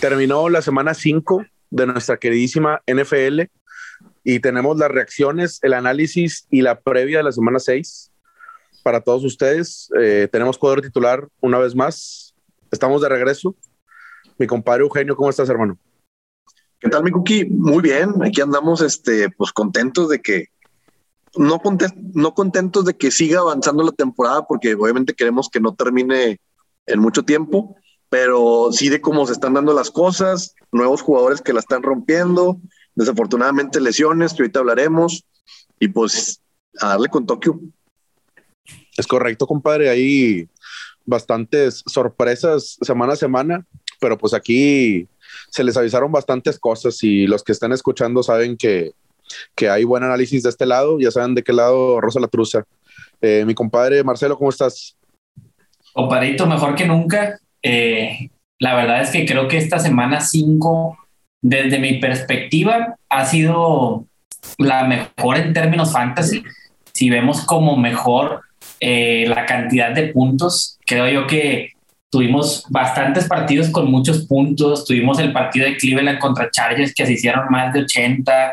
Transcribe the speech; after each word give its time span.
Terminó 0.00 0.48
la 0.48 0.62
semana 0.62 0.94
5 0.94 1.44
de 1.70 1.86
nuestra 1.86 2.18
queridísima 2.18 2.82
NFL 2.86 3.42
y 4.22 4.38
tenemos 4.38 4.78
las 4.78 4.92
reacciones, 4.92 5.58
el 5.62 5.72
análisis 5.74 6.46
y 6.50 6.62
la 6.62 6.78
previa 6.78 7.18
de 7.18 7.24
la 7.24 7.32
semana 7.32 7.58
6 7.58 8.12
para 8.84 9.00
todos 9.00 9.24
ustedes. 9.24 9.90
Eh, 10.00 10.28
tenemos 10.30 10.56
cuadro 10.56 10.82
titular 10.82 11.26
una 11.40 11.58
vez 11.58 11.74
más. 11.74 12.36
Estamos 12.70 13.02
de 13.02 13.08
regreso. 13.08 13.56
Mi 14.38 14.46
compadre 14.46 14.84
Eugenio, 14.84 15.16
¿cómo 15.16 15.30
estás, 15.30 15.48
hermano? 15.48 15.76
¿Qué 16.78 16.88
tal, 16.88 17.02
mi 17.02 17.10
Cookie? 17.10 17.46
Muy 17.46 17.82
bien. 17.82 18.22
Aquí 18.22 18.40
andamos, 18.40 18.80
este, 18.82 19.30
pues 19.30 19.50
contentos 19.50 20.08
de 20.10 20.22
que 20.22 20.46
no, 21.36 21.60
no 22.14 22.34
contentos 22.34 22.84
de 22.84 22.96
que 22.96 23.10
siga 23.10 23.40
avanzando 23.40 23.82
la 23.82 23.92
temporada, 23.92 24.46
porque 24.46 24.74
obviamente 24.74 25.14
queremos 25.14 25.48
que 25.48 25.58
no 25.58 25.74
termine 25.74 26.40
en 26.86 27.00
mucho 27.00 27.24
tiempo, 27.24 27.76
pero 28.08 28.70
sí 28.72 28.88
de 28.88 29.00
cómo 29.00 29.26
se 29.26 29.32
están 29.32 29.54
dando 29.54 29.74
las 29.74 29.90
cosas, 29.90 30.54
nuevos 30.72 31.02
jugadores 31.02 31.40
que 31.40 31.52
la 31.52 31.60
están 31.60 31.82
rompiendo, 31.82 32.58
desafortunadamente 32.94 33.80
lesiones, 33.80 34.32
que 34.32 34.42
ahorita 34.42 34.60
hablaremos, 34.60 35.24
y 35.78 35.88
pues 35.88 36.40
a 36.80 36.88
darle 36.88 37.08
con 37.08 37.26
Tokio. 37.26 37.60
Es 38.96 39.06
correcto, 39.06 39.46
compadre. 39.46 39.88
Hay 39.88 40.48
bastantes 41.04 41.82
sorpresas 41.86 42.76
semana 42.82 43.14
a 43.14 43.16
semana, 43.16 43.64
pero 44.00 44.18
pues 44.18 44.34
aquí 44.34 45.08
se 45.50 45.64
les 45.64 45.76
avisaron 45.76 46.12
bastantes 46.12 46.58
cosas 46.58 47.02
y 47.02 47.26
los 47.26 47.42
que 47.42 47.52
están 47.52 47.72
escuchando 47.72 48.22
saben 48.22 48.56
que, 48.56 48.92
que 49.54 49.70
hay 49.70 49.84
buen 49.84 50.02
análisis 50.02 50.42
de 50.42 50.50
este 50.50 50.66
lado, 50.66 50.98
ya 51.00 51.10
saben 51.10 51.34
de 51.34 51.42
qué 51.42 51.52
lado 51.52 52.00
Rosa 52.00 52.20
la 52.20 52.28
Truza. 52.28 52.64
Eh, 53.20 53.44
mi 53.46 53.54
compadre 53.54 54.04
Marcelo, 54.04 54.36
¿cómo 54.36 54.50
estás? 54.50 54.96
Compadrito, 55.92 56.46
mejor 56.46 56.74
que 56.74 56.86
nunca. 56.86 57.40
Eh, 57.62 58.30
la 58.58 58.74
verdad 58.74 59.02
es 59.02 59.10
que 59.10 59.26
creo 59.26 59.48
que 59.48 59.58
esta 59.58 59.78
semana 59.78 60.20
5, 60.20 60.98
desde 61.42 61.78
mi 61.78 61.94
perspectiva, 61.94 62.96
ha 63.08 63.24
sido 63.24 64.06
la 64.58 64.84
mejor 64.84 65.38
en 65.38 65.52
términos 65.52 65.92
fantasy. 65.92 66.42
Si 66.92 67.10
vemos 67.10 67.44
como 67.44 67.76
mejor 67.76 68.42
eh, 68.80 69.26
la 69.28 69.46
cantidad 69.46 69.92
de 69.92 70.08
puntos, 70.08 70.78
creo 70.86 71.08
yo 71.08 71.26
que 71.26 71.72
tuvimos 72.10 72.64
bastantes 72.70 73.26
partidos 73.28 73.68
con 73.68 73.90
muchos 73.90 74.26
puntos. 74.26 74.84
Tuvimos 74.84 75.18
el 75.18 75.32
partido 75.32 75.66
de 75.66 75.76
Cleveland 75.76 76.18
contra 76.18 76.50
Chargers 76.50 76.94
que 76.94 77.06
se 77.06 77.12
hicieron 77.12 77.46
más 77.50 77.72
de 77.72 77.80
80 77.80 78.52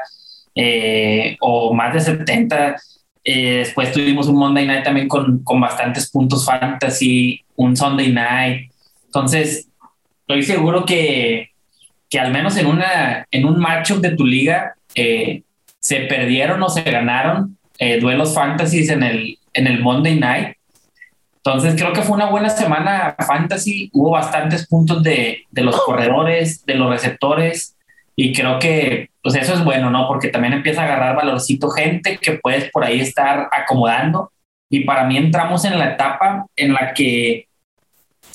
eh, 0.55 1.37
o 1.39 1.73
más 1.73 1.93
de 1.93 2.01
70. 2.01 2.75
después 3.23 3.91
tuvimos 3.91 4.27
un 4.27 4.35
Monday 4.37 4.67
Night 4.67 4.83
también 4.83 5.07
con, 5.07 5.43
con 5.43 5.59
bastantes 5.59 6.11
puntos 6.11 6.45
fantasy, 6.45 7.43
un 7.55 7.75
Sunday 7.75 8.11
Night, 8.11 8.69
entonces, 9.15 9.69
estoy 10.27 10.43
seguro 10.43 10.85
que, 10.85 11.51
que 12.09 12.19
al 12.19 12.33
menos 12.33 12.57
en, 12.57 12.65
una, 12.65 13.25
en 13.31 13.45
un 13.45 13.57
matchup 13.57 14.01
de 14.01 14.11
tu 14.11 14.25
liga 14.25 14.75
eh, 14.93 15.43
se 15.79 16.01
perdieron 16.01 16.61
o 16.61 16.67
se 16.67 16.81
ganaron 16.81 17.57
eh, 17.79 18.01
duelos 18.01 18.33
fantasies 18.33 18.89
en 18.89 19.03
el, 19.03 19.39
en 19.53 19.67
el 19.67 19.81
Monday 19.81 20.19
Night. 20.19 20.57
Entonces 21.37 21.81
creo 21.81 21.93
que 21.93 22.01
fue 22.01 22.17
una 22.17 22.29
buena 22.29 22.49
semana 22.49 23.15
fantasy. 23.25 23.89
Hubo 23.93 24.09
bastantes 24.09 24.67
puntos 24.67 25.01
de, 25.01 25.43
de 25.49 25.61
los 25.61 25.79
corredores, 25.81 26.65
de 26.65 26.75
los 26.75 26.89
receptores. 26.89 27.77
Y 28.17 28.33
creo 28.33 28.59
que 28.59 29.11
pues 29.21 29.35
eso 29.35 29.53
es 29.53 29.63
bueno, 29.63 29.91
¿no? 29.91 30.09
Porque 30.09 30.27
también 30.27 30.53
empieza 30.53 30.81
a 30.81 30.85
agarrar 30.85 31.15
valorcito 31.15 31.69
gente 31.69 32.17
que 32.21 32.33
puedes 32.33 32.69
por 32.69 32.83
ahí 32.83 32.99
estar 32.99 33.47
acomodando. 33.49 34.33
Y 34.69 34.81
para 34.81 35.05
mí 35.05 35.15
entramos 35.15 35.63
en 35.63 35.79
la 35.79 35.91
etapa 35.91 36.47
en 36.57 36.73
la 36.73 36.93
que 36.93 37.47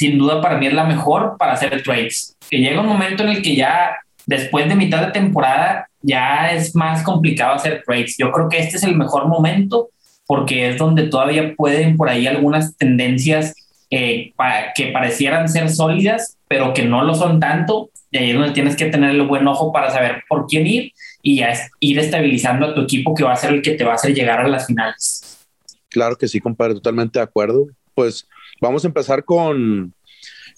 sin 0.00 0.16
duda 0.16 0.40
para 0.40 0.56
mí 0.56 0.66
es 0.66 0.72
la 0.72 0.84
mejor 0.84 1.36
para 1.38 1.52
hacer 1.52 1.82
trades. 1.82 2.34
Que 2.48 2.56
llega 2.56 2.80
un 2.80 2.86
momento 2.86 3.22
en 3.22 3.28
el 3.28 3.42
que 3.42 3.54
ya 3.54 3.98
después 4.24 4.66
de 4.66 4.74
mitad 4.74 5.04
de 5.04 5.12
temporada 5.12 5.90
ya 6.00 6.52
es 6.52 6.74
más 6.74 7.02
complicado 7.02 7.56
hacer 7.56 7.82
trades. 7.84 8.16
Yo 8.18 8.32
creo 8.32 8.48
que 8.48 8.60
este 8.60 8.78
es 8.78 8.84
el 8.84 8.96
mejor 8.96 9.28
momento 9.28 9.90
porque 10.26 10.70
es 10.70 10.78
donde 10.78 11.08
todavía 11.08 11.54
pueden 11.54 11.98
por 11.98 12.08
ahí 12.08 12.26
algunas 12.26 12.74
tendencias 12.78 13.54
eh, 13.90 14.32
que 14.74 14.86
parecieran 14.86 15.50
ser 15.50 15.68
sólidas, 15.68 16.38
pero 16.48 16.72
que 16.72 16.86
no 16.86 17.04
lo 17.04 17.14
son 17.14 17.38
tanto. 17.38 17.90
Y 18.10 18.16
ahí 18.16 18.30
es 18.30 18.36
donde 18.36 18.52
tienes 18.52 18.76
que 18.76 18.86
tener 18.86 19.10
el 19.10 19.26
buen 19.26 19.46
ojo 19.46 19.70
para 19.70 19.90
saber 19.90 20.24
por 20.30 20.46
quién 20.46 20.66
ir 20.66 20.92
y 21.20 21.40
ya 21.40 21.52
ir 21.78 21.98
estabilizando 21.98 22.68
a 22.68 22.74
tu 22.74 22.80
equipo 22.80 23.14
que 23.14 23.24
va 23.24 23.34
a 23.34 23.36
ser 23.36 23.52
el 23.52 23.60
que 23.60 23.72
te 23.72 23.84
va 23.84 23.92
a 23.92 23.96
hacer 23.96 24.14
llegar 24.14 24.40
a 24.40 24.48
las 24.48 24.66
finales. 24.66 25.46
Claro 25.90 26.16
que 26.16 26.26
sí, 26.26 26.40
compadre, 26.40 26.72
totalmente 26.72 27.18
de 27.18 27.22
acuerdo. 27.24 27.66
Pues 27.94 28.26
Vamos 28.60 28.84
a 28.84 28.88
empezar 28.88 29.24
con, 29.24 29.94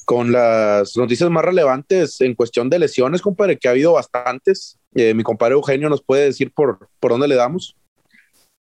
con 0.05 0.33
las 0.33 0.97
noticias 0.97 1.31
más 1.31 1.45
relevantes 1.45 2.21
en 2.21 2.35
cuestión 2.35 2.69
de 2.69 2.79
lesiones, 2.79 3.23
compadre, 3.23 3.59
que 3.59 3.69
ha 3.69 3.73
habido 3.73 3.93
bastantes. 3.93 4.79
Eh, 4.95 5.15
mi 5.15 5.23
compadre 5.23 5.55
Eugenio 5.55 5.89
nos 5.89 6.03
puede 6.03 6.25
decir 6.25 6.53
por, 6.53 6.89
por 7.01 7.13
dónde 7.13 7.29
le 7.29 7.37
damos. 7.37 7.77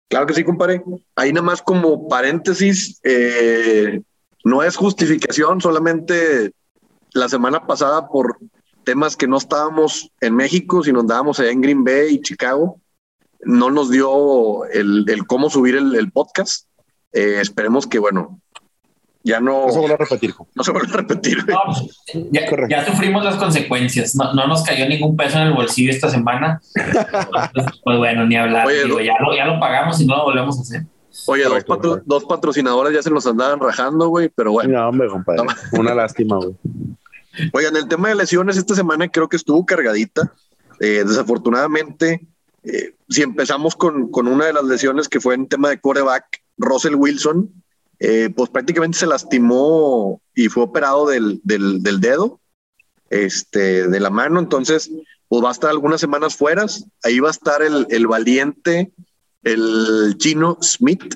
Claro 0.09 0.27
que 0.27 0.35
sí, 0.35 0.44
compadre. 0.44 0.83
Ahí 1.16 1.33
nada 1.33 1.45
más 1.45 1.61
como 1.61 2.07
paréntesis, 2.07 2.99
eh, 3.03 4.01
no 4.44 4.61
es 4.61 4.75
justificación, 4.75 5.59
solamente 5.59 6.51
la 7.13 7.29
semana 7.29 7.65
pasada 7.65 8.07
por 8.07 8.38
temas 8.83 9.15
que 9.15 9.27
no 9.27 9.38
estábamos 9.38 10.11
en 10.21 10.35
México, 10.35 10.83
sino 10.83 11.00
andábamos 11.00 11.39
allá 11.39 11.51
en 11.51 11.61
Green 11.61 11.83
Bay 11.83 12.15
y 12.15 12.21
Chicago, 12.21 12.79
no 13.41 13.71
nos 13.71 13.89
dio 13.89 14.65
el, 14.65 15.05
cómo 15.27 15.50
subir 15.50 15.75
el, 15.75 16.11
podcast. 16.11 16.67
Eh, 17.11 17.39
esperemos 17.41 17.88
que, 17.88 18.00
bueno, 18.00 18.39
ya 19.23 19.39
no, 19.39 19.67
no 19.67 19.72
se 19.72 19.79
vuelve 19.79 19.95
a 19.95 19.97
repetir. 19.97 20.34
No 20.53 20.63
se 20.63 20.72
vuelve 20.72 20.94
a 20.94 20.97
repetir. 20.97 21.38
ya, 22.69 22.85
sufrimos 22.85 23.23
las 23.23 23.38
consecuencias. 23.38 24.16
No, 24.16 24.34
nos 24.34 24.63
cayó 24.63 24.88
ningún 24.88 25.16
peso 25.16 25.38
en 25.38 25.47
el 25.47 25.53
bolsillo 25.53 25.91
esta 25.91 26.09
semana. 26.09 26.61
pues, 27.83 27.97
bueno, 27.97 28.25
ni 28.25 28.35
hablar. 28.35 28.67
ya, 28.69 29.45
lo, 29.45 29.59
pagamos 29.59 30.00
y 30.01 30.06
no 30.06 30.17
lo 30.17 30.23
volvemos 30.25 30.57
a 30.59 30.62
hacer. 30.62 30.85
Oye, 31.28 31.44
dos, 31.44 32.01
dos, 32.06 32.25
patrocinadores 32.25 32.94
ya 32.94 33.01
se 33.01 33.12
nos 33.12 33.25
andaban 33.25 33.59
rajando, 33.59 34.09
güey, 34.09 34.29
pero 34.29 34.51
bueno. 34.51 34.78
No, 34.78 34.89
hombre, 34.89 35.07
compadre. 35.07 35.44
Una 35.72 35.94
lástima, 35.94 36.38
güey. 36.38 36.56
Oigan, 37.53 37.78
el 37.78 37.88
tema 37.88 38.09
de 38.09 38.16
lesiones 38.16 38.57
esta 38.57 38.75
semana 38.75 39.07
creo 39.07 39.29
que 39.29 39.38
estuvo 39.38 39.66
cargadita. 39.66 40.33
Eh, 40.79 41.03
desafortunadamente, 41.06 42.28
eh, 42.63 42.95
si 43.07 43.22
empezamos 43.22 43.75
con, 43.75 44.12
con 44.12 44.28
una 44.28 44.45
de 44.45 44.53
las 44.53 44.66
lesiones 44.66 45.07
que 45.07 45.22
fue 45.22 45.35
en 45.35 45.47
tema 45.47 45.69
de 45.69 45.79
coreback, 45.79 46.41
Russell 46.57 46.95
Wilson, 46.95 47.62
eh, 48.05 48.29
pues 48.35 48.49
prácticamente 48.49 48.97
se 48.97 49.07
lastimó 49.07 50.21
y 50.35 50.49
fue 50.49 50.63
operado 50.63 51.07
del, 51.07 51.39
dedo, 51.41 52.41
este, 53.09 53.87
de 53.87 53.99
la 54.01 54.09
mano, 54.09 54.41
entonces 54.41 54.91
pues 55.29 55.41
va 55.41 55.47
a 55.47 55.53
estar 55.53 55.69
algunas 55.69 56.01
semanas 56.01 56.35
fuera, 56.35 56.65
ahí 57.01 57.21
va 57.21 57.29
a 57.29 57.31
estar 57.31 57.61
el, 57.61 58.07
valiente, 58.07 58.91
el 59.43 60.15
chino 60.17 60.57
Smith, 60.61 61.15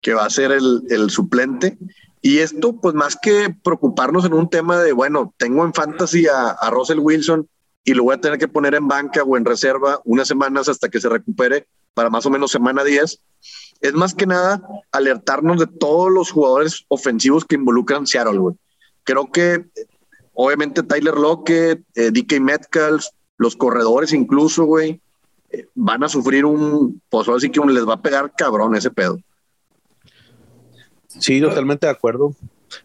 que 0.00 0.14
va 0.14 0.24
a 0.24 0.30
ser 0.30 0.50
el, 0.50 1.10
suplente. 1.10 1.78
Y 2.20 2.38
esto, 2.38 2.72
pues 2.72 2.96
más 2.96 3.16
que 3.16 3.54
preocuparnos 3.62 4.24
en 4.24 4.34
un 4.34 4.50
tema 4.50 4.82
de, 4.82 4.90
bueno, 4.90 5.32
tengo 5.36 5.64
en 5.64 5.72
fantasy 5.72 6.26
a, 6.26 6.50
a, 6.50 6.70
Russell 6.70 6.98
Wilson 6.98 7.48
y 7.84 7.94
lo 7.94 8.02
voy 8.02 8.16
a 8.16 8.20
tener 8.20 8.36
que 8.36 8.48
poner 8.48 8.74
en 8.74 8.88
banca 8.88 9.22
o 9.22 9.36
en 9.36 9.44
reserva 9.44 10.00
unas 10.04 10.26
semanas 10.26 10.68
hasta 10.68 10.88
que 10.88 11.00
se 11.00 11.08
recupere 11.08 11.68
para 11.94 12.10
más 12.10 12.26
o 12.26 12.30
menos 12.30 12.50
semana 12.50 12.82
10, 12.82 13.20
es 13.80 13.92
más 13.94 14.14
que 14.14 14.26
nada 14.26 14.62
alertarnos 14.92 15.58
de 15.58 15.66
todos 15.66 16.10
los 16.10 16.30
jugadores 16.30 16.84
ofensivos 16.88 17.44
que 17.44 17.56
involucran 17.56 18.06
Seattle, 18.06 18.40
Creo 19.02 19.32
que 19.32 19.64
obviamente 20.34 20.82
Tyler 20.82 21.14
Lockett, 21.14 21.82
eh, 21.94 22.10
DK 22.10 22.40
Metcalf, 22.40 23.06
los 23.38 23.56
corredores 23.56 24.12
incluso, 24.12 24.64
güey, 24.64 25.00
eh, 25.50 25.66
van 25.74 26.04
a 26.04 26.08
sufrir 26.08 26.44
un, 26.44 27.00
pues 27.08 27.28
así 27.28 27.50
que 27.50 27.60
les 27.60 27.88
va 27.88 27.94
a 27.94 28.02
pegar 28.02 28.32
cabrón 28.36 28.76
ese 28.76 28.90
pedo. 28.90 29.18
Sí, 31.08 31.40
totalmente 31.40 31.86
de 31.86 31.92
acuerdo. 31.92 32.36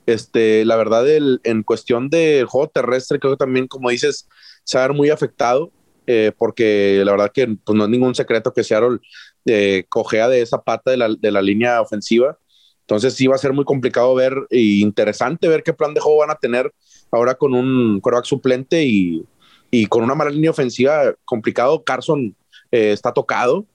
Este, 0.05 0.65
la 0.65 0.77
verdad, 0.77 1.07
el, 1.07 1.41
en 1.43 1.63
cuestión 1.63 2.09
de 2.09 2.45
juego 2.47 2.69
terrestre, 2.69 3.19
creo 3.19 3.33
que 3.33 3.37
también, 3.37 3.67
como 3.67 3.89
dices, 3.89 4.27
se 4.63 4.77
va 4.77 4.85
a 4.85 4.87
ver 4.87 4.97
muy 4.97 5.09
afectado. 5.09 5.71
Eh, 6.07 6.31
porque 6.37 7.01
la 7.03 7.11
verdad 7.13 7.31
que 7.33 7.47
pues, 7.63 7.75
no 7.75 7.85
es 7.85 7.89
ningún 7.89 8.13
secreto 8.13 8.53
que 8.53 8.63
Seattle 8.63 8.99
eh, 9.45 9.85
cojea 9.89 10.27
de 10.27 10.41
esa 10.41 10.61
pata 10.61 10.91
de 10.91 10.97
la, 10.97 11.09
de 11.09 11.31
la, 11.31 11.41
línea 11.41 11.81
ofensiva. 11.81 12.37
Entonces 12.81 13.13
sí 13.13 13.27
va 13.27 13.35
a 13.35 13.39
ser 13.39 13.53
muy 13.53 13.65
complicado 13.65 14.13
ver 14.15 14.33
e 14.49 14.59
interesante 14.59 15.47
ver 15.47 15.63
qué 15.63 15.73
plan 15.73 15.93
de 15.93 16.01
juego 16.01 16.19
van 16.19 16.31
a 16.31 16.35
tener 16.35 16.73
ahora 17.11 17.35
con 17.35 17.53
un 17.53 17.99
quarterback 17.99 18.25
suplente 18.25 18.83
y, 18.83 19.23
y 19.71 19.87
con 19.87 20.03
una 20.03 20.15
mala 20.15 20.31
línea 20.31 20.51
ofensiva 20.51 21.13
complicado. 21.25 21.83
Carson 21.83 22.35
eh, 22.71 22.91
está 22.91 23.11
tocado. 23.13 23.65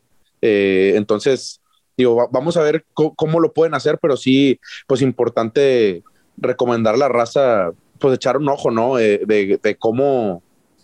Eh, 0.43 0.93
entonces, 0.96 1.61
digo, 1.96 2.28
vamos 2.31 2.56
a 2.56 2.62
ver 2.62 2.84
cómo, 2.94 3.40
lo 3.40 3.52
pueden 3.52 3.75
hacer, 3.75 3.99
pero 4.00 4.17
sí, 4.17 4.58
pues 4.87 5.02
importante 5.02 6.02
recomendar 6.37 6.94
a 6.94 6.99
la 6.99 7.08
raza, 7.08 7.72
pues 7.99 8.14
echar 8.14 8.37
un 8.37 8.49
ojo, 8.49 8.70
¿no? 8.70 8.96
de, 8.96 9.58
de 9.62 9.76
cómo 9.76 10.43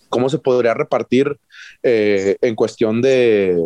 cómo 0.09 0.29
se 0.29 0.39
podría 0.39 0.75
repartir 0.75 1.39
eh, 1.83 2.37
en 2.41 2.55
cuestión 2.55 3.03
de, 3.03 3.61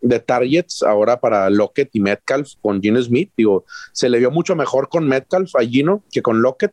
de, 0.00 0.20
targets 0.20 0.82
ahora 0.82 1.20
para 1.20 1.50
Lockett 1.50 1.90
y 1.94 2.00
Metcalf 2.00 2.52
con 2.60 2.80
Gino 2.80 3.00
Smith. 3.00 3.30
Digo, 3.36 3.64
se 3.92 4.08
le 4.08 4.18
vio 4.18 4.30
mucho 4.30 4.56
mejor 4.56 4.88
con 4.88 5.06
Metcalf 5.06 5.54
a 5.56 5.60
Gino 5.60 6.02
que 6.10 6.22
con 6.22 6.42
Lockett. 6.42 6.72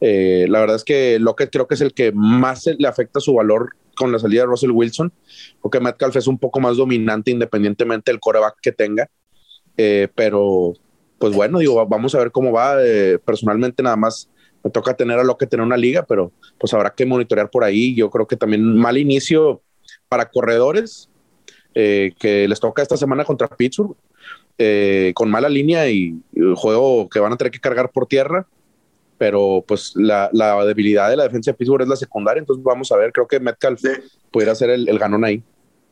Eh, 0.00 0.46
la 0.48 0.60
verdad 0.60 0.76
es 0.76 0.84
que 0.84 1.18
Lockett 1.18 1.50
creo 1.50 1.66
que 1.66 1.74
es 1.74 1.80
el 1.80 1.92
que 1.92 2.12
más 2.12 2.66
le 2.66 2.88
afecta 2.88 3.20
su 3.20 3.34
valor 3.34 3.70
con 3.96 4.12
la 4.12 4.18
salida 4.18 4.42
de 4.42 4.46
Russell 4.46 4.70
Wilson, 4.70 5.12
porque 5.60 5.80
Metcalf 5.80 6.16
es 6.16 6.26
un 6.26 6.38
poco 6.38 6.58
más 6.58 6.76
dominante 6.76 7.30
independientemente 7.30 8.10
del 8.10 8.20
coreback 8.20 8.56
que 8.62 8.72
tenga. 8.72 9.10
Eh, 9.76 10.08
pero, 10.14 10.72
pues 11.18 11.34
bueno, 11.34 11.58
digo, 11.58 11.86
vamos 11.86 12.14
a 12.14 12.18
ver 12.18 12.30
cómo 12.30 12.52
va. 12.52 12.82
Eh, 12.82 13.18
personalmente, 13.18 13.82
nada 13.82 13.96
más 13.96 14.30
me 14.64 14.70
toca 14.70 14.94
tener 14.94 15.18
a 15.18 15.24
Lockett 15.24 15.52
en 15.54 15.60
una 15.60 15.76
liga, 15.76 16.04
pero 16.06 16.32
pues 16.58 16.72
habrá 16.74 16.94
que 16.94 17.06
monitorear 17.06 17.50
por 17.50 17.64
ahí. 17.64 17.94
Yo 17.94 18.10
creo 18.10 18.26
que 18.26 18.36
también 18.36 18.76
mal 18.76 18.96
inicio 18.96 19.62
para 20.08 20.30
corredores 20.30 21.10
que 21.74 22.46
les 22.48 22.60
toca 22.60 22.82
esta 22.82 22.96
semana 22.96 23.24
contra 23.24 23.48
Pittsburgh. 23.48 23.96
con 25.14 25.30
mala 25.30 25.48
línea 25.48 25.88
y, 25.88 26.20
y 26.32 26.40
juego 26.56 27.08
que 27.08 27.20
van 27.20 27.32
a 27.32 27.36
tener 27.36 27.50
que 27.50 27.60
cargar 27.60 27.90
por 27.90 28.06
tierra 28.06 28.46
pero 29.20 29.62
pues 29.68 29.92
la, 29.96 30.30
la, 30.32 30.64
debilidad 30.64 31.10
de 31.10 31.16
la 31.18 31.24
defensa 31.24 31.50
de 31.50 31.58
Pittsburgh 31.58 31.82
es 31.82 31.88
la 31.88 31.96
secundaria, 31.96 32.40
entonces 32.40 32.64
vamos 32.64 32.90
a 32.90 32.96
ver, 32.96 33.12
creo 33.12 33.28
que 33.28 33.38
Metcalf 33.38 33.82
pudiera 34.30 34.54
ser 34.54 34.70
el, 34.70 34.88
el, 34.88 34.98
ganón 34.98 35.26
ahí. 35.26 35.42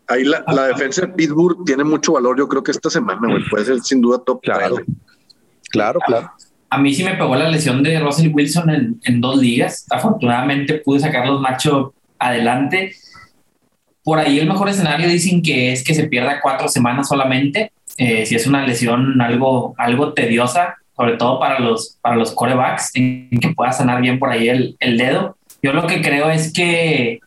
Ahí 0.06 0.24
la, 0.24 0.42
la, 0.46 0.68
defensa 0.68 1.02
de 1.02 1.08
Pittsburgh 1.08 1.62
tiene 1.66 1.84
mucho 1.84 2.14
valor, 2.14 2.38
yo 2.38 2.48
creo 2.48 2.62
que 2.62 2.70
esta 2.70 2.88
semana, 2.88 3.28
güey, 3.28 3.42
puede 3.50 3.66
ser 3.66 3.80
sin 3.80 4.00
duda 4.00 4.22
top. 4.24 4.40
Claro, 4.40 4.76
claro, 5.68 6.00
claro. 6.06 6.30
A 6.70 6.78
mí 6.78 6.94
sí 6.94 7.04
me 7.04 7.16
pegó 7.16 7.36
la 7.36 7.50
lesión 7.50 7.82
de 7.82 8.00
Russell 8.00 8.32
Wilson 8.32 8.70
en, 8.70 9.00
en 9.04 9.20
dos 9.20 9.36
ligas. 9.36 9.84
Afortunadamente 9.90 10.78
pude 10.78 11.00
sacar 11.00 11.26
los 11.26 11.38
machos 11.38 11.90
adelante. 12.18 12.92
Por 14.08 14.18
ahí 14.18 14.38
el 14.38 14.48
mejor 14.48 14.70
escenario 14.70 15.06
dicen 15.06 15.42
que 15.42 15.70
es 15.70 15.84
que 15.84 15.92
se 15.92 16.08
pierda 16.08 16.40
cuatro 16.40 16.66
semanas 16.66 17.08
solamente. 17.08 17.72
Eh, 17.98 18.24
si 18.24 18.36
es 18.36 18.46
una 18.46 18.66
lesión 18.66 19.20
algo, 19.20 19.74
algo 19.76 20.14
tediosa, 20.14 20.76
sobre 20.96 21.18
todo 21.18 21.38
para 21.38 21.58
los, 21.58 21.98
para 22.00 22.16
los 22.16 22.32
corebacks, 22.32 22.92
en 22.94 23.28
que 23.38 23.50
pueda 23.50 23.70
sanar 23.70 24.00
bien 24.00 24.18
por 24.18 24.30
ahí 24.30 24.48
el, 24.48 24.76
el 24.80 24.96
dedo. 24.96 25.36
Yo 25.62 25.74
lo 25.74 25.86
que 25.86 26.00
creo 26.00 26.30
es 26.30 26.54
que 26.54 27.20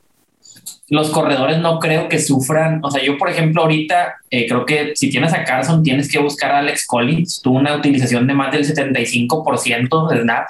los 0.90 1.12
corredores 1.12 1.60
no 1.60 1.78
creo 1.78 2.10
que 2.10 2.18
sufran. 2.18 2.80
O 2.84 2.90
sea, 2.90 3.04
yo, 3.04 3.16
por 3.20 3.30
ejemplo, 3.30 3.62
ahorita 3.62 4.16
eh, 4.32 4.48
creo 4.48 4.66
que 4.66 4.94
si 4.96 5.12
tienes 5.12 5.34
a 5.36 5.44
Carson, 5.44 5.84
tienes 5.84 6.12
que 6.12 6.18
buscar 6.18 6.50
a 6.50 6.58
Alex 6.58 6.88
Collins. 6.88 7.44
Tuvo 7.44 7.60
una 7.60 7.76
utilización 7.76 8.26
de 8.26 8.34
más 8.34 8.52
del 8.52 8.66
75% 8.66 10.10
de 10.10 10.22
snap. 10.24 10.48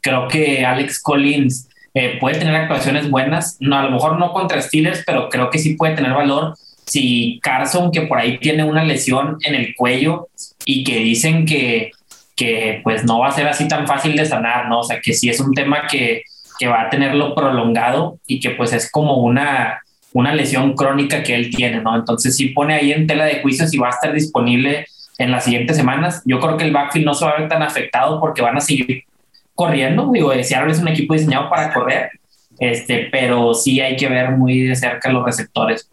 Creo 0.00 0.28
que 0.28 0.64
Alex 0.64 1.02
Collins 1.02 1.68
eh, 1.94 2.18
puede 2.20 2.38
tener 2.38 2.54
actuaciones 2.54 3.08
buenas. 3.08 3.56
No, 3.60 3.78
a 3.78 3.84
lo 3.84 3.90
mejor 3.90 4.18
no 4.18 4.32
contra 4.32 4.60
Steelers, 4.60 5.02
pero 5.06 5.28
creo 5.28 5.50
que 5.50 5.58
sí 5.58 5.74
puede 5.74 5.94
tener 5.94 6.12
valor. 6.12 6.54
Si 6.86 7.40
Carson, 7.42 7.90
que 7.90 8.02
por 8.02 8.18
ahí 8.18 8.38
tiene 8.38 8.64
una 8.64 8.84
lesión 8.84 9.38
en 9.42 9.54
el 9.54 9.74
cuello 9.74 10.28
y 10.66 10.84
que 10.84 10.98
dicen 10.98 11.46
que 11.46 11.92
que 12.36 12.80
pues 12.82 13.04
no 13.04 13.20
va 13.20 13.28
a 13.28 13.32
ser 13.32 13.46
así 13.46 13.68
tan 13.68 13.86
fácil 13.86 14.16
de 14.16 14.26
sanar, 14.26 14.68
¿no? 14.68 14.80
O 14.80 14.84
sea, 14.84 15.00
que 15.00 15.12
sí 15.12 15.28
es 15.28 15.40
un 15.40 15.52
tema 15.52 15.86
que, 15.86 16.22
que 16.58 16.66
va 16.66 16.82
a 16.82 16.90
tenerlo 16.90 17.34
prolongado 17.34 18.18
y 18.26 18.40
que 18.40 18.50
pues 18.50 18.72
es 18.72 18.90
como 18.90 19.18
una, 19.18 19.82
una 20.12 20.34
lesión 20.34 20.74
crónica 20.74 21.22
que 21.22 21.34
él 21.34 21.54
tiene, 21.54 21.80
¿no? 21.80 21.94
Entonces 21.96 22.36
sí 22.36 22.48
pone 22.48 22.74
ahí 22.74 22.92
en 22.92 23.06
tela 23.06 23.24
de 23.24 23.40
juicio 23.40 23.66
si 23.68 23.78
va 23.78 23.88
a 23.88 23.90
estar 23.90 24.12
disponible 24.12 24.86
en 25.18 25.30
las 25.30 25.44
siguientes 25.44 25.76
semanas. 25.76 26.22
Yo 26.24 26.40
creo 26.40 26.56
que 26.56 26.64
el 26.64 26.72
backfield 26.72 27.06
no 27.06 27.14
se 27.14 27.24
va 27.24 27.32
a 27.32 27.38
ver 27.38 27.48
tan 27.48 27.62
afectado 27.62 28.20
porque 28.20 28.42
van 28.42 28.56
a 28.56 28.60
seguir 28.60 29.04
corriendo. 29.54 30.10
Digo, 30.12 30.32
Seattle 30.32 30.72
es 30.72 30.80
un 30.80 30.88
equipo 30.88 31.14
diseñado 31.14 31.48
para 31.50 31.72
correr, 31.72 32.10
este, 32.58 33.08
pero 33.10 33.54
sí 33.54 33.80
hay 33.80 33.96
que 33.96 34.08
ver 34.08 34.32
muy 34.32 34.66
de 34.66 34.76
cerca 34.76 35.12
los 35.12 35.24
receptores. 35.24 35.88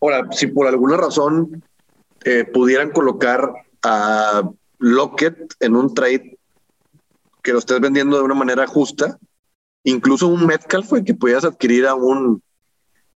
Ahora, 0.00 0.26
si 0.30 0.46
por 0.46 0.66
alguna 0.66 0.96
razón 0.96 1.62
eh, 2.24 2.44
pudieran 2.44 2.90
colocar 2.90 3.50
a 3.82 4.42
Lockett 4.78 5.54
en 5.60 5.76
un 5.76 5.94
trade 5.94 6.38
que 7.42 7.52
lo 7.52 7.58
estés 7.58 7.80
vendiendo 7.80 8.16
de 8.16 8.24
una 8.24 8.34
manera 8.34 8.66
justa, 8.66 9.18
incluso 9.84 10.26
un 10.26 10.46
Metcalf 10.46 10.92
que 11.04 11.14
podías 11.14 11.44
adquirir 11.44 11.86
a 11.86 11.94
un, 11.94 12.42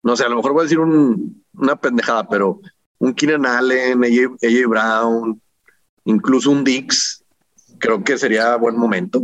no 0.04 0.16
sé, 0.16 0.26
a 0.26 0.30
lo 0.30 0.36
mejor 0.36 0.52
voy 0.52 0.62
a 0.62 0.64
decir 0.64 0.80
un, 0.80 1.44
una 1.54 1.76
pendejada, 1.78 2.28
pero 2.28 2.60
un 3.00 3.14
Keenan 3.14 3.46
Allen, 3.46 4.04
AJ, 4.04 4.68
Brown, 4.68 5.42
incluso 6.06 6.52
un 6.52 6.64
Dix, 6.64 7.17
creo 7.80 8.04
que 8.04 8.18
sería 8.18 8.56
buen 8.56 8.78
momento. 8.78 9.22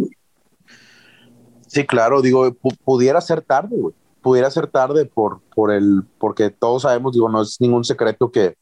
Sí, 1.68 1.86
claro, 1.86 2.22
digo, 2.22 2.56
pudiera 2.84 3.20
ser 3.22 3.42
tarde, 3.42 3.76
güey. 3.76 3.96
Pudiera 4.22 4.50
ser 4.52 4.68
tarde 4.68 5.06
por, 5.06 5.42
por 5.56 5.72
el, 5.72 6.04
porque 6.18 6.50
todos 6.50 6.84
sabemos, 6.84 7.14
digo, 7.14 7.30
no 7.30 7.42
es 7.42 7.60
ningún 7.60 7.84
secreto 7.84 8.32
que, 8.32 8.56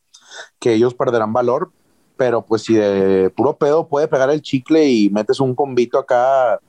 que 0.60 0.74
ellos 0.74 0.94
perderán 0.94 1.34
valor, 1.34 1.72
pero 2.18 2.44
pues 2.44 2.64
si 2.64 2.74
de 2.74 3.30
puro 3.36 3.58
pedo 3.58 3.88
puede 3.88 4.08
pegar 4.08 4.30
el 4.30 4.42
chicle 4.42 4.88
y 4.90 5.10
metes 5.10 5.40
un 5.40 5.54
convito 5.54 6.00
acá, 6.00 6.60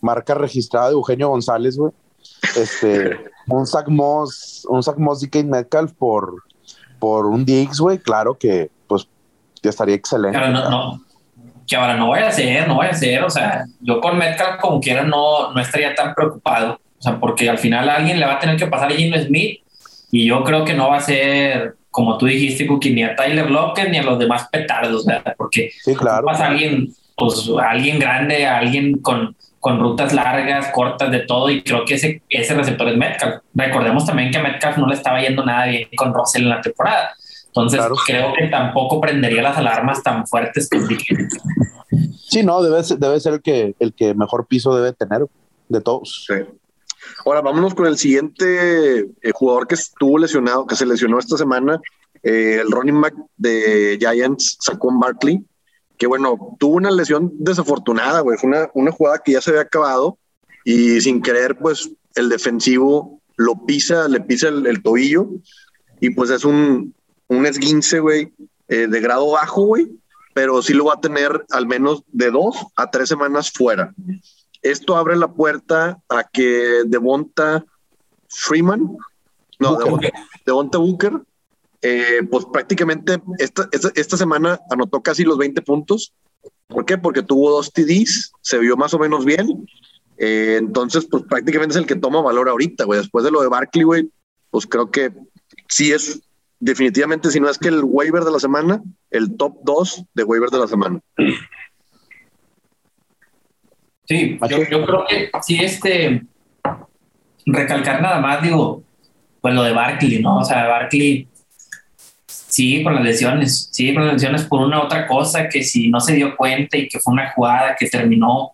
marca 0.00 0.34
registrada 0.34 0.88
de 0.88 0.94
Eugenio 0.94 1.28
González, 1.28 1.76
güey. 1.76 1.92
Este, 2.56 3.18
un 3.48 3.66
Zach 3.66 3.88
Moss, 3.88 4.66
un 4.68 4.82
Zach 4.82 4.98
Moss 4.98 5.22
y 5.22 5.30
Kate 5.30 5.44
Metcalf 5.44 5.92
por, 5.92 6.42
por 6.98 7.26
un 7.26 7.44
Diggs, 7.44 7.80
güey, 7.80 7.98
claro 7.98 8.36
que 8.36 8.70
pues 8.86 9.08
ya 9.62 9.70
estaría 9.70 9.94
excelente. 9.94 10.38
Pero 10.38 10.50
no, 10.50 10.68
no, 10.68 11.02
que 11.72 11.76
ahora 11.76 11.96
no 11.96 12.10
vaya 12.10 12.28
a 12.28 12.32
ser, 12.32 12.68
no 12.68 12.76
vaya 12.76 12.90
a 12.90 12.94
ser, 12.94 13.24
o 13.24 13.30
sea, 13.30 13.64
yo 13.80 13.98
con 13.98 14.18
Metcalf 14.18 14.60
como 14.60 14.78
quiera 14.78 15.04
no, 15.04 15.54
no 15.54 15.58
estaría 15.58 15.94
tan 15.94 16.12
preocupado, 16.14 16.78
o 16.98 17.02
sea, 17.02 17.18
porque 17.18 17.48
al 17.48 17.56
final 17.56 17.88
a 17.88 17.94
alguien 17.94 18.20
le 18.20 18.26
va 18.26 18.34
a 18.34 18.38
tener 18.38 18.56
que 18.56 18.66
pasar 18.66 18.92
a 18.92 18.94
Jim 18.94 19.14
Smith 19.24 19.60
y 20.10 20.26
yo 20.26 20.44
creo 20.44 20.66
que 20.66 20.74
no 20.74 20.90
va 20.90 20.98
a 20.98 21.00
ser 21.00 21.76
como 21.90 22.18
tú 22.18 22.26
dijiste, 22.26 22.66
Cookie, 22.66 22.92
ni 22.92 23.04
a 23.04 23.16
Tyler 23.16 23.50
Lockett 23.50 23.88
ni 23.88 23.96
a 23.96 24.02
los 24.02 24.18
demás 24.18 24.48
petardos, 24.52 25.06
¿verdad? 25.06 25.34
Porque 25.38 25.70
sí, 25.82 25.94
claro. 25.94 26.26
pasa 26.26 26.44
a 26.44 26.48
alguien, 26.48 26.92
pues 27.16 27.50
a 27.58 27.70
alguien 27.70 27.98
grande, 27.98 28.44
a 28.44 28.58
alguien 28.58 28.98
con, 28.98 29.34
con 29.58 29.80
rutas 29.80 30.12
largas, 30.12 30.68
cortas, 30.74 31.10
de 31.10 31.20
todo, 31.20 31.48
y 31.48 31.62
creo 31.62 31.86
que 31.86 31.94
ese, 31.94 32.20
ese 32.28 32.52
receptor 32.52 32.88
es 32.88 32.98
Metcalf. 32.98 33.36
Recordemos 33.54 34.04
también 34.04 34.30
que 34.30 34.36
a 34.36 34.42
Metcalf 34.42 34.76
no 34.76 34.86
le 34.88 34.94
estaba 34.94 35.22
yendo 35.22 35.42
nada 35.42 35.66
bien 35.66 35.88
con 35.96 36.12
Russell 36.12 36.42
en 36.42 36.50
la 36.50 36.60
temporada. 36.60 37.14
Entonces, 37.54 37.80
creo 38.06 38.32
que 38.32 38.46
tampoco 38.48 39.00
prendería 39.00 39.42
las 39.42 39.58
alarmas 39.58 40.02
tan 40.02 40.26
fuertes 40.26 40.68
que 40.70 40.80
Sí, 42.16 42.42
no, 42.42 42.62
debe 42.62 42.82
ser, 42.82 42.98
debe 42.98 43.20
ser 43.20 43.34
el 43.34 43.42
que, 43.42 43.74
el 43.78 43.92
que 43.92 44.14
mejor 44.14 44.46
piso 44.46 44.74
debe 44.74 44.94
tener 44.94 45.26
de 45.68 45.80
todos. 45.80 46.24
Sí. 46.26 46.34
Ahora 47.26 47.42
vámonos 47.42 47.74
con 47.74 47.86
el 47.86 47.98
siguiente 47.98 49.00
eh, 49.00 49.32
jugador 49.34 49.66
que 49.66 49.74
estuvo 49.74 50.18
lesionado, 50.18 50.66
que 50.66 50.76
se 50.76 50.86
lesionó 50.86 51.18
esta 51.18 51.36
semana, 51.36 51.80
eh, 52.22 52.58
el 52.62 52.70
running 52.70 53.00
back 53.00 53.14
de 53.36 53.98
Giants, 54.00 54.56
Saquon 54.60 54.98
Barkley, 54.98 55.44
que 55.98 56.06
bueno, 56.06 56.56
tuvo 56.58 56.76
una 56.76 56.90
lesión 56.90 57.32
desafortunada, 57.38 58.20
güey, 58.20 58.38
fue 58.38 58.48
una, 58.48 58.70
una 58.74 58.92
jugada 58.92 59.18
que 59.18 59.32
ya 59.32 59.40
se 59.40 59.50
había 59.50 59.62
acabado 59.62 60.16
y 60.64 61.00
sin 61.00 61.20
querer, 61.20 61.58
pues 61.58 61.90
el 62.14 62.28
defensivo 62.28 63.20
lo 63.36 63.66
pisa, 63.66 64.08
le 64.08 64.20
pisa 64.20 64.48
el, 64.48 64.82
tobillo 64.82 65.28
y 66.00 66.10
pues 66.10 66.30
es 66.30 66.44
un, 66.44 66.94
un 67.32 67.46
esguince, 67.46 68.00
güey, 68.00 68.32
eh, 68.68 68.86
de 68.86 69.00
grado 69.00 69.30
bajo, 69.30 69.62
güey, 69.62 69.90
pero 70.34 70.62
sí 70.62 70.74
lo 70.74 70.86
va 70.86 70.94
a 70.94 71.00
tener 71.00 71.44
al 71.50 71.66
menos 71.66 72.02
de 72.08 72.30
dos 72.30 72.56
a 72.76 72.90
tres 72.90 73.08
semanas 73.08 73.50
fuera. 73.50 73.94
Esto 74.62 74.96
abre 74.96 75.16
la 75.16 75.32
puerta 75.32 75.98
a 76.08 76.24
que 76.24 76.82
Devonta 76.86 77.64
Freeman, 78.28 78.96
no, 79.58 79.78
Devonta, 80.46 80.78
Booker, 80.78 81.20
eh, 81.82 82.20
pues 82.30 82.44
prácticamente 82.46 83.20
esta, 83.38 83.68
esta, 83.94 84.16
semana 84.16 84.60
anotó 84.70 85.02
casi 85.02 85.24
los 85.24 85.38
20 85.38 85.62
puntos. 85.62 86.12
¿Por 86.68 86.84
qué? 86.84 86.96
Porque 86.98 87.22
tuvo 87.22 87.50
dos 87.50 87.72
TDs, 87.72 88.32
se 88.40 88.58
vio 88.58 88.76
más 88.76 88.94
o 88.94 88.98
menos 88.98 89.24
bien. 89.24 89.66
Eh, 90.18 90.56
entonces, 90.58 91.06
pues 91.10 91.24
prácticamente 91.28 91.74
es 91.74 91.78
el 91.78 91.86
que 91.86 91.96
toma 91.96 92.22
valor 92.22 92.48
ahorita, 92.48 92.84
güey. 92.84 93.00
Después 93.00 93.24
de 93.24 93.30
lo 93.30 93.42
de 93.42 93.48
Barkley, 93.48 93.84
güey, 93.84 94.10
pues 94.50 94.66
creo 94.66 94.90
que 94.90 95.12
sí 95.68 95.92
es 95.92 96.22
definitivamente, 96.62 97.28
si 97.30 97.40
no 97.40 97.50
es 97.50 97.58
que 97.58 97.68
el 97.68 97.82
waiver 97.82 98.22
de 98.22 98.30
la 98.30 98.38
semana, 98.38 98.80
el 99.10 99.36
top 99.36 99.56
2 99.64 100.04
de 100.14 100.22
waiver 100.22 100.48
de 100.48 100.58
la 100.58 100.68
semana. 100.68 101.00
Sí, 104.04 104.38
yo, 104.48 104.86
creo 104.86 105.04
que 105.08 105.30
sí, 105.42 105.58
este, 105.60 106.22
recalcar 107.46 108.00
nada 108.00 108.20
más, 108.20 108.42
digo, 108.42 108.84
pues 109.40 109.54
lo 109.54 109.64
de 109.64 109.72
Barkley, 109.72 110.22
¿no? 110.22 110.38
O 110.38 110.44
sea, 110.44 110.68
Barkley 110.68 111.26
sigue 112.26 112.84
con 112.84 112.94
las 112.94 113.02
lesiones, 113.02 113.68
sigue 113.72 113.94
con 113.94 114.04
las 114.04 114.14
lesiones 114.14 114.44
por 114.44 114.60
una 114.60 114.82
otra 114.84 115.08
cosa 115.08 115.48
que 115.48 115.64
si 115.64 115.88
no 115.88 115.98
se 115.98 116.14
dio 116.14 116.36
cuenta 116.36 116.76
y 116.76 116.88
que 116.88 117.00
fue 117.00 117.12
una 117.12 117.32
jugada 117.32 117.74
que 117.76 117.88
terminó, 117.88 118.52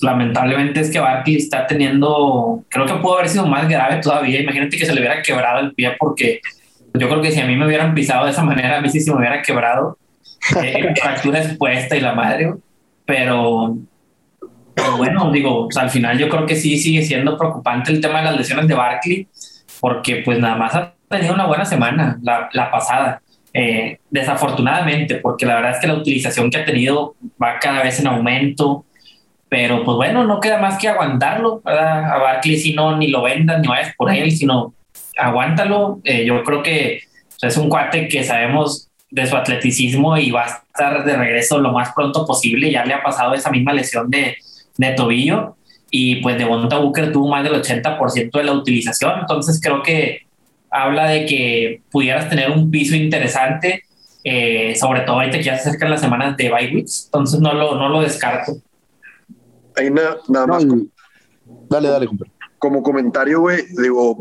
lamentablemente 0.00 0.80
es 0.80 0.90
que 0.90 1.00
Barkley 1.00 1.36
está 1.36 1.66
teniendo, 1.66 2.64
creo 2.70 2.86
que 2.86 2.94
pudo 2.94 3.18
haber 3.18 3.28
sido 3.28 3.46
más 3.46 3.68
grave 3.68 4.00
todavía, 4.00 4.40
imagínate 4.40 4.78
que 4.78 4.86
se 4.86 4.94
le 4.94 5.00
hubiera 5.00 5.20
quebrado 5.20 5.60
el 5.60 5.74
pie 5.74 5.94
porque 5.98 6.40
yo 6.94 7.08
creo 7.08 7.22
que 7.22 7.30
si 7.30 7.40
a 7.40 7.46
mí 7.46 7.56
me 7.56 7.66
hubieran 7.66 7.94
pisado 7.94 8.24
de 8.24 8.32
esa 8.32 8.42
manera, 8.42 8.78
a 8.78 8.80
mí 8.80 8.88
sí 8.88 9.00
se 9.00 9.10
me 9.10 9.18
hubiera 9.18 9.42
quebrado, 9.42 9.98
eh, 10.62 10.94
fractura 11.00 11.42
expuesta 11.42 11.96
y 11.96 12.00
la 12.00 12.14
madre, 12.14 12.54
pero 13.04 13.76
pero 14.74 14.96
bueno, 14.96 15.30
digo, 15.30 15.64
pues, 15.64 15.76
al 15.76 15.90
final 15.90 16.18
yo 16.18 16.28
creo 16.28 16.46
que 16.46 16.56
sí 16.56 16.78
sigue 16.78 17.02
siendo 17.02 17.36
preocupante 17.36 17.92
el 17.92 18.00
tema 18.00 18.18
de 18.18 18.26
las 18.26 18.36
lesiones 18.36 18.66
de 18.68 18.74
Barkley, 18.74 19.28
porque 19.80 20.22
pues 20.24 20.38
nada 20.38 20.56
más 20.56 20.74
ha 20.74 20.94
tenido 21.08 21.34
una 21.34 21.46
buena 21.46 21.64
semana 21.64 22.18
la, 22.22 22.48
la 22.52 22.70
pasada. 22.70 23.20
Eh, 23.52 23.98
desafortunadamente, 24.10 25.16
porque 25.16 25.44
la 25.44 25.56
verdad 25.56 25.72
es 25.72 25.78
que 25.78 25.88
la 25.88 25.94
utilización 25.94 26.50
que 26.50 26.58
ha 26.58 26.64
tenido 26.64 27.16
va 27.42 27.58
cada 27.58 27.82
vez 27.82 27.98
en 28.00 28.06
aumento. 28.06 28.84
Pero 29.48 29.82
pues 29.84 29.96
bueno, 29.96 30.24
no 30.24 30.38
queda 30.38 30.58
más 30.58 30.78
que 30.78 30.88
aguantarlo, 30.88 31.60
¿verdad? 31.64 32.04
A 32.04 32.18
Barkley 32.18 32.56
si 32.56 32.72
no, 32.72 32.96
ni 32.96 33.08
lo 33.08 33.22
vendan, 33.22 33.60
ni 33.60 33.66
vayas 33.66 33.94
por 33.96 34.12
él, 34.12 34.30
sino 34.30 34.74
aguántalo. 35.20 36.00
Eh, 36.04 36.24
yo 36.24 36.42
creo 36.44 36.62
que 36.62 37.02
es 37.42 37.56
un 37.56 37.68
cuate 37.68 38.08
que 38.08 38.24
sabemos 38.24 38.88
de 39.10 39.26
su 39.26 39.36
atleticismo 39.36 40.16
y 40.16 40.30
va 40.30 40.44
a 40.44 40.46
estar 40.46 41.04
de 41.04 41.16
regreso 41.16 41.58
lo 41.58 41.72
más 41.72 41.92
pronto 41.94 42.26
posible. 42.26 42.70
Ya 42.70 42.84
le 42.84 42.94
ha 42.94 43.02
pasado 43.02 43.34
esa 43.34 43.50
misma 43.50 43.72
lesión 43.72 44.10
de, 44.10 44.36
de 44.76 44.90
tobillo 44.92 45.56
y 45.90 46.16
pues 46.16 46.38
de 46.38 46.44
Bonta 46.44 46.78
Booker 46.78 47.12
tuvo 47.12 47.28
más 47.28 47.42
del 47.42 47.54
80% 47.54 48.30
de 48.30 48.44
la 48.44 48.52
utilización. 48.52 49.20
Entonces 49.20 49.60
creo 49.62 49.82
que 49.82 50.26
habla 50.70 51.08
de 51.08 51.26
que 51.26 51.82
pudieras 51.90 52.28
tener 52.28 52.50
un 52.50 52.70
piso 52.70 52.94
interesante, 52.94 53.82
eh, 54.22 54.74
sobre 54.76 55.00
todo 55.00 55.16
ahorita 55.16 55.38
que 55.38 55.44
ya 55.44 55.56
se 55.56 55.68
acercan 55.68 55.90
las 55.90 56.00
semanas 56.00 56.36
de 56.36 56.50
bye 56.50 56.72
weeks. 56.72 57.06
Entonces 57.06 57.40
no 57.40 57.52
lo, 57.52 57.74
no 57.74 57.88
lo 57.88 58.02
descarto. 58.02 58.52
Ahí 59.76 59.90
nada 59.90 60.46
más. 60.46 60.64
dale, 61.68 61.88
dale, 61.88 62.08
como 62.60 62.82
comentario, 62.82 63.40
güey, 63.40 63.64
digo, 63.76 64.14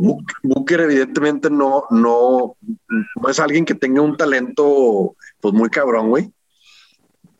Booker 0.43 0.79
evidentemente 0.81 1.49
no, 1.49 1.83
no, 1.91 2.55
no 2.87 3.29
es 3.29 3.39
alguien 3.39 3.65
que 3.65 3.75
tenga 3.75 4.01
un 4.01 4.15
talento, 4.15 5.15
pues 5.41 5.53
muy 5.53 5.69
cabrón, 5.69 6.09
güey. 6.09 6.31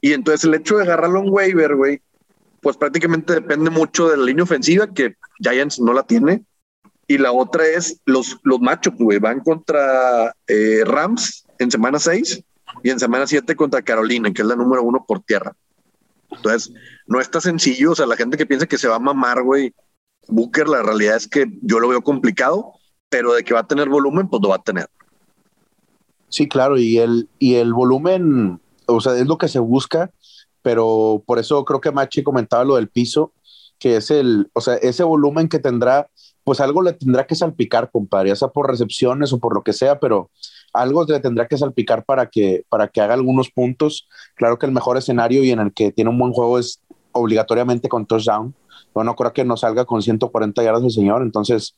Y 0.02 0.12
entonces 0.12 0.44
el 0.44 0.54
hecho 0.54 0.78
de 0.78 0.84
agarrarlo 0.84 1.22
en 1.22 1.30
waiver, 1.30 1.76
güey, 1.76 2.02
pues 2.62 2.76
prácticamente 2.76 3.34
depende 3.34 3.70
mucho 3.70 4.10
de 4.10 4.18
la 4.18 4.26
línea 4.26 4.44
ofensiva, 4.44 4.94
que 4.94 5.16
Giants 5.40 5.80
no 5.80 5.94
la 5.94 6.04
tiene. 6.04 6.44
Y 7.08 7.18
la 7.18 7.32
otra 7.32 7.66
es 7.66 8.02
los, 8.06 8.38
los 8.44 8.60
machos, 8.60 8.94
güey, 9.00 9.20
van 9.20 9.40
contra 9.40 10.36
eh, 10.48 10.84
Rams 10.86 11.46
en 11.58 11.72
semana 11.72 11.98
6 11.98 12.44
y 12.84 12.90
en 12.90 13.00
semana 13.00 13.26
7 13.26 13.56
contra 13.56 13.82
Carolina, 13.82 14.32
que 14.34 14.42
es 14.42 14.48
la 14.48 14.56
número 14.56 14.84
uno 14.84 15.06
por 15.08 15.22
tierra. 15.22 15.56
Entonces, 16.30 16.72
no 17.08 17.22
está 17.22 17.40
sencillo, 17.40 17.94
o 17.94 17.96
sea, 17.96 18.06
la 18.06 18.18
gente 18.18 18.38
que 18.38 18.46
piensa 18.46 18.68
que 18.68 18.78
se 18.78 18.90
va 18.90 18.98
a 18.98 19.00
mamar, 19.00 19.42
güey, 19.44 19.74
Booker, 20.30 20.68
la 20.68 20.84
realidad 20.84 21.16
es 21.16 21.28
que 21.28 21.46
yo 21.62 21.80
lo 21.80 21.90
veo 21.90 22.02
complicado, 22.02 22.74
pero 23.10 23.34
de 23.34 23.44
que 23.44 23.54
va 23.54 23.62
a 23.62 23.68
tener 23.68 23.90
volumen, 23.90 24.28
pues 24.28 24.42
lo 24.42 24.50
va 24.50 24.56
a 24.56 24.64
tener. 24.64 24.88
Sí, 26.30 26.48
claro, 26.48 26.78
y 26.78 27.00
el, 27.00 27.28
y 27.40 27.56
el 27.56 27.74
volumen, 27.74 28.62
o 28.86 29.02
sea, 29.02 29.18
es 29.18 29.26
lo 29.26 29.38
que 29.38 29.48
se 29.48 29.60
busca, 29.60 30.12
pero 30.62 31.24
por 31.26 31.40
eso 31.40 31.66
creo 31.66 31.82
que 31.82 31.92
Machi 31.92 32.24
comentaba 32.24 32.64
lo 32.64 32.76
del 32.76 32.90
piso, 32.90 33.34
que 33.80 33.96
es 33.96 34.12
el, 34.12 34.50
o 34.54 34.62
sea, 34.62 34.76
ese 34.76 35.04
volumen 35.04 35.48
que 35.48 35.58
tendrá, 35.58 36.10
pues 36.44 36.60
algo 36.60 36.82
le 36.82 36.94
tendrá 36.94 37.26
que 37.26 37.36
salpicar, 37.36 37.90
compadre, 37.92 38.30
ya 38.30 38.36
sea 38.36 38.50
por 38.50 38.70
recepciones 38.70 39.34
o 39.34 39.40
por 39.40 39.56
lo 39.56 39.64
que 39.64 39.74
sea, 39.74 40.00
pero 40.00 40.30
algo 40.74 41.04
le 41.06 41.20
tendrá 41.20 41.48
que 41.48 41.58
salpicar 41.58 42.06
para 42.06 42.28
que, 42.28 42.64
para 42.70 42.88
que 42.88 43.02
haga 43.02 43.14
algunos 43.16 43.50
puntos. 43.50 44.08
Claro 44.36 44.60
que 44.60 44.66
el 44.66 44.72
mejor 44.72 44.98
escenario 44.98 45.44
y 45.44 45.52
en 45.52 45.60
el 45.60 45.74
que 45.74 45.92
tiene 45.92 46.12
un 46.12 46.20
buen 46.20 46.34
juego 46.34 46.60
es 46.60 46.82
obligatoriamente 47.12 47.90
con 47.90 48.06
touchdown, 48.06 48.54
bueno, 48.94 49.16
creo 49.16 49.34
que 49.34 49.46
no 49.46 49.58
salga 49.58 49.86
con 49.86 50.02
140 50.02 50.64
yardas 50.64 50.84
el 50.84 50.92
señor, 50.92 51.22
entonces 51.22 51.76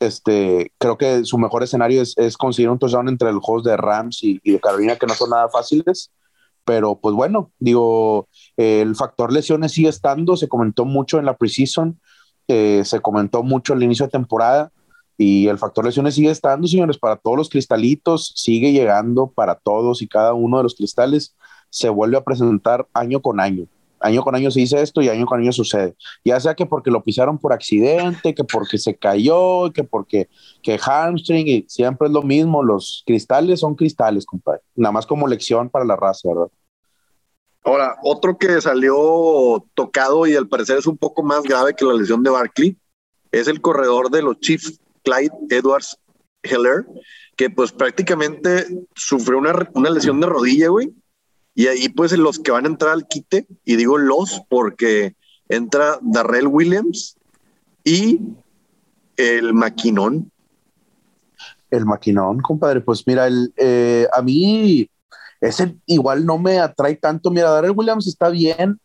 este, 0.00 0.72
creo 0.78 0.98
que 0.98 1.24
su 1.24 1.38
mejor 1.38 1.62
escenario 1.62 2.02
es, 2.02 2.36
conseguir 2.36 2.70
un 2.70 2.78
touchdown 2.78 3.08
entre 3.08 3.32
los 3.32 3.42
juegos 3.42 3.64
de 3.64 3.76
Rams 3.76 4.22
y, 4.22 4.40
de 4.44 4.60
Carolina, 4.60 4.96
que 4.96 5.06
no 5.06 5.14
son 5.14 5.30
nada 5.30 5.48
fáciles. 5.48 6.12
Pero 6.64 6.98
pues 6.98 7.14
bueno, 7.14 7.50
digo, 7.58 8.28
el 8.56 8.96
factor 8.96 9.32
lesiones 9.32 9.72
sigue 9.72 9.90
estando, 9.90 10.36
se 10.36 10.48
comentó 10.48 10.86
mucho 10.86 11.18
en 11.18 11.26
la 11.26 11.36
preseason, 11.36 12.00
eh, 12.48 12.82
se 12.84 13.00
comentó 13.00 13.42
mucho 13.42 13.74
al 13.74 13.82
inicio 13.82 14.06
de 14.06 14.12
temporada 14.12 14.72
y 15.18 15.46
el 15.48 15.58
factor 15.58 15.84
lesiones 15.84 16.14
sigue 16.14 16.30
estando, 16.30 16.66
señores, 16.66 16.98
para 16.98 17.16
todos 17.16 17.36
los 17.36 17.50
cristalitos, 17.50 18.32
sigue 18.34 18.72
llegando 18.72 19.26
para 19.26 19.56
todos 19.56 20.00
y 20.00 20.08
cada 20.08 20.32
uno 20.32 20.56
de 20.56 20.62
los 20.62 20.74
cristales, 20.74 21.36
se 21.68 21.90
vuelve 21.90 22.16
a 22.16 22.24
presentar 22.24 22.88
año 22.94 23.20
con 23.20 23.40
año 23.40 23.66
año 24.04 24.22
con 24.22 24.34
año 24.34 24.50
se 24.50 24.60
dice 24.60 24.80
esto 24.82 25.00
y 25.00 25.08
año 25.08 25.24
con 25.26 25.40
año 25.40 25.52
sucede. 25.52 25.96
Ya 26.24 26.38
sea 26.38 26.54
que 26.54 26.66
porque 26.66 26.90
lo 26.90 27.02
pisaron 27.02 27.38
por 27.38 27.52
accidente, 27.52 28.34
que 28.34 28.44
porque 28.44 28.76
se 28.78 28.96
cayó, 28.96 29.72
que 29.72 29.82
porque 29.82 30.28
que 30.62 30.78
hamstring, 30.78 31.48
y 31.48 31.64
siempre 31.68 32.08
es 32.08 32.12
lo 32.12 32.22
mismo. 32.22 32.62
Los 32.62 33.02
cristales 33.06 33.60
son 33.60 33.74
cristales, 33.74 34.26
compadre. 34.26 34.60
Nada 34.76 34.92
más 34.92 35.06
como 35.06 35.26
lección 35.26 35.70
para 35.70 35.84
la 35.84 35.96
raza, 35.96 36.28
¿verdad? 36.28 36.48
Ahora, 37.64 37.96
otro 38.02 38.36
que 38.36 38.60
salió 38.60 39.64
tocado 39.72 40.26
y 40.26 40.36
al 40.36 40.48
parecer 40.48 40.76
es 40.76 40.86
un 40.86 40.98
poco 40.98 41.22
más 41.22 41.42
grave 41.42 41.74
que 41.74 41.86
la 41.86 41.94
lesión 41.94 42.22
de 42.22 42.30
Barkley 42.30 42.76
es 43.32 43.48
el 43.48 43.60
corredor 43.60 44.10
de 44.10 44.22
los 44.22 44.38
Chiefs, 44.40 44.80
Clyde 45.02 45.32
Edwards 45.48 45.98
Heller, 46.42 46.86
que 47.36 47.48
pues 47.48 47.72
prácticamente 47.72 48.66
sufrió 48.94 49.38
una, 49.38 49.68
una 49.72 49.90
lesión 49.90 50.20
de 50.20 50.26
rodilla, 50.26 50.68
güey, 50.68 50.92
y 51.54 51.68
ahí 51.68 51.88
pues 51.88 52.12
los 52.12 52.38
que 52.38 52.50
van 52.50 52.64
a 52.64 52.68
entrar 52.68 52.92
al 52.92 53.06
quite, 53.06 53.46
y 53.64 53.76
digo 53.76 53.96
los 53.96 54.42
porque 54.48 55.16
entra 55.48 55.98
Darrell 56.02 56.48
Williams 56.48 57.16
y 57.84 58.20
el 59.16 59.54
Maquinón. 59.54 60.30
El 61.70 61.86
Maquinón, 61.86 62.40
compadre, 62.40 62.80
pues 62.80 63.06
mira, 63.06 63.26
el, 63.26 63.52
eh, 63.56 64.06
a 64.12 64.22
mí 64.22 64.88
ese 65.40 65.76
igual 65.86 66.26
no 66.26 66.38
me 66.38 66.58
atrae 66.58 66.96
tanto. 66.96 67.30
Mira, 67.30 67.50
Darrell 67.50 67.74
Williams 67.76 68.06
está 68.06 68.30
bien, 68.30 68.80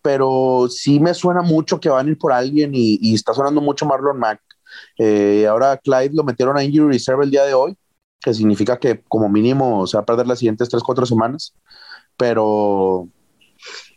pero 0.00 0.68
sí 0.70 1.00
me 1.00 1.12
suena 1.12 1.42
mucho 1.42 1.80
que 1.80 1.88
van 1.88 2.06
a 2.06 2.10
ir 2.10 2.18
por 2.18 2.32
alguien 2.32 2.70
y, 2.74 3.14
está 3.14 3.34
sonando 3.34 3.60
mucho 3.60 3.86
Marlon 3.86 4.18
Mack. 4.18 4.40
Eh, 4.98 5.46
ahora 5.46 5.76
Clyde 5.76 6.14
lo 6.14 6.24
metieron 6.24 6.56
a 6.56 6.64
Injury 6.64 6.92
Reserve 6.92 7.24
el 7.24 7.30
día 7.30 7.44
de 7.44 7.54
hoy, 7.54 7.76
que 8.20 8.32
significa 8.32 8.78
que 8.78 9.02
como 9.08 9.28
mínimo 9.28 9.86
se 9.86 9.96
va 9.96 10.02
a 10.02 10.06
perder 10.06 10.26
las 10.26 10.38
siguientes 10.38 10.70
3-4 10.70 11.06
semanas 11.06 11.54
pero 12.16 13.08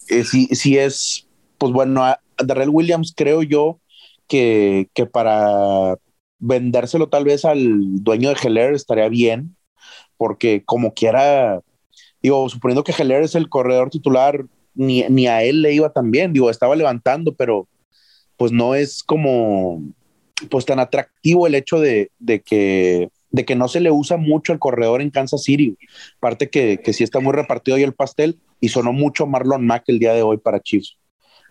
eh, 0.10 0.24
sí, 0.24 0.78
es, 0.78 1.28
pues 1.58 1.72
bueno, 1.72 2.04
a 2.04 2.20
Darrell 2.44 2.70
Williams 2.70 3.14
creo 3.16 3.44
yo 3.44 3.80
que, 4.28 4.90
que 4.94 5.06
para 5.06 5.98
vendérselo 6.40 7.10
tal 7.10 7.24
vez 7.26 7.46
al 7.46 8.04
dueño 8.04 8.30
de 8.30 8.38
Heller 8.42 8.74
estaría 8.74 9.10
bien, 9.10 9.56
porque 10.18 10.64
como 10.66 10.94
quiera, 10.94 11.62
digo, 12.22 12.48
suponiendo 12.50 12.84
que 12.84 12.94
Heller 12.98 13.24
es 13.24 13.36
el 13.36 13.50
corredor 13.50 13.90
titular, 13.90 14.46
ni, 14.74 15.04
ni 15.10 15.28
a 15.28 15.44
él 15.44 15.62
le 15.62 15.74
iba 15.74 15.92
tan 15.92 16.12
bien, 16.12 16.34
digo, 16.34 16.50
estaba 16.50 16.76
levantando, 16.76 17.34
pero 17.34 17.68
pues 18.38 18.52
no 18.52 18.76
es 18.76 19.04
como, 19.04 19.82
pues 20.50 20.66
tan 20.66 20.80
atractivo 20.80 21.48
el 21.48 21.56
hecho 21.56 21.80
de, 21.80 22.12
de 22.20 22.42
que 22.42 23.10
de 23.38 23.46
que 23.46 23.56
no 23.56 23.68
se 23.68 23.80
le 23.80 23.92
usa 23.92 24.18
mucho 24.18 24.52
el 24.52 24.60
corredor 24.60 25.02
en 25.02 25.12
Kansas 25.12 25.44
City. 25.44 25.78
Aparte 26.18 26.50
que, 26.50 26.82
que 26.84 26.92
sí 26.92 27.04
está 27.04 27.20
muy 27.20 27.34
repartido 27.34 27.78
ahí 27.78 27.84
el 27.84 27.94
pastel 27.94 28.40
y 28.60 28.70
sonó 28.70 28.92
mucho 28.92 29.28
Marlon 29.28 29.66
Mack 29.66 29.84
el 29.88 30.00
día 30.00 30.14
de 30.14 30.24
hoy 30.24 30.38
para 30.38 30.60
Chiefs. 30.60 30.98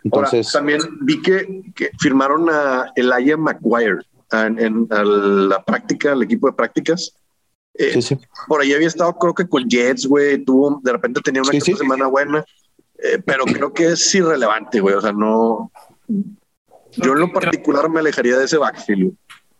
Entonces, 0.02 0.50
también 0.52 0.80
vi 1.02 1.22
que, 1.22 1.62
que, 1.74 1.90
firmaron 1.98 2.48
a 2.50 2.92
Elijah 2.96 3.36
McGuire 3.36 3.98
en, 4.32 4.88
la 4.88 5.64
práctica, 5.64 6.12
el 6.12 6.22
equipo 6.22 6.48
de 6.48 6.52
prácticas. 6.52 7.14
Eh, 7.74 7.92
sí, 7.94 8.02
sí. 8.02 8.18
Por 8.46 8.60
ahí 8.60 8.72
había 8.72 8.88
estado, 8.88 9.16
creo 9.18 9.34
que 9.34 9.48
con 9.48 9.68
Jets, 9.68 10.06
güey, 10.06 10.44
tuvo, 10.44 10.80
de 10.82 10.92
repente 10.92 11.20
tenía 11.22 11.42
una 11.42 11.60
semana 11.60 12.06
buena, 12.06 12.44
eh, 12.98 13.20
pero 13.24 13.44
creo 13.44 13.72
que 13.72 13.86
es 13.92 14.14
irrelevante, 14.14 14.80
güey, 14.80 14.94
o 14.94 15.00
sea, 15.00 15.12
no. 15.12 15.70
Yo 16.92 17.12
en 17.12 17.20
lo 17.20 17.32
particular 17.32 17.88
me 17.88 18.00
alejaría 18.00 18.38
de 18.38 18.44
ese 18.44 18.58
backfield. 18.58 19.12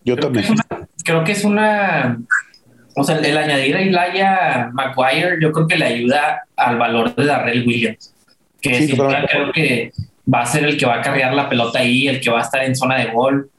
Yo 0.07 0.17
también. 0.17 0.47
creo 1.05 1.25
que 1.25 1.33
es 1.33 1.45
una. 1.45 2.17
O 2.95 3.03
sea, 3.03 3.19
el 3.19 3.37
añadir 3.37 3.77
a 3.77 3.83
Ilaya 3.83 4.71
McGuire, 4.73 5.39
yo 5.43 5.53
creo 5.53 5.67
que 5.67 5.77
le 5.77 5.85
ayuda 5.85 6.45
al 6.57 6.79
valor 6.79 7.15
de 7.15 7.27
Darrell 7.27 7.67
Williams. 7.67 8.15
Que 8.61 8.89
creo 8.89 9.53
que 9.53 9.93
va 10.33 10.43
a 10.43 10.47
ser 10.47 10.65
el 10.65 10.77
que 10.79 10.87
va 10.87 10.95
a 10.95 11.03
cargar 11.03 11.35
la 11.35 11.49
pelota 11.49 11.81
ahí, 11.81 12.09
el 12.09 12.21
que 12.21 12.31
va 12.31 12.39
a 12.39 12.43
estar 12.43 12.65
en 12.65 12.77
zona 12.77 12.99
de 12.99 13.11
gol. 13.11 13.51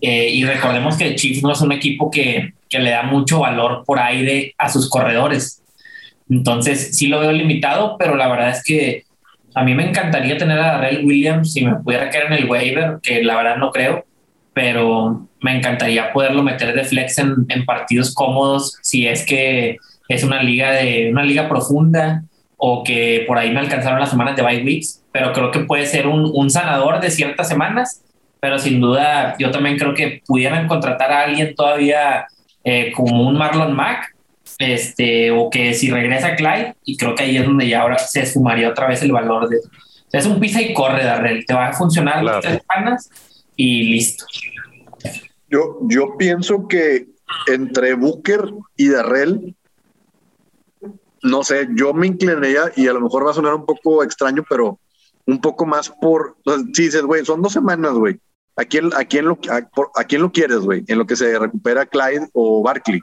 Eh, 0.00 0.28
y 0.28 0.44
recordemos 0.44 0.96
que 0.96 1.14
Chiefs 1.14 1.42
no 1.42 1.52
es 1.52 1.60
un 1.62 1.72
equipo 1.72 2.10
que, 2.10 2.52
que 2.68 2.78
le 2.78 2.90
da 2.90 3.02
mucho 3.02 3.40
valor 3.40 3.82
por 3.86 3.98
aire 3.98 4.54
a 4.58 4.68
sus 4.68 4.90
corredores. 4.90 5.62
Entonces, 6.28 6.96
sí 6.96 7.06
lo 7.06 7.20
veo 7.20 7.32
limitado, 7.32 7.96
pero 7.98 8.14
la 8.14 8.28
verdad 8.28 8.50
es 8.50 8.62
que 8.62 9.04
a 9.54 9.64
mí 9.64 9.74
me 9.74 9.88
encantaría 9.88 10.36
tener 10.36 10.58
a 10.58 10.72
Darrell 10.72 11.04
Williams 11.04 11.52
si 11.52 11.64
me 11.64 11.76
pudiera 11.76 12.10
quedar 12.10 12.26
en 12.26 12.34
el 12.34 12.50
waiver, 12.50 12.98
que 13.02 13.22
la 13.24 13.36
verdad 13.36 13.56
no 13.56 13.70
creo 13.72 14.04
pero 14.54 15.28
me 15.44 15.54
encantaría 15.54 16.10
poderlo 16.10 16.42
meter 16.42 16.74
de 16.74 16.84
flex 16.84 17.18
en, 17.18 17.66
partidos 17.66 18.14
cómodos 18.14 18.78
si 18.80 19.06
es 19.06 19.26
que 19.26 19.76
es 20.08 20.24
una 20.24 20.42
liga 20.42 20.72
de 20.72 21.10
una 21.12 21.22
liga 21.22 21.50
profunda 21.50 22.22
o 22.56 22.82
que 22.82 23.24
por 23.26 23.36
ahí 23.36 23.50
me 23.50 23.60
alcanzaron 23.60 24.00
las 24.00 24.08
semanas 24.08 24.36
de 24.36 24.42
bye 24.42 24.64
weeks, 24.64 25.02
pero 25.12 25.34
creo 25.34 25.50
que 25.50 25.60
puede 25.60 25.84
ser 25.84 26.06
un, 26.06 26.50
sanador 26.50 26.98
de 26.98 27.10
ciertas 27.10 27.46
semanas, 27.46 28.00
pero 28.40 28.58
sin 28.58 28.80
duda 28.80 29.36
yo 29.38 29.50
también 29.50 29.76
creo 29.76 29.92
que 29.92 30.22
pudieran 30.26 30.66
contratar 30.66 31.12
a 31.12 31.24
alguien 31.24 31.54
todavía 31.54 32.26
eh, 32.64 32.90
como 32.92 33.28
un 33.28 33.36
Marlon 33.36 33.74
Mack, 33.74 34.14
este, 34.58 35.30
o 35.30 35.50
que 35.50 35.74
si 35.74 35.90
regresa 35.90 36.36
Clyde, 36.36 36.74
y 36.86 36.96
creo 36.96 37.14
que 37.14 37.24
ahí 37.24 37.36
es 37.36 37.44
donde 37.44 37.68
ya 37.68 37.82
ahora 37.82 37.98
se 37.98 38.24
sumaría 38.24 38.70
otra 38.70 38.86
vez 38.88 39.02
el 39.02 39.12
valor 39.12 39.50
de... 39.50 39.58
es 40.10 40.24
un 40.24 40.40
pisa 40.40 40.62
y 40.62 40.72
corre, 40.72 41.04
Darrell, 41.04 41.44
te 41.44 41.52
va 41.52 41.66
a 41.66 41.72
funcionar 41.74 42.24
las 42.24 42.40
tres 42.40 42.62
semanas 42.66 43.10
y 43.56 43.82
listo. 43.90 44.24
Yo, 45.54 45.78
yo 45.82 46.16
pienso 46.18 46.66
que 46.66 47.06
entre 47.46 47.94
Booker 47.94 48.52
y 48.74 48.88
Darrell, 48.88 49.54
no 51.22 51.44
sé, 51.44 51.68
yo 51.76 51.94
me 51.94 52.08
inclinaría, 52.08 52.72
y 52.74 52.88
a 52.88 52.92
lo 52.92 53.00
mejor 53.00 53.24
va 53.24 53.30
a 53.30 53.34
sonar 53.34 53.54
un 53.54 53.64
poco 53.64 54.02
extraño, 54.02 54.44
pero 54.50 54.80
un 55.26 55.40
poco 55.40 55.64
más 55.64 55.90
por, 55.90 56.36
si 56.72 56.82
dices, 56.82 57.02
güey, 57.02 57.24
son 57.24 57.40
dos 57.40 57.52
semanas, 57.52 57.92
güey. 57.92 58.18
¿A 58.56 58.64
quién, 58.64 58.90
a 58.96 59.04
quién 59.04 59.26
lo, 59.26 59.38
a, 59.48 60.04
quién 60.04 60.22
lo 60.22 60.32
quieres, 60.32 60.58
güey? 60.58 60.82
En 60.88 60.98
lo 60.98 61.06
que 61.06 61.14
se 61.14 61.38
recupera 61.38 61.86
Clyde 61.86 62.30
o 62.32 62.60
Barkley. 62.60 63.00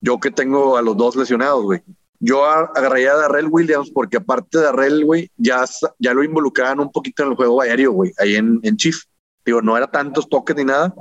Yo 0.00 0.18
que 0.18 0.30
tengo 0.30 0.78
a 0.78 0.82
los 0.82 0.96
dos 0.96 1.14
lesionados, 1.14 1.62
güey. 1.62 1.82
Yo 2.20 2.42
agarraría 2.46 3.12
a 3.12 3.16
Darrell 3.16 3.48
Williams 3.50 3.90
porque 3.90 4.16
aparte 4.16 4.56
de 4.56 4.64
Darrell, 4.64 5.04
güey, 5.04 5.30
ya, 5.36 5.62
ya 5.98 6.14
lo 6.14 6.24
involucraban 6.24 6.80
un 6.80 6.90
poquito 6.90 7.22
en 7.22 7.32
el 7.32 7.36
juego 7.36 7.60
aéreo, 7.60 7.92
güey, 7.92 8.14
ahí 8.16 8.36
en, 8.36 8.60
en 8.62 8.78
Chief. 8.78 8.96
Digo, 9.44 9.60
no 9.60 9.76
era 9.76 9.90
tantos 9.90 10.26
toques 10.26 10.56
ni 10.56 10.64
nada, 10.64 10.94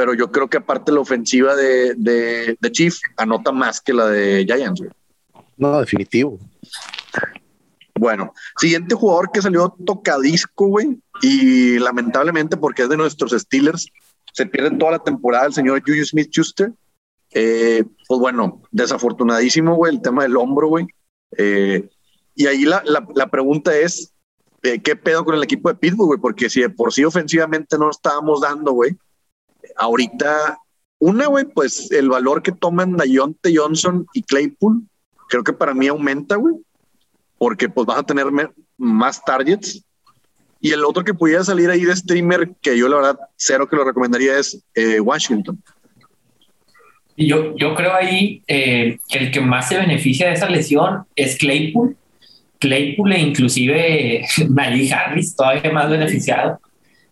pero 0.00 0.14
yo 0.14 0.32
creo 0.32 0.48
que 0.48 0.56
aparte 0.56 0.92
la 0.92 1.00
ofensiva 1.00 1.54
de, 1.54 1.94
de, 1.94 2.56
de 2.58 2.72
Chief 2.72 2.96
anota 3.18 3.52
más 3.52 3.82
que 3.82 3.92
la 3.92 4.06
de 4.06 4.46
Giants, 4.46 4.80
güey. 4.80 4.90
No, 5.58 5.78
definitivo. 5.78 6.38
Bueno, 7.94 8.32
siguiente 8.56 8.94
jugador 8.94 9.30
que 9.30 9.42
salió 9.42 9.76
tocadisco, 9.84 10.68
güey, 10.68 10.98
y 11.20 11.78
lamentablemente 11.78 12.56
porque 12.56 12.84
es 12.84 12.88
de 12.88 12.96
nuestros 12.96 13.32
Steelers, 13.32 13.88
se 14.32 14.46
pierde 14.46 14.74
toda 14.78 14.92
la 14.92 15.00
temporada 15.00 15.44
el 15.44 15.52
señor 15.52 15.82
Juju 15.86 16.02
Smith-Schuster. 16.02 16.72
Eh, 17.34 17.84
pues 18.08 18.20
bueno, 18.20 18.62
desafortunadísimo, 18.70 19.74
güey, 19.74 19.92
el 19.92 20.00
tema 20.00 20.22
del 20.22 20.38
hombro, 20.38 20.68
güey. 20.68 20.86
Eh, 21.36 21.90
y 22.34 22.46
ahí 22.46 22.64
la, 22.64 22.82
la, 22.86 23.30
pregunta 23.30 23.76
es, 23.76 24.14
eh, 24.62 24.80
¿qué 24.80 24.96
pedo 24.96 25.26
con 25.26 25.34
el 25.34 25.42
equipo 25.42 25.68
de 25.68 25.74
Pittsburgh, 25.74 26.06
güey? 26.06 26.20
Porque 26.20 26.48
si 26.48 26.62
de 26.62 26.70
por 26.70 26.90
sí 26.90 27.04
ofensivamente 27.04 27.76
no 27.76 27.90
estábamos 27.90 28.40
dando, 28.40 28.72
güey, 28.72 28.96
ahorita, 29.80 30.58
una, 30.98 31.26
güey, 31.26 31.46
pues 31.46 31.90
el 31.90 32.08
valor 32.08 32.42
que 32.42 32.52
toman 32.52 32.96
Dayonte 32.96 33.52
Johnson 33.54 34.06
y 34.14 34.22
Claypool, 34.22 34.82
creo 35.28 35.42
que 35.42 35.52
para 35.52 35.74
mí 35.74 35.88
aumenta, 35.88 36.36
güey 36.36 36.54
porque 37.40 37.70
pues 37.70 37.86
vas 37.86 37.98
a 37.98 38.02
tener 38.02 38.26
más 38.76 39.24
targets. 39.24 39.82
Y 40.60 40.72
el 40.72 40.84
otro 40.84 41.02
que 41.02 41.14
pudiera 41.14 41.42
salir 41.42 41.70
ahí 41.70 41.86
de 41.86 41.96
streamer, 41.96 42.50
que 42.60 42.76
yo 42.76 42.86
la 42.86 42.96
verdad 42.96 43.18
cero 43.34 43.66
que 43.66 43.76
lo 43.76 43.82
recomendaría 43.82 44.38
es 44.38 44.62
eh, 44.74 45.00
Washington. 45.00 45.58
Yo, 47.16 47.56
yo 47.56 47.74
creo 47.74 47.94
ahí 47.94 48.42
eh, 48.46 48.98
que 49.08 49.18
el 49.18 49.30
que 49.30 49.40
más 49.40 49.70
se 49.70 49.78
beneficia 49.78 50.28
de 50.28 50.34
esa 50.34 50.50
lesión 50.50 51.04
es 51.16 51.38
Claypool. 51.38 51.96
Claypool 52.58 53.10
e 53.14 53.20
inclusive 53.20 54.26
Najee 54.50 54.92
Harris, 54.92 55.34
todavía 55.34 55.72
más 55.72 55.88
beneficiado. 55.88 56.60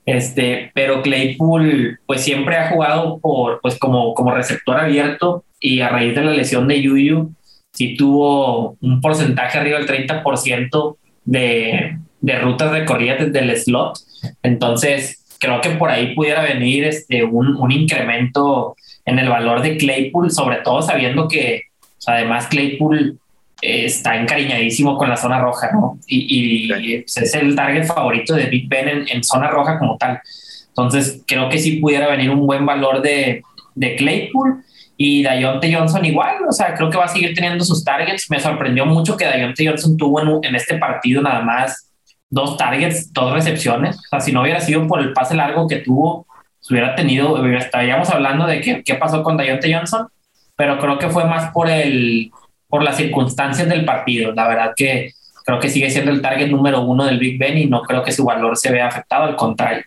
Este, 0.09 0.71
pero 0.73 1.03
Claypool 1.03 2.01
pues 2.07 2.23
siempre 2.23 2.57
ha 2.57 2.71
jugado 2.71 3.19
por, 3.19 3.61
pues 3.61 3.79
como, 3.79 4.15
como 4.15 4.35
receptor 4.35 4.81
abierto 4.81 5.45
y 5.61 5.81
a 5.81 5.91
raíz 5.91 6.15
de 6.15 6.25
la 6.25 6.33
lesión 6.33 6.67
de 6.67 6.81
Yuyu, 6.81 7.35
sí 7.75 7.95
tuvo 7.95 8.79
un 8.81 9.03
porcentaje 9.03 9.59
arriba 9.59 9.79
del 9.79 9.87
30% 9.87 10.97
de, 11.27 11.99
de 12.23 12.39
rutas 12.39 12.71
recorridas 12.71 13.19
desde 13.19 13.41
el 13.41 13.55
slot. 13.55 13.99
Entonces, 14.43 15.27
creo 15.39 15.61
que 15.61 15.71
por 15.73 15.91
ahí 15.91 16.15
pudiera 16.15 16.41
venir 16.41 16.85
este, 16.85 17.23
un, 17.25 17.57
un 17.57 17.71
incremento 17.71 18.77
en 19.05 19.19
el 19.19 19.29
valor 19.29 19.61
de 19.61 19.77
Claypool, 19.77 20.31
sobre 20.31 20.57
todo 20.63 20.81
sabiendo 20.81 21.29
que 21.29 21.65
además 22.07 22.47
Claypool 22.47 23.19
eh, 23.61 23.85
está 23.85 24.17
encariñadísimo 24.17 24.97
con 24.97 25.09
la 25.09 25.17
zona 25.17 25.41
roja, 25.41 25.71
¿no? 25.73 25.99
Y, 26.07 26.71
y 26.73 27.05
es 27.05 27.35
el 27.35 27.55
target 27.55 27.85
favorito 27.85 28.35
de 28.35 28.47
Big 28.47 28.69
Ben 28.69 28.89
en, 28.89 29.09
en, 29.09 29.25
zona 29.25 29.49
roja 29.49 29.79
como 29.79 29.97
tal. 29.97 30.21
Entonces, 30.69 31.23
creo 31.27 31.49
que 31.49 31.59
sí 31.59 31.79
pudiera 31.79 32.09
venir 32.09 32.31
un 32.31 32.47
buen 32.47 32.65
valor 32.65 33.03
de, 33.03 33.43
de 33.75 33.97
Claypool. 33.97 34.63
Y 35.01 35.23
Dayonte 35.23 35.73
Johnson 35.73 36.05
igual, 36.05 36.39
o 36.49 36.53
sea, 36.53 36.75
creo 36.75 36.91
que 36.91 36.99
va 36.99 37.05
a 37.05 37.09
seguir 37.09 37.33
teniendo 37.33 37.65
sus 37.65 37.85
targets. 37.85 38.29
Me 38.31 38.41
sorprendió 38.41 38.85
mucho 38.85 39.17
que 39.17 39.25
Dayonte 39.25 39.67
Johnson 39.67 39.97
tuvo 39.97 40.21
en, 40.21 40.45
en, 40.45 40.55
este 40.57 40.77
partido 40.77 41.23
nada 41.23 41.41
más 41.41 41.93
dos 42.31 42.57
targets, 42.57 43.13
dos 43.13 43.33
recepciones. 43.33 43.97
O 43.97 44.09
sea, 44.11 44.21
si 44.21 44.33
no 44.33 44.43
hubiera 44.43 44.61
sido 44.61 44.87
por 44.89 45.01
el 45.01 45.13
pase 45.13 45.37
largo 45.37 45.69
que 45.69 45.77
tuvo, 45.77 46.27
se 46.61 46.75
hubiera 46.75 46.95
tenido, 46.95 47.45
estaríamos 47.47 48.11
hablando 48.11 48.47
de 48.47 48.61
qué, 48.61 48.83
qué 48.85 48.95
pasó 48.95 49.23
con 49.23 49.37
Dayonte 49.37 49.73
Johnson, 49.73 50.09
pero 50.57 50.79
creo 50.79 50.99
que 50.99 51.09
fue 51.09 51.25
más 51.25 51.53
por, 51.53 51.71
el, 51.71 52.31
por 52.69 52.83
las 52.83 52.97
circunstancias 52.97 53.69
del 53.69 53.85
partido. 53.85 54.33
La 54.33 54.47
verdad 54.49 54.73
que 54.77 55.13
creo 55.45 55.59
que 55.61 55.71
sigue 55.71 55.91
siendo 55.91 56.11
el 56.11 56.21
target 56.21 56.49
número 56.49 56.83
uno 56.83 57.05
del 57.07 57.19
Big 57.19 57.39
Ben 57.39 57.57
y 57.57 57.67
no 57.67 57.83
creo 57.83 58.03
que 58.03 58.13
su 58.13 58.25
valor 58.25 58.57
se 58.57 58.71
vea 58.71 58.87
afectado, 58.87 59.25
al 59.25 59.37
contrario. 59.37 59.85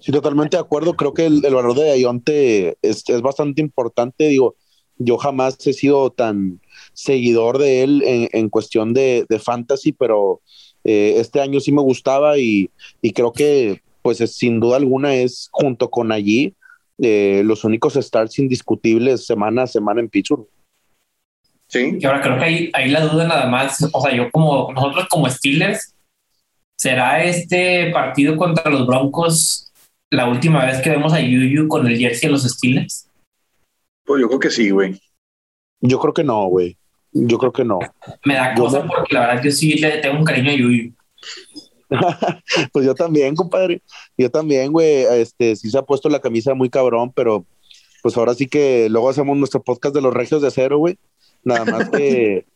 Sí, 0.00 0.12
totalmente 0.12 0.56
de 0.56 0.62
acuerdo. 0.62 0.94
Creo 0.94 1.14
que 1.14 1.26
el, 1.26 1.40
valor 1.40 1.74
de 1.74 1.92
Ayonte 1.92 2.76
es, 2.82 3.08
es, 3.08 3.22
bastante 3.22 3.62
importante. 3.62 4.28
Digo, 4.28 4.54
yo 4.98 5.16
jamás 5.16 5.66
he 5.66 5.72
sido 5.72 6.10
tan 6.10 6.60
seguidor 6.92 7.58
de 7.58 7.82
él 7.82 8.02
en, 8.04 8.28
en 8.32 8.48
cuestión 8.50 8.92
de, 8.92 9.24
de, 9.28 9.38
fantasy, 9.38 9.92
pero 9.92 10.40
eh, 10.84 11.14
este 11.16 11.40
año 11.40 11.60
sí 11.60 11.72
me 11.72 11.80
gustaba 11.80 12.38
y, 12.38 12.70
y 13.00 13.12
creo 13.12 13.32
que, 13.32 13.80
pues, 14.02 14.20
es, 14.20 14.36
sin 14.36 14.60
duda 14.60 14.76
alguna, 14.76 15.14
es 15.14 15.48
junto 15.52 15.90
con 15.90 16.12
allí 16.12 16.54
eh, 16.98 17.42
los 17.44 17.64
únicos 17.64 17.94
starts 17.94 18.38
indiscutibles 18.38 19.26
semana 19.26 19.62
a 19.62 19.66
semana 19.66 20.00
en 20.00 20.08
Pittsburgh. 20.08 20.46
Sí. 21.74 21.98
Y 21.98 22.06
ahora 22.06 22.20
creo 22.20 22.38
que 22.38 22.44
ahí, 22.44 22.70
ahí 22.72 22.88
la 22.88 23.00
duda 23.00 23.26
nada 23.26 23.46
más, 23.46 23.84
o 23.92 24.00
sea, 24.00 24.14
yo 24.14 24.30
como 24.30 24.72
nosotros 24.72 25.08
como 25.10 25.28
Steelers, 25.28 25.92
¿será 26.78 27.24
este 27.24 27.90
partido 27.90 28.36
contra 28.36 28.70
los 28.70 28.86
Broncos 28.86 29.72
la 30.08 30.28
última 30.28 30.64
vez 30.64 30.80
que 30.80 30.90
vemos 30.90 31.12
a 31.12 31.20
Yuyu 31.20 31.66
con 31.66 31.84
el 31.88 31.98
jersey 31.98 32.28
de 32.28 32.32
los 32.32 32.44
Steelers? 32.44 33.10
Pues 34.04 34.20
yo 34.20 34.28
creo 34.28 34.38
que 34.38 34.50
sí, 34.50 34.70
güey. 34.70 35.00
Yo 35.80 35.98
creo 35.98 36.14
que 36.14 36.22
no, 36.22 36.46
güey. 36.46 36.78
Yo 37.10 37.38
creo 37.38 37.52
que 37.52 37.64
no. 37.64 37.80
Me 38.24 38.34
da 38.34 38.54
cosa 38.54 38.86
porque 38.86 39.12
la 39.12 39.26
verdad 39.26 39.42
que 39.42 39.50
sí 39.50 39.74
le 39.74 39.98
tengo 39.98 40.18
un 40.18 40.24
cariño 40.24 40.52
a 40.52 40.54
Yuyu. 40.54 40.92
pues 42.72 42.86
yo 42.86 42.94
también, 42.94 43.34
compadre. 43.34 43.82
Yo 44.16 44.30
también, 44.30 44.70
güey. 44.70 45.06
Este, 45.20 45.56
sí 45.56 45.70
se 45.70 45.78
ha 45.78 45.82
puesto 45.82 46.08
la 46.08 46.20
camisa 46.20 46.54
muy 46.54 46.70
cabrón, 46.70 47.10
pero 47.12 47.44
pues 48.00 48.16
ahora 48.16 48.34
sí 48.34 48.46
que 48.46 48.88
luego 48.90 49.08
hacemos 49.08 49.36
nuestro 49.36 49.60
podcast 49.60 49.92
de 49.92 50.02
los 50.02 50.14
regios 50.14 50.40
de 50.40 50.46
acero, 50.46 50.78
güey. 50.78 50.96
Nada 51.44 51.64
más 51.64 51.90
que, 51.90 52.46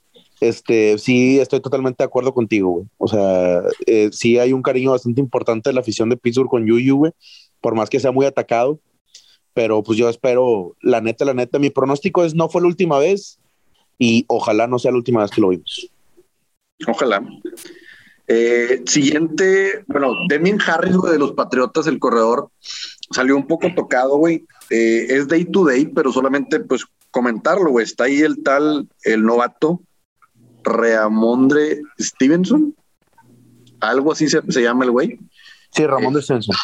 este, 0.41 0.99
sí, 0.99 1.39
estoy 1.41 1.61
totalmente 1.61 2.03
de 2.03 2.07
acuerdo 2.07 2.33
contigo, 2.33 2.71
güey. 2.71 2.87
O 2.99 3.09
sea, 3.09 3.63
eh, 3.87 4.11
sí 4.13 4.39
hay 4.39 4.53
un 4.53 4.63
cariño 4.63 4.93
bastante 4.93 5.21
importante 5.21 5.71
de 5.71 5.75
la 5.75 5.81
afición 5.81 6.09
de 6.09 6.17
Pittsburgh 6.17 6.49
con 6.49 6.67
Yuyu, 6.67 6.97
güey 6.97 7.13
por 7.61 7.75
más 7.75 7.91
que 7.91 8.01
sea 8.01 8.13
muy 8.13 8.27
atacado. 8.27 8.81
Pero 9.55 9.83
pues 9.83 9.99
yo 9.99 10.09
espero, 10.09 10.77
la 10.81 11.01
neta, 11.01 11.25
la 11.25 11.35
neta, 11.35 11.59
mi 11.59 11.71
pronóstico 11.71 12.25
es 12.25 12.35
no 12.35 12.49
fue 12.49 12.61
la 12.61 12.69
última 12.69 12.99
vez 12.99 13.39
y 13.99 14.25
ojalá 14.29 14.69
no 14.69 14.79
sea 14.79 14.93
la 14.93 14.99
última 14.99 15.23
vez 15.23 15.31
que 15.31 15.41
lo 15.41 15.49
vimos. 15.49 15.91
Ojalá. 16.87 17.27
Eh, 18.29 18.83
siguiente, 18.87 19.85
bueno, 19.89 20.13
Deming 20.29 20.61
Harris, 20.65 21.01
de 21.03 21.19
los 21.19 21.33
Patriotas, 21.33 21.87
el 21.87 21.99
corredor, 21.99 22.51
salió 23.11 23.35
un 23.35 23.47
poco 23.47 23.75
tocado, 23.75 24.19
güey. 24.19 24.45
Eh, 24.71 25.07
es 25.09 25.27
day 25.27 25.45
to 25.47 25.65
day, 25.65 25.87
pero 25.87 26.13
solamente 26.13 26.61
pues 26.61 26.85
comentarlo, 27.11 27.71
güey. 27.71 27.85
Está 27.85 28.05
ahí 28.05 28.21
el 28.21 28.43
tal, 28.43 28.89
el 29.03 29.25
novato, 29.25 29.81
Reamondre 30.65 31.83
Stevenson. 31.99 32.75
Algo 33.81 34.13
así 34.13 34.29
se, 34.29 34.43
llama 34.63 34.85
el 34.85 34.91
güey. 34.91 35.19
Sí, 35.71 35.87
Ramón 35.87 36.15
de 36.15 36.23
Stevenson 36.23 36.57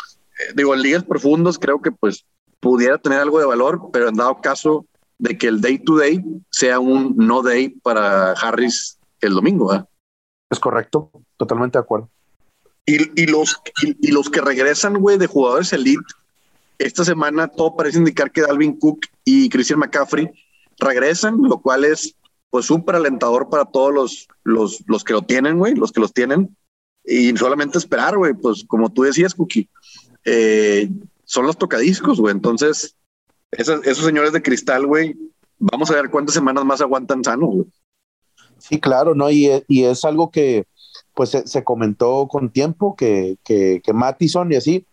digo, 0.54 0.74
en 0.74 0.82
ligas 0.82 1.04
profundos 1.04 1.58
creo 1.58 1.80
que 1.80 1.92
pues 1.92 2.24
pudiera 2.60 2.98
tener 2.98 3.20
algo 3.20 3.38
de 3.38 3.46
valor, 3.46 3.90
pero 3.92 4.08
en 4.08 4.16
dado 4.16 4.40
caso 4.40 4.86
de 5.18 5.38
que 5.38 5.48
el 5.48 5.60
day 5.60 5.78
to 5.78 5.96
day 5.96 6.22
sea 6.50 6.80
un 6.80 7.14
no 7.16 7.42
day 7.42 7.68
para 7.68 8.32
Harris 8.32 8.98
el 9.20 9.34
domingo. 9.34 9.74
¿eh? 9.74 9.84
Es 10.50 10.58
correcto, 10.58 11.10
totalmente 11.36 11.78
de 11.78 11.82
acuerdo. 11.82 12.10
Y, 12.86 13.22
y 13.22 13.26
los, 13.26 13.60
y, 13.80 14.10
los 14.12 14.28
que 14.28 14.42
regresan, 14.42 14.98
güey, 14.98 15.16
de 15.16 15.26
jugadores 15.26 15.72
elite, 15.72 16.04
esta 16.84 17.02
semana 17.02 17.48
todo 17.48 17.74
parece 17.76 17.98
indicar 17.98 18.30
que 18.30 18.42
Dalvin 18.42 18.78
Cook 18.78 19.06
y 19.24 19.48
Christian 19.48 19.78
McCaffrey 19.78 20.30
regresan, 20.78 21.38
lo 21.40 21.60
cual 21.62 21.84
es 21.86 22.14
pues 22.50 22.66
súper 22.66 22.96
alentador 22.96 23.48
para 23.48 23.64
todos 23.64 23.92
los, 23.92 24.28
los, 24.44 24.84
los 24.86 25.02
que 25.02 25.14
lo 25.14 25.22
tienen, 25.22 25.58
güey, 25.58 25.74
los 25.74 25.92
que 25.92 26.00
los 26.00 26.12
tienen. 26.12 26.54
Y 27.02 27.34
solamente 27.38 27.78
esperar, 27.78 28.18
güey, 28.18 28.34
pues 28.34 28.64
como 28.68 28.92
tú 28.92 29.02
decías, 29.02 29.34
Cookie, 29.34 29.68
eh, 30.26 30.90
son 31.24 31.46
los 31.46 31.56
tocadiscos, 31.56 32.20
güey. 32.20 32.32
Entonces, 32.32 32.96
esos, 33.50 33.80
señores 34.04 34.32
de 34.32 34.42
cristal, 34.42 34.86
güey, 34.86 35.16
vamos 35.58 35.90
a 35.90 35.94
ver 35.94 36.10
cuántas 36.10 36.34
semanas 36.34 36.66
más 36.66 36.82
aguantan 36.82 37.22
güey. 37.22 37.64
Sí, 38.58 38.78
claro, 38.78 39.14
¿no? 39.14 39.30
Y, 39.30 39.50
y, 39.68 39.84
es 39.84 40.04
algo 40.04 40.30
que 40.30 40.66
pues 41.14 41.30
se, 41.30 41.46
se 41.46 41.64
comentó 41.64 42.28
con 42.28 42.50
tiempo, 42.50 42.94
que, 42.94 43.38
que, 43.42 43.80
que 43.82 43.92
Mattison 43.94 44.52
y 44.52 44.56
así. 44.56 44.86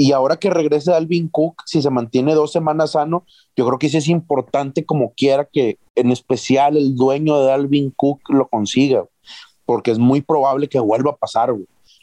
Y 0.00 0.12
ahora 0.12 0.36
que 0.36 0.48
regrese 0.48 0.92
Alvin 0.92 1.26
Cook, 1.26 1.62
si 1.66 1.82
se 1.82 1.90
mantiene 1.90 2.32
dos 2.32 2.52
semanas 2.52 2.92
sano, 2.92 3.26
yo 3.56 3.66
creo 3.66 3.80
que 3.80 3.88
sí 3.88 3.96
es 3.96 4.06
importante 4.06 4.84
como 4.84 5.12
quiera 5.12 5.44
que 5.44 5.76
en 5.96 6.12
especial 6.12 6.76
el 6.76 6.94
dueño 6.94 7.40
de 7.40 7.50
Alvin 7.50 7.90
Cook 7.90 8.20
lo 8.28 8.46
consiga, 8.46 9.04
porque 9.66 9.90
es 9.90 9.98
muy 9.98 10.20
probable 10.20 10.68
que 10.68 10.78
vuelva 10.78 11.10
a 11.10 11.16
pasar. 11.16 11.50
O 11.50 11.58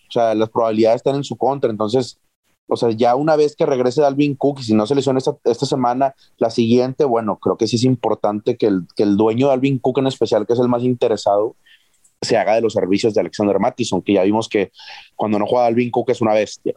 sea, 0.09 0.35
las 0.35 0.49
probabilidades 0.49 0.97
están 0.97 1.15
en 1.15 1.23
su 1.23 1.37
contra, 1.37 1.71
entonces 1.71 2.19
o 2.67 2.75
sea, 2.75 2.91
ya 2.91 3.15
una 3.15 3.37
vez 3.37 3.55
que 3.55 3.65
regrese 3.65 4.01
Dalvin 4.01 4.35
Cook, 4.35 4.59
y 4.59 4.63
si 4.63 4.73
no 4.73 4.85
se 4.85 4.95
lesiona 4.95 5.19
esta, 5.19 5.37
esta 5.45 5.65
semana, 5.65 6.15
la 6.37 6.49
siguiente, 6.49 7.05
bueno, 7.05 7.37
creo 7.37 7.55
que 7.55 7.67
sí 7.67 7.77
es 7.77 7.85
importante 7.85 8.57
que 8.57 8.65
el, 8.65 8.87
que 8.93 9.03
el 9.03 9.15
dueño 9.15 9.47
de 9.47 9.53
Alvin 9.53 9.79
Cook 9.79 9.99
en 9.99 10.07
especial, 10.07 10.45
que 10.45 10.51
es 10.51 10.59
el 10.59 10.67
más 10.67 10.83
interesado, 10.83 11.55
se 12.21 12.35
haga 12.35 12.55
de 12.55 12.61
los 12.61 12.73
servicios 12.73 13.13
de 13.13 13.21
Alexander 13.21 13.57
Mattison, 13.57 14.01
que 14.01 14.13
ya 14.13 14.23
vimos 14.23 14.49
que 14.49 14.73
cuando 15.15 15.39
no 15.39 15.45
juega 15.45 15.67
Alvin 15.67 15.91
Cook 15.91 16.09
es 16.09 16.19
una 16.19 16.33
bestia. 16.33 16.73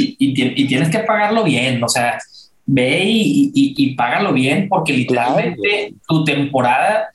Y, 0.00 0.16
y, 0.18 0.66
tienes 0.68 0.90
que 0.90 1.00
pagarlo 1.00 1.42
bien, 1.42 1.82
o 1.82 1.88
sea, 1.88 2.18
ve 2.64 3.02
y, 3.04 3.50
y 3.52 3.94
págalo 3.96 4.32
bien, 4.32 4.68
porque 4.68 4.92
literalmente 4.92 5.94
tu 6.06 6.24
temporada 6.24 7.08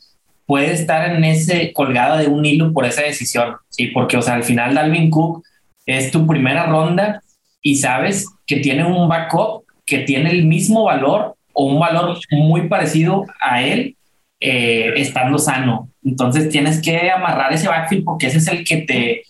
puede 0.45 0.73
estar 0.73 1.09
en 1.09 1.23
ese 1.23 1.71
colgado 1.73 2.17
de 2.17 2.27
un 2.27 2.45
hilo 2.45 2.73
por 2.73 2.85
esa 2.85 3.03
decisión, 3.03 3.55
¿sí? 3.69 3.87
Porque, 3.87 4.17
o 4.17 4.21
sea, 4.21 4.33
al 4.33 4.43
final 4.43 4.75
Dalvin 4.75 5.09
Cook 5.09 5.43
es 5.85 6.11
tu 6.11 6.27
primera 6.27 6.65
ronda 6.65 7.21
y 7.61 7.77
sabes 7.77 8.27
que 8.45 8.57
tiene 8.57 8.83
un 8.83 9.07
backup 9.07 9.63
que 9.85 9.99
tiene 9.99 10.31
el 10.31 10.45
mismo 10.45 10.83
valor 10.83 11.35
o 11.53 11.65
un 11.65 11.79
valor 11.79 12.19
muy 12.31 12.67
parecido 12.67 13.25
a 13.39 13.63
él 13.63 13.95
eh, 14.39 14.93
estando 14.97 15.37
sano. 15.37 15.89
Entonces 16.03 16.49
tienes 16.49 16.81
que 16.81 17.09
amarrar 17.09 17.53
ese 17.53 17.67
backfield 17.67 18.03
porque 18.03 18.27
ese 18.27 18.39
es 18.39 18.47
el 18.47 18.65
que 18.65 18.77
te, 18.77 19.23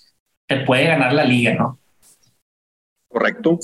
te 0.47 0.57
puede 0.65 0.85
ganar 0.85 1.13
la 1.13 1.23
liga, 1.23 1.53
¿no? 1.53 1.79
Correcto. 3.13 3.59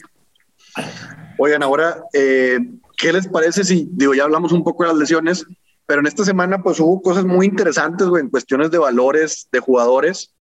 Oigan, 1.40 1.64
ahora, 1.64 2.04
eh, 2.14 2.60
¿qué 2.96 3.12
les 3.12 3.28
parece 3.28 3.64
si, 3.64 3.90
digo, 3.92 4.14
ya 4.14 4.24
hablamos 4.24 4.52
un 4.52 4.64
poco 4.64 4.84
de 4.84 4.90
las 4.90 4.98
lesiones, 5.00 5.46
pero 5.88 6.02
en 6.02 6.08
esta 6.08 6.24
semana 6.24 6.62
pues 6.62 6.80
hubo 6.80 7.02
cosas 7.02 7.26
muy 7.26 7.48
interesantes, 7.48 8.08
güey, 8.08 8.22
en 8.22 8.30
cuestiones 8.30 8.70
de 8.70 8.78
valores 8.78 9.48
de 9.52 9.60
jugadores. 9.60 10.36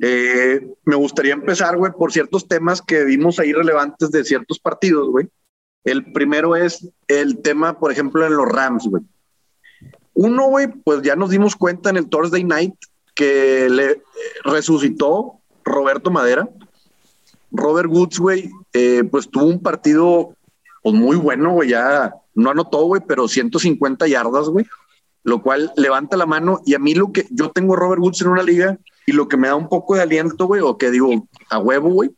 Eh, 0.00 0.60
me 0.84 0.96
gustaría 0.96 1.34
empezar, 1.34 1.76
güey, 1.76 1.92
por 1.92 2.12
ciertos 2.12 2.48
temas 2.48 2.82
que 2.82 3.04
vimos 3.04 3.38
ahí 3.38 3.52
relevantes 3.52 4.10
de 4.10 4.24
ciertos 4.24 4.58
partidos, 4.58 5.08
güey. 5.08 5.28
El 5.84 6.12
primero 6.12 6.56
es 6.56 6.88
el 7.06 7.40
tema, 7.42 7.78
por 7.78 7.92
ejemplo, 7.92 8.26
en 8.26 8.36
los 8.36 8.48
Rams, 8.48 8.88
güey. 8.88 9.04
Uno, 10.14 10.48
güey, 10.48 10.66
pues 10.66 11.02
ya 11.02 11.14
nos 11.14 11.30
dimos 11.30 11.54
cuenta 11.54 11.90
en 11.90 11.96
el 11.96 12.08
Thursday 12.08 12.42
Night 12.42 12.74
que 13.14 13.68
le 13.70 14.02
resucitó 14.42 15.38
Roberto 15.64 16.10
Madera. 16.10 16.48
Robert 17.52 17.88
Woods, 17.90 18.18
güey, 18.18 18.50
eh, 18.72 19.04
pues 19.04 19.28
tuvo 19.28 19.44
un 19.44 19.60
partido 19.60 20.34
pues, 20.82 20.94
muy 20.94 21.16
bueno, 21.16 21.52
güey, 21.52 21.70
ya 21.70 22.14
no 22.34 22.50
anotó, 22.50 22.84
güey, 22.84 23.02
pero 23.06 23.28
150 23.28 24.08
yardas, 24.08 24.48
güey, 24.48 24.66
lo 25.22 25.42
cual 25.42 25.72
levanta 25.76 26.16
la 26.16 26.26
mano. 26.26 26.60
Y 26.64 26.74
a 26.74 26.78
mí 26.78 26.94
lo 26.94 27.12
que 27.12 27.26
yo 27.30 27.50
tengo 27.50 27.74
a 27.74 27.76
Robert 27.76 28.00
Woods 28.00 28.22
en 28.22 28.28
una 28.28 28.42
liga 28.42 28.78
y 29.06 29.12
lo 29.12 29.28
que 29.28 29.36
me 29.36 29.48
da 29.48 29.54
un 29.54 29.68
poco 29.68 29.94
de 29.94 30.02
aliento, 30.02 30.46
güey, 30.46 30.62
o 30.62 30.78
que 30.78 30.90
digo 30.90 31.28
a 31.50 31.58
huevo, 31.58 31.90
güey, 31.90 32.10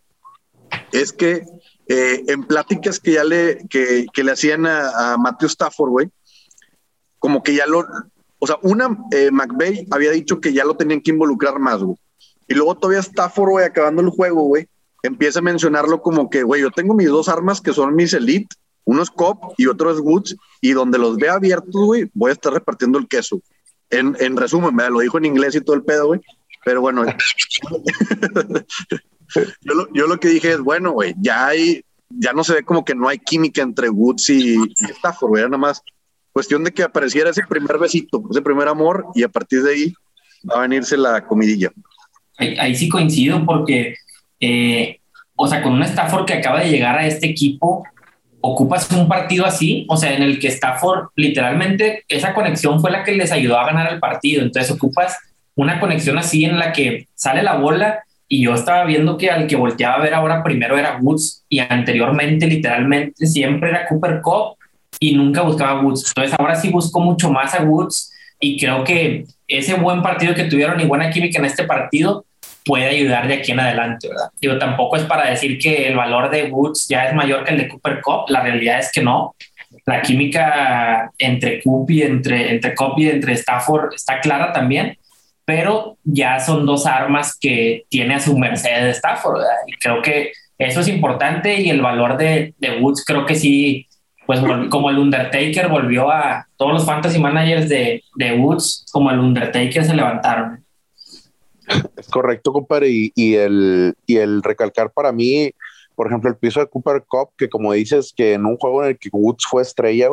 es 0.92 1.12
que 1.12 1.44
eh, 1.88 2.24
en 2.28 2.44
pláticas 2.44 3.00
que 3.00 3.12
ya 3.12 3.24
le, 3.24 3.66
que, 3.68 4.06
le 4.14 4.32
hacían 4.32 4.66
a, 4.66 5.16
Matthew 5.18 5.48
Stafford, 5.48 5.90
güey, 5.90 6.10
como 7.18 7.42
que 7.42 7.54
ya 7.54 7.66
lo, 7.66 7.84
o 8.38 8.46
sea, 8.46 8.58
una, 8.62 8.96
eh, 9.10 9.30
McVeigh 9.30 9.88
había 9.90 10.10
dicho 10.12 10.40
que 10.40 10.52
ya 10.52 10.64
lo 10.64 10.76
tenían 10.76 11.00
que 11.00 11.10
involucrar 11.10 11.58
más, 11.58 11.82
güey. 11.82 11.96
Y 12.46 12.54
luego 12.54 12.76
todavía 12.76 13.00
Stafford, 13.00 13.50
güey, 13.50 13.64
acabando 13.64 14.02
el 14.02 14.10
juego, 14.10 14.42
güey, 14.42 14.68
empieza 15.06 15.38
a 15.40 15.42
mencionarlo 15.42 16.00
como 16.00 16.30
que, 16.30 16.42
güey, 16.42 16.62
yo 16.62 16.70
tengo 16.70 16.94
mis 16.94 17.08
dos 17.08 17.28
armas 17.28 17.60
que 17.60 17.72
son 17.72 17.94
mis 17.94 18.14
Elite, 18.14 18.56
uno 18.84 19.02
es 19.02 19.10
Cop 19.10 19.54
y 19.56 19.66
otro 19.66 19.90
es 19.90 20.00
Woods, 20.00 20.36
y 20.60 20.72
donde 20.72 20.98
los 20.98 21.16
vea 21.16 21.34
abiertos, 21.34 21.72
güey, 21.72 22.10
voy 22.14 22.30
a 22.30 22.32
estar 22.32 22.52
repartiendo 22.52 22.98
el 22.98 23.06
queso. 23.06 23.40
En, 23.90 24.16
en 24.18 24.36
resumen, 24.36 24.74
me 24.74 24.88
lo 24.88 25.00
dijo 25.00 25.18
en 25.18 25.26
inglés 25.26 25.54
y 25.54 25.60
todo 25.60 25.76
el 25.76 25.84
pedo, 25.84 26.06
güey, 26.08 26.20
pero 26.64 26.80
bueno, 26.80 27.04
yo, 29.60 29.74
lo, 29.74 29.92
yo, 29.92 30.06
lo, 30.06 30.18
que 30.18 30.28
dije 30.28 30.52
es, 30.52 30.60
bueno, 30.60 30.92
güey, 30.92 31.14
ya 31.20 31.48
hay, 31.48 31.84
ya 32.08 32.32
no 32.32 32.42
se 32.42 32.54
ve 32.54 32.62
como 32.62 32.84
que 32.84 32.94
no 32.94 33.08
hay 33.08 33.18
química 33.18 33.60
entre 33.62 33.90
Woods 33.90 34.30
y, 34.30 34.56
Stafford, 34.78 35.28
güey, 35.28 35.44
nada 35.44 35.58
más 35.58 35.82
cuestión 36.32 36.64
de 36.64 36.72
que 36.72 36.82
apareciera 36.82 37.30
ese 37.30 37.42
primer 37.48 37.78
besito, 37.78 38.24
ese 38.30 38.42
primer 38.42 38.68
amor, 38.68 39.06
y 39.14 39.22
a 39.22 39.28
partir 39.28 39.62
de 39.62 39.72
ahí 39.72 39.94
va 40.50 40.56
a 40.56 40.62
venirse 40.62 40.96
la 40.96 41.26
comidilla. 41.26 41.70
Ahí, 42.36 42.74
sí 42.74 42.88
coincido 42.88 43.44
porque, 43.46 43.94
eh, 44.44 45.00
o 45.36 45.46
sea, 45.48 45.62
con 45.62 45.72
un 45.72 45.82
Stafford 45.82 46.26
que 46.26 46.34
acaba 46.34 46.60
de 46.60 46.70
llegar 46.70 46.98
a 46.98 47.06
este 47.06 47.26
equipo, 47.26 47.82
ocupas 48.40 48.90
un 48.92 49.08
partido 49.08 49.46
así, 49.46 49.86
o 49.88 49.96
sea, 49.96 50.12
en 50.12 50.22
el 50.22 50.38
que 50.38 50.48
Stafford 50.48 51.08
literalmente 51.16 52.04
esa 52.08 52.34
conexión 52.34 52.78
fue 52.78 52.90
la 52.90 53.02
que 53.02 53.12
les 53.12 53.32
ayudó 53.32 53.58
a 53.58 53.64
ganar 53.64 53.90
el 53.90 54.00
partido. 54.00 54.42
Entonces 54.42 54.70
ocupas 54.70 55.16
una 55.54 55.80
conexión 55.80 56.18
así 56.18 56.44
en 56.44 56.58
la 56.58 56.72
que 56.72 57.08
sale 57.14 57.42
la 57.42 57.56
bola 57.56 58.04
y 58.28 58.44
yo 58.44 58.52
estaba 58.52 58.84
viendo 58.84 59.16
que 59.16 59.30
al 59.30 59.46
que 59.46 59.56
volteaba 59.56 59.94
a 59.94 60.02
ver 60.02 60.12
ahora 60.12 60.42
primero 60.42 60.76
era 60.76 60.98
Woods 61.00 61.44
y 61.48 61.60
anteriormente 61.60 62.46
literalmente 62.46 63.26
siempre 63.26 63.70
era 63.70 63.86
Cooper 63.86 64.20
Cup 64.20 64.56
y 65.00 65.16
nunca 65.16 65.40
buscaba 65.40 65.80
Woods. 65.80 66.08
Entonces 66.08 66.36
ahora 66.38 66.54
sí 66.54 66.68
busco 66.68 67.00
mucho 67.00 67.30
más 67.30 67.54
a 67.54 67.62
Woods 67.62 68.12
y 68.40 68.58
creo 68.58 68.84
que 68.84 69.24
ese 69.48 69.74
buen 69.74 70.02
partido 70.02 70.34
que 70.34 70.44
tuvieron 70.44 70.78
y 70.80 70.84
buena 70.84 71.10
química 71.10 71.38
en 71.38 71.46
este 71.46 71.64
partido 71.64 72.26
puede 72.64 72.86
ayudar 72.86 73.28
de 73.28 73.34
aquí 73.34 73.52
en 73.52 73.60
adelante, 73.60 74.08
¿verdad? 74.08 74.30
Digo, 74.40 74.58
tampoco 74.58 74.96
es 74.96 75.04
para 75.04 75.28
decir 75.28 75.58
que 75.58 75.86
el 75.86 75.96
valor 75.96 76.30
de 76.30 76.44
Woods 76.44 76.88
ya 76.88 77.04
es 77.04 77.14
mayor 77.14 77.44
que 77.44 77.52
el 77.52 77.58
de 77.58 77.68
Cooper 77.68 78.00
Cup, 78.00 78.24
la 78.28 78.40
realidad 78.40 78.78
es 78.78 78.90
que 78.90 79.02
no. 79.02 79.34
La 79.86 80.00
química 80.00 81.10
entre 81.18 81.60
Cup 81.62 81.90
y 81.90 82.02
entre, 82.02 82.52
entre 82.52 82.74
Cup 82.74 82.94
y 82.96 83.10
entre 83.10 83.34
Stafford 83.34 83.94
está 83.94 84.20
clara 84.20 84.52
también, 84.52 84.96
pero 85.44 85.98
ya 86.04 86.40
son 86.40 86.64
dos 86.64 86.86
armas 86.86 87.36
que 87.38 87.84
tiene 87.90 88.14
a 88.14 88.20
su 88.20 88.36
merced 88.38 88.88
Stafford, 88.88 89.38
¿verdad? 89.38 89.56
Y 89.66 89.72
creo 89.74 90.00
que 90.00 90.32
eso 90.58 90.80
es 90.80 90.88
importante 90.88 91.60
y 91.60 91.68
el 91.68 91.82
valor 91.82 92.16
de, 92.16 92.54
de 92.58 92.78
Woods 92.80 93.04
creo 93.04 93.26
que 93.26 93.34
sí, 93.34 93.86
pues 94.26 94.40
como 94.70 94.88
el 94.88 94.98
Undertaker 94.98 95.68
volvió 95.68 96.10
a 96.10 96.46
todos 96.56 96.72
los 96.72 96.86
fantasy 96.86 97.18
managers 97.18 97.68
de, 97.68 98.02
de 98.14 98.32
Woods, 98.32 98.86
como 98.90 99.10
el 99.10 99.18
Undertaker 99.18 99.84
se 99.84 99.94
levantaron. 99.94 100.63
Es 101.96 102.08
correcto, 102.08 102.52
compadre. 102.52 102.88
Y, 102.90 103.34
el, 103.34 103.94
y 104.06 104.16
el 104.16 104.42
recalcar 104.42 104.92
para 104.92 105.12
mí, 105.12 105.52
por 105.94 106.06
ejemplo, 106.06 106.30
el 106.30 106.36
piso 106.36 106.60
de 106.60 106.66
Cooper 106.66 107.04
Cup, 107.06 107.30
que 107.36 107.48
como 107.48 107.72
dices, 107.72 108.12
que 108.14 108.34
en 108.34 108.46
un 108.46 108.56
juego 108.56 108.82
en 108.82 108.90
el 108.90 108.98
que 108.98 109.08
Woods 109.12 109.46
fue 109.48 109.62
estrella, 109.62 110.08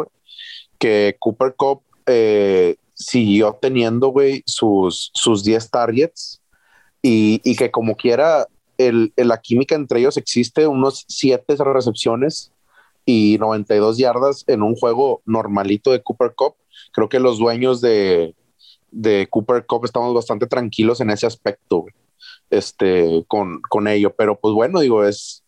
que 0.77 1.15
Cooper 1.19 1.53
Cup 1.55 1.81
eh, 2.05 2.75
siguió 2.93 3.57
teniendo, 3.61 4.09
güey, 4.09 4.43
sus, 4.45 5.11
sus 5.13 5.43
10 5.43 5.69
targets 5.69 6.41
y, 7.01 7.41
y, 7.43 7.55
que 7.55 7.71
como 7.71 7.95
quiera, 7.95 8.47
el, 8.77 9.13
la 9.15 9.41
química 9.41 9.75
entre 9.75 9.99
ellos 9.99 10.17
existe, 10.17 10.67
unos 10.67 11.05
7 11.07 11.55
recepciones 11.63 12.51
y 13.05 13.37
92 13.39 13.97
yardas 13.97 14.43
en 14.47 14.61
un 14.61 14.75
juego 14.75 15.21
normalito 15.25 15.91
de 15.91 16.01
Cooper 16.01 16.33
Cup. 16.35 16.55
Creo 16.91 17.09
que 17.09 17.19
los 17.19 17.39
dueños 17.39 17.81
de, 17.81 18.35
de 18.91 19.27
Cooper 19.29 19.65
Cup 19.65 19.85
estamos 19.85 20.13
bastante 20.13 20.47
tranquilos 20.47 21.01
en 21.01 21.09
ese 21.09 21.25
aspecto, 21.25 21.85
este, 22.49 23.25
con, 23.27 23.61
con 23.61 23.87
ello. 23.87 24.13
Pero 24.15 24.39
pues 24.39 24.53
bueno, 24.53 24.79
digo, 24.81 25.03
es, 25.03 25.43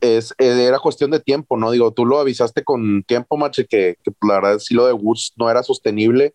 es, 0.00 0.34
era 0.38 0.78
cuestión 0.78 1.10
de 1.10 1.20
tiempo, 1.20 1.56
¿no? 1.56 1.70
Digo, 1.70 1.92
tú 1.92 2.06
lo 2.06 2.18
avisaste 2.18 2.64
con 2.64 3.02
tiempo, 3.04 3.36
Mache, 3.36 3.66
que, 3.66 3.96
que 4.02 4.12
la 4.26 4.34
verdad 4.34 4.58
sí 4.58 4.74
lo 4.74 4.86
de 4.86 4.92
Woods 4.92 5.32
no 5.36 5.50
era 5.50 5.62
sostenible 5.62 6.34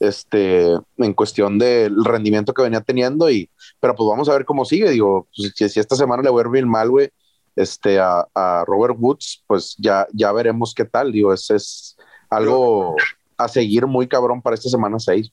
este, 0.00 0.66
en 0.96 1.12
cuestión 1.12 1.58
del 1.58 2.04
rendimiento 2.04 2.54
que 2.54 2.62
venía 2.62 2.80
teniendo, 2.80 3.30
y, 3.30 3.50
pero 3.78 3.94
pues 3.94 4.08
vamos 4.08 4.28
a 4.28 4.32
ver 4.32 4.46
cómo 4.46 4.64
sigue, 4.64 4.90
digo, 4.90 5.28
pues, 5.36 5.52
si, 5.72 5.78
esta 5.78 5.94
semana 5.94 6.22
le 6.22 6.30
voy 6.30 6.42
a 6.42 6.58
ir 6.58 6.66
mal, 6.66 6.90
güey, 6.90 7.10
este, 7.54 7.98
a, 8.00 8.26
a, 8.34 8.64
Robert 8.66 8.96
Woods, 8.98 9.44
pues 9.46 9.76
ya, 9.78 10.06
ya 10.14 10.32
veremos 10.32 10.72
qué 10.74 10.86
tal, 10.86 11.12
digo, 11.12 11.34
es, 11.34 11.50
es 11.50 11.98
algo 12.30 12.96
a 13.36 13.48
seguir 13.48 13.86
muy 13.86 14.08
cabrón 14.08 14.40
para 14.40 14.54
esta 14.54 14.68
semana 14.68 14.98
6. 14.98 15.30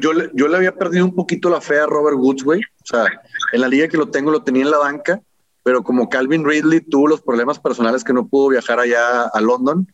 Yo, 0.00 0.12
yo, 0.32 0.48
le 0.48 0.56
había 0.56 0.76
perdido 0.76 1.04
un 1.04 1.14
poquito 1.14 1.50
la 1.50 1.60
fe 1.60 1.80
a 1.80 1.86
Robert 1.86 2.16
Woods, 2.16 2.44
güey. 2.44 2.60
O 2.60 2.86
sea, 2.86 3.06
en 3.52 3.60
la 3.60 3.68
liga 3.68 3.88
que 3.88 3.96
lo 3.96 4.08
tengo 4.08 4.30
lo 4.30 4.44
tenía 4.44 4.62
en 4.62 4.70
la 4.70 4.78
banca, 4.78 5.20
pero 5.64 5.82
como 5.82 6.08
Calvin 6.08 6.44
Ridley 6.44 6.80
tuvo 6.80 7.08
los 7.08 7.20
problemas 7.20 7.58
personales 7.58 8.04
que 8.04 8.12
no 8.12 8.28
pudo 8.28 8.50
viajar 8.50 8.78
allá 8.78 9.24
a 9.24 9.40
London, 9.40 9.92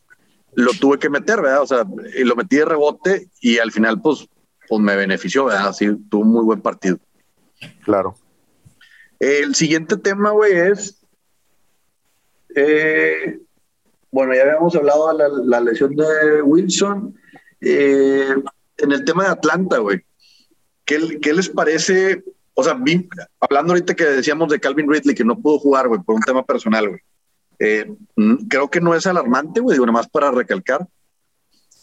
lo 0.53 0.71
tuve 0.73 0.99
que 0.99 1.09
meter, 1.09 1.41
¿verdad? 1.41 1.63
O 1.63 1.67
sea, 1.67 1.85
y 2.15 2.23
lo 2.23 2.35
metí 2.35 2.57
de 2.57 2.65
rebote 2.65 3.29
y 3.41 3.57
al 3.57 3.71
final, 3.71 3.99
pues, 3.99 4.27
pues 4.67 4.81
me 4.81 4.95
benefició, 4.95 5.45
¿verdad? 5.45 5.69
Así 5.69 5.87
tuvo 6.09 6.21
un 6.21 6.31
muy 6.31 6.43
buen 6.43 6.61
partido. 6.61 6.99
Claro. 7.83 8.15
El 9.19 9.55
siguiente 9.55 9.97
tema, 9.97 10.31
güey, 10.31 10.53
es. 10.53 11.01
Eh, 12.55 13.39
bueno, 14.11 14.35
ya 14.35 14.43
habíamos 14.43 14.75
hablado 14.75 15.11
de 15.11 15.17
la, 15.17 15.29
la 15.29 15.61
lesión 15.61 15.95
de 15.95 16.41
Wilson. 16.43 17.15
Eh, 17.61 18.35
en 18.77 18.91
el 18.91 19.03
tema 19.03 19.23
de 19.23 19.29
Atlanta, 19.29 19.77
güey, 19.79 20.03
¿qué, 20.85 21.19
¿qué, 21.21 21.33
les 21.33 21.49
parece? 21.49 22.23
O 22.53 22.63
sea, 22.63 22.79
hablando 23.39 23.73
ahorita 23.73 23.95
que 23.95 24.05
decíamos 24.05 24.49
de 24.49 24.59
Calvin 24.59 24.89
Ridley, 24.89 25.15
que 25.15 25.23
no 25.23 25.39
pudo 25.39 25.59
jugar, 25.59 25.87
güey, 25.87 26.01
por 26.01 26.15
un 26.15 26.21
tema 26.21 26.43
personal, 26.45 26.89
güey. 26.89 27.01
Eh, 27.59 27.91
creo 28.49 28.69
que 28.69 28.81
no 28.81 28.93
es 28.93 29.07
alarmante, 29.07 29.59
güey, 29.59 29.75
digo, 29.75 29.85
nada 29.85 29.99
más 29.99 30.09
para 30.09 30.31
recalcar. 30.31 30.87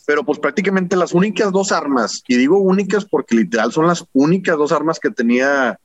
Pero 0.07 0.25
pues 0.25 0.39
prácticamente 0.39 0.97
las 0.97 1.15
únicas 1.15 1.51
dos 1.51 1.73
armas, 1.73 2.23
y 2.29 2.37
digo 2.37 2.59
únicas 2.59 3.05
porque 3.07 3.35
literal 3.35 3.73
son 3.73 3.87
las 3.87 4.05
únicas 4.13 4.57
dos 4.57 4.71
armas 4.71 5.01
que 5.01 5.11
tenía 5.11 5.79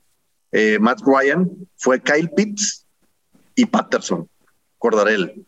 eh, 0.51 0.77
Matt 0.79 1.01
Ryan, 1.05 1.49
fue 1.77 2.01
Kyle 2.01 2.29
Pitts 2.29 2.85
y 3.55 3.65
Patterson, 3.65 4.27
Cordarel. 4.77 5.45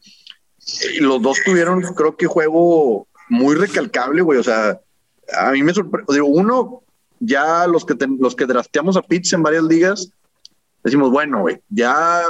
Y 0.94 1.00
los 1.00 1.22
dos 1.22 1.40
tuvieron, 1.44 1.82
creo 1.82 2.16
que 2.16 2.28
juego 2.28 3.08
muy 3.30 3.56
recalcable, 3.56 4.22
güey. 4.22 4.40
O 4.40 4.44
sea, 4.44 4.80
a 5.38 5.52
mí 5.52 5.64
me 5.64 5.74
sorprendió. 5.74 6.26
Uno, 6.26 6.84
ya 7.20 7.68
los 7.68 7.86
que, 7.86 7.96
los 8.20 8.36
que 8.36 8.46
drafteamos 8.46 8.98
a 8.98 9.02
Pitts 9.02 9.34
en 9.34 9.44
varias 9.44 9.64
ligas, 9.64 10.12
decimos, 10.84 11.12
bueno, 11.12 11.42
güey, 11.42 11.62
ya 11.70 12.24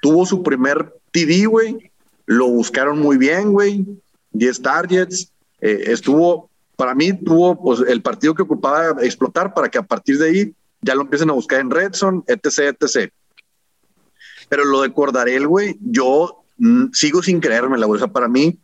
tuvo 0.00 0.24
su 0.24 0.42
primer 0.42 0.94
TD, 1.10 1.46
güey, 1.46 1.90
lo 2.26 2.48
buscaron 2.48 2.98
muy 2.98 3.16
bien, 3.16 3.52
güey, 3.52 3.84
10 4.32 4.62
targets, 4.62 5.32
eh, 5.60 5.84
estuvo, 5.86 6.50
para 6.76 6.94
mí 6.94 7.12
tuvo 7.12 7.60
pues 7.60 7.80
el 7.88 8.02
partido 8.02 8.34
que 8.34 8.42
ocupaba 8.42 9.02
explotar 9.02 9.54
para 9.54 9.68
que 9.68 9.78
a 9.78 9.82
partir 9.82 10.18
de 10.18 10.28
ahí 10.28 10.54
ya 10.82 10.94
lo 10.94 11.02
empiecen 11.02 11.30
a 11.30 11.34
buscar 11.34 11.60
en 11.60 11.70
Redson, 11.70 12.24
etc, 12.26 12.76
etc. 12.80 13.12
Pero 14.48 14.64
lo 14.64 14.82
de 14.82 14.92
Cordarel, 14.92 15.48
güey, 15.48 15.76
yo 15.80 16.44
mm, 16.58 16.86
sigo 16.92 17.22
sin 17.22 17.40
creérmela, 17.40 17.86
güey. 17.86 17.96
O 17.96 18.04
sea, 18.04 18.12
para 18.12 18.28
mí, 18.28 18.58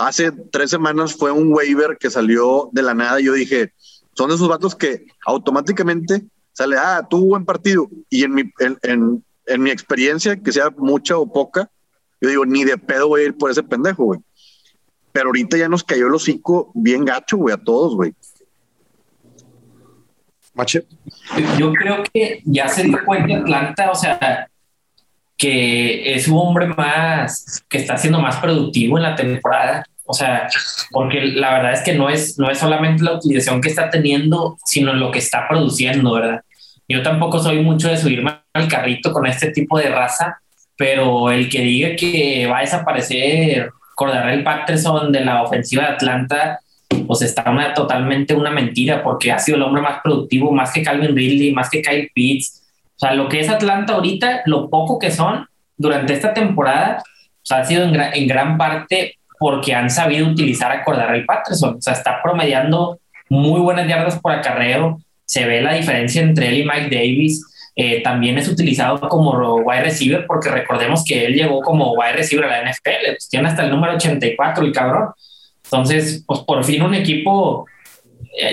hace 0.00 0.32
tres 0.32 0.70
semanas 0.70 1.14
fue 1.14 1.30
un 1.30 1.52
waiver 1.52 1.96
que 1.98 2.10
salió 2.10 2.70
de 2.72 2.82
la 2.82 2.94
nada. 2.94 3.20
Y 3.20 3.24
yo 3.24 3.34
dije, 3.34 3.72
son 4.14 4.30
esos 4.30 4.48
vatos 4.48 4.74
que 4.74 5.06
automáticamente 5.26 6.24
sale, 6.52 6.76
ah, 6.78 7.06
tuvo 7.08 7.26
buen 7.26 7.44
partido. 7.44 7.88
Y 8.08 8.24
en 8.24 8.34
mi, 8.34 8.42
en, 8.58 9.22
en, 9.46 9.62
mi 9.62 9.70
experiencia, 9.70 10.36
que 10.36 10.52
sea 10.52 10.70
mucha 10.70 11.18
o 11.18 11.30
poca, 11.30 11.70
yo 12.20 12.28
digo, 12.28 12.46
ni 12.46 12.64
de 12.64 12.78
pedo 12.78 13.08
voy 13.08 13.22
a 13.22 13.24
ir 13.24 13.36
por 13.36 13.50
ese 13.50 13.62
pendejo, 13.62 14.04
güey. 14.04 14.20
Pero 15.12 15.26
ahorita 15.28 15.56
ya 15.56 15.68
nos 15.68 15.84
cayó 15.84 16.06
el 16.06 16.14
hocico 16.14 16.70
bien 16.74 17.04
gacho, 17.04 17.36
güey, 17.36 17.54
a 17.54 17.58
todos, 17.58 17.94
güey. 17.94 18.14
Mache. 20.54 20.86
Yo 21.58 21.72
creo 21.72 22.02
que 22.12 22.42
ya 22.44 22.68
se 22.68 22.84
dio 22.84 23.04
cuenta 23.04 23.38
Atlanta, 23.38 23.90
o 23.90 23.94
sea, 23.94 24.49
que 25.40 26.14
es 26.14 26.28
un 26.28 26.36
hombre 26.36 26.66
más, 26.66 27.64
que 27.66 27.78
está 27.78 27.96
siendo 27.96 28.20
más 28.20 28.36
productivo 28.36 28.98
en 28.98 29.04
la 29.04 29.16
temporada. 29.16 29.82
O 30.04 30.12
sea, 30.12 30.48
porque 30.90 31.22
la 31.22 31.54
verdad 31.54 31.72
es 31.72 31.80
que 31.80 31.94
no 31.94 32.10
es, 32.10 32.38
no 32.38 32.50
es 32.50 32.58
solamente 32.58 33.02
la 33.02 33.14
utilización 33.14 33.62
que 33.62 33.70
está 33.70 33.88
teniendo, 33.88 34.58
sino 34.66 34.92
lo 34.92 35.10
que 35.10 35.18
está 35.18 35.48
produciendo, 35.48 36.12
¿verdad? 36.12 36.42
Yo 36.86 37.02
tampoco 37.02 37.38
soy 37.38 37.62
mucho 37.62 37.88
de 37.88 37.96
subirme 37.96 38.34
al 38.52 38.68
carrito 38.68 39.12
con 39.12 39.26
este 39.26 39.50
tipo 39.50 39.78
de 39.78 39.88
raza, 39.88 40.40
pero 40.76 41.30
el 41.30 41.48
que 41.48 41.62
diga 41.62 41.96
que 41.96 42.46
va 42.46 42.58
a 42.58 42.62
desaparecer 42.62 43.70
el 44.28 44.44
Patterson 44.44 45.10
de 45.10 45.24
la 45.24 45.42
ofensiva 45.42 45.84
de 45.84 45.88
Atlanta, 45.90 46.60
pues 47.06 47.22
está 47.22 47.50
una, 47.50 47.72
totalmente 47.72 48.34
una 48.34 48.50
mentira, 48.50 49.02
porque 49.02 49.32
ha 49.32 49.38
sido 49.38 49.56
el 49.56 49.62
hombre 49.62 49.80
más 49.80 50.00
productivo, 50.02 50.52
más 50.52 50.72
que 50.72 50.82
Calvin 50.82 51.16
Ridley, 51.16 51.52
más 51.52 51.70
que 51.70 51.80
Kyle 51.80 52.10
Pitts. 52.12 52.59
O 53.00 53.06
sea, 53.06 53.14
lo 53.14 53.30
que 53.30 53.40
es 53.40 53.48
Atlanta 53.48 53.94
ahorita, 53.94 54.42
lo 54.44 54.68
poco 54.68 54.98
que 54.98 55.10
son 55.10 55.46
durante 55.78 56.12
esta 56.12 56.34
temporada, 56.34 57.02
pues 57.38 57.58
ha 57.58 57.64
sido 57.64 57.84
en, 57.84 57.98
en 57.98 58.28
gran 58.28 58.58
parte 58.58 59.16
porque 59.38 59.74
han 59.74 59.88
sabido 59.88 60.28
utilizar 60.28 60.70
a 60.70 60.84
Cordarrelle 60.84 61.24
Patterson. 61.24 61.76
O 61.76 61.80
sea, 61.80 61.94
está 61.94 62.22
promediando 62.22 63.00
muy 63.30 63.58
buenas 63.58 63.88
yardas 63.88 64.20
por 64.20 64.32
acarreo. 64.32 65.00
Se 65.24 65.46
ve 65.46 65.62
la 65.62 65.72
diferencia 65.72 66.20
entre 66.20 66.48
él 66.48 66.58
y 66.58 66.64
Mike 66.64 66.94
Davis. 66.94 67.42
Eh, 67.74 68.02
también 68.02 68.36
es 68.36 68.48
utilizado 68.48 69.00
como 69.00 69.32
wide 69.62 69.84
receiver 69.84 70.26
porque 70.26 70.50
recordemos 70.50 71.02
que 71.02 71.24
él 71.24 71.32
llegó 71.32 71.62
como 71.62 71.94
wide 71.94 72.12
receiver 72.12 72.44
a 72.44 72.48
la 72.48 72.70
NFL. 72.70 73.12
Pues 73.12 73.30
tiene 73.30 73.48
hasta 73.48 73.64
el 73.64 73.70
número 73.70 73.94
84 73.94 74.62
el 74.62 74.72
cabrón. 74.72 75.08
Entonces, 75.64 76.22
pues 76.26 76.40
por 76.40 76.62
fin 76.64 76.82
un 76.82 76.94
equipo 76.94 77.64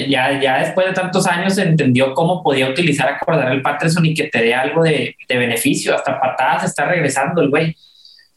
ya, 0.08 0.40
ya 0.42 0.60
después 0.60 0.88
de 0.88 0.94
tantos 0.94 1.28
años 1.28 1.58
entendió 1.58 2.14
cómo 2.14 2.44
podía 2.44 2.70
utilizar 2.70 3.08
a 3.10 3.20
Cordarrelle 3.20 3.62
Patterson 3.62 4.06
y 4.06 4.14
que 4.14 4.26
te 4.26 4.42
dé 4.42 4.54
algo 4.54 4.84
de, 4.84 5.16
de 5.28 5.38
beneficio. 5.38 5.96
Hasta 5.96 6.20
patadas 6.20 6.66
está 6.66 6.86
regresando 6.86 7.42
el 7.42 7.50
güey. 7.50 7.76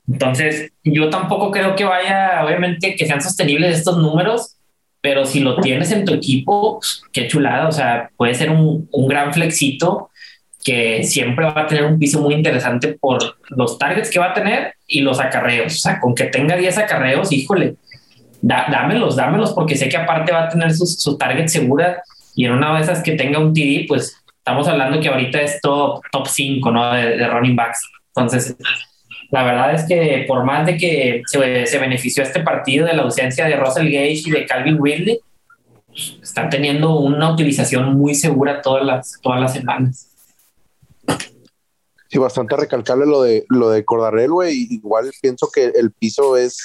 Entonces, 0.08 0.72
yo 0.82 1.08
tampoco 1.08 1.50
creo 1.50 1.76
que 1.76 1.84
vaya, 1.84 2.44
obviamente, 2.44 2.96
que 2.96 3.06
sean 3.06 3.20
sostenibles 3.20 3.78
estos 3.78 3.98
números, 3.98 4.56
pero 5.00 5.24
si 5.24 5.40
lo 5.40 5.60
tienes 5.60 5.92
en 5.92 6.04
tu 6.04 6.14
equipo, 6.14 6.78
pues, 6.78 7.02
qué 7.12 7.28
chulada, 7.28 7.68
o 7.68 7.72
sea, 7.72 8.10
puede 8.16 8.34
ser 8.34 8.50
un, 8.50 8.88
un, 8.90 9.08
gran 9.08 9.32
flexito 9.32 10.10
que 10.64 11.04
siempre 11.04 11.46
va 11.46 11.62
a 11.62 11.66
tener 11.66 11.84
un 11.84 11.98
piso 11.98 12.20
muy 12.20 12.34
interesante 12.34 12.88
por 13.00 13.38
los 13.50 13.78
targets 13.78 14.10
que 14.10 14.18
va 14.18 14.30
a 14.30 14.34
tener 14.34 14.74
y 14.86 15.00
los 15.00 15.20
acarreos, 15.20 15.74
o 15.74 15.78
sea, 15.78 16.00
con 16.00 16.14
que 16.14 16.24
tenga 16.24 16.56
10 16.56 16.76
acarreos, 16.78 17.32
híjole, 17.32 17.76
dámelos, 18.42 19.16
dámelos, 19.16 19.52
porque 19.52 19.76
sé 19.76 19.88
que 19.88 19.96
aparte 19.96 20.32
va 20.32 20.44
a 20.44 20.48
tener 20.48 20.72
su, 20.72 20.86
su 20.86 21.16
target 21.16 21.48
segura 21.48 22.02
y 22.34 22.46
en 22.46 22.52
una 22.52 22.74
de 22.76 22.82
esas 22.82 23.02
que 23.02 23.12
tenga 23.12 23.38
un 23.38 23.52
TD, 23.52 23.86
pues 23.86 24.16
estamos 24.38 24.66
hablando 24.68 25.00
que 25.00 25.08
ahorita 25.08 25.40
es 25.40 25.60
top, 25.60 26.00
top 26.10 26.26
5, 26.26 26.70
¿no? 26.70 26.92
De, 26.92 27.16
de 27.16 27.28
running 27.28 27.56
backs. 27.56 27.80
Entonces, 28.14 28.56
la 29.30 29.44
verdad 29.44 29.74
es 29.74 29.84
que 29.84 30.24
por 30.26 30.44
más 30.44 30.66
de 30.66 30.76
que 30.76 31.22
se, 31.26 31.78
benefició 31.78 32.22
este 32.22 32.40
partido 32.40 32.86
de 32.86 32.94
la 32.94 33.02
ausencia 33.02 33.46
de 33.46 33.56
Russell 33.56 33.86
Gage 33.86 34.22
y 34.26 34.30
de 34.30 34.46
Calvin 34.46 34.82
Ridley, 34.82 35.20
están 36.22 36.50
teniendo 36.50 36.98
una 36.98 37.32
utilización 37.32 37.96
muy 37.96 38.14
segura 38.14 38.60
todas 38.60 38.84
las, 38.84 39.20
todas 39.22 39.40
las 39.40 39.52
semanas. 39.52 40.08
Sí, 42.08 42.18
bastante 42.18 42.56
recalcarle 42.56 43.06
lo 43.06 43.22
de 43.22 43.44
lo 43.48 43.70
de 43.70 43.84
Cordarel, 43.84 44.32
güey. 44.32 44.66
Igual 44.70 45.12
pienso 45.22 45.48
que 45.54 45.66
el 45.66 45.92
piso 45.92 46.36
es, 46.36 46.58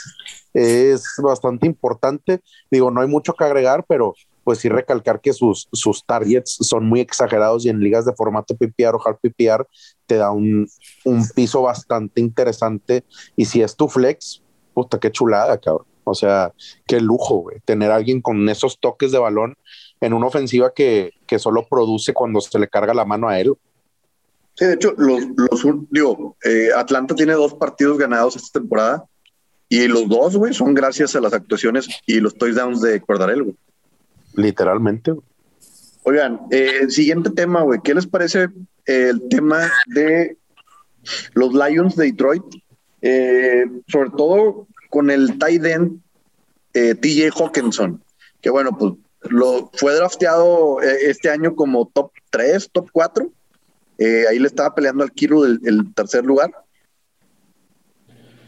es 0.56 1.04
bastante 1.18 1.68
importante. 1.68 2.42
Digo, 2.72 2.90
no 2.90 3.02
hay 3.02 3.08
mucho 3.08 3.34
que 3.34 3.44
agregar, 3.44 3.86
pero 3.88 4.16
pues 4.46 4.60
sí 4.60 4.70
recalcar 4.70 5.20
que 5.20 5.34
sus, 5.34 5.68
sus 5.74 6.06
targets 6.06 6.58
son 6.62 6.86
muy 6.86 7.02
exagerados 7.02 7.66
y 7.66 7.70
en 7.70 7.80
ligas 7.80 8.06
de 8.06 8.14
formato 8.14 8.56
PPR 8.56 8.96
o 8.96 9.02
hard 9.06 9.18
PPR 9.18 9.68
te 10.06 10.16
da 10.16 10.32
un, 10.32 10.68
un 11.04 11.28
piso 11.36 11.62
bastante 11.64 12.22
interesante. 12.22 13.04
Y 13.36 13.46
si 13.46 13.62
es 13.62 13.76
tu 13.76 13.90
flex, 13.90 14.42
puta, 14.74 15.00
qué 15.00 15.12
chulada, 15.12 15.58
cabrón. 15.60 15.88
O 16.06 16.14
sea, 16.14 16.54
qué 16.86 17.02
lujo, 17.02 17.48
tener 17.66 17.92
a 17.92 17.96
alguien 17.96 18.22
con 18.22 18.48
esos 18.48 18.80
toques 18.80 19.12
de 19.12 19.18
balón 19.18 19.56
en 20.00 20.14
una 20.14 20.28
ofensiva 20.28 20.72
que, 20.74 21.12
que 21.26 21.40
solo 21.40 21.66
produce 21.68 22.14
cuando 22.14 22.40
se 22.40 22.60
le 22.60 22.68
carga 22.68 22.94
la 22.94 23.06
mano 23.06 23.28
a 23.28 23.40
él. 23.40 23.54
Sí, 24.54 24.66
de 24.66 24.76
hecho, 24.76 24.94
los, 24.96 25.24
los 25.36 25.66
digo, 25.90 26.38
eh, 26.46 26.70
Atlanta 26.78 27.16
tiene 27.16 27.34
dos 27.34 27.56
partidos 27.56 27.98
ganados 27.98 28.36
esta 28.36 28.60
temporada 28.60 29.06
y 29.70 29.88
los 29.88 30.08
dos, 30.08 30.36
güey, 30.36 30.54
son 30.54 30.74
gracias 30.74 31.16
a 31.16 31.22
las 31.22 31.34
actuaciones 31.34 31.88
y 32.06 32.20
los 32.20 32.36
touchdowns 32.36 32.82
de 32.82 33.02
Cordarel, 33.02 33.44
güey. 33.44 33.56
Literalmente. 34.36 35.14
Oigan, 36.04 36.42
eh, 36.52 36.88
siguiente 36.90 37.32
tema, 37.32 37.64
güey. 37.64 37.80
¿Qué 37.84 37.96
les 37.96 38.06
parece 38.06 38.50
el 38.86 39.28
tema 39.30 39.72
de 39.88 40.38
los 41.34 41.54
Lions 41.54 41.96
de 41.96 42.06
Detroit? 42.06 42.44
Eh, 43.02 43.66
sobre 43.88 44.12
todo 44.12 44.68
con 44.90 45.10
el 45.10 45.38
tight 45.40 45.66
end 45.66 46.00
eh, 46.74 46.96
TJ 46.96 47.32
Hawkinson, 47.32 48.04
que 48.42 48.50
bueno, 48.50 48.78
pues 48.78 48.94
lo 49.32 49.72
fue 49.74 49.96
drafteado 49.96 50.82
este 50.82 51.30
año 51.30 51.56
como 51.56 51.88
top 51.88 52.12
3, 52.30 52.70
top 52.72 52.90
4. 52.92 53.32
ahí 54.30 54.38
le 54.38 54.48
estaba 54.48 54.76
peleando 54.76 55.04
al 55.04 55.12
Kiro 55.12 55.46
el, 55.46 55.60
el 55.66 55.94
tercer 55.94 56.24
lugar. 56.24 56.52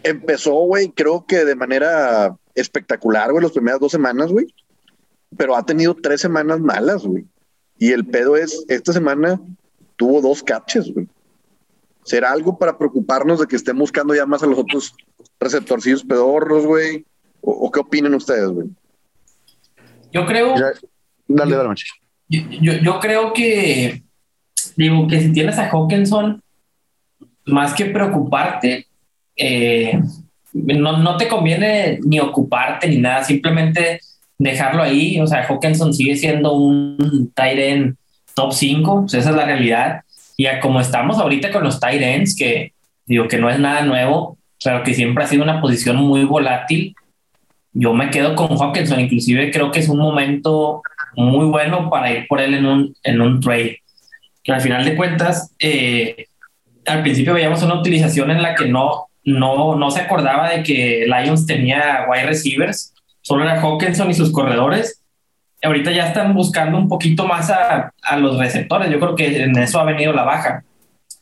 Empezó, 0.09 0.53
güey, 0.53 0.89
creo 0.89 1.25
que 1.25 1.45
de 1.45 1.55
manera 1.55 2.35
espectacular, 2.55 3.31
güey, 3.31 3.43
las 3.43 3.51
primeras 3.51 3.79
dos 3.79 3.91
semanas, 3.91 4.31
güey 4.31 4.47
pero 5.35 5.55
ha 5.55 5.65
tenido 5.65 5.95
tres 5.95 6.21
semanas 6.21 6.59
malas, 6.59 7.03
güey. 7.03 7.25
Y 7.77 7.91
el 7.91 8.05
pedo 8.05 8.37
es, 8.37 8.65
esta 8.69 8.93
semana 8.93 9.41
tuvo 9.95 10.21
dos 10.21 10.43
catches, 10.43 10.93
güey. 10.93 11.07
¿Será 12.03 12.31
algo 12.31 12.57
para 12.57 12.77
preocuparnos 12.77 13.39
de 13.39 13.47
que 13.47 13.57
estén 13.57 13.77
buscando 13.77 14.15
ya 14.15 14.25
más 14.25 14.41
a 14.41 14.47
los 14.47 14.59
otros 14.59 14.95
receptorcillos 15.39 16.05
pedorros, 16.05 16.65
güey? 16.65 17.05
¿O, 17.41 17.69
qué 17.71 17.79
opinan 17.79 18.13
ustedes, 18.13 18.49
güey? 18.49 18.67
Yo 20.11 20.25
creo. 20.25 20.55
dale, 21.27 21.55
dale, 21.55 21.75
yo, 22.29 22.73
yo, 22.81 22.99
creo 22.99 23.33
que. 23.33 24.03
Digo 24.75 25.07
que 25.07 25.21
si 25.21 25.31
tienes 25.31 25.57
a 25.57 25.69
Hawkinson, 25.69 26.41
más 27.45 27.73
que 27.73 27.85
preocuparte, 27.85 28.87
eh, 29.37 29.99
no, 30.53 30.97
no 30.97 31.17
te 31.17 31.27
conviene 31.27 31.99
ni 32.03 32.19
ocuparte 32.19 32.87
ni 32.87 32.97
nada, 32.97 33.23
simplemente 33.23 34.01
dejarlo 34.37 34.83
ahí. 34.83 35.19
O 35.19 35.27
sea, 35.27 35.45
Hawkinson 35.47 35.93
sigue 35.93 36.15
siendo 36.15 36.53
un 36.53 37.31
tight 37.35 37.59
end 37.59 37.95
top 38.33 38.53
5, 38.53 39.01
pues 39.01 39.13
esa 39.13 39.29
es 39.31 39.35
la 39.35 39.45
realidad. 39.45 40.01
Y 40.35 40.47
como 40.61 40.79
estamos 40.79 41.17
ahorita 41.17 41.51
con 41.51 41.63
los 41.63 41.79
tight 41.79 42.01
ends, 42.01 42.35
que 42.35 42.73
digo 43.05 43.27
que 43.27 43.37
no 43.37 43.49
es 43.49 43.59
nada 43.59 43.81
nuevo, 43.81 44.37
pero 44.63 44.83
que 44.83 44.93
siempre 44.93 45.23
ha 45.23 45.27
sido 45.27 45.43
una 45.43 45.61
posición 45.61 45.97
muy 45.97 46.23
volátil, 46.23 46.95
yo 47.73 47.93
me 47.93 48.09
quedo 48.09 48.35
con 48.35 48.57
Hawkinson. 48.57 48.99
Inclusive 48.99 49.51
creo 49.51 49.71
que 49.71 49.79
es 49.79 49.89
un 49.89 49.99
momento 49.99 50.81
muy 51.15 51.45
bueno 51.45 51.89
para 51.89 52.11
ir 52.11 52.27
por 52.27 52.41
él 52.41 52.53
en 52.53 52.65
un, 52.65 52.95
en 53.03 53.21
un 53.21 53.39
trade. 53.39 53.81
Que 54.43 54.53
al 54.53 54.61
final 54.61 54.85
de 54.85 54.95
cuentas, 54.95 55.53
eh, 55.59 56.27
al 56.85 57.01
principio 57.01 57.33
veíamos 57.33 57.61
una 57.63 57.79
utilización 57.79 58.31
en 58.31 58.41
la 58.41 58.55
que 58.55 58.67
no, 58.67 59.06
no, 59.27 59.75
no 59.75 59.91
se 59.91 59.99
acordaba 60.01 60.49
de 60.49 60.63
que 60.63 61.05
Lions 61.05 61.45
tenía 61.45 62.05
wide 62.09 62.25
receivers 62.25 62.93
solo 63.21 63.43
era 63.43 63.59
Hawkinson 63.59 64.09
y 64.09 64.13
sus 64.13 64.31
corredores. 64.31 65.03
Ahorita 65.61 65.91
ya 65.91 66.07
están 66.07 66.33
buscando 66.33 66.77
un 66.77 66.87
poquito 66.87 67.25
más 67.25 67.49
a, 67.49 67.91
a, 68.01 68.17
los 68.17 68.39
receptores. 68.39 68.89
Yo 68.89 69.01
creo 69.01 69.15
que 69.15 69.43
en 69.43 69.57
eso 69.57 69.79
ha 69.79 69.83
venido 69.83 70.13
la 70.13 70.23
baja. 70.23 70.63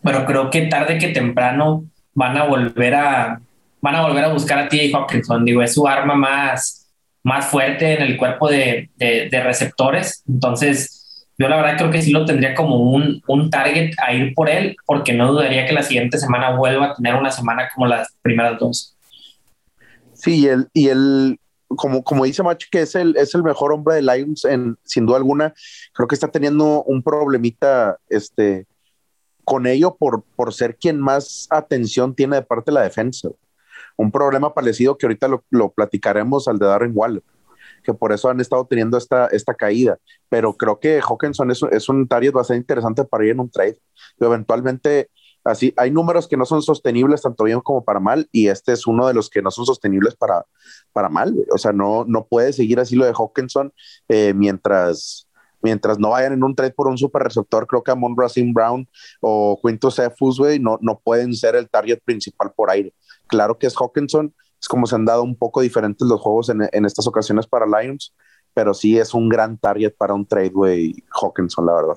Pero 0.03 0.23
creo 0.25 0.51
que 0.51 0.67
tarde 0.67 0.99
que 0.99 1.07
temprano 1.07 1.85
van 2.13 2.37
a 2.37 2.43
volver 2.43 2.93
a 2.93 3.41
van 3.81 3.95
a 3.95 4.01
volver 4.01 4.23
a 4.23 4.33
buscar 4.33 4.59
a 4.59 4.69
T.J. 4.69 4.95
Hawkinson. 4.95 5.45
Digo, 5.45 5.63
es 5.63 5.73
su 5.73 5.87
arma 5.87 6.13
más, 6.13 6.91
más 7.23 7.45
fuerte 7.45 7.95
en 7.95 8.03
el 8.03 8.17
cuerpo 8.17 8.49
de, 8.49 8.89
de, 8.97 9.43
receptores. 9.43 10.23
Entonces, 10.27 10.94
yo 11.38 11.50
la 11.50 11.58
verdad 11.58 11.78
creo 11.78 11.91
que 11.91 12.02
sí 12.02 12.12
lo 12.12 12.26
tendría 12.26 12.56
como 12.56 12.78
un, 12.78 13.21
un 13.28 13.50
target 13.50 13.91
a 14.02 14.13
ir 14.13 14.34
por 14.34 14.50
él, 14.50 14.78
porque 14.86 15.13
no 15.13 15.32
dudaría 15.32 15.65
que 15.65 15.74
la 15.74 15.84
siguiente 15.84 16.17
semana 16.17 16.56
vuelva 16.56 16.88
a 16.88 16.93
tener 16.95 17.15
una 17.15 17.32
semana 17.32 17.69
como 17.74 17.88
las 17.88 18.15
primeras 18.21 18.58
dos. 18.60 18.95
Sí, 20.13 20.39
y 20.39 20.48
el, 20.48 20.69
y 20.74 20.88
el 20.88 21.39
como, 21.67 22.04
como 22.04 22.24
dice 22.24 22.41
Macho, 22.41 22.67
que 22.71 22.82
es 22.82 22.95
el, 22.95 23.17
es 23.17 23.36
el 23.36 23.43
mejor 23.43 23.74
hombre 23.74 23.95
de 23.95 24.02
Lions, 24.02 24.45
en, 24.45 24.78
sin 24.84 25.06
duda 25.06 25.17
alguna, 25.17 25.54
creo 25.93 26.08
que 26.08 26.15
está 26.15 26.30
teniendo 26.30 26.84
un 26.84 27.04
problemita 27.04 27.98
este, 28.08 28.65
con 29.43 29.67
ello 29.67 29.95
por, 29.95 30.24
por 30.36 30.54
ser 30.54 30.78
quien 30.78 31.02
más 31.02 31.48
atención 31.50 32.15
tiene 32.15 32.38
de 32.38 32.41
parte 32.43 32.71
de 32.71 32.76
la 32.76 32.84
defensa. 32.84 33.30
Un 33.98 34.12
problema 34.12 34.54
parecido 34.54 34.98
que 34.98 35.06
ahorita 35.06 35.28
lo, 35.28 35.43
lo 35.50 35.71
platicaremos 35.71 36.48
al 36.48 36.60
de 36.60 36.65
Darren 36.65 36.91
Waller 36.93 37.24
que 37.86 37.93
por 37.93 38.12
eso 38.12 38.30
han 38.30 38.41
estado 38.41 38.65
teniendo 38.65 38.98
esta, 38.98 39.28
esta 39.28 39.54
caída. 39.54 39.98
Pero 40.28 40.54
creo 40.54 40.80
que 40.80 41.00
Hawkinson 41.02 41.52
es, 41.52 41.62
es 41.71 41.88
un 41.88 42.08
target 42.08 42.34
bastante 42.34 42.60
interesante 42.60 43.06
para 43.06 43.24
ir 43.24 43.32
en 43.32 43.39
un 43.39 43.50
trade. 43.50 43.78
eventualmente, 44.19 45.10
así, 45.43 45.74
hay 45.78 45.91
números 45.91 46.28
que 46.28 46.36
no 46.36 46.45
son 46.45 46.62
sostenibles 46.62 47.21
tanto 47.21 47.43
bien 47.43 47.62
como 47.62 47.86
para 47.86 48.00
mal, 48.00 48.28
y 48.32 48.48
este 48.48 48.74
es 48.74 48.88
uno 48.88 49.08
de 49.08 49.13
los 49.13 49.30
que 49.30 49.41
no 49.41 49.52
son 49.52 49.65
sostenibles 49.65 50.15
para, 50.15 50.45
para 50.91 51.08
mal. 51.08 51.34
O 51.54 51.58
sea, 51.58 51.71
no, 51.71 52.04
no 52.06 52.26
puede 52.26 52.52
seguir 52.52 52.80
así 52.80 52.95
lo 52.95 53.06
de 53.06 53.13
Hawkinson 53.13 53.71
eh, 54.10 54.34
mientras, 54.34 55.30
mientras 55.62 56.00
no 56.00 56.10
vayan 56.10 56.34
en 56.34 56.43
un 56.43 56.56
trade 56.56 56.71
por 56.71 56.88
un 56.88 56.98
super 56.98 57.21
receptor, 57.21 57.67
creo 57.67 57.84
que 57.84 57.91
Amon 57.91 58.15
Racing 58.17 58.54
Brown 58.54 58.88
o 59.21 59.60
Quintus 59.63 59.95
Cephus, 59.95 60.39
no, 60.60 60.80
no 60.82 61.00
pueden 61.00 61.34
ser 61.34 61.56
el 61.56 61.69
target 61.69 62.00
principal 62.04 62.52
por 62.56 62.69
aire. 62.69 62.93
Claro 63.28 63.58
que 63.58 63.67
es 63.67 63.76
Hawkinson, 63.76 64.34
es 64.59 64.67
como 64.67 64.87
se 64.87 64.95
han 64.95 65.05
dado 65.05 65.23
un 65.23 65.35
poco 65.35 65.61
diferentes 65.61 66.07
los 66.07 66.21
juegos 66.21 66.49
en, 66.49 66.67
en 66.71 66.85
estas 66.85 67.07
ocasiones 67.07 67.47
para 67.47 67.65
Lions, 67.65 68.13
pero 68.53 68.73
sí 68.73 68.97
es 68.97 69.13
un 69.13 69.29
gran 69.29 69.57
target 69.57 69.93
para 69.97 70.13
un 70.13 70.25
trade, 70.25 70.49
güey, 70.49 71.03
Hawkinson, 71.21 71.65
la 71.65 71.73
verdad. 71.73 71.95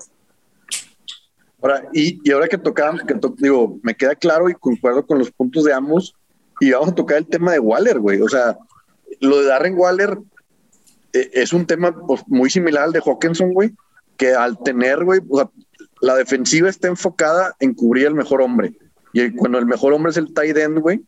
Ahora, 1.61 1.89
y, 1.93 2.19
y 2.23 2.31
ahora 2.31 2.47
que 2.47 2.57
tocamos, 2.57 3.01
que 3.03 3.15
digo, 3.37 3.79
me 3.83 3.95
queda 3.95 4.15
claro 4.15 4.49
y 4.49 4.53
concuerdo 4.53 5.05
con 5.05 5.19
los 5.19 5.31
puntos 5.31 5.63
de 5.63 5.73
ambos, 5.73 6.15
y 6.59 6.71
vamos 6.71 6.89
a 6.89 6.95
tocar 6.95 7.17
el 7.17 7.27
tema 7.27 7.51
de 7.51 7.59
Waller, 7.59 7.99
güey. 7.99 8.21
O 8.21 8.27
sea, 8.27 8.57
lo 9.21 9.39
de 9.39 9.47
Darren 9.47 9.77
Waller 9.77 10.17
eh, 11.13 11.29
es 11.33 11.53
un 11.53 11.65
tema 11.65 11.95
pues, 12.05 12.21
muy 12.27 12.49
similar 12.49 12.83
al 12.83 12.91
de 12.91 13.01
Hawkinson, 13.03 13.53
güey, 13.53 13.71
que 14.17 14.33
al 14.33 14.61
tener, 14.61 15.03
güey, 15.05 15.21
o 15.29 15.37
sea, 15.37 15.49
la 16.01 16.15
defensiva 16.15 16.69
está 16.69 16.87
enfocada 16.87 17.55
en 17.59 17.73
cubrir 17.73 18.07
al 18.07 18.15
mejor 18.15 18.41
hombre. 18.41 18.73
Y 19.13 19.31
cuando 19.31 19.57
el 19.57 19.65
mejor 19.65 19.93
hombre 19.93 20.11
es 20.11 20.17
el 20.17 20.33
tight 20.33 20.55
end, 20.57 20.79
güey, 20.79 21.01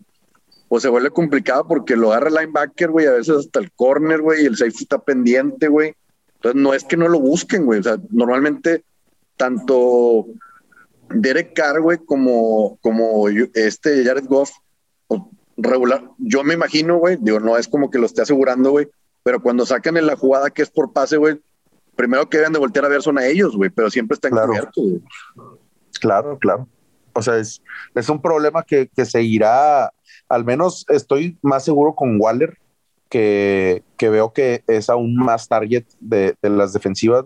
pues 0.72 0.84
se 0.84 0.90
vuelve 0.90 1.10
complicado 1.10 1.68
porque 1.68 1.98
lo 1.98 2.14
agarra 2.14 2.30
el 2.30 2.36
linebacker, 2.36 2.92
güey, 2.92 3.06
a 3.06 3.12
veces 3.12 3.40
hasta 3.40 3.60
el 3.60 3.74
corner, 3.74 4.22
güey, 4.22 4.44
y 4.44 4.46
el 4.46 4.56
safety 4.56 4.84
está 4.84 5.00
pendiente, 5.00 5.68
güey. 5.68 5.96
Entonces 6.36 6.62
no 6.62 6.74
es 6.74 6.86
que 6.86 6.96
no 6.96 7.10
lo 7.10 7.20
busquen, 7.20 7.66
güey. 7.66 7.82
O 7.82 7.84
sea, 7.84 7.98
normalmente 8.10 8.86
tanto 9.36 10.28
Derek 11.10 11.54
Carr, 11.54 11.82
güey, 11.82 11.98
como, 11.98 12.78
como 12.80 13.28
este 13.28 14.06
Jared 14.06 14.24
Goff, 14.30 14.52
regular, 15.58 16.10
yo 16.20 16.42
me 16.46 16.54
imagino, 16.54 17.00
güey, 17.00 17.18
digo, 17.20 17.42
no 17.42 17.58
es 17.58 17.68
como 17.68 17.92
que 17.92 18.00
lo 18.00 18.06
esté 18.06 18.22
asegurando, 18.22 18.72
güey, 18.72 18.88
pero 19.24 19.42
cuando 19.42 19.66
sacan 19.66 19.98
en 19.98 20.08
la 20.08 20.16
jugada 20.16 20.52
que 20.52 20.62
es 20.62 20.70
por 20.70 20.94
pase, 20.94 21.18
güey, 21.18 21.42
primero 21.98 22.30
que 22.30 22.38
deben 22.38 22.54
de 22.54 22.60
voltear 22.60 22.86
a 22.86 22.88
ver 22.88 23.02
son 23.02 23.18
a 23.18 23.26
ellos, 23.26 23.58
güey, 23.58 23.72
pero 23.72 23.90
siempre 23.90 24.16
están 24.16 24.32
claro. 24.32 24.54
Claro, 26.00 26.40
claro. 26.40 26.70
O 27.12 27.22
sea, 27.22 27.40
es, 27.40 27.62
es 27.94 28.08
un 28.08 28.22
problema 28.22 28.64
que, 28.64 28.88
que 28.88 29.04
seguirá 29.04 29.92
al 30.32 30.46
menos 30.46 30.86
estoy 30.88 31.38
más 31.42 31.66
seguro 31.66 31.94
con 31.94 32.20
Waller, 32.20 32.58
que, 33.10 33.84
veo 34.00 34.32
que 34.32 34.64
es 34.68 34.90
aún 34.90 35.16
más 35.16 35.50
target 35.50 35.84
de, 36.00 36.36
las 36.42 36.72
defensivas, 36.72 37.26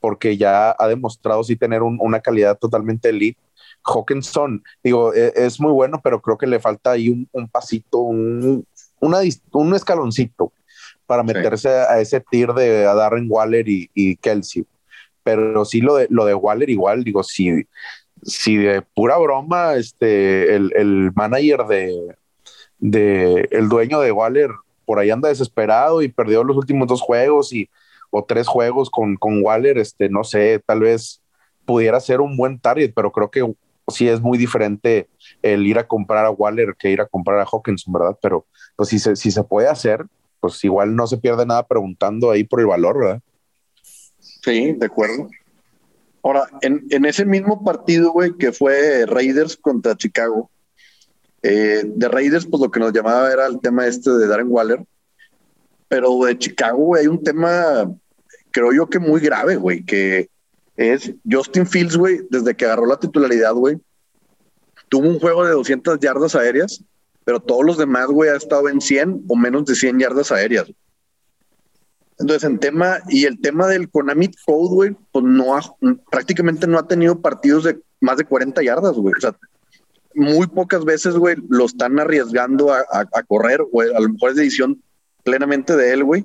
porque 0.00 0.38
ya 0.38 0.74
ha 0.78 0.88
demostrado 0.88 1.44
sí 1.44 1.56
tener 1.56 1.82
una 1.82 2.20
calidad 2.20 2.58
totalmente 2.58 3.10
elite. 3.10 3.38
Hawkinson, 3.84 4.62
digo, 4.82 5.14
e, 5.14 5.32
es, 5.36 5.60
muy 5.60 5.72
bueno, 5.72 6.00
pero 6.02 6.20
creo 6.22 6.38
que 6.38 6.46
le 6.46 6.58
falta 6.58 6.92
ahí 6.92 7.26
un, 7.32 7.48
pasito, 7.48 7.98
un, 7.98 8.66
un 9.00 9.74
escaloncito 9.74 10.52
para 11.06 11.22
meterse 11.22 11.68
a 11.68 12.00
ese 12.00 12.20
tier 12.20 12.54
de 12.54 12.82
Darren 12.82 13.26
Waller 13.28 13.66
y, 13.68 14.16
Kelsey. 14.16 14.64
Pero 15.22 15.66
sí 15.66 15.82
lo 15.82 15.96
de, 15.96 16.06
lo 16.08 16.24
de 16.24 16.34
Waller 16.34 16.70
igual, 16.70 17.04
digo, 17.04 17.22
si, 17.22 17.66
si 18.22 18.56
de 18.56 18.80
pura 18.80 19.18
broma, 19.18 19.74
este, 19.74 20.54
el, 20.54 20.72
el 20.74 21.12
manager 21.14 21.66
de, 21.66 22.16
de 22.80 23.48
el 23.50 23.68
dueño 23.68 24.00
de 24.00 24.12
Waller 24.12 24.50
por 24.84 24.98
ahí 24.98 25.10
anda 25.10 25.28
desesperado 25.28 26.02
y 26.02 26.08
perdió 26.08 26.42
los 26.42 26.56
últimos 26.56 26.88
dos 26.88 27.00
juegos 27.00 27.52
y 27.52 27.70
o 28.10 28.24
tres 28.24 28.48
juegos 28.48 28.90
con, 28.90 29.16
con 29.16 29.40
Waller, 29.40 29.78
este, 29.78 30.08
no 30.08 30.24
sé, 30.24 30.60
tal 30.66 30.80
vez 30.80 31.22
pudiera 31.64 32.00
ser 32.00 32.20
un 32.20 32.36
buen 32.36 32.58
target, 32.58 32.92
pero 32.92 33.12
creo 33.12 33.30
que 33.30 33.54
sí 33.86 34.08
es 34.08 34.20
muy 34.20 34.36
diferente 34.36 35.08
el 35.42 35.66
ir 35.66 35.78
a 35.78 35.86
comprar 35.86 36.26
a 36.26 36.30
Waller 36.30 36.74
que 36.76 36.90
ir 36.90 37.00
a 37.00 37.06
comprar 37.06 37.38
a 37.38 37.46
Hawkinson, 37.46 37.92
¿verdad? 37.92 38.18
Pero 38.20 38.46
pues 38.74 38.88
si 38.88 38.98
se, 38.98 39.14
si 39.14 39.30
se 39.30 39.44
puede 39.44 39.68
hacer, 39.68 40.06
pues 40.40 40.62
igual 40.64 40.96
no 40.96 41.06
se 41.06 41.18
pierde 41.18 41.46
nada 41.46 41.66
preguntando 41.66 42.30
ahí 42.30 42.42
por 42.42 42.60
el 42.60 42.66
valor, 42.66 42.98
¿verdad? 42.98 43.20
Sí, 44.20 44.72
de 44.72 44.86
acuerdo. 44.86 45.28
Ahora, 46.22 46.44
en, 46.62 46.84
en 46.90 47.04
ese 47.04 47.24
mismo 47.24 47.62
partido, 47.62 48.10
güey, 48.12 48.36
que 48.36 48.52
fue 48.52 49.06
Raiders 49.06 49.56
contra 49.56 49.96
Chicago, 49.96 50.50
eh, 51.42 51.82
de 51.84 52.08
Raiders, 52.08 52.46
pues 52.46 52.62
lo 52.62 52.70
que 52.70 52.80
nos 52.80 52.92
llamaba 52.92 53.32
era 53.32 53.46
el 53.46 53.60
tema 53.60 53.86
este 53.86 54.10
de 54.10 54.26
Darren 54.26 54.48
Waller. 54.50 54.84
Pero 55.88 56.24
de 56.24 56.38
Chicago, 56.38 56.78
güey, 56.78 57.02
hay 57.02 57.08
un 57.08 57.22
tema, 57.22 57.90
creo 58.50 58.72
yo 58.72 58.88
que 58.88 58.98
muy 58.98 59.20
grave, 59.20 59.56
güey, 59.56 59.84
que 59.84 60.28
es 60.76 61.12
Justin 61.28 61.66
Fields, 61.66 61.96
güey, 61.96 62.20
desde 62.30 62.54
que 62.54 62.64
agarró 62.64 62.86
la 62.86 62.98
titularidad, 62.98 63.54
güey, 63.54 63.78
tuvo 64.88 65.08
un 65.08 65.18
juego 65.18 65.44
de 65.44 65.52
200 65.52 65.98
yardas 65.98 66.34
aéreas, 66.34 66.84
pero 67.24 67.40
todos 67.40 67.64
los 67.64 67.78
demás, 67.78 68.06
güey, 68.06 68.30
ha 68.30 68.36
estado 68.36 68.68
en 68.68 68.80
100 68.80 69.24
o 69.28 69.36
menos 69.36 69.64
de 69.64 69.74
100 69.74 69.98
yardas 69.98 70.30
aéreas. 70.32 70.72
Entonces, 72.18 72.44
en 72.44 72.58
tema, 72.58 72.98
y 73.08 73.24
el 73.24 73.40
tema 73.40 73.66
del 73.66 73.90
Konami 73.90 74.30
Code, 74.44 74.74
güey, 74.74 74.96
pues 75.10 75.24
no 75.24 75.56
ha, 75.56 75.62
prácticamente 76.10 76.66
no 76.66 76.78
ha 76.78 76.86
tenido 76.86 77.20
partidos 77.20 77.64
de 77.64 77.80
más 78.00 78.18
de 78.18 78.24
40 78.24 78.62
yardas, 78.62 78.92
güey. 78.96 79.14
O 79.16 79.20
sea, 79.20 79.36
muy 80.14 80.46
pocas 80.46 80.84
veces, 80.84 81.14
güey, 81.14 81.36
lo 81.48 81.66
están 81.66 81.98
arriesgando 81.98 82.72
a, 82.72 83.22
correr, 83.26 83.62
güey. 83.70 83.94
A 83.94 84.00
lo 84.00 84.08
mejor 84.08 84.30
es 84.30 84.36
decisión 84.36 84.82
plenamente 85.24 85.76
de 85.76 85.92
él, 85.92 86.04
güey. 86.04 86.24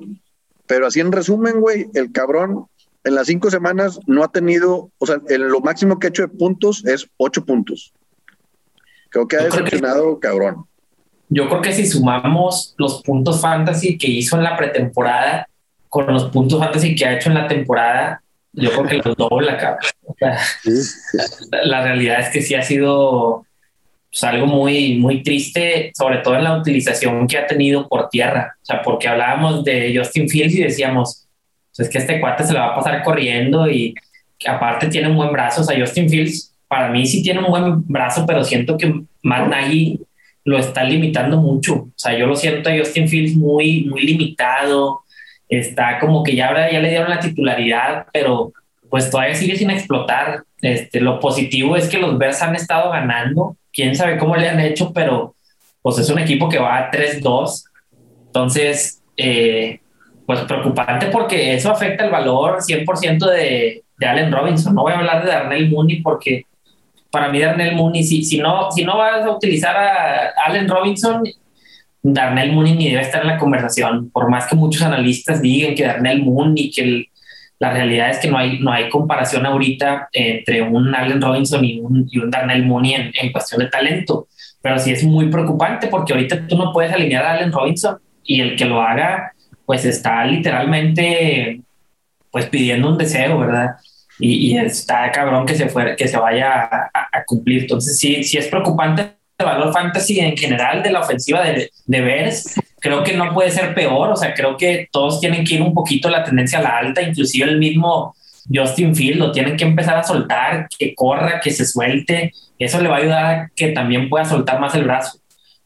Pero 0.67 0.87
así 0.87 0.99
en 0.99 1.11
resumen, 1.11 1.59
güey, 1.59 1.87
el 1.93 2.11
cabrón 2.11 2.65
en 3.03 3.15
las 3.15 3.27
cinco 3.27 3.51
semanas 3.51 3.99
no 4.07 4.23
ha 4.23 4.31
tenido, 4.31 4.89
o 4.97 5.05
sea, 5.05 5.17
lo 5.29 5.59
máximo 5.61 5.99
que 5.99 6.07
ha 6.07 6.09
hecho 6.09 6.23
de 6.23 6.29
puntos 6.29 6.83
es 6.85 7.07
ocho 7.17 7.45
puntos. 7.45 7.93
Creo 9.09 9.27
que 9.27 9.37
ha 9.37 9.43
decepcionado, 9.43 10.19
cabrón. 10.19 10.65
Yo 11.29 11.47
creo 11.47 11.61
que 11.61 11.73
si 11.73 11.85
sumamos 11.85 12.73
los 12.77 13.03
puntos 13.03 13.41
fantasy 13.41 13.97
que 13.97 14.07
hizo 14.07 14.37
en 14.37 14.43
la 14.43 14.57
pretemporada 14.57 15.47
con 15.87 16.11
los 16.11 16.25
puntos 16.25 16.59
fantasy 16.59 16.95
que 16.95 17.05
ha 17.05 17.15
hecho 17.15 17.29
en 17.29 17.35
la 17.35 17.47
temporada, 17.47 18.21
yo 18.53 18.71
creo 18.71 18.85
que 18.85 19.09
los 19.09 19.15
dobla, 19.15 19.57
cabrón. 19.57 19.89
la 21.63 21.83
realidad 21.83 22.21
es 22.21 22.29
que 22.29 22.41
sí 22.41 22.55
ha 22.55 22.63
sido 22.63 23.45
pues, 24.15 24.23
algo 24.23 24.47
muy, 24.47 24.97
muy 24.97 25.23
triste, 25.23 25.91
sobre 25.93 26.19
todo 26.19 26.37
en 26.37 26.45
la 26.45 26.57
utilización 26.57 27.27
que 27.27 27.37
ha 27.37 27.45
tenido 27.45 27.85
por 27.89 28.07
tierra. 28.07 28.55
O 28.61 28.65
sea, 28.65 28.81
porque 28.81 29.09
hablábamos 29.09 29.65
de 29.65 29.93
Justin 29.93 30.29
Fields 30.29 30.55
y 30.55 30.63
decíamos, 30.63 31.27
pues 31.75 31.85
es 31.85 31.91
que 31.91 31.97
este 31.97 32.21
cuate 32.21 32.45
se 32.45 32.53
le 32.53 32.59
va 32.59 32.67
a 32.67 32.75
pasar 32.75 33.03
corriendo 33.03 33.69
y 33.69 33.93
aparte 34.47 34.87
tiene 34.87 35.09
un 35.09 35.17
buen 35.17 35.33
brazo. 35.33 35.61
O 35.61 35.63
sea, 35.65 35.77
Justin 35.77 36.09
Fields 36.09 36.55
para 36.69 36.87
mí 36.91 37.05
sí 37.05 37.21
tiene 37.21 37.41
un 37.41 37.49
buen 37.49 37.85
brazo, 37.87 38.25
pero 38.25 38.45
siento 38.45 38.77
que 38.77 39.01
Matt 39.21 39.49
Nagy 39.49 39.99
lo 40.45 40.59
está 40.59 40.85
limitando 40.85 41.41
mucho. 41.41 41.73
O 41.73 41.93
sea, 41.97 42.17
yo 42.17 42.25
lo 42.25 42.37
siento 42.37 42.69
a 42.69 42.77
Justin 42.77 43.09
Fields 43.09 43.35
muy, 43.35 43.83
muy 43.83 44.03
limitado. 44.03 45.01
Está 45.49 45.99
como 45.99 46.23
que 46.23 46.37
ya 46.37 46.47
ahora 46.47 46.71
ya 46.71 46.79
le 46.79 46.87
dieron 46.87 47.09
la 47.09 47.19
titularidad, 47.19 48.05
pero 48.13 48.53
pues 48.89 49.09
todavía 49.09 49.35
sigue 49.35 49.57
sin 49.57 49.71
explotar. 49.71 50.43
Este, 50.61 51.01
lo 51.01 51.19
positivo 51.19 51.75
es 51.75 51.89
que 51.89 51.97
los 51.97 52.17
Bears 52.17 52.41
han 52.41 52.55
estado 52.55 52.91
ganando 52.91 53.57
quién 53.75 53.95
sabe 53.95 54.17
cómo 54.17 54.35
le 54.35 54.47
han 54.47 54.59
hecho, 54.59 54.91
pero 54.93 55.35
pues 55.81 55.99
es 55.99 56.09
un 56.09 56.17
equipo 56.17 56.47
que 56.47 56.57
va 56.57 56.77
a 56.77 56.91
3-2. 56.91 57.65
Entonces, 58.27 59.03
eh, 59.17 59.79
pues 60.25 60.39
preocupante 60.41 61.07
porque 61.07 61.53
eso 61.53 61.69
afecta 61.69 62.05
el 62.05 62.11
valor 62.11 62.59
100% 62.61 63.29
de, 63.29 63.83
de, 63.97 64.07
Allen 64.07 64.31
Robinson. 64.31 64.73
No 64.73 64.83
voy 64.83 64.93
a 64.93 64.97
hablar 64.97 65.23
de 65.23 65.31
Darnell 65.31 65.69
Mooney 65.69 66.01
porque 66.01 66.45
para 67.11 67.29
mí 67.29 67.39
Darnell 67.39 67.75
Mooney, 67.75 68.03
si, 68.03 68.23
si, 68.23 68.39
no, 68.39 68.71
si 68.71 68.83
no 68.83 68.97
vas 68.97 69.23
a 69.23 69.29
utilizar 69.29 69.75
a 69.75 70.33
Allen 70.45 70.67
Robinson, 70.67 71.23
Darnell 72.01 72.53
Mooney 72.53 72.75
ni 72.75 72.89
debe 72.89 73.01
estar 73.01 73.21
en 73.21 73.27
la 73.27 73.37
conversación. 73.37 74.09
Por 74.09 74.29
más 74.29 74.47
que 74.47 74.55
muchos 74.55 74.81
analistas 74.81 75.41
digan 75.41 75.75
que 75.75 75.83
Darnell 75.83 76.23
Mooney, 76.23 76.71
que 76.71 76.81
el, 76.81 77.07
la 77.59 77.71
realidad 77.71 78.09
es 78.09 78.19
que 78.19 78.29
no 78.29 78.37
hay, 78.37 78.59
no 78.59 78.71
hay 78.71 78.89
comparación 78.89 79.45
ahorita 79.45 80.09
entre 80.11 80.61
un 80.61 80.93
Allen 80.93 81.21
Robinson 81.21 81.63
y 81.63 81.79
un, 81.79 82.07
y 82.11 82.19
un 82.19 82.29
Darnell 82.29 82.65
Mooney 82.65 83.11
en, 83.13 83.31
cuestión 83.31 83.61
de 83.61 83.67
talento, 83.67 84.27
pero 84.61 84.77
sí 84.77 84.91
es 84.91 85.03
muy 85.03 85.29
preocupante 85.29 85.87
porque 85.87 86.13
ahorita 86.13 86.47
tú 86.47 86.57
no 86.57 86.73
puedes 86.73 86.91
alinear 86.91 87.25
a 87.25 87.33
Allen 87.33 87.51
Robinson 87.51 87.97
y 88.23 88.41
el 88.41 88.55
que 88.55 88.65
lo 88.65 88.81
haga, 88.81 89.31
pues 89.65 89.85
está 89.85 90.25
literalmente 90.25 91.61
pues 92.31 92.47
pidiendo 92.47 92.89
un 92.89 92.97
deseo, 92.97 93.39
¿verdad? 93.39 93.75
y, 94.19 94.57
está 94.57 95.11
cabrón 95.11 95.45
que 95.45 95.55
se, 95.55 95.69
fuera, 95.69 95.95
que 95.95 96.07
se 96.07 96.17
vaya 96.17 96.69
a, 96.93 97.23
cumplir. 97.25 97.63
Entonces, 97.63 97.97
sí, 97.97 98.23
sí 98.23 98.37
es 98.37 98.47
preocupante 98.47 99.15
el 99.37 99.45
valor 99.45 99.73
fantasy 99.73 100.19
en 100.19 100.37
general 100.37 100.83
de 100.83 100.91
la 100.91 101.01
ofensiva 101.01 101.43
de, 101.43 101.71
de 101.85 102.01
Bears. 102.01 102.55
Creo 102.85 103.03
que 103.03 103.17
no 103.17 103.33
puede 103.33 103.49
ser 103.49 103.73
peor, 103.73 104.11
o 104.11 104.15
sea, 104.15 104.35
creo 104.35 104.55
que 104.57 104.87
todos 104.91 105.19
tienen 105.19 105.43
que 105.43 105.55
ir 105.55 105.61
un 105.63 105.73
poquito 105.73 106.07
la 106.07 106.23
tendencia 106.23 106.59
a 106.59 106.61
la 106.61 106.77
alta, 106.77 107.01
inclusive 107.01 107.49
el 107.49 107.57
mismo 107.57 108.15
Justin 108.47 108.95
Field 108.95 109.17
lo 109.17 109.31
tienen 109.31 109.57
que 109.57 109.63
empezar 109.63 109.97
a 109.97 110.03
soltar, 110.03 110.67
que 110.77 110.93
corra, 110.93 111.39
que 111.39 111.49
se 111.49 111.65
suelte. 111.65 112.31
Eso 112.59 112.79
le 112.79 112.87
va 112.87 112.97
a 112.97 112.99
ayudar 112.99 113.25
a 113.25 113.51
que 113.55 113.69
también 113.69 114.07
pueda 114.07 114.23
soltar 114.23 114.59
más 114.59 114.75
el 114.75 114.83
brazo. 114.83 115.17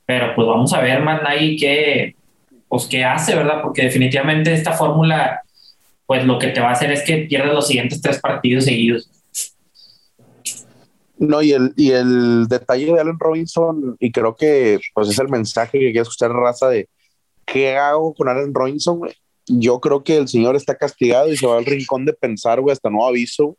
Pero 0.05 0.33
pues 0.33 0.47
vamos 0.47 0.71
a 0.71 0.79
ver, 0.79 1.01
man, 1.01 1.19
ahí 1.25 1.57
qué, 1.57 2.15
pues, 2.69 2.85
qué 2.85 3.03
hace, 3.03 3.35
¿verdad? 3.35 3.63
Porque 3.63 3.81
definitivamente 3.83 4.53
esta 4.53 4.71
fórmula 4.71 5.41
pues 6.05 6.23
lo 6.23 6.39
que 6.39 6.47
te 6.47 6.61
va 6.61 6.69
a 6.69 6.71
hacer 6.71 6.89
es 6.89 7.01
que 7.03 7.17
pierdas 7.29 7.53
los 7.53 7.67
siguientes 7.67 8.01
tres 8.01 8.19
partidos 8.21 8.63
seguidos. 8.63 9.09
No, 11.17 11.41
y 11.41 11.51
el, 11.51 11.73
y 11.75 11.91
el 11.91 12.47
detalle 12.47 12.93
de 12.93 13.01
Allen 13.01 13.19
Robinson, 13.19 13.97
y 13.99 14.09
creo 14.09 14.37
que 14.37 14.79
pues 14.93 15.09
es 15.09 15.19
el 15.19 15.27
mensaje 15.27 15.79
que 15.79 15.91
quiere 15.91 15.99
escuchar 15.99 16.31
raza 16.31 16.69
de 16.69 16.87
¿qué 17.51 17.77
hago 17.77 18.13
con 18.13 18.29
Allen 18.29 18.53
Robinson? 18.53 19.01
Yo 19.47 19.79
creo 19.79 20.03
que 20.03 20.17
el 20.17 20.27
señor 20.27 20.55
está 20.55 20.75
castigado 20.75 21.31
y 21.31 21.37
se 21.37 21.47
va 21.47 21.57
al 21.57 21.65
rincón 21.65 22.05
de 22.05 22.13
pensar, 22.13 22.61
güey, 22.61 22.73
hasta 22.73 22.89
nuevo 22.89 23.07
aviso, 23.07 23.57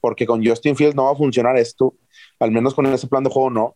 porque 0.00 0.26
con 0.26 0.44
Justin 0.44 0.76
Fields 0.76 0.96
no 0.96 1.04
va 1.04 1.12
a 1.12 1.16
funcionar 1.16 1.56
esto, 1.56 1.94
al 2.40 2.50
menos 2.50 2.74
con 2.74 2.86
ese 2.86 3.06
plan 3.06 3.24
de 3.24 3.30
juego 3.30 3.50
no. 3.50 3.74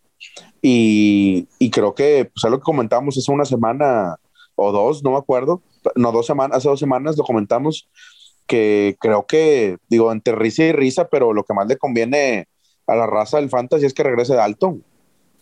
Y, 0.62 1.48
y 1.58 1.70
creo 1.70 1.94
que, 1.94 2.30
pues, 2.32 2.44
es 2.44 2.50
lo 2.50 2.58
que 2.58 2.64
comentábamos 2.64 3.18
hace 3.18 3.30
una 3.30 3.44
semana 3.44 4.16
o 4.54 4.72
dos, 4.72 5.02
no 5.02 5.10
me 5.10 5.18
acuerdo, 5.18 5.62
no, 5.96 6.12
dos 6.12 6.26
semanas, 6.26 6.58
hace 6.58 6.68
dos 6.68 6.80
semanas 6.80 7.16
lo 7.16 7.24
comentamos, 7.24 7.88
que 8.46 8.96
creo 9.00 9.26
que, 9.26 9.78
digo, 9.88 10.12
entre 10.12 10.34
risa 10.34 10.64
y 10.64 10.72
risa, 10.72 11.08
pero 11.08 11.32
lo 11.32 11.44
que 11.44 11.54
más 11.54 11.66
le 11.66 11.76
conviene 11.76 12.46
a 12.86 12.94
la 12.94 13.06
raza 13.06 13.38
del 13.38 13.50
fantasy 13.50 13.86
es 13.86 13.94
que 13.94 14.02
regrese 14.02 14.34
Dalton. 14.34 14.84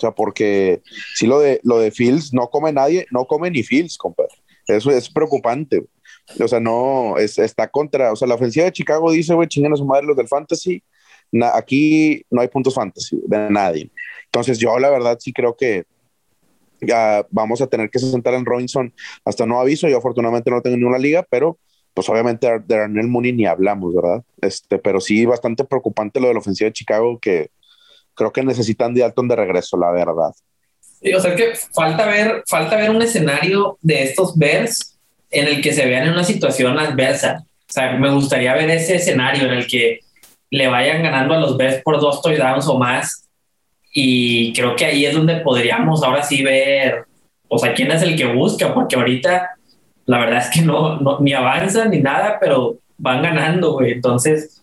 O 0.01 0.07
sea, 0.07 0.13
porque 0.13 0.81
si 1.15 1.27
lo 1.27 1.41
de, 1.41 1.61
lo 1.63 1.79
de 1.79 1.91
Fields 1.91 2.33
no 2.33 2.49
come 2.49 2.73
nadie, 2.73 3.07
no 3.11 3.27
come 3.27 3.51
ni 3.51 3.63
Fields, 3.63 3.99
compadre. 3.99 4.33
Eso 4.67 4.91
es 4.91 5.11
preocupante. 5.11 5.85
O 6.43 6.49
sea, 6.49 6.59
no, 6.59 7.19
es, 7.19 7.39
está 7.39 7.69
contra, 7.69 8.11
o 8.11 8.17
sea, 8.17 8.27
la 8.27 8.37
ofensiva 8.37 8.65
de 8.65 8.73
Chicago 8.73 9.13
dice, 9.13 9.35
güey, 9.35 9.47
chingan 9.47 9.75
a 9.75 9.77
su 9.77 9.85
madre 9.85 10.07
los 10.07 10.17
del 10.17 10.27
fantasy. 10.27 10.83
aquí 11.53 12.25
no 12.31 12.41
hay 12.41 12.49
puntos 12.49 12.75
fantasy 12.75 13.21
de 13.27 13.51
nadie. 13.51 13.91
Entonces, 14.25 14.59
yo 14.59 14.79
la 14.79 14.89
verdad 14.89 15.19
sí 15.21 15.35
creo 15.35 15.55
que, 15.55 15.85
ya 16.81 17.27
vamos 17.31 17.61
a 17.61 17.67
tener 17.67 17.91
que 17.91 17.99
sentar 17.99 18.33
en 18.33 18.47
Robinson 18.47 18.91
hasta 19.27 19.45
no 19.45 19.61
aviso. 19.61 19.87
Yo 19.87 19.99
afortunadamente 19.99 20.51
no 20.51 20.63
tengo 20.63 20.79
ni 20.79 20.85
una 20.85 20.97
liga, 20.97 21.27
pero 21.29 21.59
pues 21.93 22.09
obviamente 22.09 22.49
de 22.61 22.75
Arnel 22.75 23.09
Mooney 23.09 23.35
ni 23.35 23.45
hablamos, 23.45 23.95
¿verdad? 23.95 24.25
Este, 24.41 24.79
pero 24.79 24.99
sí 24.99 25.27
bastante 25.27 25.65
preocupante 25.65 26.21
lo 26.21 26.29
de 26.29 26.35
la 26.35 26.41
ofensiva 26.41 26.69
de 26.69 26.73
Chicago 26.73 27.19
que 27.19 27.51
creo 28.15 28.33
que 28.33 28.43
necesitan 28.43 28.95
de 28.95 29.05
Alton 29.05 29.29
de 29.29 29.37
regreso, 29.37 29.77
la 29.77 29.91
verdad. 29.91 30.33
Sí, 31.01 31.13
o 31.15 31.21
sea 31.21 31.35
que 31.35 31.53
falta 31.75 32.07
ver, 32.07 32.43
falta 32.47 32.77
ver 32.77 32.91
un 32.91 33.03
escenario 33.03 33.79
de 33.81 34.03
estos 34.03 34.37
Bears 34.37 34.99
en 35.31 35.47
el 35.47 35.63
que 35.63 35.73
se 35.73 35.87
vean 35.87 36.07
en 36.07 36.13
una 36.13 36.25
situación 36.25 36.79
adversa. 36.79 37.45
O 37.45 37.73
sea, 37.73 37.93
me 37.93 38.11
gustaría 38.11 38.55
ver 38.55 38.69
ese 38.71 38.97
escenario 38.97 39.45
en 39.47 39.53
el 39.53 39.67
que 39.67 40.01
le 40.51 40.67
vayan 40.67 41.03
ganando 41.03 41.35
a 41.35 41.39
los 41.39 41.57
Bears 41.57 41.83
por 41.83 42.01
dos 42.01 42.21
touchdowns 42.21 42.67
o 42.67 42.79
más 42.79 43.29
y 43.93 44.53
creo 44.53 44.77
que 44.77 44.85
ahí 44.85 45.05
es 45.05 45.15
donde 45.15 45.37
podríamos 45.37 46.03
ahora 46.03 46.23
sí 46.23 46.43
ver, 46.43 47.05
o 47.49 47.59
sea, 47.59 47.75
quién 47.75 47.91
es 47.91 48.03
el 48.03 48.17
que 48.17 48.27
busca, 48.27 48.73
porque 48.73 48.97
ahorita 48.97 49.51
la 50.07 50.19
verdad 50.19 50.39
es 50.39 50.51
que 50.51 50.63
no, 50.63 50.99
ni 51.21 51.33
avanzan 51.33 51.91
ni 51.91 52.01
nada, 52.01 52.39
pero 52.41 52.79
van 52.99 53.23
ganando, 53.23 53.73
güey. 53.73 53.93
Entonces 53.93 54.63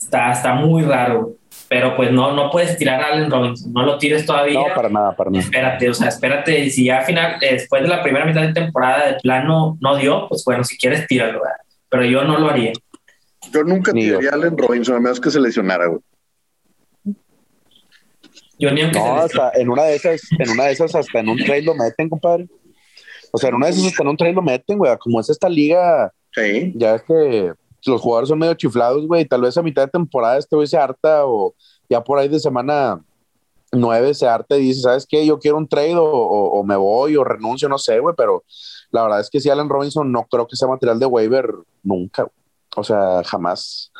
está, 0.00 0.32
está 0.32 0.54
muy 0.54 0.82
raro. 0.82 1.34
Pero 1.68 1.96
pues 1.96 2.12
no, 2.12 2.32
no 2.32 2.50
puedes 2.50 2.76
tirar 2.76 3.00
a 3.00 3.08
Allen 3.08 3.30
Robinson, 3.30 3.72
no 3.72 3.84
lo 3.84 3.98
tires 3.98 4.24
todavía. 4.24 4.60
No, 4.60 4.74
para 4.74 4.88
nada, 4.88 5.16
para 5.16 5.30
nada. 5.30 5.42
Espérate, 5.42 5.90
o 5.90 5.94
sea, 5.94 6.08
espérate. 6.08 6.70
Si 6.70 6.84
ya 6.84 6.98
al 6.98 7.04
final, 7.04 7.36
después 7.40 7.82
de 7.82 7.88
la 7.88 8.02
primera 8.02 8.24
mitad 8.24 8.42
de 8.42 8.52
temporada 8.52 9.06
de 9.06 9.20
plano 9.20 9.76
no 9.80 9.96
dio, 9.96 10.28
pues 10.28 10.44
bueno, 10.44 10.62
si 10.62 10.78
quieres 10.78 11.06
tíralo, 11.08 11.40
¿verdad? 11.40 11.56
Pero 11.88 12.04
yo 12.04 12.24
no 12.24 12.38
lo 12.38 12.50
haría. 12.50 12.72
Yo 13.52 13.64
nunca 13.64 13.92
tiraría 13.92 14.30
a 14.30 14.34
Allen 14.34 14.56
Robinson, 14.56 14.96
a 14.96 15.00
menos 15.00 15.20
que 15.20 15.30
se 15.30 15.40
lesionara, 15.40 15.86
güey. 15.86 16.00
Yo 18.58 18.70
ni 18.70 18.82
aunque 18.82 18.98
no, 18.98 19.16
hasta 19.16 19.52
en 19.54 19.68
una 19.68 19.82
de 19.82 19.96
esas, 19.96 20.20
en 20.38 20.50
una 20.50 20.64
de 20.64 20.72
esas 20.72 20.94
hasta 20.94 21.20
en 21.20 21.28
un 21.28 21.36
trade 21.36 21.62
lo 21.62 21.74
meten, 21.74 22.08
compadre. 22.08 22.46
O 23.32 23.38
sea, 23.38 23.50
en 23.50 23.56
una 23.56 23.66
de 23.66 23.72
esas 23.72 23.86
hasta 23.86 24.02
en 24.02 24.08
un 24.08 24.16
trade 24.16 24.32
lo 24.32 24.42
meten, 24.42 24.78
güey. 24.78 24.96
Como 24.98 25.20
es 25.20 25.28
esta 25.28 25.48
liga, 25.48 26.12
sí. 26.32 26.72
ya 26.74 26.94
es 26.94 27.02
que 27.02 27.52
los 27.86 28.00
jugadores 28.00 28.28
son 28.28 28.38
medio 28.38 28.54
chiflados, 28.54 29.06
güey. 29.06 29.24
Tal 29.24 29.42
vez 29.42 29.56
a 29.56 29.62
mitad 29.62 29.82
de 29.84 29.90
temporada 29.90 30.38
este 30.38 30.76
harta 30.76 31.26
o 31.26 31.54
ya 31.88 32.02
por 32.02 32.18
ahí 32.18 32.28
de 32.28 32.40
semana 32.40 33.00
nueve 33.72 34.14
se 34.14 34.26
harta 34.26 34.56
y 34.56 34.62
dice, 34.62 34.82
¿sabes 34.82 35.06
qué? 35.08 35.24
Yo 35.26 35.38
quiero 35.38 35.56
un 35.56 35.68
trade 35.68 35.94
o, 35.96 36.62
me 36.64 36.76
voy 36.76 37.16
o 37.16 37.24
renuncio, 37.24 37.68
no 37.68 37.78
sé, 37.78 37.98
güey. 38.00 38.14
Pero 38.16 38.44
la 38.90 39.02
verdad 39.02 39.20
es 39.20 39.30
que 39.30 39.40
si 39.40 39.50
Allen 39.50 39.68
Robinson 39.68 40.10
no 40.10 40.26
creo 40.30 40.46
que 40.46 40.56
sea 40.56 40.68
material 40.68 40.98
de 40.98 41.06
waiver 41.06 41.54
nunca. 41.82 42.26
O 42.76 42.84
sea, 42.84 43.22
jamás, 43.24 43.92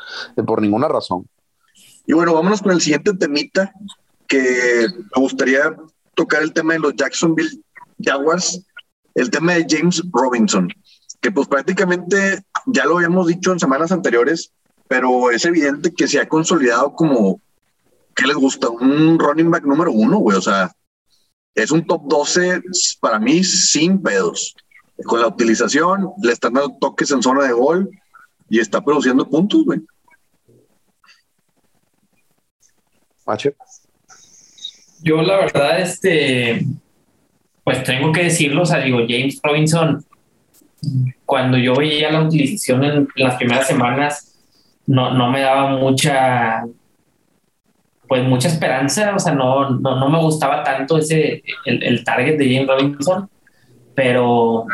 por 0.45 0.61
ninguna 0.61 0.87
razón. 0.87 1.27
Y 2.05 2.13
bueno, 2.13 2.33
vámonos 2.33 2.61
con 2.61 2.71
el 2.71 2.81
siguiente 2.81 3.13
temita, 3.13 3.73
que 4.27 4.87
me 5.15 5.21
gustaría 5.21 5.75
tocar 6.15 6.41
el 6.41 6.53
tema 6.53 6.73
de 6.73 6.79
los 6.79 6.95
Jacksonville 6.95 7.61
Jaguars, 7.99 8.61
el 9.15 9.29
tema 9.29 9.53
de 9.53 9.65
James 9.67 10.01
Robinson, 10.11 10.69
que 11.27 11.31
pues 11.33 11.49
prácticamente 11.49 12.41
ya 12.67 12.85
lo 12.85 12.95
habíamos 12.95 13.27
dicho 13.27 13.51
en 13.51 13.59
semanas 13.59 13.91
anteriores, 13.91 14.53
pero 14.87 15.29
es 15.29 15.43
evidente 15.43 15.93
que 15.93 16.07
se 16.07 16.21
ha 16.21 16.29
consolidado 16.29 16.93
como, 16.93 17.41
¿qué 18.15 18.25
les 18.27 18.37
gusta? 18.37 18.69
Un 18.69 19.19
running 19.19 19.51
back 19.51 19.65
número 19.65 19.91
uno, 19.91 20.19
güey, 20.19 20.37
o 20.37 20.41
sea, 20.41 20.71
es 21.53 21.69
un 21.71 21.85
top 21.85 22.03
12 22.05 22.61
para 23.01 23.19
mí 23.19 23.43
sin 23.43 24.01
pedos. 24.01 24.55
Con 25.03 25.19
la 25.19 25.27
utilización, 25.27 26.13
le 26.23 26.31
están 26.31 26.53
dando 26.53 26.77
toques 26.79 27.11
en 27.11 27.21
zona 27.21 27.43
de 27.43 27.51
gol 27.51 27.91
y 28.49 28.61
está 28.61 28.79
produciendo 28.79 29.29
puntos, 29.29 29.65
güey. 29.65 29.81
Yo 35.01 35.21
la 35.23 35.39
verdad, 35.39 35.81
este, 35.81 36.65
pues 37.65 37.83
tengo 37.83 38.13
que 38.13 38.23
decirlo, 38.23 38.61
o 38.61 38.65
sea, 38.65 38.79
digo, 38.79 38.99
James 38.99 39.41
Robinson, 39.43 40.05
cuando 41.25 41.57
yo 41.57 41.75
veía 41.75 42.11
la 42.11 42.21
utilización 42.21 42.83
en 42.83 43.07
las 43.15 43.35
primeras 43.35 43.67
semanas, 43.67 44.35
no, 44.85 45.11
no 45.11 45.29
me 45.29 45.41
daba 45.41 45.71
mucha, 45.71 46.63
pues 48.07 48.23
mucha 48.23 48.47
esperanza, 48.47 49.13
o 49.15 49.19
sea, 49.19 49.33
no, 49.33 49.69
no, 49.71 49.99
no 49.99 50.09
me 50.09 50.19
gustaba 50.19 50.63
tanto 50.63 50.97
ese, 50.97 51.43
el, 51.65 51.83
el, 51.83 52.03
target 52.03 52.37
de 52.37 52.53
James 52.53 52.67
Robinson, 52.67 53.29
pero, 53.93 54.65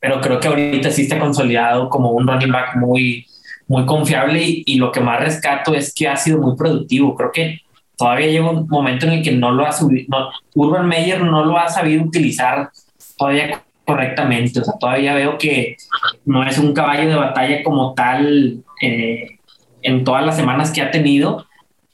pero 0.00 0.20
creo 0.20 0.40
que 0.40 0.48
ahorita 0.48 0.90
sí 0.90 1.02
está 1.02 1.18
consolidado 1.18 1.88
como 1.88 2.10
un 2.10 2.26
running 2.26 2.50
back 2.50 2.76
muy, 2.76 3.26
muy 3.68 3.86
confiable 3.86 4.42
y, 4.42 4.64
y 4.66 4.76
lo 4.76 4.90
que 4.90 5.00
más 5.00 5.20
rescato 5.20 5.74
es 5.74 5.94
que 5.94 6.08
ha 6.08 6.16
sido 6.16 6.38
muy 6.38 6.56
productivo, 6.56 7.14
creo 7.14 7.30
que 7.30 7.60
todavía 7.96 8.26
llega 8.26 8.50
un 8.50 8.66
momento 8.68 9.06
en 9.06 9.12
el 9.12 9.22
que 9.22 9.32
no 9.32 9.52
lo 9.52 9.64
ha 9.64 9.72
subido, 9.72 10.06
no, 10.08 10.30
Urban 10.54 10.88
Meyer 10.88 11.22
no 11.22 11.44
lo 11.44 11.56
ha 11.56 11.68
sabido 11.68 12.02
utilizar 12.02 12.70
todavía 13.16 13.62
correctamente, 13.84 14.60
o 14.60 14.64
sea, 14.64 14.74
todavía 14.78 15.14
veo 15.14 15.38
que 15.38 15.76
no 16.24 16.46
es 16.46 16.58
un 16.58 16.72
caballo 16.72 17.08
de 17.08 17.16
batalla 17.16 17.62
como 17.62 17.94
tal 17.94 18.58
eh, 18.80 19.38
en 19.82 20.04
todas 20.04 20.24
las 20.24 20.36
semanas 20.36 20.70
que 20.72 20.82
ha 20.82 20.90
tenido, 20.90 21.46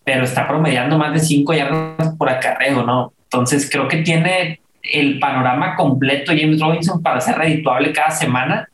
pero 0.05 0.25
está 0.25 0.47
promediando 0.47 0.99
más 0.99 1.13
de 1.13 1.21
cinco 1.21 1.53
yardas 1.53 2.15
por 2.17 2.29
acarreo, 2.29 2.85
¿no? 2.85 3.13
Entonces 3.25 3.69
creo 3.71 3.89
que 3.89 3.99
tiene 3.99 4.61
el 4.83 5.19
panorama 5.19 5.77
completo 5.77 6.33
James 6.37 6.61
Robinson 6.61 7.03
para 7.03 7.21
ser 7.21 7.37
redituable 7.37 7.93
cada 7.93 8.11
semana. 8.11 8.69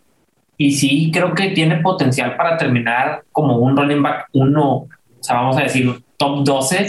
Y 0.58 0.72
sí 0.72 1.10
creo 1.12 1.34
que 1.34 1.50
tiene 1.50 1.76
potencial 1.76 2.36
para 2.36 2.56
terminar 2.56 3.22
como 3.32 3.58
un 3.58 3.76
running 3.76 4.02
back 4.02 4.28
uno, 4.32 4.72
o 4.74 4.88
sea, 5.20 5.36
vamos 5.36 5.58
a 5.58 5.64
decir 5.64 5.94
top 6.16 6.44
12 6.44 6.88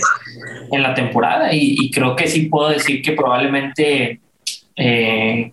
en 0.71 0.83
la 0.83 0.93
temporada. 0.93 1.53
Y, 1.53 1.91
creo 1.91 2.15
que 2.15 2.27
sí 2.27 2.43
puedo 2.43 2.69
decir 2.69 3.01
que 3.01 3.11
probablemente, 3.11 4.21
eh, 4.75 5.51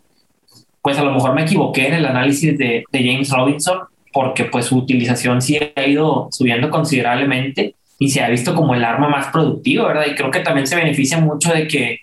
pues 0.84 0.98
a 0.98 1.02
lo 1.02 1.12
mejor 1.12 1.32
me 1.34 1.44
equivoqué 1.44 1.88
en 1.88 1.94
el 1.94 2.04
análisis 2.04 2.58
de, 2.58 2.84
James 2.92 3.30
Robinson 3.30 3.78
porque 4.12 4.44
pues 4.44 4.66
su 4.66 4.76
utilización 4.76 5.40
sí 5.40 5.58
ha 5.74 5.86
ido 5.86 6.28
subiendo 6.30 6.68
considerablemente 6.68 7.74
y 7.98 8.10
se 8.10 8.22
ha 8.22 8.28
visto 8.28 8.54
como 8.54 8.74
el 8.74 8.84
arma 8.84 9.08
más 9.08 9.28
productiva, 9.28 9.88
¿verdad? 9.88 10.04
Y 10.12 10.14
creo 10.14 10.30
que 10.30 10.40
también 10.40 10.66
se 10.66 10.76
beneficia 10.76 11.18
mucho 11.18 11.54
de 11.54 11.66
que 11.66 12.00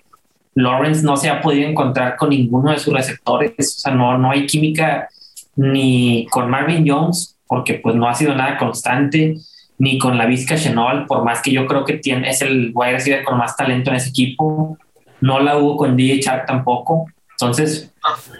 Lawrence 0.55 1.03
no 1.03 1.15
se 1.15 1.29
ha 1.29 1.41
podido 1.41 1.69
encontrar 1.69 2.15
con 2.17 2.29
ninguno 2.29 2.71
de 2.71 2.79
sus 2.79 2.91
receptores, 2.91 3.53
o 3.59 3.79
sea, 3.82 3.93
no, 3.93 4.17
no 4.17 4.32
hay 4.32 4.47
química 4.47 5.09
ni 5.55 6.25
con 6.32 6.49
Marvin 6.49 6.84
Jones, 6.86 7.38
porque 7.45 7.75
pues 7.75 7.95
no 7.95 8.09
ha 8.09 8.15
sido 8.15 8.34
nada 8.34 8.57
constante, 8.57 9.36
ni 9.77 9.99
con 9.99 10.17
la 10.17 10.25
Vizca 10.25 10.55
Chenol, 10.55 11.05
por 11.05 11.23
más 11.23 11.43
que 11.43 11.51
yo 11.51 11.67
creo 11.67 11.86
que 11.86 11.97
tiene, 11.97 12.32
es 12.32 12.41
el 12.41 12.71
wide 12.73 12.93
receiver 12.93 13.23
con 13.23 13.38
más 13.38 13.55
talento 13.55 13.91
en 13.91 13.97
ese 13.97 14.09
equipo. 14.09 14.79
No 15.21 15.39
la 15.39 15.59
hubo 15.59 15.77
con 15.77 15.95
DJ 15.95 16.19
Chark 16.19 16.47
tampoco. 16.47 17.05
Entonces, 17.41 17.91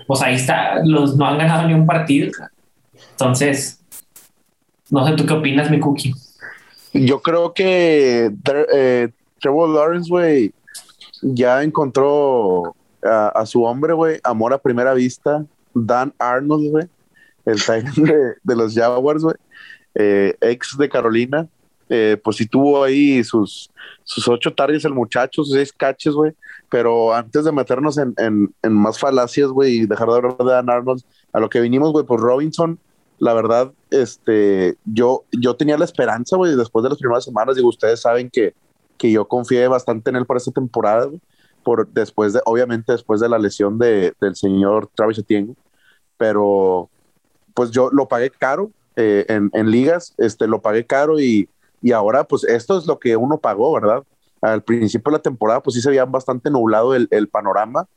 pues 0.06 0.22
ahí 0.22 0.36
está, 0.36 0.84
los 0.86 1.16
no 1.16 1.26
han 1.26 1.40
ganado 1.40 1.68
ni 1.68 1.74
un 1.74 1.88
partido. 1.88 2.32
Entonces, 3.12 3.80
no 4.92 5.08
sé 5.08 5.14
tú 5.14 5.26
qué 5.26 5.34
opinas, 5.34 5.72
mi 5.72 5.80
cookie. 5.80 6.14
Yo 6.94 7.22
creo 7.22 7.54
que 7.54 8.32
eh, 8.74 9.10
Trevor 9.40 9.70
Lawrence, 9.70 10.10
güey, 10.10 10.54
ya 11.22 11.64
encontró 11.64 12.76
a, 13.02 13.44
su 13.48 13.64
hombre, 13.64 13.94
güey, 13.94 14.20
amor 14.24 14.54
a 14.54 14.62
primera 14.62 14.94
vista, 14.94 15.46
Dan 15.74 16.14
Arnold, 16.20 16.70
güey, 16.70 16.88
el 17.46 17.58
de, 17.58 18.36
de 18.44 18.56
los 18.56 18.76
Jaguars, 18.76 19.24
güey, 19.24 19.36
eh, 19.96 20.36
ex 20.42 20.78
de 20.78 20.90
Carolina, 20.90 21.48
eh, 21.94 22.16
pues 22.24 22.38
sí 22.38 22.46
tuvo 22.46 22.86
ahí 22.86 23.22
sus, 23.22 23.70
sus 24.06 24.26
ocho 24.30 24.54
targets 24.54 24.86
el 24.86 24.94
muchacho, 24.94 25.44
sus 25.44 25.56
seis 25.56 25.74
catches, 25.74 26.14
güey. 26.14 26.32
Pero 26.70 27.14
antes 27.14 27.44
de 27.44 27.52
meternos 27.52 27.98
en, 27.98 28.14
en, 28.18 28.74
más 28.74 28.98
falacias, 28.98 29.50
güey, 29.50 29.82
y 29.82 29.86
dejar 29.88 30.08
de 30.08 30.16
hablar 30.16 30.38
de 30.38 30.46
Dan 30.46 30.70
Arnold, 30.70 31.04
a 31.34 31.42
lo 31.42 31.50
que 31.50 31.60
vinimos, 31.60 31.92
güey, 31.92 32.06
pues 32.06 32.22
Robinson, 32.22 32.80
la 33.20 33.34
verdad, 33.34 33.74
este, 33.90 34.78
yo, 34.86 35.26
yo 35.34 35.58
tenía 35.58 35.78
la 35.78 35.84
esperanza, 35.84 36.38
güey, 36.38 36.56
después 36.56 36.82
de 36.84 36.90
las 36.92 36.98
primeras 36.98 37.26
semanas, 37.26 37.58
digo, 37.58 37.68
ustedes 37.68 38.00
saben 38.00 38.30
que, 38.30 38.54
que 38.98 39.12
yo 39.12 39.28
confié 39.28 39.68
bastante 39.68 40.12
en 40.12 40.16
él 40.16 40.26
para 40.26 40.38
esta 40.38 40.52
temporada, 40.52 41.10
por 41.62 41.90
después 41.90 42.32
de, 42.32 42.40
obviamente 42.46 42.94
después 42.94 43.20
de 43.20 43.28
la 43.28 43.38
lesión 43.38 43.78
de, 43.78 44.14
del 44.22 44.38
señor 44.38 44.90
Travis 44.96 45.20
Etienne, 45.20 45.58
pero 46.16 46.90
pues 47.54 47.70
yo 47.72 47.90
lo 47.92 48.08
pagué 48.08 48.30
caro 48.30 48.72
eh, 48.96 49.26
en, 49.28 49.50
en, 49.54 49.72
ligas, 49.72 50.16
este, 50.18 50.48
lo 50.48 50.62
pagué 50.62 50.86
caro 50.86 51.20
y, 51.20 51.50
y 51.82 51.92
ahora, 51.92 52.24
pues 52.24 52.44
esto 52.44 52.78
es 52.78 52.86
lo 52.86 53.00
que 53.00 53.16
uno 53.16 53.40
pagó, 53.40 53.74
¿verdad? 53.74 54.04
Al 54.42 54.64
principio 54.64 55.12
de 55.12 55.18
la 55.18 55.22
temporada, 55.22 55.62
pues 55.62 55.76
sí 55.76 55.82
se 55.82 55.90
veía 55.90 56.06
bastante 56.06 56.50
nublado 56.50 56.96
el, 56.96 57.08
el 57.12 57.28
panorama, 57.28 57.88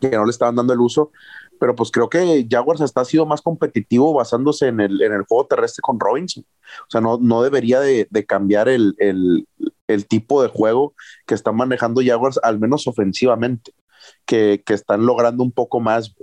que 0.00 0.10
no 0.10 0.24
le 0.24 0.30
estaban 0.30 0.54
dando 0.54 0.72
el 0.72 0.80
uso, 0.80 1.10
pero 1.58 1.74
pues 1.74 1.90
creo 1.90 2.08
que 2.08 2.46
Jaguars 2.48 2.80
está 2.80 3.04
sido 3.04 3.26
más 3.26 3.42
competitivo 3.42 4.12
basándose 4.12 4.68
en 4.68 4.80
el, 4.80 5.02
en 5.02 5.12
el 5.12 5.22
juego 5.22 5.46
terrestre 5.46 5.82
con 5.82 5.98
Robinson. 5.98 6.44
O 6.82 6.90
sea, 6.90 7.00
no, 7.00 7.18
no 7.20 7.42
debería 7.42 7.80
de, 7.80 8.06
de 8.10 8.26
cambiar 8.26 8.68
el, 8.68 8.94
el, 8.98 9.46
el, 9.88 10.06
tipo 10.06 10.42
de 10.42 10.48
juego 10.48 10.94
que 11.26 11.34
están 11.34 11.56
manejando 11.56 12.00
Jaguars, 12.04 12.38
al 12.42 12.58
menos 12.58 12.86
ofensivamente, 12.86 13.72
que, 14.24 14.62
que 14.64 14.74
están 14.74 15.04
logrando 15.04 15.42
un 15.42 15.52
poco 15.52 15.80
más 15.80 16.14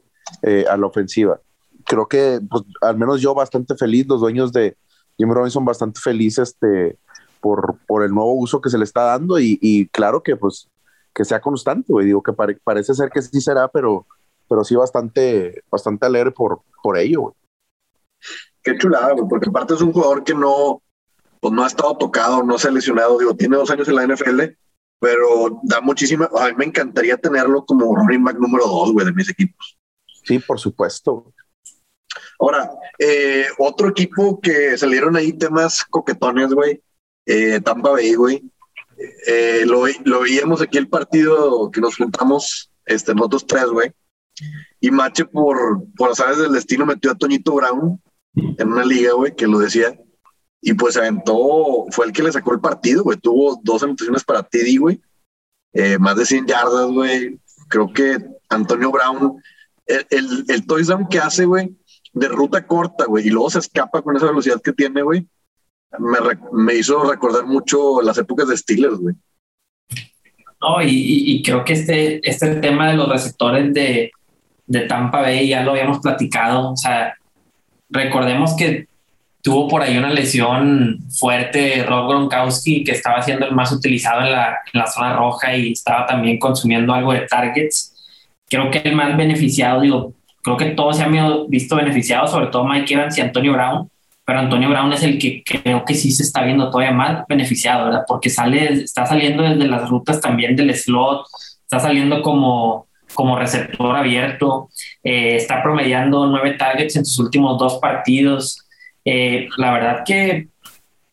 eh, 0.42 0.66
a 0.70 0.78
la 0.78 0.88
ofensiva. 0.88 1.42
Creo 1.86 2.08
que, 2.08 2.40
pues, 2.50 2.64
al 2.82 2.98
menos 2.98 3.22
yo 3.22 3.36
bastante 3.36 3.76
feliz, 3.76 4.08
los 4.08 4.22
dueños 4.22 4.52
de, 4.54 4.78
Jim 5.18 5.32
Robinson 5.32 5.66
bastante 5.66 6.00
feliz 6.00 6.38
este, 6.38 6.98
por, 7.42 7.78
por 7.88 8.04
el 8.04 8.12
nuevo 8.12 8.34
uso 8.34 8.62
que 8.62 8.70
se 8.70 8.78
le 8.78 8.84
está 8.84 9.04
dando 9.04 9.40
y, 9.40 9.58
y 9.62 9.88
claro 9.88 10.24
que 10.24 10.36
pues 10.36 10.70
que 11.16 11.26
sea 11.26 11.40
constante, 11.40 11.92
güey. 11.92 12.06
Digo 12.06 12.22
que 12.22 12.34
parece 12.34 12.94
ser 12.94 13.10
que 13.10 13.22
sí 13.22 13.40
será, 13.40 13.70
pero, 13.70 14.06
pero 14.50 14.64
sí 14.64 14.76
bastante, 14.76 15.64
bastante 15.72 16.06
alegre 16.06 16.32
por, 16.32 16.62
por 16.84 16.98
ello, 16.98 17.22
güey. 17.22 17.34
Qué 18.62 18.78
chulada, 18.78 19.14
güey, 19.14 19.28
porque 19.30 19.50
aparte 19.50 19.76
es 19.76 19.82
un 19.82 19.94
jugador 19.94 20.24
que 20.24 20.34
no, 20.34 20.82
pues 21.40 21.54
no 21.54 21.64
ha 21.64 21.68
estado 21.68 21.98
tocado, 21.98 22.44
no 22.44 22.58
se 22.58 22.68
ha 22.68 22.72
lesionado, 22.72 23.18
digo, 23.18 23.36
tiene 23.36 23.56
dos 23.56 23.70
años 23.70 23.88
en 23.88 23.96
la 23.96 24.08
NFL, 24.08 24.42
pero 25.00 25.62
da 25.64 25.80
muchísima, 25.82 26.30
a 26.38 26.48
mí 26.48 26.54
me 26.58 26.66
encantaría 26.66 27.18
tenerlo 27.18 27.64
como 27.66 27.96
running 27.96 28.24
back 28.24 28.38
número 28.38 28.66
dos, 28.66 28.92
güey, 28.92 29.06
de 29.06 29.14
mis 29.14 29.30
equipos. 29.30 29.78
Sí, 30.24 30.40
por 30.40 30.60
supuesto. 30.60 31.32
Ahora, 32.40 32.72
eh, 33.00 33.46
otro 33.58 33.90
equipo 33.90 34.40
que 34.40 34.78
salieron 34.78 35.16
ahí 35.16 35.34
temas 35.34 35.84
coquetones, 35.84 36.54
güey, 36.54 36.82
eh, 37.26 37.60
Tampa 37.62 37.92
Bay, 37.92 38.14
güey. 38.16 38.44
Eh, 39.28 39.64
lo, 39.66 39.86
lo, 40.06 40.22
veíamos 40.22 40.62
aquí 40.62 40.78
el 40.78 40.88
partido 40.88 41.70
que 41.72 41.82
nos 41.82 41.98
juntamos, 41.98 42.72
este, 42.86 43.14
nosotros 43.14 43.46
tres, 43.48 43.66
güey. 43.66 43.92
Y 44.80 44.92
Mache, 44.92 45.26
por, 45.26 45.86
por 45.96 46.12
azares 46.12 46.38
del 46.38 46.54
destino, 46.54 46.86
metió 46.86 47.12
a 47.12 47.16
Toñito 47.16 47.54
Brown 47.54 48.02
en 48.36 48.68
una 48.68 48.86
liga, 48.86 49.14
güey, 49.14 49.36
que 49.36 49.48
lo 49.48 49.60
decía. 49.60 49.98
Y 50.62 50.74
pues 50.74 50.98
aventó, 50.98 51.86
fue 51.92 52.08
el 52.08 52.12
que 52.12 52.24
le 52.24 52.32
sacó 52.32 52.54
el 52.54 52.60
partido, 52.60 53.04
güey. 53.04 53.18
Tuvo 53.18 53.60
dos 53.64 53.84
anotaciones 53.84 54.24
para 54.24 54.44
TD, 54.44 54.78
güey. 54.80 55.02
más 56.00 56.16
de 56.16 56.26
100 56.26 56.48
yardas, 56.48 56.88
güey. 56.88 57.40
Creo 57.68 57.92
que 57.94 58.18
Antonio 58.50 58.92
Brown, 58.92 59.42
el, 59.86 60.06
el, 60.10 60.46
el 60.48 60.66
touchdown 60.66 61.08
que 61.08 61.20
hace, 61.20 61.46
güey, 61.46 61.76
de 62.16 62.28
ruta 62.30 62.66
corta, 62.66 63.06
güey, 63.06 63.28
y 63.28 63.30
luego 63.30 63.50
se 63.50 63.60
escapa 63.60 64.02
con 64.02 64.16
esa 64.16 64.28
velocidad 64.28 64.62
que 64.62 64.74
tiene, 64.74 65.02
güey, 65.04 65.28
me, 66.00 66.18
me, 66.52 66.74
hizo 66.76 67.04
recordar 67.04 67.46
mucho 67.46 68.02
las 68.02 68.18
épocas 68.18 68.48
de 68.48 68.58
Steelers, 68.58 68.98
güey. 68.98 69.16
No, 70.62 70.82
y, 70.82 70.88
y, 70.90 71.44
creo 71.44 71.64
que 71.64 71.74
este, 71.74 72.28
este 72.28 72.56
tema 72.56 72.90
de 72.90 72.98
los 72.98 73.10
receptores 73.10 73.74
de, 73.74 74.12
de 74.66 74.80
Tampa 74.82 75.22
Bay 75.22 75.50
ya 75.50 75.64
lo 75.64 75.72
habíamos 75.72 76.00
platicado. 76.00 76.72
O 76.72 76.78
sea, 76.78 77.14
recordemos 77.90 78.56
que 78.56 78.88
tuvo 79.42 79.68
por 79.68 79.84
ahí 79.84 79.98
una 79.98 80.12
lesión 80.12 81.00
fuerte 81.12 81.84
Rob 81.84 82.10
Gronkowski, 82.10 82.84
que 82.84 82.94
estaba 82.94 83.22
siendo 83.22 83.46
el 83.46 83.54
más 83.54 83.72
utilizado 83.72 84.22
en 84.22 84.32
la, 84.32 84.58
en 84.74 84.80
la 84.80 84.88
zona 84.88 85.16
roja 85.16 85.56
y 85.56 85.74
estaba 85.74 86.06
también 86.06 86.40
consumiendo 86.40 86.94
algo 86.94 87.14
de 87.14 87.28
targets. 87.28 87.94
Creo 88.50 88.72
que 88.72 88.80
el 88.80 88.96
más 88.96 89.16
beneficiado, 89.16 89.82
digo, 89.82 90.14
creo 90.46 90.58
que 90.58 90.76
todos 90.76 90.98
se 90.98 91.04
han 91.04 91.12
visto 91.48 91.76
beneficiados, 91.76 92.30
sobre 92.30 92.48
todo 92.48 92.66
Mike 92.66 92.94
Evans 92.94 93.18
y 93.18 93.22
Antonio 93.22 93.54
Brown, 93.54 93.90
pero 94.24 94.40
Antonio 94.40 94.70
Brown 94.70 94.94
es 94.94 95.02
el 95.02 95.18
que 95.18 95.44
creo 95.44 95.84
que 95.84 95.96
sí 95.96 96.12
se 96.12 96.22
está 96.22 96.44
viendo 96.44 96.70
todavía 96.70 96.92
más 96.92 97.26
beneficiado, 97.28 97.86
¿verdad? 97.86 98.04
Porque 98.08 98.30
sale, 98.30 98.74
está 98.74 99.08
saliendo 99.08 99.42
desde 99.42 99.68
las 99.68 99.90
rutas 99.90 100.22
también 100.22 100.56
del 100.56 100.74
slot, 100.76 101.26
está 101.64 101.80
saliendo 101.80 102.22
como, 102.22 102.86
como 103.16 103.40
receptor 103.40 103.96
abierto, 103.96 104.70
eh, 105.04 105.36
está 105.36 105.64
promediando 105.64 106.28
nueve 106.28 106.54
targets 106.54 106.96
en 106.96 107.06
sus 107.06 107.18
últimos 107.26 107.58
dos 107.58 107.80
partidos. 107.80 108.60
Eh, 109.04 109.48
la 109.58 109.72
verdad 109.74 110.04
que 110.06 110.48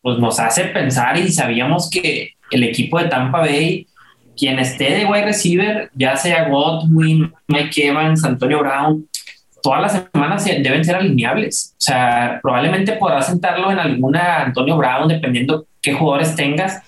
pues 0.03 0.19
nos 0.19 0.39
hace 0.41 0.65
pensar 0.65 1.17
y 1.17 1.33
sabíamos 1.33 1.89
que 1.89 2.33
el 2.51 2.65
equipo 2.65 2.99
de 2.99 3.09
Tampa 3.09 3.41
Bay 3.41 3.87
quien 4.37 4.59
esté 4.59 4.95
de 4.95 5.05
wide 5.05 5.25
receiver, 5.25 5.91
ya 5.95 6.17
sea 6.17 6.49
Godwin, 6.49 7.33
Mike 7.49 7.87
Evans, 7.87 8.25
Antonio 8.25 8.61
Brown, 8.61 9.07
todas 9.63 9.81
las 9.81 10.09
semanas 10.13 10.45
deben 10.45 10.85
ser 10.85 10.97
alineables. 10.97 11.75
O 11.79 11.81
sea, 11.81 12.41
probablemente 12.43 12.93
podrás 12.95 13.27
sentarlo 13.27 13.71
en 13.71 13.79
alguna 13.79 14.43
Antonio 14.43 14.77
Brown, 14.77 15.09
dependiendo 15.09 15.67
qué 15.81 15.93
jugadores 15.93 16.35
tengas, 16.35 16.83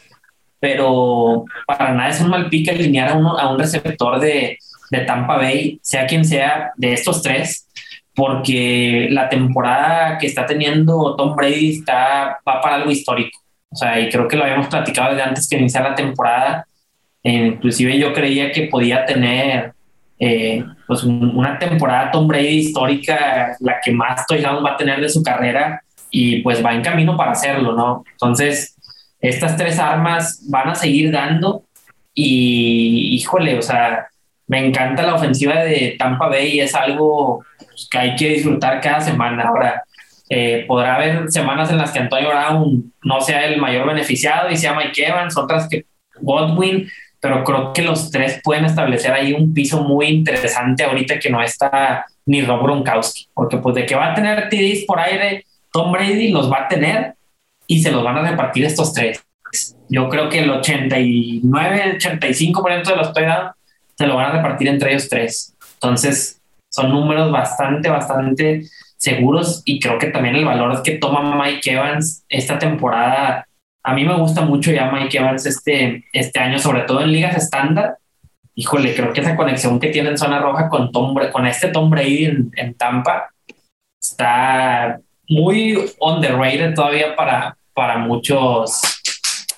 pero 0.60 1.44
para 1.66 1.92
nada 1.92 2.08
es 2.08 2.20
un 2.20 2.30
mal 2.30 2.48
pique 2.48 2.70
alinear 2.70 3.10
a, 3.10 3.14
uno, 3.14 3.38
a 3.38 3.52
un 3.52 3.58
receptor 3.58 4.18
de, 4.20 4.58
de 4.90 5.00
Tampa 5.00 5.36
Bay, 5.36 5.78
sea 5.82 6.06
quien 6.06 6.24
sea 6.24 6.72
de 6.76 6.92
estos 6.92 7.22
tres, 7.22 7.68
porque 8.14 9.08
la 9.10 9.28
temporada 9.28 10.18
que 10.18 10.26
está 10.26 10.46
teniendo 10.46 11.16
Tom 11.16 11.34
Brady 11.34 11.78
está, 11.78 12.38
va 12.48 12.60
para 12.60 12.76
algo 12.76 12.90
histórico. 12.90 13.38
O 13.70 13.76
sea, 13.76 13.98
y 14.00 14.08
creo 14.08 14.28
que 14.28 14.36
lo 14.36 14.44
habíamos 14.44 14.68
platicado 14.68 15.10
desde 15.10 15.22
antes 15.22 15.48
que 15.48 15.58
iniciara 15.58 15.90
la 15.90 15.94
temporada. 15.96 16.66
inclusive 17.22 17.98
yo 17.98 18.12
creía 18.12 18.52
que 18.52 18.68
podía 18.68 19.04
tener 19.04 19.73
eh, 20.26 20.64
pues 20.86 21.02
una 21.04 21.58
temporada 21.58 22.10
Tom 22.10 22.26
Brady 22.26 22.60
histórica, 22.60 23.54
la 23.60 23.78
que 23.84 23.92
más 23.92 24.26
touchdowns 24.26 24.64
va 24.64 24.70
a 24.70 24.76
tener 24.78 24.98
de 24.98 25.10
su 25.10 25.22
carrera 25.22 25.82
y 26.10 26.40
pues 26.40 26.64
va 26.64 26.72
en 26.72 26.80
camino 26.80 27.14
para 27.14 27.32
hacerlo, 27.32 27.74
¿no? 27.74 28.04
Entonces, 28.10 28.74
estas 29.20 29.54
tres 29.58 29.78
armas 29.78 30.42
van 30.48 30.70
a 30.70 30.74
seguir 30.74 31.12
dando 31.12 31.64
y 32.14 33.16
híjole, 33.16 33.58
o 33.58 33.60
sea, 33.60 34.06
me 34.46 34.66
encanta 34.66 35.02
la 35.02 35.16
ofensiva 35.16 35.62
de 35.62 35.96
Tampa 35.98 36.28
Bay 36.28 36.58
es 36.58 36.74
algo 36.74 37.44
pues, 37.58 37.86
que 37.90 37.98
hay 37.98 38.16
que 38.16 38.30
disfrutar 38.30 38.80
cada 38.80 39.02
semana. 39.02 39.42
Ahora, 39.42 39.82
eh, 40.30 40.64
podrá 40.66 40.94
haber 40.94 41.30
semanas 41.30 41.70
en 41.70 41.76
las 41.76 41.90
que 41.90 41.98
Antonio 41.98 42.30
Brown 42.30 42.94
no 43.02 43.20
sea 43.20 43.44
el 43.44 43.60
mayor 43.60 43.86
beneficiado 43.86 44.50
y 44.50 44.56
sea 44.56 44.72
Mike 44.72 45.06
Evans, 45.06 45.36
otras 45.36 45.68
que 45.68 45.84
Godwin, 46.22 46.88
pero 47.24 47.42
creo 47.42 47.72
que 47.72 47.80
los 47.80 48.10
tres 48.10 48.38
pueden 48.44 48.66
establecer 48.66 49.10
ahí 49.10 49.32
un 49.32 49.54
piso 49.54 49.82
muy 49.82 50.08
interesante 50.08 50.84
ahorita 50.84 51.18
que 51.18 51.30
no 51.30 51.42
está 51.42 52.04
ni 52.26 52.42
Rob 52.42 52.62
Gronkowski, 52.62 53.28
porque 53.32 53.56
pues 53.56 53.76
de 53.76 53.86
que 53.86 53.94
va 53.94 54.12
a 54.12 54.14
tener 54.14 54.50
TDs 54.50 54.84
por 54.84 55.00
aire, 55.00 55.46
Tom 55.72 55.90
Brady 55.90 56.28
los 56.28 56.52
va 56.52 56.64
a 56.64 56.68
tener 56.68 57.14
y 57.66 57.82
se 57.82 57.90
los 57.90 58.04
van 58.04 58.18
a 58.18 58.30
repartir 58.30 58.66
estos 58.66 58.92
tres. 58.92 59.24
Yo 59.88 60.10
creo 60.10 60.28
que 60.28 60.40
el 60.40 60.50
89, 60.50 61.98
85% 61.98 62.84
de 62.84 62.96
los 62.96 63.14
touchdowns 63.14 63.52
se 63.96 64.06
lo 64.06 64.16
van 64.16 64.26
a 64.26 64.32
repartir 64.32 64.68
entre 64.68 64.90
ellos 64.90 65.08
tres. 65.08 65.56
Entonces, 65.76 66.42
son 66.68 66.90
números 66.90 67.32
bastante, 67.32 67.88
bastante 67.88 68.64
seguros 68.98 69.62
y 69.64 69.80
creo 69.80 69.98
que 69.98 70.08
también 70.08 70.36
el 70.36 70.44
valor 70.44 70.82
que 70.82 70.98
toma 70.98 71.42
Mike 71.42 71.72
Evans 71.72 72.22
esta 72.28 72.58
temporada 72.58 73.48
a 73.86 73.94
mí 73.94 74.04
me 74.04 74.18
gusta 74.18 74.40
mucho 74.40 74.72
ya 74.72 74.90
Mike 74.90 75.18
Evans 75.18 75.44
este, 75.44 76.04
este 76.12 76.40
año, 76.40 76.58
sobre 76.58 76.82
todo 76.82 77.02
en 77.02 77.12
ligas 77.12 77.36
estándar. 77.36 77.98
Híjole, 78.54 78.94
creo 78.94 79.12
que 79.12 79.20
esa 79.20 79.36
conexión 79.36 79.78
que 79.78 79.90
tiene 79.90 80.08
en 80.08 80.18
zona 80.18 80.40
roja 80.40 80.70
con, 80.70 80.90
Tom, 80.90 81.14
con 81.30 81.46
este 81.46 81.68
Tom 81.68 81.90
Brady 81.90 82.50
en, 82.56 82.74
Tampa 82.74 83.28
está 84.00 84.98
muy 85.28 85.92
underrated 86.00 86.74
todavía 86.74 87.14
para, 87.14 87.58
para 87.74 87.98
muchos 87.98 88.80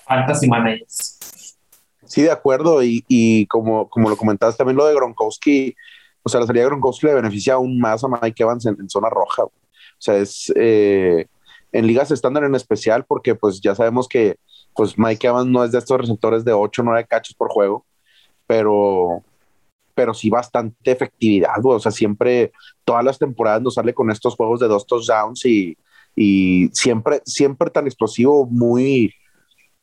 fantasy 0.05 0.49
managers. 0.49 1.57
Sí, 2.05 2.23
de 2.23 2.33
acuerdo. 2.33 2.83
Y, 2.83 3.05
y 3.07 3.47
como, 3.47 3.89
como 3.89 4.11
lo 4.11 4.17
comentaste 4.17 4.59
también 4.59 4.77
lo 4.77 4.87
de 4.87 4.95
Gronkowski, 4.95 5.77
o 6.25 6.29
sea, 6.29 6.41
la 6.41 6.47
salida 6.47 6.65
de 6.65 6.71
Gronkowski 6.71 7.07
le 7.07 7.15
beneficia 7.15 7.55
aún 7.55 7.79
más 7.79 8.03
a 8.03 8.09
Mike 8.09 8.43
Evans 8.43 8.67
en, 8.67 8.91
zona 8.91 9.09
roja. 9.09 9.45
O 9.45 9.53
sea, 9.99 10.17
es, 10.17 10.53
eh, 10.57 11.27
en 11.73 11.87
ligas 11.87 12.11
estándar 12.11 12.45
en 12.45 12.55
especial, 12.55 13.05
porque 13.05 13.35
pues 13.35 13.61
ya 13.61 13.75
sabemos 13.75 14.09
que 14.09 14.37
pues 14.75 14.99
Mike 14.99 15.27
Evans 15.27 15.49
no 15.49 15.65
es 15.65 15.73
de 15.73 15.79
estos 15.79 16.01
receptores 16.01 16.45
de 16.45 16.53
8 16.53 16.83
o 16.83 16.85
9 16.85 17.07
cachos 17.09 17.35
por 17.35 17.49
juego, 17.49 17.87
pero, 18.47 19.23
pero 19.95 20.15
sí 20.15 20.29
bastante 20.29 20.91
efectividad, 20.91 21.55
güey. 21.63 21.77
O 21.77 21.81
sea, 21.81 21.93
siempre, 21.93 22.53
todas 22.85 23.05
las 23.05 23.19
temporadas 23.19 23.63
nos 23.63 23.75
sale 23.75 23.95
con 23.95 24.11
estos 24.11 24.37
juegos 24.37 24.61
de 24.61 24.69
dos 24.69 24.87
touchdowns 24.87 25.45
y, 25.47 25.77
y 26.15 26.69
siempre, 26.73 27.23
siempre 27.25 27.71
tan 27.71 27.87
explosivo, 27.87 28.47
muy, 28.47 29.13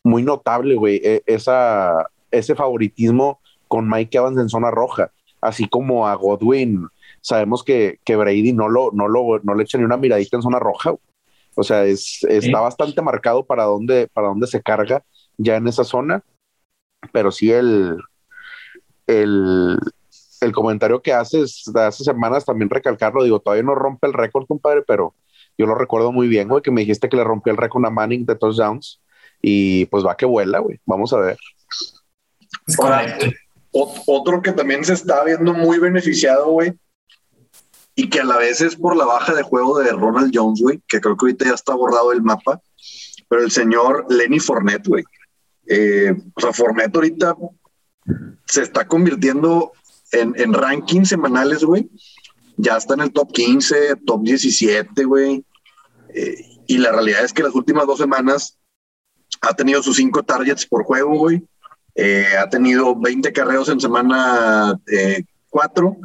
muy 0.03 0.23
notable, 0.23 0.75
güey, 0.75 1.01
e, 1.03 1.23
esa, 1.25 2.07
ese 2.31 2.55
favoritismo 2.55 3.39
con 3.67 3.89
Mike 3.89 4.17
Evans 4.17 4.37
en 4.37 4.49
zona 4.49 4.69
roja, 4.69 5.11
así 5.41 5.67
como 5.67 6.07
a 6.07 6.15
Godwin. 6.15 6.87
Sabemos 7.21 7.63
que, 7.63 7.99
que 8.03 8.15
Brady 8.15 8.53
no, 8.53 8.69
lo, 8.69 8.91
no, 8.93 9.07
lo, 9.07 9.39
no 9.43 9.55
le 9.55 9.63
echa 9.63 9.77
ni 9.77 9.83
una 9.83 9.97
miradita 9.97 10.37
en 10.37 10.43
zona 10.43 10.59
roja. 10.59 10.93
O 11.55 11.63
sea, 11.63 11.85
es, 11.85 12.23
está 12.23 12.59
bastante 12.59 13.01
marcado 13.01 13.45
para 13.45 13.63
dónde, 13.63 14.07
para 14.13 14.27
dónde 14.27 14.47
se 14.47 14.61
carga 14.61 15.03
ya 15.37 15.55
en 15.55 15.67
esa 15.67 15.83
zona. 15.83 16.23
Pero 17.11 17.31
sí 17.31 17.51
el, 17.51 17.97
el, 19.07 19.77
el 20.41 20.51
comentario 20.51 21.01
que 21.01 21.13
haces 21.13 21.63
de 21.73 21.81
hace 21.81 22.03
semanas 22.03 22.45
también 22.45 22.69
recalcarlo, 22.69 23.23
digo, 23.23 23.39
todavía 23.39 23.63
no 23.63 23.75
rompe 23.75 24.07
el 24.07 24.13
récord, 24.13 24.45
compadre, 24.45 24.83
pero 24.85 25.13
yo 25.57 25.65
lo 25.65 25.75
recuerdo 25.75 26.11
muy 26.11 26.27
bien, 26.27 26.47
güey, 26.47 26.61
que 26.61 26.71
me 26.71 26.81
dijiste 26.81 27.09
que 27.09 27.17
le 27.17 27.23
rompió 27.23 27.51
el 27.51 27.57
récord 27.57 27.85
a 27.85 27.89
Manning 27.89 28.25
de 28.25 28.35
touchdowns 28.35 29.01
y 29.41 29.85
pues 29.87 30.05
va 30.05 30.17
que 30.17 30.25
vuela, 30.25 30.59
güey. 30.59 30.79
Vamos 30.85 31.13
a 31.13 31.17
ver. 31.17 31.37
otro 34.07 34.41
que 34.41 34.51
también 34.51 34.83
se 34.83 34.93
está 34.93 35.23
viendo 35.23 35.53
muy 35.53 35.79
beneficiado, 35.79 36.49
güey, 36.51 36.73
y 37.95 38.09
que 38.09 38.21
a 38.21 38.25
la 38.25 38.37
vez 38.37 38.61
es 38.61 38.75
por 38.75 38.95
la 38.95 39.05
baja 39.05 39.33
de 39.33 39.43
juego 39.43 39.79
de 39.79 39.91
Ronald 39.91 40.31
Jones, 40.33 40.61
güey, 40.61 40.81
que 40.87 40.99
creo 40.99 41.15
que 41.15 41.25
ahorita 41.25 41.45
ya 41.45 41.53
está 41.53 41.75
borrado 41.75 42.11
el 42.11 42.23
mapa, 42.23 42.61
pero 43.27 43.43
el 43.43 43.51
señor 43.51 44.05
Lenny 44.09 44.39
Fournette, 44.39 44.87
güey. 44.87 45.03
Eh, 45.67 46.13
o 46.33 46.41
sea, 46.41 46.53
Fournette 46.53 46.95
ahorita 46.95 47.35
se 48.45 48.63
está 48.63 48.87
convirtiendo 48.87 49.71
en, 50.11 50.33
en 50.37 50.53
rankings 50.53 51.09
semanales, 51.09 51.63
güey. 51.63 51.89
Ya 52.57 52.77
está 52.77 52.95
en 52.95 53.01
el 53.01 53.13
top 53.13 53.31
15, 53.31 53.97
top 54.05 54.23
17, 54.23 55.03
güey. 55.05 55.45
Eh, 56.13 56.35
y 56.67 56.77
la 56.77 56.91
realidad 56.91 57.23
es 57.23 57.33
que 57.33 57.43
las 57.43 57.55
últimas 57.55 57.85
dos 57.85 57.99
semanas 57.99 58.57
ha 59.41 59.53
tenido 59.55 59.81
sus 59.83 59.97
cinco 59.97 60.23
targets 60.23 60.65
por 60.65 60.83
juego, 60.83 61.15
güey. 61.17 61.43
Eh, 61.95 62.25
ha 62.39 62.49
tenido 62.49 62.95
20 62.95 63.31
carreos 63.33 63.69
en 63.69 63.79
semana 63.79 64.79
4 65.49 65.97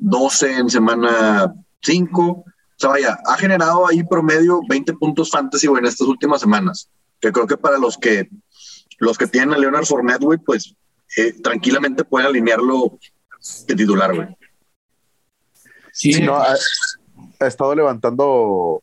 12 0.00 0.56
en 0.56 0.70
semana 0.70 1.54
5. 1.82 2.22
O 2.22 2.44
sea, 2.76 2.90
vaya, 2.90 3.18
ha 3.26 3.36
generado 3.36 3.86
ahí 3.86 4.02
promedio 4.02 4.60
20 4.68 4.94
puntos 4.94 5.30
fantasy, 5.30 5.66
güey, 5.66 5.80
en 5.80 5.86
estas 5.86 6.08
últimas 6.08 6.40
semanas. 6.40 6.88
Que 7.20 7.30
creo 7.30 7.46
que 7.46 7.56
para 7.56 7.78
los 7.78 7.98
que 7.98 8.28
los 8.98 9.16
que 9.16 9.26
tienen 9.26 9.54
a 9.54 9.58
Leonard 9.58 9.86
Fournette, 9.86 10.22
güey, 10.22 10.38
pues 10.38 10.74
eh, 11.16 11.32
tranquilamente 11.42 12.04
pueden 12.04 12.28
alinearlo 12.28 12.98
de 13.66 13.74
titular, 13.74 14.14
güey. 14.14 14.28
Sí, 15.92 16.22
no, 16.22 16.36
ha, 16.36 16.54
estado 17.40 17.74
levantando 17.74 18.82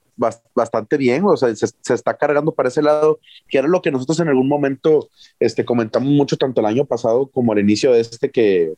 bastante 0.56 0.98
bien, 0.98 1.24
o 1.26 1.38
sea, 1.38 1.56
se, 1.56 1.68
se, 1.68 1.94
está 1.94 2.18
cargando 2.18 2.52
para 2.52 2.70
ese 2.70 2.82
lado, 2.82 3.20
que 3.48 3.60
era 3.60 3.68
lo 3.68 3.82
que 3.82 3.92
nosotros 3.92 4.20
en 4.20 4.30
algún 4.30 4.50
momento 4.50 5.10
este, 5.40 5.64
comentamos 5.64 6.10
mucho 6.10 6.38
tanto 6.38 6.60
el 6.62 6.68
año 6.68 6.86
pasado 6.86 7.28
como 7.28 7.52
al 7.52 7.60
inicio 7.60 7.92
de 7.92 8.02
este, 8.02 8.32
que 8.32 8.74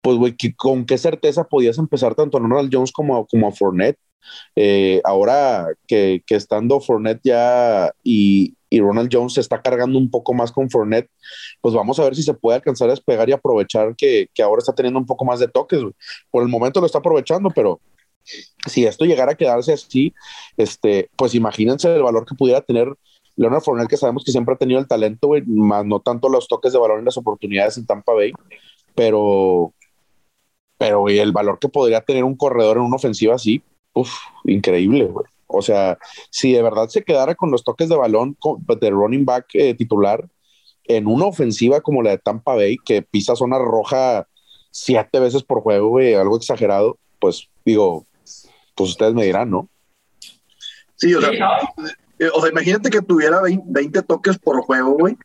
pues, 0.00 0.16
güey, 0.16 0.36
¿con 0.56 0.86
qué 0.86 0.98
certeza 0.98 1.44
podías 1.44 1.78
empezar 1.78 2.14
tanto 2.14 2.38
a 2.38 2.40
Ronald 2.40 2.70
Jones 2.72 2.92
como, 2.92 3.26
como 3.26 3.48
a 3.48 3.52
Fournette? 3.52 3.98
Eh, 4.56 5.00
ahora 5.04 5.68
que, 5.86 6.22
que, 6.26 6.34
estando 6.34 6.80
Fournette 6.80 7.20
ya 7.24 7.92
y, 8.02 8.54
y, 8.68 8.80
Ronald 8.80 9.08
Jones 9.12 9.34
se 9.34 9.40
está 9.40 9.62
cargando 9.62 9.98
un 9.98 10.10
poco 10.10 10.34
más 10.34 10.52
con 10.52 10.68
Fournette, 10.70 11.10
pues 11.60 11.74
vamos 11.74 11.98
a 11.98 12.04
ver 12.04 12.14
si 12.14 12.22
se 12.22 12.34
puede 12.34 12.56
alcanzar 12.56 12.88
a 12.88 12.92
despegar 12.92 13.28
y 13.28 13.32
aprovechar 13.32 13.94
que, 13.96 14.28
que 14.34 14.42
ahora 14.42 14.60
está 14.60 14.74
teniendo 14.74 14.98
un 14.98 15.06
poco 15.06 15.24
más 15.24 15.40
de 15.40 15.48
toques. 15.48 15.80
Por 16.30 16.42
el 16.42 16.48
momento 16.48 16.80
lo 16.80 16.86
está 16.86 16.98
aprovechando, 16.98 17.50
pero 17.50 17.80
si 18.66 18.84
esto 18.84 19.04
llegara 19.04 19.32
a 19.32 19.36
quedarse 19.36 19.72
así, 19.72 20.12
este, 20.56 21.10
pues 21.16 21.34
imagínense 21.34 21.94
el 21.94 22.02
valor 22.02 22.26
que 22.26 22.34
pudiera 22.34 22.60
tener 22.60 22.92
Leonard 23.36 23.62
Fournette, 23.62 23.88
que 23.88 23.96
sabemos 23.96 24.24
que 24.24 24.32
siempre 24.32 24.54
ha 24.54 24.58
tenido 24.58 24.80
el 24.80 24.88
talento, 24.88 25.30
más 25.46 25.86
no 25.86 26.00
tanto 26.00 26.28
los 26.28 26.48
toques 26.48 26.72
de 26.72 26.78
valor 26.78 26.98
en 26.98 27.04
las 27.04 27.16
oportunidades 27.16 27.78
en 27.78 27.86
Tampa 27.86 28.12
Bay, 28.12 28.32
pero 28.94 29.72
pero 30.78 31.08
el 31.08 31.32
valor 31.32 31.58
que 31.58 31.68
podría 31.68 32.00
tener 32.00 32.24
un 32.24 32.36
corredor 32.36 32.78
en 32.78 32.84
una 32.84 32.96
ofensiva 32.96 33.34
así, 33.34 33.62
uff, 33.92 34.12
increíble, 34.44 35.04
güey. 35.06 35.26
O 35.48 35.62
sea, 35.62 35.98
si 36.30 36.52
de 36.52 36.62
verdad 36.62 36.88
se 36.88 37.02
quedara 37.02 37.34
con 37.34 37.50
los 37.50 37.64
toques 37.64 37.88
de 37.88 37.96
balón 37.96 38.36
de 38.80 38.90
running 38.90 39.24
back 39.24 39.46
eh, 39.54 39.74
titular 39.74 40.28
en 40.84 41.06
una 41.06 41.26
ofensiva 41.26 41.80
como 41.80 42.02
la 42.02 42.10
de 42.10 42.18
Tampa 42.18 42.54
Bay, 42.54 42.76
que 42.84 43.02
pisa 43.02 43.34
zona 43.34 43.58
roja 43.58 44.26
siete 44.70 45.20
veces 45.20 45.42
por 45.42 45.62
juego, 45.62 45.88
güey, 45.88 46.14
algo 46.14 46.36
exagerado, 46.36 46.98
pues 47.18 47.48
digo, 47.64 48.06
pues 48.74 48.90
ustedes 48.90 49.14
me 49.14 49.24
dirán, 49.24 49.50
¿no? 49.50 49.68
Sí, 50.96 51.14
o 51.14 51.20
sea, 51.20 51.30
eh, 52.18 52.28
o 52.32 52.40
sea 52.40 52.50
imagínate 52.50 52.90
que 52.90 53.02
tuviera 53.02 53.40
20, 53.42 54.02
toques 54.02 54.38
por 54.38 54.60
juego, 54.62 54.92
güey, 54.92 55.16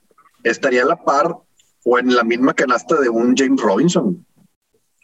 estaría 0.43 0.84
a 0.84 0.86
la 0.88 1.04
par 1.04 1.36
o 1.86 1.99
en 1.99 2.16
la 2.16 2.24
misma 2.24 2.54
canasta 2.54 2.99
de 2.99 3.10
un 3.10 3.36
James 3.36 3.62
Robinson. 3.62 4.26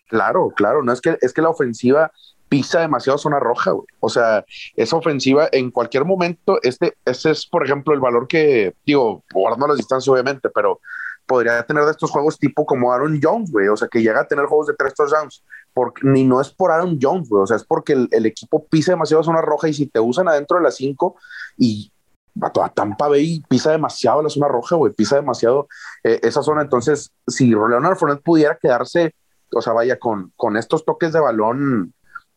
Claro, 0.10 0.52
claro, 0.56 0.84
no 0.84 0.92
es 0.92 1.02
que 1.02 1.18
es 1.22 1.34
que 1.34 1.42
la 1.42 1.50
ofensiva 1.50 2.12
pisa 2.50 2.82
demasiado 2.82 3.18
zona 3.18 3.40
roja, 3.40 3.72
güey. 3.72 3.86
O 4.00 4.10
sea, 4.10 4.44
esa 4.76 4.96
ofensiva 4.96 5.48
en 5.52 5.72
cualquier 5.72 6.04
momento, 6.04 6.60
este, 6.64 6.96
ese 7.06 7.32
es, 7.32 7.46
por 7.46 7.64
ejemplo, 7.64 7.94
el 7.94 8.00
valor 8.00 8.28
que, 8.28 8.74
digo, 8.86 9.24
guardando 9.32 9.68
la 9.68 9.76
distancia, 9.76 10.12
obviamente, 10.12 10.50
pero 10.50 10.82
podría 11.28 11.62
tener 11.64 11.86
de 11.86 11.92
estos 11.92 12.10
juegos 12.10 12.40
tipo 12.40 12.66
como 12.66 12.92
Aaron 12.92 13.20
Jones, 13.22 13.52
güey. 13.52 13.68
O 13.68 13.78
sea, 13.78 13.88
que 13.88 14.02
llega 14.02 14.22
a 14.22 14.28
tener 14.28 14.46
juegos 14.46 14.68
de 14.68 14.74
tres 14.74 14.96
touchdowns. 14.96 15.44
Porque, 15.74 16.02
ni 16.04 16.24
no 16.24 16.42
es 16.42 16.50
por 16.50 16.72
Aaron 16.72 16.98
Jones, 17.00 17.30
güey. 17.30 17.44
O 17.44 17.48
sea, 17.48 17.58
es 17.58 17.64
porque 17.64 17.94
el, 17.94 18.26
equipo 18.26 18.66
pisa 18.66 18.92
demasiado 18.92 19.24
zona 19.24 19.42
roja 19.42 19.70
y 19.70 19.74
si 19.74 19.86
te 19.86 20.00
usan 20.00 20.28
adentro 20.28 20.58
de 20.58 20.64
las 20.64 20.76
cinco 20.76 21.16
y 21.56 21.92
a 22.42 22.70
Tampa 22.70 23.08
Bay 23.10 23.44
pisa 23.50 23.72
demasiado 23.72 24.24
la 24.24 24.30
zona 24.30 24.48
roja, 24.48 24.76
güey. 24.76 24.92
Pisa 24.92 25.18
demasiado 25.18 25.68
eh, 26.04 26.20
esa 26.24 26.42
zona. 26.42 26.64
Entonces, 26.64 27.12
si 27.28 27.48
Leonard 27.48 27.98
Fournette 27.98 28.24
pudiera 28.24 28.58
quedarse 28.60 29.14
o 29.54 29.62
sea, 29.62 29.74
vaya, 29.74 29.98
con, 30.00 30.32
con 30.36 30.58
estos 30.58 30.86
toques 30.86 31.14
de 31.14 31.20
balón 31.20 31.94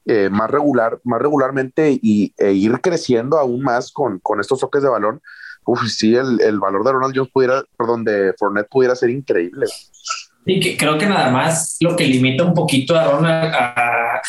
eh, 0.06 0.28
más 0.30 0.50
regular, 0.50 0.98
más 1.04 1.20
regularmente 1.22 1.98
y, 2.02 2.34
e 2.36 2.52
ir 2.52 2.80
creciendo 2.80 3.38
aún 3.38 3.62
más 3.62 3.92
con, 3.92 4.18
con 4.18 4.40
estos 4.40 4.58
toques 4.58 4.82
de 4.82 4.88
balón, 4.88 5.20
uf, 5.64 5.86
sí, 5.88 6.14
el, 6.14 6.40
el, 6.40 6.58
valor 6.58 6.84
de 6.84 6.92
Ronald 6.92 7.14
Jones 7.16 7.30
pudiera, 7.32 7.62
perdón, 7.78 8.04
de 8.04 8.34
Fournette 8.38 8.68
pudiera 8.68 8.96
ser 8.96 9.10
increíble. 9.10 9.66
Y 10.44 10.58
que 10.58 10.76
creo 10.76 10.98
que 10.98 11.06
nada 11.06 11.30
más 11.30 11.76
lo 11.80 11.94
que 11.94 12.06
limita 12.06 12.42
un 12.42 12.54
poquito 12.54 12.96
a 12.96 13.04
Ronald, 13.04 13.54
a, 13.54 14.20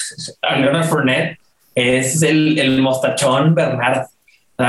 a 0.42 0.56
Leonard 0.58 0.86
Fournette 0.86 1.40
es 1.74 2.22
el, 2.22 2.60
el 2.60 2.82
mostachón 2.82 3.56
Bernard. 3.56 4.06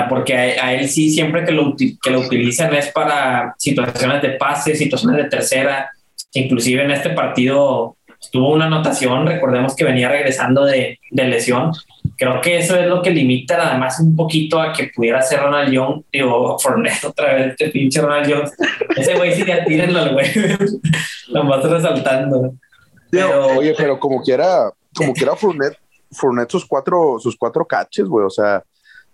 Porque 0.09 0.35
a, 0.35 0.67
a, 0.67 0.75
él 0.75 0.89
sí, 0.89 1.11
siempre 1.11 1.45
que 1.45 1.53
lo, 1.53 1.77
que 1.77 2.11
lo 2.11 2.21
utilizan 2.21 2.75
es 2.75 2.91
para 2.91 3.55
situaciones 3.59 4.23
de 4.23 4.31
pase, 4.31 4.75
situaciones 4.75 5.23
de 5.23 5.29
tercera. 5.29 5.91
Inclusive 6.33 6.83
en 6.83 6.91
este 6.91 7.11
partido 7.11 7.97
tuvo 8.31 8.53
una 8.53 8.67
anotación, 8.67 9.27
recordemos 9.27 9.75
que 9.75 9.85
venía 9.85 10.09
regresando 10.09 10.65
de, 10.65 10.99
de, 11.11 11.25
lesión. 11.25 11.73
Creo 12.17 12.41
que 12.41 12.59
eso 12.59 12.77
es 12.77 12.87
lo 12.87 13.03
que 13.03 13.11
limita 13.11 13.57
nada 13.57 13.77
más 13.77 14.01
un 14.01 14.15
poquito 14.15 14.61
a 14.61 14.73
que 14.73 14.91
pudiera 14.95 15.21
ser 15.23 15.41
Ronald 15.41 15.77
Jones, 15.77 16.05
digo, 16.13 16.59
Fournette 16.59 17.05
otra 17.09 17.35
vez, 17.35 17.51
este 17.53 17.69
pinche 17.71 18.01
Ronald 18.01 18.33
Jones. 18.33 18.53
Ese 18.97 19.15
güey 19.15 19.35
sí 19.35 19.45
ya 19.45 19.65
tírenlo 19.65 20.01
al 20.01 20.13
güey, 20.13 20.27
lo 21.29 21.45
más 21.45 21.65
resaltando. 21.65 22.55
Pero, 23.11 23.47
Oye, 23.59 23.75
pero 23.77 23.99
como 23.99 24.23
quiera, 24.23 24.71
como 24.95 25.13
quiera 25.13 25.37
Fournette, 25.37 25.79
Fournette 26.11 26.51
sus 26.51 26.65
cuatro, 26.65 27.17
sus 27.19 27.37
cuatro 27.37 27.65
caches, 27.65 28.07
güey, 28.07 28.27
o 28.27 28.31
sea, 28.31 28.63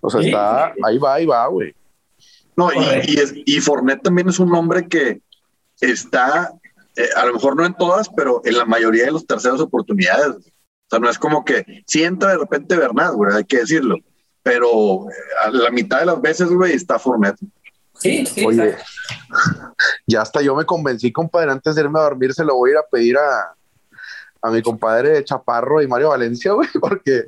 o 0.01 0.09
sea, 0.09 0.21
está, 0.21 0.75
ahí 0.83 0.99
va, 0.99 1.15
ahí 1.15 1.27
va, 1.27 1.47
güey. 1.47 1.75
No, 2.57 2.71
y, 2.73 2.79
y, 3.13 3.19
es, 3.19 3.35
y 3.35 3.61
Fournette 3.61 4.03
también 4.03 4.29
es 4.29 4.39
un 4.39 4.55
hombre 4.55 4.87
que 4.89 5.21
está 5.81 6.53
eh, 7.01 7.09
a 7.17 7.25
lo 7.25 7.35
mejor 7.35 7.57
no 7.57 7.65
en 7.65 7.75
todas, 7.75 8.11
pero 8.11 8.43
en 8.45 8.59
la 8.59 8.67
mayoría 8.67 9.07
de 9.07 9.13
los 9.13 9.27
terceros 9.27 9.61
oportunidades. 9.61 10.37
O 10.37 10.91
sea, 10.91 10.99
no 10.99 11.09
es 11.09 11.19
como 11.19 11.45
que 11.45 11.65
si 11.87 12.03
entra 12.03 12.33
de 12.33 12.39
repente 12.39 12.77
Bernat, 12.77 13.15
güey, 13.15 13.35
hay 13.35 13.45
que 13.45 13.59
decirlo. 13.59 13.97
Pero 14.43 15.09
eh, 15.11 15.15
a 15.45 15.51
la 15.51 15.71
mitad 15.71 16.01
de 16.01 16.07
las 16.07 16.21
veces, 16.21 16.49
güey, 16.51 16.73
está 16.75 16.99
Fournette. 16.99 17.41
Sí, 17.99 18.27
sí. 18.27 18.45
Oye, 18.45 18.77
ya 20.07 20.23
hasta 20.23 20.43
yo 20.43 20.55
me 20.55 20.65
convencí, 20.65 21.13
compadre, 21.13 21.53
antes 21.53 21.75
de 21.75 21.83
irme 21.83 21.99
a 21.99 22.05
dormir, 22.05 22.33
se 22.33 22.45
lo 22.45 22.57
voy 22.57 22.71
a 22.71 22.73
ir 22.73 22.79
a 22.79 22.87
pedir 22.91 23.17
a, 23.17 23.55
a 24.43 24.51
mi 24.51 24.63
compadre 24.63 25.25
Chaparro 25.25 25.83
y 25.83 25.87
Mario 25.87 26.11
Valencia, 26.11 26.53
güey, 26.53 26.69
porque 26.81 27.27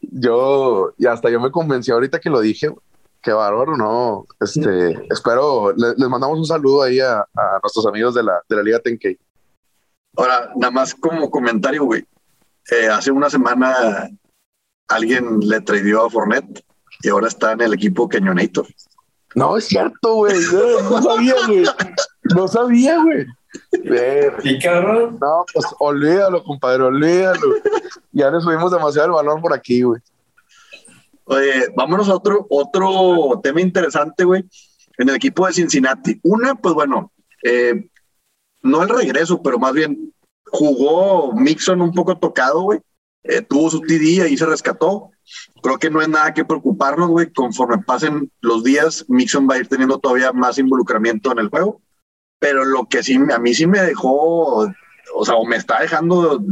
yo, 0.00 0.94
y 0.98 1.06
hasta 1.06 1.30
yo 1.30 1.40
me 1.40 1.50
convencí 1.50 1.90
ahorita 1.90 2.20
que 2.20 2.30
lo 2.30 2.40
dije, 2.40 2.68
güey. 2.68 2.82
Qué 3.24 3.32
bárbaro, 3.32 3.74
¿no? 3.74 4.26
Este, 4.38 5.02
espero, 5.10 5.72
les, 5.74 5.96
mandamos 5.96 6.38
un 6.38 6.44
saludo 6.44 6.82
ahí 6.82 7.00
a, 7.00 7.26
nuestros 7.62 7.86
amigos 7.86 8.14
de 8.14 8.22
la, 8.22 8.42
de 8.46 8.56
la 8.56 8.62
Liga 8.62 8.78
Tenkei. 8.80 9.18
Ahora, 10.14 10.52
nada 10.54 10.70
más 10.70 10.94
como 10.94 11.30
comentario, 11.30 11.84
güey. 11.84 12.06
Eh, 12.70 12.86
hace 12.86 13.10
una 13.10 13.30
semana 13.30 14.10
alguien 14.88 15.40
le 15.40 15.62
traidió 15.62 16.04
a 16.04 16.10
Fornet 16.10 16.62
y 17.02 17.08
ahora 17.08 17.28
está 17.28 17.52
en 17.52 17.62
el 17.62 17.72
equipo 17.72 18.06
Cañonator. 18.06 18.66
No, 19.34 19.56
es 19.56 19.68
cierto, 19.68 20.16
güey. 20.16 20.36
No, 20.90 21.02
sabía, 21.02 21.34
güey. 21.46 21.64
No 22.24 22.46
sabía, 22.48 23.02
güey. 23.02 23.26
¿Y 24.44 24.58
cabrón? 24.58 25.18
No, 25.18 25.46
pues 25.52 25.66
olvídalo, 25.78 26.44
compadre, 26.44 26.82
olvídalo. 26.82 27.54
Ya 28.12 28.30
le 28.30 28.40
subimos 28.40 28.70
demasiado 28.70 29.08
el 29.08 29.14
valor 29.14 29.40
por 29.40 29.54
aquí, 29.54 29.82
güey. 29.82 30.00
Oye, 31.24 31.68
vámonos 31.74 32.08
a 32.08 32.14
otro, 32.14 32.46
otro 32.50 33.40
tema 33.42 33.60
interesante, 33.60 34.24
güey. 34.24 34.44
En 34.98 35.08
el 35.08 35.16
equipo 35.16 35.46
de 35.46 35.54
Cincinnati. 35.54 36.20
Una, 36.22 36.54
pues 36.54 36.74
bueno, 36.74 37.12
eh, 37.42 37.88
no 38.62 38.82
el 38.82 38.88
regreso, 38.88 39.42
pero 39.42 39.58
más 39.58 39.72
bien 39.72 40.12
jugó 40.46 41.32
Mixon 41.32 41.80
un 41.80 41.92
poco 41.92 42.18
tocado, 42.18 42.62
güey. 42.62 42.80
Eh, 43.22 43.40
tuvo 43.40 43.70
su 43.70 43.80
TD 43.80 44.28
y 44.28 44.36
se 44.36 44.46
rescató. 44.46 45.10
Creo 45.62 45.78
que 45.78 45.90
no 45.90 46.00
hay 46.00 46.08
nada 46.08 46.34
que 46.34 46.44
preocuparnos, 46.44 47.08
güey. 47.08 47.32
Conforme 47.32 47.78
pasen 47.78 48.30
los 48.40 48.62
días, 48.62 49.06
Mixon 49.08 49.48
va 49.48 49.54
a 49.54 49.58
ir 49.58 49.68
teniendo 49.68 49.98
todavía 49.98 50.32
más 50.32 50.58
involucramiento 50.58 51.32
en 51.32 51.38
el 51.38 51.48
juego. 51.48 51.80
Pero 52.38 52.64
lo 52.64 52.86
que 52.86 53.02
sí, 53.02 53.16
a 53.16 53.38
mí 53.38 53.54
sí 53.54 53.66
me 53.66 53.80
dejó, 53.80 54.70
o 55.14 55.24
sea, 55.24 55.36
o 55.36 55.46
me 55.46 55.56
está 55.56 55.80
dejando, 55.80 56.44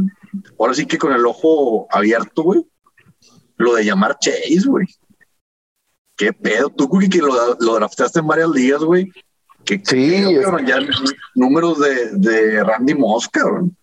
ahora 0.57 0.73
sí 0.73 0.87
que 0.87 0.97
con 0.97 1.13
el 1.13 1.25
ojo 1.25 1.87
abierto, 1.91 2.41
güey. 2.41 2.65
Lo 3.63 3.75
de 3.75 3.85
llamar 3.85 4.17
Chase, 4.19 4.67
güey. 4.67 4.85
¿Qué 6.17 6.33
pedo? 6.33 6.69
Tú, 6.69 6.89
que 6.89 7.17
lo, 7.19 7.55
lo 7.59 7.75
drafteaste 7.75 8.19
en 8.19 8.27
varias 8.27 8.49
ligas, 8.49 8.83
güey. 8.83 9.09
Sí, 9.85 10.21
ya 10.65 10.79
números 11.35 11.79
de, 11.79 12.11
de 12.11 12.63
Randy 12.63 12.93
Moss, 12.93 13.29
cabrón. 13.29 13.75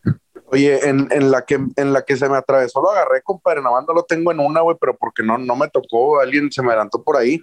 Oye, 0.53 0.87
en, 0.87 1.09
en, 1.11 1.31
la 1.31 1.43
que, 1.47 1.55
en 1.55 1.93
la 1.93 2.03
que 2.03 2.17
se 2.17 2.29
me 2.29 2.37
atravesó 2.37 2.83
lo 2.83 2.91
agarré, 2.91 3.23
compadre. 3.23 3.63
Nada 3.63 3.77
más 3.77 3.85
no 3.89 3.95
lo 3.95 4.03
tengo 4.03 4.31
en 4.33 4.41
una, 4.41 4.61
güey, 4.61 4.77
pero 4.79 4.95
porque 4.97 5.23
no, 5.23 5.39
no 5.39 5.57
me 5.57 5.69
tocó, 5.69 6.21
alguien 6.21 6.53
se 6.53 6.61
me 6.61 6.69
adelantó 6.69 7.03
por 7.03 7.17
ahí. 7.17 7.41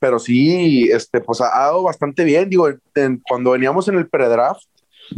Pero 0.00 0.18
sí, 0.18 0.90
este, 0.90 1.20
pues 1.20 1.40
ha 1.40 1.50
dado 1.50 1.84
bastante 1.84 2.24
bien. 2.24 2.50
Digo, 2.50 2.68
cuando 3.28 3.52
veníamos 3.52 3.86
en 3.86 3.96
el 3.96 4.08
predraft, 4.08 4.64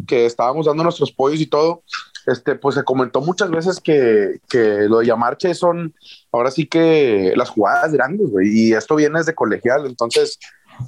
que 0.07 0.27
estábamos 0.27 0.67
dando 0.67 0.83
nuestros 0.83 1.13
pollos 1.13 1.41
y 1.41 1.47
todo, 1.47 1.83
este, 2.27 2.55
pues 2.57 2.75
se 2.75 2.85
comentó 2.85 3.21
muchas 3.21 3.51
veces 3.51 3.81
que, 3.81 4.41
que 4.49 4.87
lo 4.89 4.99
de 4.99 5.07
llamarche 5.07 5.55
son 5.55 5.95
ahora 6.31 6.51
sí 6.51 6.67
que 6.67 7.33
las 7.37 7.49
jugadas 7.49 7.93
grandes, 7.93 8.31
güey. 8.31 8.49
Y 8.49 8.73
esto 8.75 8.97
viene 8.97 9.19
desde 9.19 9.35
colegial. 9.35 9.87
Entonces, 9.87 10.39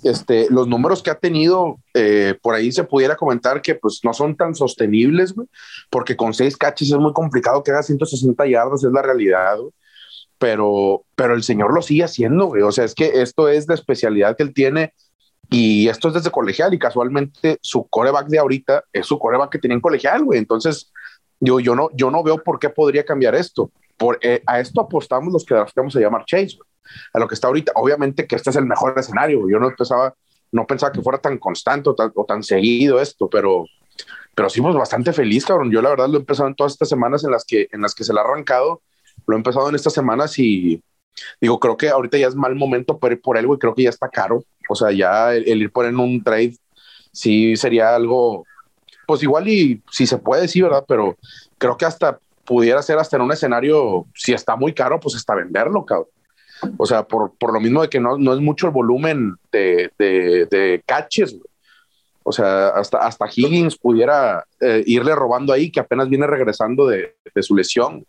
este, 0.03 0.49
los 0.51 0.69
números 0.69 1.03
que 1.03 1.11
ha 1.11 1.19
tenido, 1.19 1.79
eh, 1.95 2.35
por 2.43 2.55
ahí 2.55 2.71
se 2.73 2.85
pudiera 2.85 3.17
comentar 3.17 3.63
que 3.63 3.75
pues 3.75 4.01
no 4.05 4.13
son 4.13 4.37
tan 4.37 4.55
sostenibles, 4.55 5.35
porque 5.91 6.17
con 6.17 6.35
seis 6.35 6.57
catches 6.57 6.91
es 6.91 6.99
muy 6.99 7.13
complicado 7.13 7.63
que 7.63 7.71
haga 7.71 7.83
160 7.83 8.47
yardas, 8.47 8.85
es 8.85 8.93
la 8.93 9.03
realidad. 9.03 9.57
Pero, 10.39 11.05
pero 11.17 11.35
el 11.35 11.43
señor 11.43 11.75
lo 11.75 11.83
sigue 11.83 12.05
haciendo, 12.05 12.47
güey. 12.47 12.63
O 12.63 12.73
sea, 12.73 12.85
es 12.85 12.95
que 12.95 13.21
esto 13.21 13.49
es 13.49 13.67
de 13.67 13.75
especialidad 13.75 14.37
que 14.37 14.43
él 14.43 14.55
tiene 14.55 14.95
y 15.51 15.89
esto 15.89 16.09
es 16.09 16.15
desde 16.15 16.31
colegial 16.31 16.73
y 16.73 16.79
casualmente 16.79 17.59
su 17.61 17.87
coreback 17.89 18.29
de 18.29 18.39
ahorita 18.39 18.85
es 18.93 19.07
su 19.07 19.19
coreback 19.19 19.51
que 19.51 19.59
tiene 19.59 19.75
en 19.75 19.81
colegial, 19.81 20.25
güey. 20.25 20.39
Entonces, 20.39 20.93
yo, 21.41 21.61
yo, 21.61 21.75
no, 21.75 21.89
yo 21.95 22.11
no 22.11 22.23
veo 22.23 22.43
por 22.43 22.59
qué 22.59 22.71
podría 22.71 23.05
cambiar 23.05 23.35
esto. 23.35 23.71
Por, 23.97 24.19
eh, 24.23 24.43
a 24.47 24.61
esto 24.61 24.81
apostamos 24.81 25.33
los 25.33 25.45
que 25.45 25.55
vamos 25.55 25.97
a 25.97 26.01
llamar 26.01 26.25
Chase, 26.25 26.57
güey 26.57 26.71
a 27.13 27.19
lo 27.19 27.29
que 27.29 27.35
está 27.35 27.49
ahorita. 27.49 27.73
Obviamente 27.75 28.27
que 28.27 28.37
este 28.37 28.51
es 28.51 28.57
el 28.57 28.67
mejor 28.67 28.95
escenario. 28.99 29.49
Yo 29.49 29.59
no 29.59 29.75
pensaba, 29.77 30.15
no 30.53 30.67
pensaba 30.67 30.93
que 30.93 31.03
fuera 31.03 31.19
tan 31.19 31.39
constante 31.39 31.91
o 31.91 32.25
tan, 32.25 32.43
seguido 32.43 33.01
esto, 33.01 33.29
pero, 33.29 33.65
pero 34.35 34.49
sí, 34.51 34.61
pues 34.61 34.75
bastante 34.75 35.13
feliz, 35.13 35.45
cabrón. 35.45 35.71
Yo 35.71 35.83
la 35.83 35.91
verdad 35.91 36.09
lo 36.09 36.17
he 36.17 36.21
empezado 36.21 36.49
en 36.49 36.55
todas 36.55 36.73
estas 36.73 36.89
semanas 36.89 37.25
en 37.25 37.31
las 37.31 37.45
que, 37.45 37.69
en 37.73 37.83
las 37.83 37.95
que 37.95 38.05
se 38.05 38.13
le 38.13 38.21
ha 38.21 38.23
arrancado. 38.23 38.83
Lo 39.27 39.37
he 39.37 39.39
empezado 39.39 39.69
en 39.69 39.75
estas 39.75 39.93
semanas 39.93 40.39
y 40.39 40.83
digo, 41.41 41.61
creo 41.61 41.77
que 41.77 41.89
ahorita 41.89 42.17
ya 42.17 42.29
es 42.29 42.35
mal 42.35 42.55
momento 42.55 42.99
ir 43.11 43.21
por 43.21 43.37
él, 43.37 43.47
güey. 43.47 43.59
Creo 43.59 43.75
que 43.75 43.85
ya 43.85 43.91
está 43.91 44.09
caro. 44.09 44.43
O 44.71 44.77
sea, 44.77 44.93
ya 44.93 45.35
el, 45.35 45.63
ir 45.63 45.73
por 45.73 45.85
en 45.85 45.99
un 45.99 46.23
trade 46.23 46.55
sí 47.13 47.57
sería 47.57 47.93
algo, 47.97 48.47
pues 49.05 49.21
igual 49.25 49.49
y 49.49 49.83
si 49.91 50.07
se 50.07 50.17
puede, 50.19 50.47
sí, 50.47 50.63
¿verdad? 50.63 50.85
Pero 50.87 51.19
creo 51.59 51.77
que 51.77 51.87
hasta 51.87 52.21
pudiera 52.45 52.81
ser 52.81 52.97
hasta 52.99 53.17
en 53.17 53.23
un 53.23 53.33
escenario, 53.33 54.07
si 54.15 54.33
está 54.33 54.55
muy 54.55 54.73
caro, 54.73 55.01
pues 55.01 55.17
hasta 55.17 55.35
venderlo, 55.35 55.85
cabrón. 55.85 56.07
O 56.77 56.87
sea, 56.87 57.03
por, 57.03 57.33
por 57.37 57.53
lo 57.53 57.59
mismo 57.59 57.83
de 57.83 57.89
que 57.89 57.99
no, 57.99 58.17
no 58.17 58.33
es 58.33 58.39
mucho 58.39 58.69
el 58.69 58.73
volumen 58.73 59.35
de, 59.51 59.91
de, 59.99 60.47
de 60.47 60.83
catches. 60.87 61.37
O 62.23 62.31
sea, 62.31 62.69
hasta, 62.69 62.99
hasta 62.99 63.27
Higgins 63.35 63.77
pudiera 63.77 64.45
eh, 64.61 64.85
irle 64.87 65.17
robando 65.17 65.53
ahí, 65.53 65.73
que 65.73 65.81
apenas 65.81 66.09
viene 66.09 66.29
regresando 66.29 66.87
de, 66.87 67.17
de 67.35 67.43
su 67.43 67.57
lesión. 67.57 68.07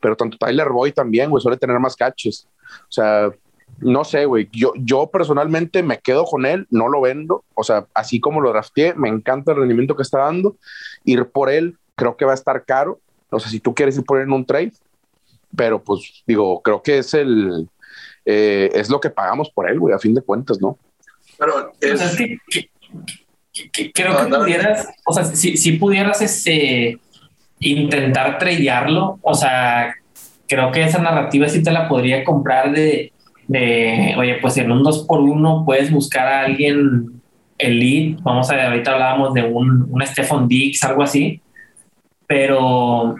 Pero 0.00 0.14
tanto 0.14 0.36
Tyler 0.38 0.68
Boy 0.68 0.92
también, 0.92 1.30
güey, 1.30 1.42
suele 1.42 1.56
tener 1.56 1.80
más 1.80 1.96
catches. 1.96 2.46
O 2.82 2.92
sea, 2.92 3.30
no 3.78 4.04
sé, 4.04 4.24
güey. 4.24 4.48
Yo, 4.52 4.72
yo 4.76 5.08
personalmente 5.08 5.82
me 5.82 5.98
quedo 5.98 6.24
con 6.24 6.46
él, 6.46 6.66
no 6.70 6.88
lo 6.88 7.00
vendo. 7.00 7.44
O 7.54 7.64
sea, 7.64 7.86
así 7.94 8.20
como 8.20 8.40
lo 8.40 8.50
drafteé, 8.50 8.94
me 8.94 9.08
encanta 9.08 9.52
el 9.52 9.58
rendimiento 9.58 9.96
que 9.96 10.02
está 10.02 10.20
dando. 10.20 10.56
Ir 11.04 11.26
por 11.26 11.50
él 11.50 11.78
creo 11.96 12.16
que 12.16 12.24
va 12.24 12.32
a 12.32 12.36
estar 12.36 12.64
caro. 12.64 13.00
O 13.30 13.40
sea, 13.40 13.50
si 13.50 13.58
tú 13.58 13.74
quieres 13.74 13.96
ir 13.96 14.04
por 14.04 14.18
él 14.18 14.24
en 14.24 14.32
un 14.32 14.46
trade, 14.46 14.72
pero 15.54 15.82
pues 15.82 16.22
digo, 16.26 16.62
creo 16.62 16.82
que 16.82 16.98
es 16.98 17.14
el, 17.14 17.68
eh, 18.24 18.70
es 18.72 18.88
lo 18.88 19.00
que 19.00 19.10
pagamos 19.10 19.50
por 19.50 19.68
él, 19.68 19.80
güey, 19.80 19.94
a 19.94 19.98
fin 19.98 20.14
de 20.14 20.22
cuentas, 20.22 20.60
¿no? 20.60 20.78
Pero 21.38 21.72
es... 21.80 22.16
que, 22.16 22.70
creo 23.92 24.16
que 24.16 24.34
pudieras, 24.34 24.88
o 25.04 25.12
sea, 25.12 25.24
si, 25.24 25.56
si 25.56 25.72
pudieras 25.72 26.20
este, 26.22 27.00
intentar 27.58 28.38
tradearlo, 28.38 29.18
o 29.22 29.34
sea, 29.34 29.94
creo 30.46 30.70
que 30.70 30.84
esa 30.84 30.98
narrativa 30.98 31.48
sí 31.48 31.62
te 31.62 31.72
la 31.72 31.88
podría 31.88 32.22
comprar 32.22 32.72
de, 32.72 33.12
de 33.48 34.14
oye, 34.18 34.38
pues 34.40 34.56
en 34.56 34.72
un 34.72 34.82
2 34.82 35.06
por 35.06 35.20
1 35.20 35.64
puedes 35.64 35.90
buscar 35.90 36.26
a 36.26 36.40
alguien 36.40 37.20
elite, 37.58 38.20
vamos 38.22 38.50
a 38.50 38.56
ver, 38.56 38.66
ahorita 38.66 38.92
hablábamos 38.92 39.34
de 39.34 39.42
un, 39.42 39.86
un 39.90 40.06
Stefan 40.06 40.46
Dix, 40.48 40.82
algo 40.84 41.02
así, 41.02 41.40
pero 42.26 43.14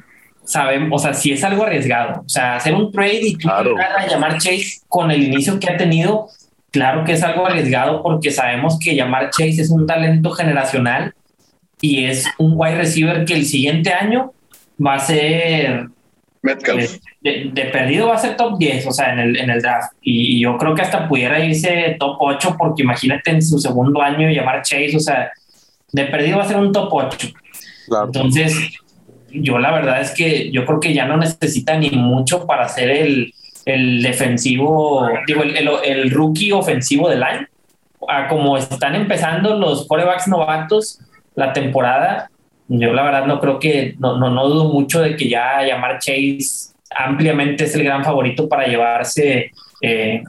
sabemos, 0.45 1.01
o 1.01 1.05
sea, 1.05 1.15
si 1.15 1.33
es 1.33 1.43
algo 1.45 1.65
arriesgado, 1.65 2.23
o 2.25 2.29
sea, 2.29 2.57
hacer 2.57 2.75
un 2.75 2.91
trade 2.93 3.21
y 3.23 3.37
tú 3.37 3.49
a 3.49 4.07
llamar 4.07 4.39
Chase 4.39 4.81
con 4.89 5.11
el 5.11 5.23
inicio 5.23 5.59
que 5.59 5.71
ha 5.71 5.77
tenido, 5.77 6.29
claro 6.71 7.05
que 7.05 7.13
es 7.13 7.23
algo 7.23 7.47
arriesgado 7.47 8.03
porque 8.03 8.31
sabemos 8.31 8.79
que 8.79 8.95
llamar 8.95 9.31
Chase 9.31 9.63
es 9.63 9.71
un 9.71 9.87
talento 9.87 10.31
generacional 10.31 11.15
y 11.81 12.05
es 12.05 12.27
un 12.39 12.53
wide 12.57 12.77
receiver 12.77 13.25
que 13.25 13.35
el 13.35 13.45
siguiente 13.45 13.93
año 13.93 14.33
va 14.85 14.95
a 14.95 15.01
ser 15.01 15.89
eh, 16.43 17.51
de, 17.53 17.65
perdido 17.67 18.09
va 18.09 18.15
a 18.15 18.19
ser 18.19 18.37
top 18.37 18.59
10, 18.59 18.87
o 18.87 18.93
sea, 18.93 19.13
en 19.13 19.19
el, 19.19 19.37
en 19.37 19.51
el 19.51 19.61
draft. 19.61 19.93
Y, 20.03 20.41
yo 20.41 20.57
creo 20.59 20.75
que 20.75 20.83
hasta 20.83 21.09
pudiera 21.09 21.45
irse 21.45 21.97
top 21.99 22.17
8, 22.19 22.57
porque 22.59 22.83
imagínate 22.83 23.31
en 23.31 23.43
su 23.43 23.59
segundo 23.59 24.03
año 24.03 24.31
llamar 24.31 24.63
Chase, 24.63 24.97
o 24.97 25.01
sea, 25.01 25.31
de 25.93 26.05
perdido 26.05 26.39
va 26.39 26.45
a 26.45 26.49
ser 26.49 26.57
un 26.57 26.73
top 26.73 26.89
8. 26.93 27.29
Entonces, 28.05 28.55
yo 29.31 29.59
la 29.59 29.73
verdad 29.73 30.01
es 30.01 30.13
que 30.13 30.51
yo 30.51 30.65
creo 30.65 30.81
que 30.81 30.95
ya 30.95 31.07
no 31.07 31.17
necesita 31.17 31.79
ni 31.79 31.91
mucho 31.91 32.47
para 32.47 32.69
ser 32.69 32.91
el, 32.91 33.33
el 33.65 34.03
defensivo, 34.03 35.09
digo, 35.27 35.43
el, 35.43 35.69
el, 35.85 36.11
rookie 36.11 36.53
ofensivo 36.53 37.09
del 37.09 37.23
año. 37.23 37.47
Ah, 38.09 38.29
como 38.29 38.57
están 38.57 38.95
empezando 38.95 39.59
los 39.59 39.87
corebacks 39.87 40.29
novatos 40.29 41.01
la 41.35 41.53
temporada, 41.53 42.31
yo 42.69 42.93
la 42.93 43.03
verdad 43.03 43.27
no 43.27 43.41
creo 43.41 43.59
que, 43.59 43.95
no, 43.99 44.19
no, 44.19 44.31
no 44.31 44.49
dudo 44.49 44.73
mucho 44.73 45.01
de 45.01 45.17
que 45.17 45.29
ya 45.29 45.63
llamar 45.63 45.99
Chase 45.99 46.75
ampliamente 46.97 47.65
es 47.65 47.75
el 47.75 47.85
gran 47.85 48.05
favorito 48.05 48.49
para 48.49 48.67
llevarse 48.67 49.53
eh, 49.81 50.23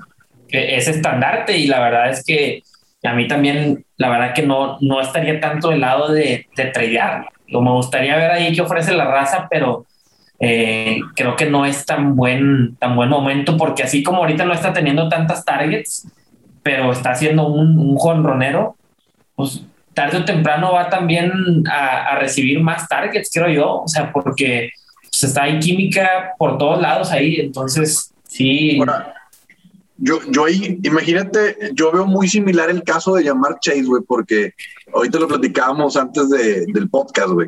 ese 0.50 0.92
estandarte. 0.92 1.58
Y 1.58 1.68
la 1.68 1.80
verdad 1.80 2.10
es 2.10 2.24
que 2.24 2.62
a 3.04 3.14
mí 3.14 3.28
también, 3.28 3.86
la 3.98 4.10
verdad 4.10 4.34
que 4.34 4.44
no, 4.44 4.78
no 4.82 5.02
estaría 5.02 5.40
tanto 5.40 5.70
del 5.70 5.82
lado 5.82 6.12
de, 6.12 6.48
de 6.56 6.66
tradearlo 6.66 7.28
lo 7.48 7.62
me 7.62 7.72
gustaría 7.72 8.16
ver 8.16 8.32
ahí 8.32 8.54
qué 8.54 8.62
ofrece 8.62 8.94
la 8.94 9.06
raza, 9.06 9.48
pero 9.50 9.86
eh, 10.40 11.00
creo 11.16 11.36
que 11.36 11.50
no 11.50 11.66
es 11.66 11.86
tan 11.86 12.16
buen, 12.16 12.76
tan 12.78 12.96
buen 12.96 13.10
momento 13.10 13.58
porque 13.58 13.84
así 13.84 14.04
como 14.04 14.20
ahorita 14.20 14.46
no 14.46 14.54
está 14.54 14.74
teniendo 14.74 15.10
tantas 15.10 15.46
targets, 15.46 16.08
pero 16.62 16.92
está 16.92 17.12
haciendo 17.12 17.48
un, 17.48 17.78
un 17.80 17.96
jonronero, 17.96 18.76
pues 19.36 19.64
tarde 19.98 20.20
o 20.20 20.26
temprano 20.26 20.74
va 20.74 20.91
también 20.91 21.32
a, 21.68 22.20
recibir 22.20 22.62
más 22.62 22.88
targets, 22.88 23.32
creo 23.34 23.50
yo, 23.50 23.82
o 23.82 23.88
sea, 23.88 24.14
porque 24.14 24.70
pues, 25.02 25.24
está 25.24 25.43
ahí 25.43 25.58
química 25.58 26.36
por 26.38 26.60
todos 26.60 26.80
lados 26.80 27.12
ahí, 27.12 27.38
entonces 27.39 28.14
sí. 28.28 28.80
Yo, 29.98 30.20
yo 30.30 30.45
ahí, 30.45 30.80
imagínate, 30.84 31.72
yo 31.74 31.91
veo 31.91 32.06
muy 32.06 32.28
similar 32.28 32.70
el 32.70 32.84
caso 32.84 33.16
de 33.16 33.24
llamar 33.24 33.58
Chase, 33.60 33.86
güey, 33.86 34.04
porque 34.08 34.54
ahorita 34.93 35.18
lo 35.18 35.28
platicábamos 35.28 35.98
antes 35.98 36.30
de, 36.30 36.68
del 36.68 36.88
podcast, 36.91 37.30
güey. 37.30 37.48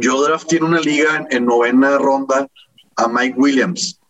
Yo 0.00 0.24
drafté 0.24 0.56
en 0.56 0.64
una 0.64 0.80
liga 0.80 1.26
en, 1.28 1.44
novena 1.44 1.98
ronda 1.98 2.48
a 2.96 3.08
Mike 3.08 3.34
Williams. 3.36 4.00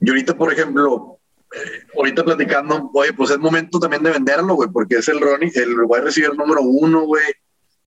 Y 0.00 0.08
ahorita, 0.08 0.34
por 0.34 0.50
ejemplo, 0.50 1.18
eh, 1.52 1.86
ahorita 1.96 2.24
platicando, 2.24 2.90
oye, 2.94 3.12
pues 3.12 3.30
es 3.30 3.38
momento 3.38 3.80
también 3.80 4.02
de 4.02 4.10
venderlo, 4.10 4.54
güey, 4.54 4.68
porque 4.70 4.96
es 4.96 5.08
el 5.08 5.20
Ronnie, 5.20 5.50
el 5.54 5.74
a 5.92 6.00
recibir 6.00 6.34
número 6.34 6.62
uno, 6.62 7.02
güey, 7.02 7.24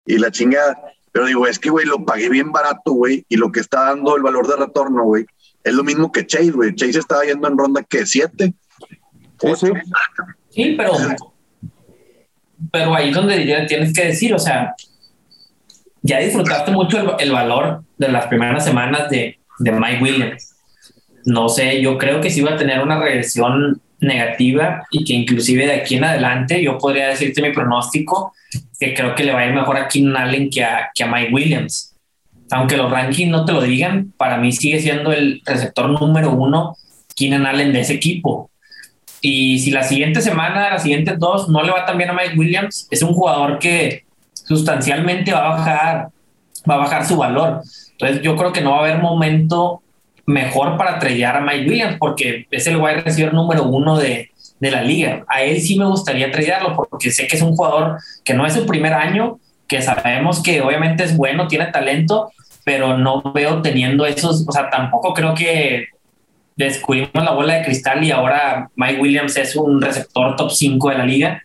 y 0.06 0.18
la 0.18 0.32
chingada. 0.32 0.78
Pero 1.12 1.28
digo, 1.28 1.48
es 1.48 1.60
que, 1.60 1.70
güey, 1.70 1.86
lo 1.86 2.04
pagué 2.04 2.28
bien 2.28 2.52
barato, 2.52 2.92
güey, 2.92 3.26
y 3.30 3.38
lo 3.38 3.52
que 3.52 3.62
está 3.62 3.86
dando 3.86 4.18
el 4.18 4.24
valor 4.24 4.48
de 4.48 4.58
retorno, 4.58 5.04
güey, 5.04 5.26
Es 5.64 5.74
lo 5.74 5.84
mismo 5.84 6.12
que 6.12 6.26
Chase, 6.26 6.52
güey. 6.52 6.76
Chase 6.76 7.00
estaba 7.00 7.24
yendo 7.24 7.48
en 7.48 7.58
ronda 7.58 7.84
que 7.84 8.06
7. 8.06 8.54
Sí, 9.40 9.72
sí. 10.50 10.76
pero, 10.78 10.94
pero 12.72 12.96
ahí 12.96 13.10
es 13.10 13.16
donde 13.16 13.66
tienes 13.68 13.94
que 13.94 14.06
decir, 14.06 14.34
o 14.34 14.40
sea, 14.40 14.74
ya 16.02 16.20
disfrutaste 16.20 16.72
mucho 16.72 17.18
el, 17.18 17.32
valor 17.32 17.84
de 17.98 18.10
las 18.10 18.28
primeras 18.28 18.66
semanas 18.66 19.10
de, 19.10 19.40
de 19.60 19.72
Mike 19.72 20.04
Williams. 20.04 20.53
No 21.26 21.50
sé, 21.50 21.82
yo 21.82 21.98
creo 21.98 22.20
que 22.22 22.30
sí 22.30 22.42
va 22.42 22.52
a 22.52 22.58
tener 22.58 22.82
una 22.82 23.00
regresión 23.00 23.82
negativa 24.00 24.86
y 24.92 25.04
que 25.06 25.14
inclusive 25.14 25.66
de 25.66 25.74
aquí 25.74 25.96
en 25.96 26.04
adelante 26.04 26.62
yo 26.62 26.78
podría 26.78 27.08
decirte 27.08 27.42
mi 27.42 27.52
pronóstico 27.52 28.34
que 28.80 28.94
creo 28.94 29.16
que 29.16 29.24
le 29.24 29.34
va 29.34 29.40
a 29.40 29.46
ir 29.46 29.54
mejor 29.54 29.78
a 29.78 29.88
Keenan 29.88 30.18
Allen 30.18 30.50
que 30.50 30.64
a, 30.64 30.90
que 30.94 31.04
a 31.04 31.08
Mike 31.08 31.34
Williams. 31.34 31.96
Aunque 32.52 32.78
los 32.78 32.92
rankings 32.92 33.32
no 33.32 33.46
te 33.46 33.54
lo 33.54 33.62
digan, 33.62 34.14
para 34.18 34.38
mí 34.38 34.52
sigue 34.52 34.80
siendo 34.80 35.12
el 35.12 35.42
receptor 35.46 35.90
número 35.90 36.32
uno 36.32 36.76
Keenan 37.16 37.46
Allen 37.46 37.74
de 37.74 37.82
ese 37.82 37.94
equipo. 37.94 38.50
Y 39.22 39.60
si 39.60 39.72
la 39.72 39.84
siguiente 39.84 40.22
semana, 40.22 40.70
las 40.70 40.84
siguientes 40.84 41.18
dos, 41.18 41.48
no 41.48 41.64
le 41.64 41.72
va 41.72 41.86
tan 41.86 41.98
bien 41.98 42.10
a 42.10 42.14
Mike 42.14 42.38
Williams, 42.38 42.88
es 42.92 43.02
un 43.02 43.14
jugador 43.14 43.58
que 43.58 44.04
sustancialmente 44.34 45.32
va 45.32 45.46
a 45.46 45.56
bajar, 45.56 46.08
va 46.70 46.76
a 46.76 46.80
bajar 46.80 47.06
su 47.06 47.16
valor. 47.16 47.62
Entonces 47.92 48.22
yo 48.22 48.36
creo 48.36 48.52
que 48.52 48.62
no 48.62 48.72
va 48.72 48.78
a 48.78 48.80
haber 48.82 49.02
momento 49.02 49.83
mejor 50.26 50.78
para 50.78 51.00
trellar 51.00 51.38
a 51.38 51.42
Mike 51.42 51.70
Williams 51.70 51.98
porque 52.00 52.48
es 52.50 52.68
el 52.68 52.78
wide 52.78 53.02
receiver 53.02 53.34
número 53.34 53.64
uno 53.64 53.98
de, 53.98 54.30
de 54.60 54.72
la 54.72 54.82
liga. 54.82 55.24
A 55.28 55.42
él 55.42 55.62
sí 55.62 55.78
me 55.78 55.86
gustaría 55.86 56.32
trellarlo 56.32 56.76
porque 56.76 57.12
sé 57.12 57.28
que 57.28 57.36
es 57.36 57.42
un 57.42 57.56
jugador 57.56 57.98
que 58.24 58.34
no 58.34 58.46
es 58.46 58.54
su 58.54 58.66
primer 58.66 58.94
año, 58.94 59.40
que 59.68 59.82
sabemos 59.82 60.42
que 60.42 60.62
obviamente 60.62 61.04
es 61.04 61.18
bueno, 61.18 61.48
tiene 61.48 61.66
talento, 61.68 62.32
pero 62.64 62.98
no 62.98 63.22
veo 63.34 63.62
teniendo 63.62 64.06
esos, 64.06 64.46
o 64.48 64.52
sea, 64.52 64.70
tampoco 64.70 65.14
creo 65.14 65.34
que 65.34 65.88
descubrimos 66.56 67.12
la 67.24 67.32
bola 67.32 67.56
de 67.56 67.66
cristal 67.66 68.04
y 68.04 68.12
ahora 68.12 68.70
Mike 68.76 69.02
Williams 69.02 69.36
es 69.38 69.56
un 69.56 69.82
receptor 69.82 70.36
top 70.36 70.52
5 70.52 70.90
de 70.90 70.98
la 70.98 71.06
liga. 71.06 71.42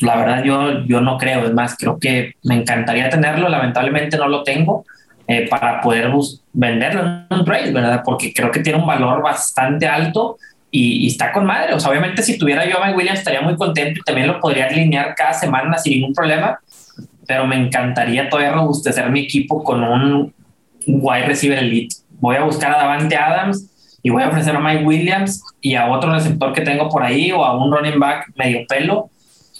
La 0.00 0.16
verdad 0.16 0.42
yo, 0.42 0.84
yo 0.86 1.00
no 1.00 1.18
creo, 1.18 1.44
es 1.44 1.52
más, 1.52 1.76
creo 1.76 1.98
que 1.98 2.34
me 2.42 2.56
encantaría 2.56 3.10
tenerlo, 3.10 3.48
lamentablemente 3.48 4.16
no 4.16 4.28
lo 4.28 4.42
tengo 4.42 4.84
eh, 5.30 5.46
para 5.46 5.82
poder 5.82 6.10
venderlo 6.54 7.02
en 7.02 7.26
un 7.30 7.44
trade, 7.44 7.70
¿verdad? 7.70 8.00
Porque 8.02 8.32
creo 8.32 8.50
que 8.50 8.60
tiene 8.60 8.78
un 8.78 8.86
valor 8.86 9.22
bastante 9.22 9.86
alto 9.86 10.38
y, 10.70 11.06
está 11.06 11.32
con 11.32 11.44
madre. 11.44 11.74
O 11.74 11.80
sea, 11.80 11.90
obviamente 11.90 12.22
si 12.22 12.38
tuviera 12.38 12.66
yo 12.66 12.78
a 12.78 12.86
Mike 12.86 12.96
Williams 12.96 13.18
estaría 13.18 13.42
muy 13.42 13.54
contento 13.54 14.00
y 14.00 14.02
también 14.04 14.26
lo 14.26 14.40
podría 14.40 14.68
alinear 14.68 15.14
cada 15.14 15.34
semana 15.34 15.76
sin 15.76 15.92
ningún 15.92 16.14
problema, 16.14 16.58
pero 17.26 17.46
me 17.46 17.56
encantaría 17.56 18.30
todavía 18.30 18.52
robustecer 18.52 19.10
mi 19.10 19.20
equipo 19.20 19.62
con 19.62 19.84
un 19.84 20.32
wide 20.86 21.26
receiver 21.26 21.58
elite. 21.58 21.94
Voy 22.20 22.36
a 22.36 22.44
buscar 22.44 22.72
a 22.72 22.78
Davante 22.78 23.14
Adams 23.14 23.98
y 24.02 24.08
voy 24.08 24.22
a 24.22 24.28
ofrecer 24.28 24.56
a 24.56 24.60
Mike 24.60 24.84
Williams 24.84 25.42
y 25.60 25.74
a 25.74 25.90
otro 25.90 26.10
receptor 26.10 26.54
que 26.54 26.62
tengo 26.62 26.88
por 26.88 27.02
ahí 27.02 27.32
o 27.32 27.44
a 27.44 27.54
un 27.62 27.70
running 27.70 28.00
back 28.00 28.32
medio 28.34 28.66
pelo. 28.66 29.10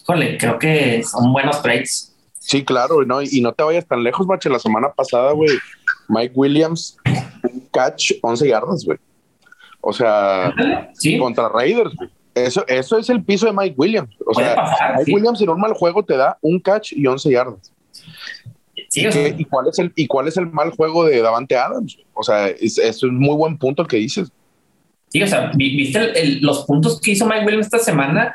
Híjole, 0.03 0.39
creo 0.39 0.59
que 0.59 1.03
son 1.03 1.31
buenos 1.31 1.61
trades. 1.61 2.08
Sí, 2.49 2.65
claro, 2.65 3.05
¿no? 3.05 3.21
y 3.21 3.43
no 3.43 3.53
te 3.53 3.63
vayas 3.63 3.87
tan 3.87 4.03
lejos, 4.03 4.27
macho. 4.27 4.49
La 4.49 4.59
semana 4.59 4.91
pasada, 4.91 5.33
güey, 5.33 5.51
Mike 6.09 6.33
Williams, 6.35 6.97
catch 7.71 8.13
11 8.23 8.49
yardas, 8.49 8.87
güey. 8.87 8.97
O 9.83 9.93
sea, 9.93 10.55
contra 11.19 11.51
Raiders, 11.51 11.95
güey. 11.95 12.09
Eso, 12.35 12.67
eso 12.67 12.97
es 12.97 13.11
el 13.11 13.23
piso 13.23 13.45
de 13.45 13.53
Mike 13.53 13.75
Williams. 13.77 14.17
O 14.25 14.33
sea, 14.33 14.97
Mike 14.97 15.13
Williams 15.13 15.43
en 15.43 15.51
un 15.51 15.61
mal 15.61 15.75
juego 15.75 16.03
te 16.03 16.17
da 16.17 16.39
un 16.41 16.59
catch 16.59 16.95
y 16.95 17.07
11 17.07 17.31
yardas. 17.31 17.71
Sí, 18.89 19.07
¿Y, 19.37 19.45
cuál 19.45 19.69
es 19.69 19.79
el, 19.79 19.93
¿Y 19.95 20.07
cuál 20.07 20.29
es 20.29 20.39
el 20.39 20.51
mal 20.51 20.71
juego 20.71 21.05
de 21.05 21.21
Davante 21.21 21.55
Adams? 21.55 21.99
O 22.15 22.23
sea, 22.23 22.49
es, 22.49 22.79
es 22.79 23.03
un 23.03 23.19
muy 23.19 23.37
buen 23.37 23.59
punto 23.59 23.83
el 23.83 23.89
que 23.89 23.99
dices. 23.99 24.33
Sí, 25.09 25.23
o 25.23 25.27
sea, 25.27 25.51
viste 25.55 26.41
los 26.41 26.65
puntos 26.65 26.99
que 26.99 27.11
hizo 27.11 27.27
Mike 27.27 27.45
Williams 27.45 27.67
esta 27.67 27.79
semana 27.79 28.35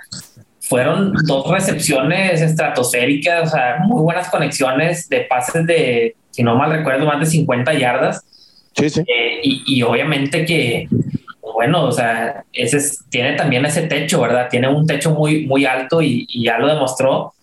fueron 0.63 1.13
dos 1.25 1.49
recepciones 1.49 2.41
estratosféricas, 2.41 3.49
o 3.49 3.51
sea, 3.51 3.79
muy 3.85 4.01
buenas 4.01 4.29
conexiones 4.29 5.09
de 5.09 5.21
pases 5.21 5.67
de, 5.67 6.15
si 6.31 6.41
no 6.41 6.55
mal 6.55 6.71
recuerdo, 6.71 7.05
más 7.05 7.19
de 7.19 7.25
50 7.25 7.73
yardas. 7.73 8.25
Sí, 8.73 8.89
sí. 8.89 9.01
Eh, 9.01 9.41
y, 9.43 9.81
obviamente 9.83 10.45
que, 10.45 10.87
bueno, 11.53 11.83
o 11.83 11.91
sea, 11.91 12.45
ese 12.53 12.79
tiene 13.09 13.33
también 13.33 13.65
ese 13.65 13.83
techo, 13.83 14.21
¿verdad? 14.21 14.47
Tiene 14.49 14.69
un 14.69 14.87
techo 14.87 15.11
muy, 15.11 15.45
muy 15.45 15.65
alto 15.65 16.01
y, 16.01 16.25
ya 16.41 16.57
lo 16.57 16.67
demostró, 16.67 17.33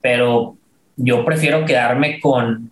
pero 0.00 0.56
yo 0.96 1.24
prefiero 1.24 1.64
quedarme 1.64 2.20
con, 2.20 2.70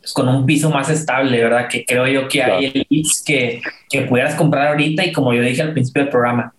pues, 0.00 0.14
con 0.14 0.28
un 0.28 0.46
piso 0.46 0.70
más 0.70 0.88
estable, 0.88 1.42
¿verdad? 1.42 1.68
Que 1.68 1.84
creo 1.84 2.06
yo 2.06 2.26
que 2.26 2.42
hay 2.42 2.64
el 2.90 3.04
que, 3.26 3.60
que 3.90 4.02
pudieras 4.02 4.34
comprar 4.34 4.68
ahorita 4.68 5.04
y 5.04 5.12
como 5.12 5.34
yo 5.34 5.42
dije 5.42 5.60
al 5.60 5.74
principio 5.74 6.04
del 6.04 6.10
programa, 6.10 6.54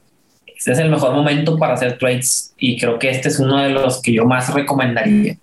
este 0.61 0.73
es 0.73 0.77
el 0.77 0.91
mejor 0.91 1.15
momento 1.15 1.57
para 1.57 1.73
hacer 1.73 1.97
trades 1.97 2.53
y 2.55 2.79
creo 2.79 2.99
que 2.99 3.09
este 3.09 3.29
es 3.29 3.39
uno 3.39 3.57
de 3.57 3.69
los 3.69 3.99
que 3.99 4.13
yo 4.13 4.25
más 4.25 4.53
recomendaría. 4.53 5.35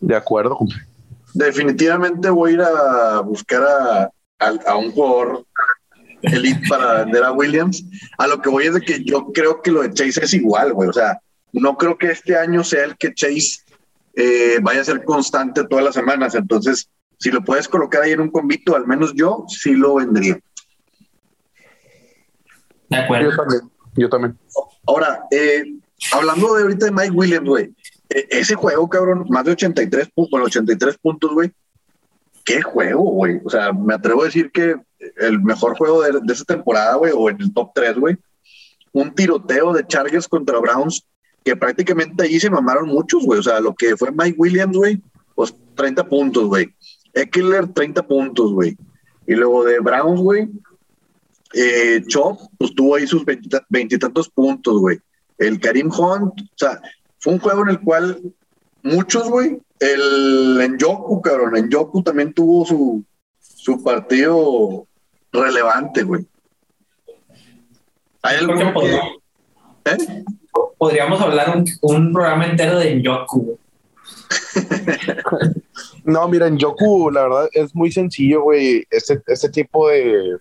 De 0.00 0.16
acuerdo. 0.16 0.58
Definitivamente 1.32 2.28
voy 2.28 2.50
a 2.50 2.54
ir 2.54 2.62
a 2.62 3.20
buscar 3.20 3.62
a, 4.40 4.76
un 4.76 4.90
jugador 4.90 5.46
elite 6.22 6.60
para 6.68 7.04
vender 7.04 7.22
a 7.22 7.30
Williams. 7.30 7.84
A 8.18 8.26
lo 8.26 8.42
que 8.42 8.48
voy 8.48 8.64
es 8.66 8.74
de 8.74 8.80
que 8.80 9.04
yo 9.04 9.30
creo 9.32 9.62
que 9.62 9.70
lo 9.70 9.82
de 9.82 9.94
Chase 9.94 10.24
es 10.24 10.34
igual, 10.34 10.72
güey. 10.72 10.88
O 10.88 10.92
sea, 10.92 11.20
no 11.52 11.76
creo 11.76 11.96
que 11.96 12.10
este 12.10 12.36
año 12.36 12.64
sea 12.64 12.82
el 12.82 12.96
que 12.96 13.14
Chase 13.14 13.60
eh, 14.16 14.58
vaya 14.60 14.80
a 14.80 14.84
ser 14.84 15.04
constante 15.04 15.62
todas 15.68 15.84
las 15.84 15.94
semanas. 15.94 16.34
Entonces, 16.34 16.90
si 17.16 17.30
lo 17.30 17.44
puedes 17.44 17.68
colocar 17.68 18.02
ahí 18.02 18.10
en 18.10 18.20
un 18.20 18.30
convito, 18.32 18.74
al 18.74 18.88
menos 18.88 19.14
yo 19.14 19.44
sí 19.46 19.74
lo 19.74 19.94
vendría. 19.94 20.40
De 22.88 22.96
acuerdo. 22.96 23.30
Yo 23.30 23.36
también. 23.36 23.71
Ahora, 24.86 25.24
eh, 25.30 25.64
hablando 26.12 26.54
de 26.54 26.62
ahorita 26.62 26.86
de 26.86 26.92
Mike 26.92 27.10
Williams, 27.10 27.48
güey, 27.48 27.74
e, 28.08 28.26
ese 28.30 28.54
juego, 28.54 28.88
cabrón, 28.88 29.26
más 29.28 29.44
de 29.44 29.52
83 29.52 30.08
puntos, 30.14 30.40
83 30.40 30.98
puntos, 30.98 31.30
güey. 31.32 31.52
¿Qué 32.44 32.62
juego, 32.62 33.02
güey? 33.02 33.40
O 33.44 33.50
sea, 33.50 33.72
me 33.72 33.94
atrevo 33.94 34.22
a 34.22 34.26
decir 34.26 34.50
que 34.50 34.76
el 35.18 35.40
mejor 35.40 35.76
juego 35.76 36.02
de, 36.02 36.20
de 36.22 36.32
esa 36.32 36.44
temporada, 36.44 36.96
güey, 36.96 37.12
o 37.14 37.30
en 37.30 37.40
el 37.40 37.52
top 37.52 37.70
3, 37.74 37.96
güey. 37.96 38.16
Un 38.92 39.14
tiroteo 39.14 39.72
de 39.72 39.86
Chargers 39.86 40.28
contra 40.28 40.58
Browns, 40.58 41.06
que 41.44 41.56
prácticamente 41.56 42.24
ahí 42.24 42.40
se 42.40 42.50
mamaron 42.50 42.88
muchos, 42.88 43.24
güey. 43.24 43.38
O 43.38 43.42
sea, 43.42 43.60
lo 43.60 43.74
que 43.74 43.96
fue 43.96 44.10
Mike 44.10 44.36
Williams, 44.38 44.76
güey, 44.76 45.00
pues 45.34 45.54
30 45.76 46.08
puntos, 46.08 46.46
güey. 46.46 46.74
Eckler, 47.14 47.68
30 47.68 48.06
puntos, 48.06 48.52
güey. 48.52 48.76
Y 49.26 49.34
luego 49.34 49.64
de 49.64 49.78
Browns, 49.78 50.20
güey, 50.20 50.48
eh, 51.54 52.02
Chop, 52.06 52.38
pues 52.58 52.74
tuvo 52.74 52.96
ahí 52.96 53.06
sus 53.06 53.24
veintitantos 53.68 54.28
puntos, 54.28 54.80
güey. 54.80 54.98
El 55.38 55.60
Karim 55.60 55.90
Hunt, 55.90 56.40
o 56.40 56.56
sea, 56.56 56.80
fue 57.18 57.34
un 57.34 57.38
juego 57.38 57.62
en 57.62 57.70
el 57.70 57.80
cual 57.80 58.20
muchos, 58.82 59.28
güey, 59.28 59.60
el 59.80 60.76
Yoku, 60.78 61.20
cabrón, 61.20 61.56
en 61.56 61.68
Yoku 61.68 62.02
también 62.02 62.32
tuvo 62.32 62.64
su, 62.64 63.04
su 63.40 63.82
partido 63.82 64.86
relevante, 65.32 66.02
güey. 66.02 66.26
¿Hay 68.22 68.36
algo 68.36 68.54
que, 68.54 69.00
¿Eh? 69.84 70.24
Podríamos 70.78 71.20
hablar 71.20 71.56
un, 71.56 71.64
un 71.80 72.12
programa 72.12 72.46
entero 72.46 72.78
de 72.78 73.02
Yoku. 73.02 73.58
no, 76.04 76.28
mira, 76.28 76.46
en 76.46 76.58
Yoku, 76.58 77.10
la 77.10 77.22
verdad, 77.22 77.48
es 77.52 77.74
muy 77.74 77.90
sencillo, 77.90 78.42
güey. 78.42 78.84
Este, 78.90 79.20
este 79.26 79.48
tipo 79.48 79.88
de 79.88 80.38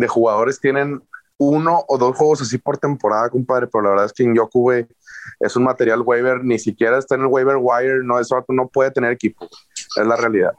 de 0.00 0.08
jugadores 0.08 0.60
tienen 0.60 1.02
uno 1.38 1.84
o 1.88 1.98
dos 1.98 2.16
juegos 2.16 2.42
así 2.42 2.58
por 2.58 2.76
temporada, 2.76 3.30
compadre, 3.30 3.66
pero 3.66 3.82
la 3.82 3.90
verdad 3.90 4.06
es 4.06 4.12
que 4.12 4.24
en 4.24 4.34
Yoku, 4.34 4.70
es 4.72 5.56
un 5.56 5.64
material 5.64 6.02
waiver, 6.02 6.44
ni 6.44 6.58
siquiera 6.58 6.98
está 6.98 7.14
en 7.14 7.22
el 7.22 7.26
waiver 7.28 7.56
wire, 7.58 8.04
no, 8.04 8.18
eso 8.18 8.44
no 8.48 8.68
puede 8.68 8.90
tener 8.90 9.10
equipo, 9.10 9.48
es 9.74 10.06
la 10.06 10.16
realidad. 10.16 10.52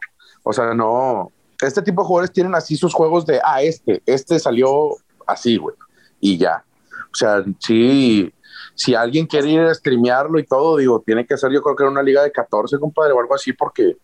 O 0.43 0.53
sea, 0.53 0.73
no, 0.73 1.31
este 1.61 1.81
tipo 1.81 2.01
de 2.01 2.07
jugadores 2.07 2.31
tienen 2.31 2.55
así 2.55 2.75
sus 2.75 2.93
juegos 2.93 3.25
de, 3.25 3.39
ah, 3.43 3.61
este, 3.61 4.01
este 4.05 4.39
salió 4.39 4.95
así, 5.27 5.57
güey, 5.57 5.75
y 6.19 6.37
ya. 6.37 6.63
O 7.11 7.15
sea, 7.15 7.43
sí, 7.59 8.33
si 8.75 8.95
alguien 8.95 9.27
quiere 9.27 9.49
ir 9.49 9.61
a 9.61 9.73
streamearlo 9.73 10.39
y 10.39 10.45
todo, 10.45 10.77
digo, 10.77 11.03
tiene 11.05 11.25
que 11.25 11.37
ser 11.37 11.51
yo 11.51 11.61
creo 11.61 11.75
que 11.75 11.83
en 11.83 11.89
una 11.89 12.03
liga 12.03 12.23
de 12.23 12.31
14, 12.31 12.79
compadre, 12.79 13.13
o 13.13 13.19
algo 13.19 13.35
así, 13.35 13.53
porque 13.53 13.97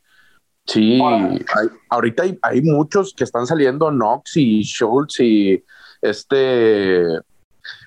Sí, 0.65 0.99
ahorita 1.89 2.23
hay, 2.41 2.61
muchos 2.61 3.13
que 3.13 3.25
están 3.25 3.45
saliendo, 3.45 3.89
Knox 3.89 4.37
y 4.37 4.61
Schultz 4.63 5.19
y 5.19 5.63
este, 6.01 7.03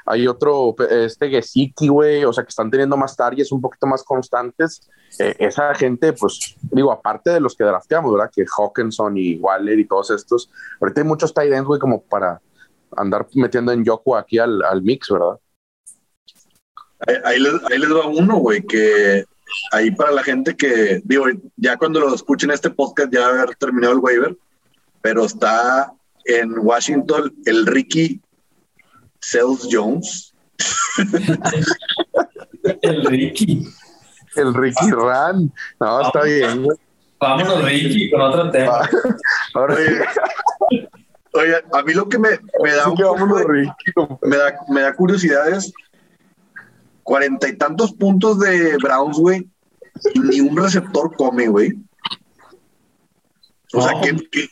hay 0.04 0.28
otro, 0.28 0.74
este 0.90 1.30
Gesicki, 1.30 1.88
güey, 1.88 2.24
o 2.24 2.32
sea, 2.32 2.44
que 2.44 2.50
están 2.50 2.70
teniendo 2.70 2.96
más 2.98 3.16
targets 3.16 3.50
un 3.50 3.62
poquito 3.62 3.86
más 3.86 4.02
constantes. 4.04 4.88
Eh, 5.18 5.34
esa 5.38 5.74
gente, 5.74 6.12
pues, 6.12 6.56
digo, 6.60 6.92
aparte 6.92 7.30
de 7.30 7.40
los 7.40 7.56
que 7.56 7.64
drafteamos, 7.64 8.12
¿verdad? 8.12 8.30
Que 8.34 8.44
Hawkinson 8.44 9.16
y 9.16 9.36
Waller 9.36 9.78
y 9.78 9.86
todos 9.86 10.10
estos, 10.10 10.50
ahorita 10.80 11.00
hay 11.00 11.06
muchos 11.06 11.32
tight 11.32 11.52
ends, 11.52 11.66
güey, 11.66 11.80
como 11.80 12.02
para 12.02 12.42
andar 12.94 13.26
metiendo 13.34 13.72
en 13.72 13.84
Yoku 13.84 14.14
aquí 14.16 14.38
al, 14.38 14.82
mix, 14.82 15.08
¿verdad? 15.08 15.38
Ahí, 17.24 17.40
les, 17.40 17.54
ahí 17.70 17.78
les 17.78 17.90
va 17.90 18.06
uno, 18.06 18.36
güey, 18.36 18.62
que 18.62 19.24
ahí 19.72 19.90
para 19.90 20.12
la 20.12 20.22
gente 20.22 20.56
que, 20.56 21.00
digo, 21.04 21.26
ya 21.56 21.76
cuando 21.76 22.00
lo 22.00 22.14
escuchen 22.14 22.50
este 22.50 22.70
podcast 22.70 23.12
ya 23.12 23.26
haber 23.26 23.54
terminado 23.56 23.94
el 23.94 24.00
waiver, 24.00 24.36
pero 25.00 25.24
está 25.24 25.92
en 26.24 26.58
Washington 26.58 27.34
el 27.44 27.66
Ricky 27.66 28.20
Sales 29.20 29.68
Jones. 29.70 30.34
el 32.82 33.04
Ricky. 33.06 33.66
El 34.34 34.54
Ricky 34.54 34.90
Ran. 34.90 35.52
No, 35.80 36.00
está 36.00 36.22
bien, 36.22 36.64
güey. 36.64 36.78
Vámonos, 37.18 37.64
Ricky, 37.64 38.10
con 38.10 38.20
otro 38.20 38.50
tema. 38.50 38.88
Ahora 39.54 39.76
Oye, 41.32 41.54
a 41.72 41.82
mí 41.82 41.92
lo 41.92 42.08
que 42.08 42.18
me, 42.18 42.30
me 42.62 42.72
da, 42.72 42.86
me 44.22 44.36
da, 44.36 44.58
me 44.68 44.80
da 44.80 44.94
curiosidad 44.94 45.48
es 45.50 45.72
cuarenta 47.06 47.48
y 47.48 47.56
tantos 47.56 47.92
puntos 47.92 48.40
de 48.40 48.76
Browns, 48.78 49.16
güey, 49.16 49.48
y 50.12 50.18
ni 50.18 50.40
un 50.40 50.56
receptor 50.56 51.14
come, 51.16 51.46
güey. 51.46 51.72
O 53.72 53.80
sea, 53.80 53.92
qué, 54.02 54.48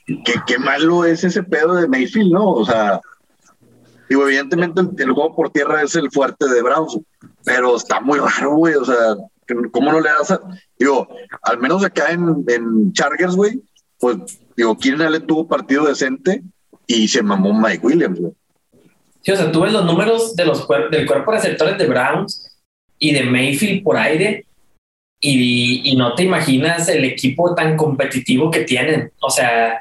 qué, 0.47 0.59
malo 0.59 1.05
es 1.05 1.25
ese 1.25 1.43
pedo 1.43 1.75
de 1.75 1.89
Mayfield, 1.89 2.33
¿no? 2.33 2.49
O 2.53 2.65
sea, 2.65 3.01
digo, 4.09 4.23
evidentemente 4.23 5.03
el, 5.03 5.13
juego 5.13 5.35
por 5.35 5.51
tierra 5.51 5.83
es 5.83 5.97
el 5.97 6.11
fuerte 6.13 6.49
de 6.49 6.63
Browns, 6.63 6.99
pero 7.45 7.77
está 7.77 8.01
muy 8.01 8.21
raro, 8.21 8.55
güey. 8.55 8.75
O 8.75 8.85
sea, 8.85 9.17
¿cómo 9.73 9.93
no 9.93 10.01
le 10.01 10.11
das 10.11 10.31
a... 10.31 10.41
Digo, 10.79 11.09
al 11.43 11.59
menos 11.59 11.85
acá 11.85 12.13
en, 12.13 12.45
en 12.47 12.93
Chargers, 12.93 13.35
güey, 13.35 13.63
pues, 13.99 14.17
digo, 14.57 14.79
Keenan 14.79 15.09
Allen 15.09 15.27
tuvo 15.27 15.49
partido 15.49 15.87
decente 15.87 16.45
y 16.87 17.09
se 17.09 17.23
mamó 17.23 17.53
Mike 17.53 17.85
Williams, 17.85 18.21
güey. 18.21 18.33
Sí, 19.25 19.33
o 19.33 19.37
sea, 19.37 19.51
tú 19.51 19.63
ves 19.63 19.73
los 19.73 19.87
números 19.87 20.37
de 20.37 20.45
los 20.45 20.69
del 20.91 21.07
cuerpo 21.07 21.33
de 21.33 21.39
receptores 21.39 21.79
de 21.79 21.87
Browns 21.87 22.61
y 22.99 23.13
de 23.13 23.23
Mayfield 23.25 23.83
por 23.83 23.97
aire 23.97 24.45
y, 25.19 25.91
y, 25.91 25.97
no 25.97 26.15
te 26.15 26.25
imaginas 26.25 26.89
el 26.89 27.05
equipo 27.05 27.55
tan 27.55 27.77
competitivo 27.77 28.51
que 28.51 28.65
tienen. 28.65 29.11
O 29.21 29.31
sea, 29.31 29.81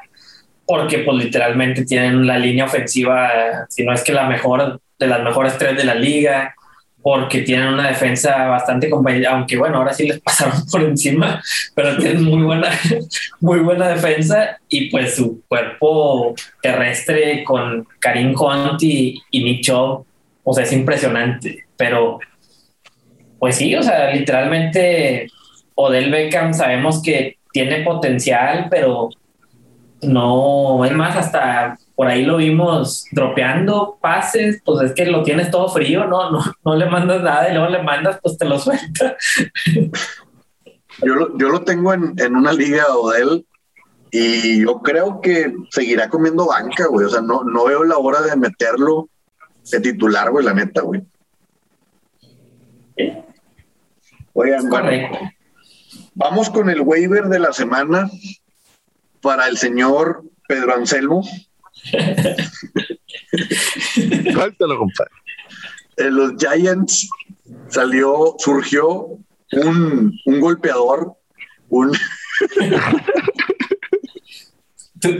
porque 0.66 0.98
pues 1.00 1.24
literalmente 1.24 1.84
tienen 1.84 2.26
la 2.26 2.38
línea 2.38 2.64
ofensiva, 2.64 3.66
si 3.68 3.84
no 3.84 3.92
es 3.92 4.02
que 4.02 4.12
la 4.12 4.26
mejor, 4.26 4.80
de 4.98 5.06
las 5.06 5.22
mejores 5.22 5.58
tres 5.58 5.76
de 5.76 5.84
la 5.84 5.94
liga, 5.94 6.54
porque 7.04 7.42
tienen 7.42 7.68
una 7.68 7.88
defensa 7.88 8.46
bastante 8.46 8.88
competitiva, 8.88 9.32
aunque 9.32 9.58
bueno, 9.58 9.76
ahora 9.76 9.92
sí 9.92 10.08
les 10.08 10.20
pasaron 10.22 10.64
por 10.72 10.82
encima, 10.82 11.42
pero 11.74 11.98
tienen 11.98 12.24
muy 12.24 12.42
buena, 12.42 12.70
muy 13.40 13.58
buena 13.58 13.88
defensa 13.88 14.58
y 14.70 14.88
pues 14.90 15.16
su 15.16 15.42
cuerpo 15.46 16.34
terrestre 16.62 17.44
con 17.44 17.86
Karim 17.98 18.34
Hunt 18.34 18.82
y, 18.82 19.20
y 19.30 19.44
Nick 19.44 19.70
o 19.70 20.52
sea, 20.54 20.64
es 20.64 20.72
impresionante, 20.72 21.66
pero 21.76 22.20
pues 23.38 23.56
sí, 23.56 23.76
o 23.76 23.82
sea, 23.82 24.10
literalmente 24.10 25.28
Odell 25.74 26.10
Beckham 26.10 26.54
sabemos 26.54 27.02
que 27.02 27.36
tiene 27.52 27.82
potencial, 27.82 28.68
pero 28.70 29.10
no, 30.00 30.82
es 30.86 30.92
más, 30.92 31.16
hasta 31.16 31.78
por 31.94 32.08
ahí 32.08 32.24
lo 32.24 32.38
vimos 32.38 33.06
dropeando 33.12 33.98
pases, 34.00 34.60
pues 34.64 34.90
es 34.90 34.94
que 34.94 35.06
lo 35.06 35.22
tienes 35.22 35.50
todo 35.50 35.68
frío, 35.68 36.06
¿no? 36.06 36.30
No, 36.30 36.40
no 36.64 36.76
le 36.76 36.86
mandas 36.86 37.22
nada 37.22 37.48
y 37.48 37.54
luego 37.54 37.70
le 37.70 37.82
mandas, 37.82 38.18
pues 38.22 38.36
te 38.36 38.44
lo 38.44 38.58
suelta. 38.58 39.16
Yo 41.02 41.14
lo, 41.14 41.36
yo 41.36 41.48
lo 41.48 41.62
tengo 41.62 41.92
en, 41.92 42.14
en 42.18 42.36
una 42.36 42.52
liga, 42.52 42.84
Odell, 42.96 43.44
y 44.16 44.64
yo 44.64 44.80
creo 44.80 45.20
que 45.20 45.52
seguirá 45.70 46.08
comiendo 46.08 46.46
banca, 46.46 46.86
güey. 46.86 47.06
O 47.06 47.10
sea, 47.10 47.20
no, 47.20 47.42
no 47.42 47.64
veo 47.64 47.82
la 47.82 47.98
hora 47.98 48.20
de 48.22 48.36
meterlo 48.36 49.08
de 49.72 49.80
titular, 49.80 50.30
güey, 50.30 50.44
la 50.44 50.54
neta, 50.54 50.82
güey. 50.82 51.02
Oigan, 54.34 54.70
vamos 56.14 56.50
con 56.50 56.70
el 56.70 56.80
waiver 56.80 57.24
de 57.24 57.40
la 57.40 57.52
semana 57.52 58.08
para 59.20 59.48
el 59.48 59.56
señor 59.56 60.22
Pedro 60.46 60.74
Anselmo. 60.74 61.22
Cuéntalo, 64.34 64.78
compadre. 64.78 65.10
En 65.96 66.16
los 66.16 66.32
Giants 66.38 67.08
salió, 67.68 68.34
surgió 68.38 69.18
un, 69.52 70.18
un 70.24 70.40
golpeador, 70.40 71.14
un... 71.68 71.92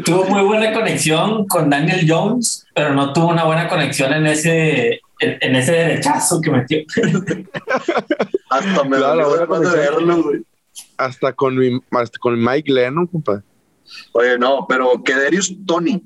tuvo 0.05 0.25
muy 0.25 0.43
buena 0.43 0.73
conexión 0.73 1.47
con 1.47 1.71
Daniel 1.71 2.05
Jones, 2.09 2.67
pero 2.75 2.93
no 2.95 3.13
tuvo 3.13 3.29
una 3.29 3.45
buena 3.45 3.69
conexión 3.69 4.13
en 4.13 4.27
ese 4.27 5.01
en, 5.21 5.57
ese 5.57 5.73
derechazo 5.73 6.41
que 6.41 6.51
metió. 6.51 6.79
hasta 8.51 8.85
me 8.85 8.99
da 8.99 9.15
la 9.15 9.29
de 9.29 9.77
verlo, 9.77 10.23
güey. 10.23 10.43
Hasta 10.97 11.33
con 11.33 11.57
mi, 11.57 11.81
hasta 11.91 12.19
con 12.19 12.43
Mike 12.43 12.73
Lennon, 12.73 13.07
compadre. 13.07 13.43
Oye, 14.13 14.39
no, 14.39 14.67
pero 14.69 15.03
Kederius 15.03 15.55
Tony 15.67 16.03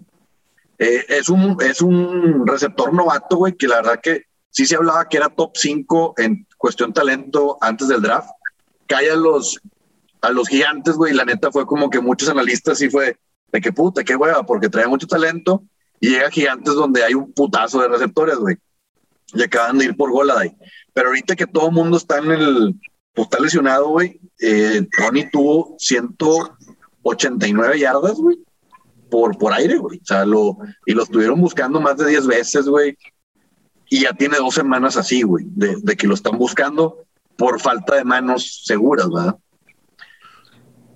eh, 0.78 1.04
es, 1.08 1.28
un, 1.28 1.56
es 1.60 1.80
un 1.80 2.46
receptor 2.46 2.94
novato, 2.94 3.36
güey, 3.36 3.54
que 3.54 3.66
la 3.66 3.76
verdad 3.76 4.00
que 4.02 4.24
sí 4.50 4.66
se 4.66 4.76
hablaba 4.76 5.08
que 5.08 5.16
era 5.16 5.28
top 5.28 5.52
5 5.54 6.14
en 6.18 6.46
cuestión 6.56 6.92
talento 6.92 7.58
antes 7.60 7.88
del 7.88 8.02
draft. 8.02 8.30
Cae 8.86 9.10
a 9.10 9.16
los, 9.16 9.58
a 10.20 10.30
los 10.30 10.48
gigantes, 10.48 10.94
güey, 10.94 11.14
la 11.14 11.24
neta 11.24 11.50
fue 11.50 11.66
como 11.66 11.90
que 11.90 12.00
muchos 12.00 12.28
analistas 12.28 12.78
sí 12.78 12.88
fue 12.88 13.16
de 13.52 13.60
que 13.60 13.72
puta, 13.72 14.04
qué 14.04 14.14
hueva, 14.14 14.44
porque 14.44 14.68
trae 14.68 14.86
mucho 14.86 15.06
talento 15.06 15.64
y 16.00 16.10
llega 16.10 16.28
a 16.28 16.30
gigantes 16.30 16.74
donde 16.74 17.02
hay 17.02 17.14
un 17.14 17.32
putazo 17.32 17.80
de 17.80 17.88
receptores, 17.88 18.36
güey. 18.36 18.56
Y 19.34 19.42
acaban 19.42 19.78
de 19.78 19.86
ir 19.86 19.96
por 19.96 20.10
Goladay. 20.10 20.56
Pero 20.94 21.08
ahorita 21.08 21.36
que 21.36 21.46
todo 21.46 21.68
el 21.68 21.74
mundo 21.74 21.96
está 21.96 22.18
en 22.18 22.30
el, 22.30 22.80
pues 23.12 23.26
está 23.26 23.40
lesionado, 23.40 23.88
güey, 23.88 24.20
eh, 24.40 24.86
Tony 24.96 25.28
tuvo 25.30 25.76
189 25.78 27.78
yardas, 27.78 28.14
güey, 28.14 28.38
por, 29.10 29.36
por 29.38 29.52
aire, 29.52 29.76
güey. 29.76 29.98
O 29.98 30.04
sea, 30.04 30.24
lo, 30.24 30.58
y 30.86 30.92
lo 30.92 31.02
estuvieron 31.02 31.40
buscando 31.40 31.80
más 31.80 31.96
de 31.96 32.08
10 32.08 32.26
veces, 32.26 32.66
güey. 32.66 32.96
Y 33.90 34.02
ya 34.02 34.12
tiene 34.12 34.36
dos 34.36 34.54
semanas 34.54 34.96
así, 34.96 35.22
güey, 35.22 35.46
de, 35.48 35.96
que 35.96 36.06
lo 36.06 36.14
están 36.14 36.36
buscando 36.36 37.04
por 37.36 37.60
falta 37.60 37.96
de 37.96 38.04
manos 38.04 38.62
seguras, 38.64 39.08
¿verdad? 39.08 39.36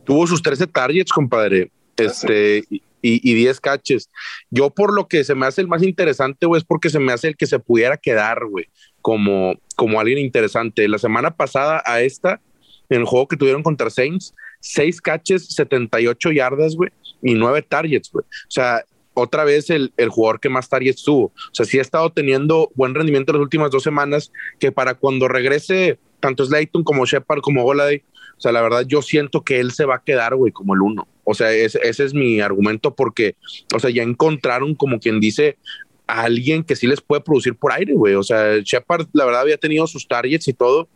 Tuvo 0.05 0.27
sus 0.27 0.43
13 0.43 0.67
targets, 0.67 1.13
compadre. 1.13 1.73
Este, 1.97 2.65
y, 2.71 2.83
y 3.03 3.35
10 3.35 3.61
caches. 3.61 4.11
Yo 4.51 4.71
por 4.71 4.93
lo 4.95 5.09
que 5.09 5.25
se 5.25 5.35
me 5.35 5.47
hace 5.47 5.61
el 5.61 5.69
más 5.69 5.83
interesante, 5.83 6.47
güey, 6.47 6.59
es 6.59 6.65
porque 6.65 6.91
se 6.91 6.99
me 6.99 7.13
hace 7.13 7.29
el 7.29 7.37
que 7.37 7.47
se 7.47 7.59
pudiera 7.59 7.97
quedar, 7.97 8.47
güey, 8.47 8.67
como, 9.01 9.55
como 9.77 10.01
alguien 10.01 10.19
interesante. 10.19 10.87
La 10.89 10.99
semana 10.99 11.35
pasada 11.35 11.83
a 11.87 12.03
esta, 12.03 12.41
en 12.89 13.01
el 13.01 13.07
juego 13.07 13.29
que 13.29 13.37
tuvieron 13.37 13.63
contra 13.63 13.89
Saints, 13.89 14.35
6 14.61 15.01
caches, 15.01 15.47
78 15.55 16.33
yardas, 16.33 16.77
güey, 16.77 16.91
y 17.23 17.35
9 17.35 17.62
targets, 17.62 18.11
güey. 18.11 18.25
O 18.25 18.51
sea, 18.51 18.85
otra 19.14 19.45
vez 19.45 19.70
el, 19.70 19.93
el, 19.97 20.09
jugador 20.09 20.41
que 20.41 20.49
más 20.49 20.68
targets 20.68 21.03
tuvo. 21.03 21.27
O 21.27 21.53
sea, 21.53 21.66
sí 21.66 21.79
ha 21.79 21.83
estado 21.83 22.11
teniendo 22.11 22.70
buen 22.75 22.95
rendimiento 22.95 23.33
las 23.33 23.43
últimas 23.43 23.70
dos 23.70 23.83
semanas, 23.83 24.33
que 24.59 24.73
para 24.73 24.95
cuando 24.95 25.29
regrese 25.29 25.99
tanto 26.20 26.45
Slayton 26.45 26.85
como 26.85 27.05
Shepard 27.05 27.41
como 27.41 27.64
Goladay, 27.64 28.03
o 28.37 28.41
sea, 28.41 28.53
la 28.53 28.62
verdad 28.62 28.85
yo 28.87 29.03
siento 29.03 29.43
que 29.43 29.61
él 29.61 29.73
se 29.73 29.85
va 29.85 29.97
a 29.97 30.03
quedar, 30.03 30.35
güey, 30.35 30.53
como 30.53 30.75
el 30.75 30.83
uno. 30.83 31.07
O 31.25 31.35
sea, 31.35 31.53
ese, 31.53 31.79
ese 31.83 32.05
es 32.05 32.14
mi 32.14 32.41
argumento 32.41 32.95
porque, 32.95 33.37
o 33.75 33.79
sea, 33.79 33.91
ya 33.91 34.03
encontraron 34.03 34.75
como 34.75 34.99
quien 34.99 35.20
dice 35.20 35.59
a 36.07 36.23
alguien 36.23 36.64
que 36.64 36.75
sí 36.75 36.87
les 36.87 37.01
puede 37.01 37.23
producir 37.23 37.55
por 37.55 37.73
aire, 37.73 37.95
güey. 37.95 38.14
O 38.14 38.23
sea, 38.23 38.59
Shepard, 38.59 39.07
la 39.12 39.25
verdad, 39.25 39.43
había 39.43 39.59
tenido 39.59 39.87
sus 39.87 40.09
targets 40.09 40.49
y 40.49 40.53
todo, 40.55 40.89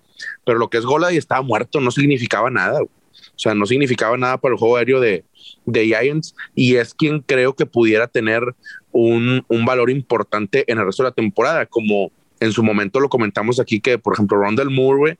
pero 0.44 0.58
lo 0.58 0.70
que 0.70 0.78
es 0.78 0.84
Goladay 0.84 1.16
estaba 1.16 1.42
muerto, 1.42 1.80
no 1.80 1.90
significaba 1.90 2.50
nada, 2.50 2.80
güey. 2.80 2.90
O 3.36 3.38
sea, 3.38 3.54
no 3.54 3.66
significaba 3.66 4.16
nada 4.16 4.38
para 4.38 4.54
el 4.54 4.58
juego 4.58 4.76
aéreo 4.76 4.98
de, 4.98 5.24
de 5.66 5.84
Giants 5.84 6.34
y 6.54 6.76
es 6.76 6.94
quien 6.94 7.20
creo 7.20 7.54
que 7.54 7.66
pudiera 7.66 8.06
tener 8.06 8.42
un, 8.92 9.44
un, 9.48 9.64
valor 9.66 9.90
importante 9.90 10.64
en 10.70 10.78
el 10.78 10.86
resto 10.86 11.02
de 11.02 11.10
la 11.10 11.14
temporada, 11.14 11.66
como 11.66 12.10
en 12.40 12.52
su 12.52 12.62
momento 12.62 12.98
lo 12.98 13.10
comentamos 13.10 13.60
aquí 13.60 13.80
que, 13.80 13.98
por 13.98 14.14
ejemplo, 14.14 14.38
Rondell 14.38 14.70
Moore, 14.70 15.18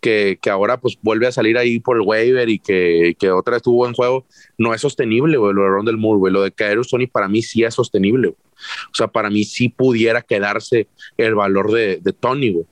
que, 0.00 0.38
que, 0.42 0.50
ahora 0.50 0.78
pues 0.78 0.98
vuelve 1.00 1.26
a 1.26 1.32
salir 1.32 1.56
ahí 1.56 1.80
por 1.80 1.96
el 1.96 2.02
waiver 2.02 2.50
y 2.50 2.58
que, 2.58 3.16
que 3.18 3.30
otra 3.30 3.56
estuvo 3.56 3.86
en 3.86 3.94
juego, 3.94 4.26
no 4.58 4.74
es 4.74 4.82
sostenible, 4.82 5.38
güey, 5.38 5.54
lo 5.54 5.62
de 5.62 5.68
Rondell 5.68 5.96
Moore, 5.96 6.30
lo 6.30 6.42
de 6.42 6.52
Caeros 6.52 6.88
Sony 6.88 7.06
para 7.10 7.28
mí 7.28 7.40
sí 7.40 7.64
es 7.64 7.72
sostenible. 7.72 8.28
O 8.28 8.94
sea, 8.94 9.08
para 9.08 9.30
mí 9.30 9.44
sí 9.44 9.70
pudiera 9.70 10.20
quedarse 10.20 10.88
el 11.16 11.34
valor 11.34 11.72
de, 11.72 11.98
de 12.02 12.12
Tony, 12.12 12.52
güey. 12.52 12.66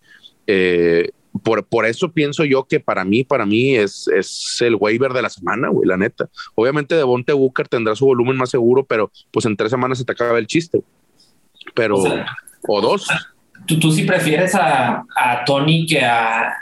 Eh, 0.46 1.10
por, 1.42 1.64
por 1.64 1.86
eso 1.86 2.12
pienso 2.12 2.44
yo 2.44 2.64
que 2.64 2.80
para 2.80 3.04
mí, 3.04 3.24
para 3.24 3.46
mí 3.46 3.74
es, 3.74 4.08
es 4.08 4.58
el 4.60 4.76
waiver 4.76 5.12
de 5.12 5.22
la 5.22 5.28
semana, 5.28 5.68
güey, 5.68 5.88
la 5.88 5.96
neta. 5.96 6.28
Obviamente 6.54 6.94
Devonte 6.94 7.32
Booker 7.32 7.68
tendrá 7.68 7.94
su 7.94 8.06
volumen 8.06 8.36
más 8.36 8.50
seguro, 8.50 8.84
pero 8.84 9.10
pues 9.30 9.46
en 9.46 9.56
tres 9.56 9.70
semanas 9.70 9.98
se 9.98 10.04
te 10.04 10.12
acaba 10.12 10.38
el 10.38 10.46
chiste. 10.46 10.80
Pero, 11.74 11.98
o, 11.98 12.02
sea, 12.02 12.26
o 12.66 12.80
dos. 12.80 13.06
¿tú, 13.66 13.78
¿Tú, 13.78 13.92
sí 13.92 14.04
prefieres 14.04 14.54
a, 14.54 15.04
a 15.16 15.44
Tony 15.44 15.86
que 15.86 16.00
a, 16.00 16.52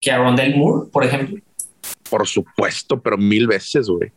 que 0.00 0.10
a 0.10 0.18
Rondell 0.18 0.56
Moore, 0.56 0.90
por 0.92 1.04
ejemplo? 1.04 1.38
Por 2.08 2.26
supuesto, 2.26 3.00
pero 3.00 3.18
mil 3.18 3.46
veces, 3.46 3.88
güey. 3.88 4.12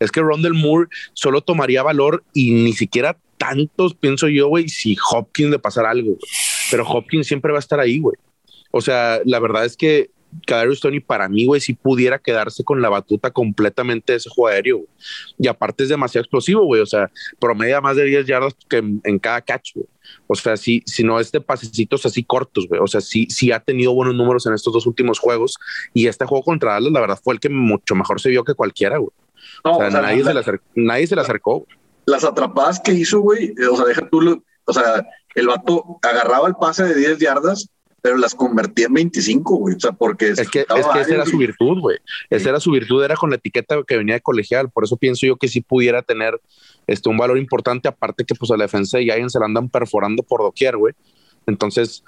Es 0.00 0.10
que 0.10 0.20
Rondell 0.20 0.54
Moore 0.54 0.88
solo 1.12 1.42
tomaría 1.42 1.82
valor 1.82 2.24
y 2.32 2.50
ni 2.50 2.72
siquiera 2.72 3.16
tantos, 3.36 3.94
pienso 3.94 4.28
yo, 4.28 4.48
güey, 4.48 4.68
si 4.68 4.96
Hopkins 5.12 5.50
le 5.50 5.58
pasara 5.58 5.90
algo. 5.90 6.16
Pero 6.70 6.86
Hopkins 6.86 7.26
siempre 7.26 7.52
va 7.52 7.58
a 7.58 7.60
estar 7.60 7.78
ahí, 7.78 8.00
güey. 8.00 8.16
O 8.70 8.80
sea, 8.80 9.20
la 9.24 9.38
verdad 9.38 9.64
es 9.64 9.76
que 9.76 10.10
Kadarius 10.44 10.80
Tony 10.80 11.00
para 11.00 11.28
mí, 11.28 11.46
güey, 11.46 11.60
si 11.60 11.72
pudiera 11.72 12.18
quedarse 12.18 12.64
con 12.64 12.82
la 12.82 12.88
batuta 12.88 13.30
completamente 13.30 14.12
de 14.12 14.18
ese 14.18 14.28
juego 14.28 14.48
aéreo. 14.48 14.84
Y 15.38 15.48
aparte 15.48 15.84
es 15.84 15.88
demasiado 15.88 16.22
explosivo, 16.22 16.64
güey. 16.64 16.80
O 16.82 16.86
sea, 16.86 17.10
promedia 17.38 17.80
más 17.80 17.96
de 17.96 18.04
10 18.04 18.26
yardas 18.26 18.54
que 18.68 18.78
en, 18.78 19.18
cada 19.18 19.40
catch, 19.40 19.74
güey. 19.74 19.86
O 20.26 20.34
sea, 20.34 20.56
si, 20.56 20.82
si 20.86 21.02
no 21.02 21.18
es 21.20 21.32
de 21.32 21.40
pasecitos 21.40 22.04
así 22.06 22.22
cortos, 22.22 22.66
güey. 22.68 22.80
O 22.80 22.86
sea, 22.86 23.00
sí, 23.00 23.26
sí 23.30 23.52
ha 23.52 23.60
tenido 23.60 23.94
buenos 23.94 24.14
números 24.14 24.46
en 24.46 24.54
estos 24.54 24.72
dos 24.72 24.86
últimos 24.86 25.18
juegos. 25.18 25.56
Y 25.94 26.06
este 26.06 26.26
juego 26.26 26.44
contra 26.44 26.72
Dallas, 26.72 26.92
la 26.92 27.00
verdad, 27.00 27.20
fue 27.22 27.34
el 27.34 27.40
que 27.40 27.48
mucho 27.48 27.94
mejor 27.94 28.20
se 28.20 28.30
vio 28.30 28.44
que 28.44 28.54
cualquiera, 28.54 28.98
güey. 28.98 29.10
o, 29.64 29.78
sea, 29.78 29.90
nadie, 29.90 30.24
se 30.24 30.34
le 30.34 30.40
acercó, 30.40 30.64
nadie 30.74 31.06
se 31.06 31.14
le 31.14 31.20
acercó. 31.22 31.66
Las 32.06 32.24
atrapadas 32.24 32.80
que 32.80 32.92
hizo, 32.92 33.20
güey, 33.20 33.46
eh, 33.58 33.66
o 33.70 33.76
sea, 33.76 33.86
deja 33.86 34.08
tú, 34.08 34.44
o 34.64 34.72
sea, 34.72 35.04
el 35.34 35.46
vato 35.48 35.98
agarraba 36.02 36.46
el 36.46 36.54
pase 36.54 36.84
de 36.84 36.94
10 36.94 37.18
yardas 37.18 37.68
pero 38.06 38.18
las 38.18 38.36
convertía 38.36 38.86
en 38.86 38.94
25, 38.94 39.56
güey. 39.56 39.74
O 39.74 39.80
sea, 39.80 39.90
porque 39.90 40.28
es 40.28 40.48
que, 40.48 40.60
es 40.60 40.86
que 40.92 41.00
esa 41.00 41.12
era 41.12 41.26
su 41.26 41.38
virtud, 41.38 41.80
güey. 41.80 41.98
Esa 42.30 42.50
era 42.50 42.60
su 42.60 42.70
virtud, 42.70 43.02
era 43.02 43.16
con 43.16 43.30
la 43.30 43.36
etiqueta 43.36 43.82
que 43.84 43.96
venía 43.96 44.14
de 44.14 44.20
colegial. 44.20 44.70
Por 44.70 44.84
eso 44.84 44.96
pienso 44.96 45.26
yo 45.26 45.34
que 45.34 45.48
sí 45.48 45.60
pudiera 45.60 46.02
tener 46.02 46.40
este, 46.86 47.08
un 47.08 47.18
valor 47.18 47.36
importante, 47.36 47.88
aparte 47.88 48.24
que 48.24 48.36
pues 48.36 48.48
a 48.52 48.56
la 48.56 48.62
defensa 48.62 48.98
de 48.98 49.06
Giants 49.06 49.32
se 49.32 49.40
la 49.40 49.46
andan 49.46 49.68
perforando 49.68 50.22
por 50.22 50.40
doquier, 50.40 50.76
güey. 50.76 50.94
Entonces, 51.48 52.04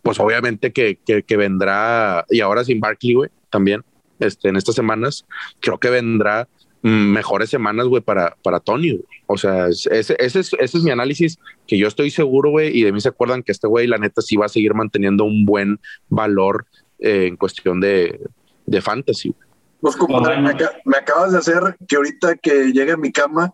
pues 0.00 0.18
obviamente 0.20 0.72
que, 0.72 0.98
que, 1.04 1.22
que 1.22 1.36
vendrá, 1.36 2.24
y 2.30 2.40
ahora 2.40 2.64
sin 2.64 2.80
Barkley, 2.80 3.12
güey, 3.12 3.30
también, 3.50 3.84
este, 4.18 4.48
en 4.48 4.56
estas 4.56 4.74
semanas, 4.74 5.26
creo 5.60 5.76
que 5.76 5.90
vendrá 5.90 6.48
mejores 6.86 7.50
semanas, 7.50 7.86
güey, 7.86 8.00
para, 8.00 8.36
para 8.42 8.60
Tony, 8.60 9.00
O 9.26 9.36
sea, 9.36 9.66
ese, 9.68 9.90
ese, 9.90 10.16
es, 10.20 10.36
ese 10.36 10.78
es 10.78 10.82
mi 10.84 10.92
análisis, 10.92 11.38
que 11.66 11.76
yo 11.76 11.88
estoy 11.88 12.10
seguro, 12.10 12.50
güey, 12.50 12.78
y 12.78 12.84
de 12.84 12.92
mí 12.92 13.00
se 13.00 13.08
acuerdan 13.08 13.42
que 13.42 13.50
este 13.50 13.66
güey, 13.66 13.88
la 13.88 13.98
neta, 13.98 14.22
sí 14.22 14.36
va 14.36 14.46
a 14.46 14.50
seguir 14.50 14.72
manteniendo 14.72 15.24
un 15.24 15.44
buen 15.44 15.80
valor 16.08 16.66
eh, 17.00 17.26
en 17.26 17.36
cuestión 17.36 17.80
de, 17.80 18.20
de 18.66 18.80
fantasy. 18.80 19.34
Pues, 19.80 19.96
me, 20.84 20.96
acabas 20.96 21.32
de 21.32 21.38
hacer 21.38 21.76
que 21.88 21.96
ahorita 21.96 22.36
que 22.36 22.72
llegue 22.72 22.92
a 22.92 22.96
mi 22.96 23.10
cama, 23.10 23.52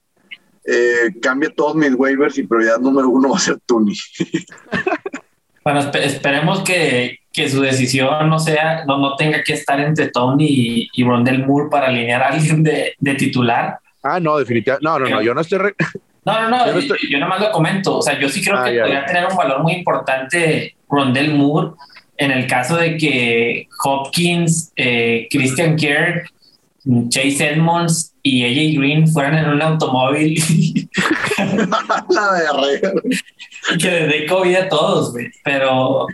eh, 0.66 1.14
cambie 1.22 1.48
todos 1.48 1.74
mis 1.74 1.94
waivers 1.94 2.36
y 2.36 2.42
prioridad 2.42 2.80
número 2.80 3.08
uno 3.08 3.30
va 3.30 3.36
a 3.36 3.40
ser 3.40 3.58
Tony. 3.64 3.94
bueno, 5.64 5.80
esperemos 5.94 6.60
que, 6.64 7.18
que 7.32 7.48
su 7.48 7.60
decisión 7.60 8.28
no 8.28 8.38
sea, 8.38 8.84
no, 8.86 8.98
no 8.98 9.16
tenga 9.16 9.42
que 9.42 9.54
estar 9.54 9.80
entre 9.80 10.08
Tony 10.08 10.46
y, 10.46 10.88
y 10.92 11.04
Rondell 11.04 11.46
Moore 11.46 11.68
para 11.70 11.88
alinear 11.88 12.22
a 12.22 12.28
alguien 12.28 12.62
de, 12.62 12.94
de 12.98 13.14
titular. 13.14 13.78
Ah, 14.02 14.20
no, 14.20 14.38
definitivamente. 14.38 14.84
No, 14.84 14.98
no, 14.98 15.08
no, 15.08 15.22
yo 15.22 15.34
no 15.34 15.40
estoy. 15.40 15.72
No, 16.24 16.40
no, 16.40 16.50
no, 16.50 16.66
yo, 16.66 16.74
no 16.74 16.94
yo, 17.10 17.18
nomás 17.18 17.40
lo 17.40 17.50
comento. 17.50 17.98
O 17.98 18.02
sea, 18.02 18.16
yo 18.16 18.28
sí 18.28 18.44
creo 18.44 18.56
ah, 18.56 18.70
que 18.70 18.78
podría 18.78 19.04
tener 19.04 19.26
un 19.28 19.36
valor 19.36 19.60
muy 19.60 19.72
importante 19.72 20.76
Rondell 20.88 21.34
Moore 21.34 21.72
en 22.16 22.30
el 22.30 22.46
caso 22.46 22.76
de 22.76 22.96
que 22.96 23.66
Hopkins, 23.84 24.72
eh, 24.76 25.26
Christian 25.30 25.74
Kirk, 25.74 26.30
Chase 27.08 27.50
Edmonds 27.50 28.14
y 28.22 28.44
AJ 28.44 28.78
Green 28.78 29.08
fueran 29.08 29.38
en 29.38 29.50
un 29.50 29.62
automóvil. 29.62 30.40
La 32.08 32.32
de 32.32 32.92
que 33.78 33.90
les 33.90 34.08
dé 34.08 34.26
COVID 34.26 34.54
a 34.54 34.68
todos, 34.68 35.12
güey. 35.12 35.28
Pero 35.44 36.06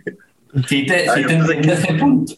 Sí, 0.67 0.87
te, 0.87 1.07
sí 1.11 1.25
te 1.27 1.73
ese 1.73 1.95
punto. 1.95 2.35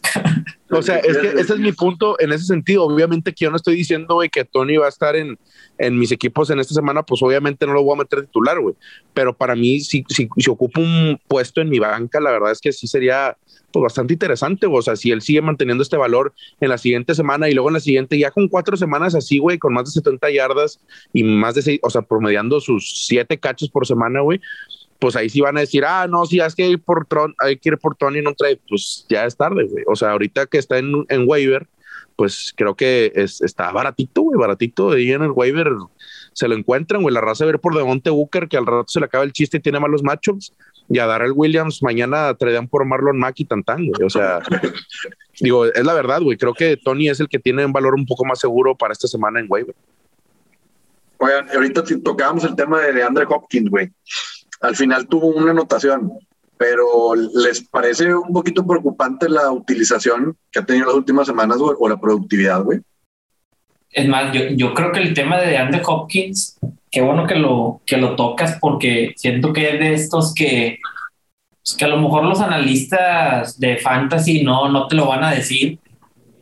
O 0.69 0.81
sea, 0.81 0.97
es 0.97 1.17
que 1.17 1.27
ese 1.27 1.53
es 1.53 1.59
mi 1.59 1.71
punto 1.71 2.19
en 2.19 2.31
ese 2.31 2.45
sentido. 2.45 2.85
Obviamente 2.85 3.33
que 3.33 3.45
yo 3.45 3.49
no 3.49 3.57
estoy 3.57 3.75
diciendo, 3.75 4.15
güey, 4.15 4.29
que 4.29 4.45
Tony 4.45 4.77
va 4.77 4.85
a 4.85 4.89
estar 4.89 5.15
en, 5.15 5.37
en 5.77 5.97
mis 5.97 6.11
equipos 6.11 6.49
en 6.49 6.59
esta 6.59 6.73
semana, 6.73 7.03
pues 7.03 7.21
obviamente 7.23 7.65
no 7.65 7.73
lo 7.73 7.83
voy 7.83 7.95
a 7.95 7.99
meter 7.99 8.21
titular, 8.21 8.59
güey. 8.59 8.75
Pero 9.13 9.35
para 9.35 9.55
mí, 9.55 9.81
si, 9.81 10.05
si, 10.07 10.29
si 10.37 10.49
ocupa 10.49 10.79
un 10.79 11.19
puesto 11.27 11.61
en 11.61 11.69
mi 11.69 11.79
banca, 11.79 12.19
la 12.19 12.31
verdad 12.31 12.51
es 12.51 12.61
que 12.61 12.71
sí 12.71 12.87
sería 12.87 13.37
pues, 13.71 13.83
bastante 13.83 14.13
interesante, 14.13 14.67
güey. 14.67 14.79
O 14.79 14.83
sea, 14.83 14.95
si 14.95 15.11
él 15.11 15.21
sigue 15.21 15.41
manteniendo 15.41 15.81
este 15.81 15.97
valor 15.97 16.33
en 16.59 16.69
la 16.69 16.77
siguiente 16.77 17.15
semana 17.15 17.49
y 17.49 17.53
luego 17.53 17.69
en 17.69 17.73
la 17.73 17.79
siguiente, 17.81 18.17
ya 18.17 18.31
con 18.31 18.47
cuatro 18.47 18.77
semanas 18.77 19.15
así, 19.15 19.39
güey, 19.39 19.57
con 19.57 19.73
más 19.73 19.85
de 19.85 19.91
70 19.91 20.31
yardas 20.31 20.79
y 21.11 21.23
más 21.23 21.55
de 21.55 21.61
seis, 21.61 21.79
o 21.83 21.89
sea, 21.89 22.01
promediando 22.01 22.59
sus 22.61 23.05
siete 23.07 23.37
cachos 23.37 23.69
por 23.69 23.85
semana, 23.87 24.21
güey 24.21 24.39
pues 25.01 25.15
ahí 25.15 25.29
sí 25.29 25.41
van 25.41 25.57
a 25.57 25.61
decir, 25.61 25.83
ah, 25.83 26.05
no, 26.07 26.27
si 26.27 26.39
es 26.39 26.53
que 26.53 26.61
hay, 26.61 26.77
por 26.77 27.07
Tron, 27.07 27.33
hay 27.39 27.57
que 27.57 27.69
ir 27.69 27.79
por 27.79 27.95
Tony 27.95 28.21
no 28.21 28.35
trae, 28.35 28.61
pues 28.69 29.07
ya 29.09 29.25
es 29.25 29.35
tarde, 29.35 29.65
güey. 29.65 29.83
O 29.87 29.95
sea, 29.95 30.11
ahorita 30.11 30.45
que 30.45 30.59
está 30.59 30.77
en, 30.77 31.07
en 31.09 31.27
waiver, 31.27 31.67
pues 32.15 32.53
creo 32.55 32.75
que 32.75 33.11
es, 33.15 33.41
está 33.41 33.71
baratito, 33.71 34.21
güey, 34.21 34.37
baratito. 34.37 34.91
Ahí 34.91 35.11
en 35.11 35.23
el 35.23 35.31
waiver 35.31 35.69
se 36.33 36.47
lo 36.47 36.53
encuentran, 36.53 37.01
güey. 37.01 37.15
La 37.15 37.19
raza 37.19 37.45
de 37.45 37.53
ver 37.53 37.59
por 37.59 37.75
Devonte 37.75 38.11
Booker, 38.11 38.47
que 38.47 38.57
al 38.57 38.67
rato 38.67 38.89
se 38.89 38.99
le 38.99 39.07
acaba 39.07 39.23
el 39.23 39.33
chiste 39.33 39.57
y 39.57 39.59
tiene 39.61 39.79
malos 39.79 40.03
matchups. 40.03 40.53
Y 40.87 40.99
a 40.99 41.07
Darrell 41.07 41.33
Williams 41.33 41.81
mañana 41.81 42.35
traerán 42.35 42.67
por 42.67 42.85
Marlon 42.85 43.17
Mack 43.17 43.39
y 43.39 43.45
Tantán, 43.45 43.87
güey. 43.87 44.05
O 44.05 44.09
sea, 44.11 44.39
digo, 45.39 45.65
es 45.65 45.83
la 45.83 45.95
verdad, 45.95 46.21
güey. 46.21 46.37
Creo 46.37 46.53
que 46.53 46.77
Tony 46.77 47.09
es 47.09 47.19
el 47.19 47.27
que 47.27 47.39
tiene 47.39 47.65
un 47.65 47.73
valor 47.73 47.95
un 47.95 48.05
poco 48.05 48.23
más 48.23 48.39
seguro 48.39 48.75
para 48.75 48.91
esta 48.91 49.07
semana 49.07 49.39
en 49.39 49.47
waiver. 49.49 49.75
Oigan, 51.17 51.49
ahorita 51.49 51.83
tocábamos 52.03 52.43
el 52.43 52.55
tema 52.55 52.81
de 52.81 53.01
Andre 53.01 53.25
Hopkins, 53.27 53.67
güey 53.67 53.91
al 54.61 54.75
final 54.75 55.07
tuvo 55.07 55.27
una 55.27 55.51
anotación, 55.51 56.13
pero 56.57 57.15
¿les 57.15 57.61
parece 57.61 58.13
un 58.13 58.31
poquito 58.31 58.65
preocupante 58.65 59.27
la 59.27 59.51
utilización 59.51 60.37
que 60.51 60.59
ha 60.59 60.65
tenido 60.65 60.87
las 60.87 60.95
últimas 60.95 61.27
semanas 61.27 61.57
o 61.59 61.89
la 61.89 61.99
productividad, 61.99 62.63
güey? 62.63 62.79
Es 63.91 64.07
más, 64.07 64.31
yo, 64.31 64.41
yo, 64.51 64.73
creo 64.73 64.91
que 64.91 64.99
el 64.99 65.13
tema 65.13 65.39
de 65.39 65.57
Andre 65.57 65.81
Hopkins, 65.85 66.57
qué 66.89 67.01
bueno 67.01 67.27
que 67.27 67.35
lo, 67.35 67.81
que 67.85 67.97
lo 67.97 68.15
tocas 68.15 68.57
porque 68.61 69.13
siento 69.17 69.51
que 69.51 69.73
es 69.73 69.79
de 69.79 69.93
estos 69.93 70.33
que, 70.33 70.79
pues, 71.63 71.75
que 71.75 71.85
a 71.85 71.89
lo 71.89 71.97
mejor 71.97 72.23
los 72.23 72.39
analistas 72.39 73.59
de 73.59 73.77
fantasy 73.77 74.43
no, 74.43 74.69
no 74.69 74.87
te 74.87 74.95
lo 74.95 75.07
van 75.07 75.23
a 75.23 75.31
decir, 75.31 75.79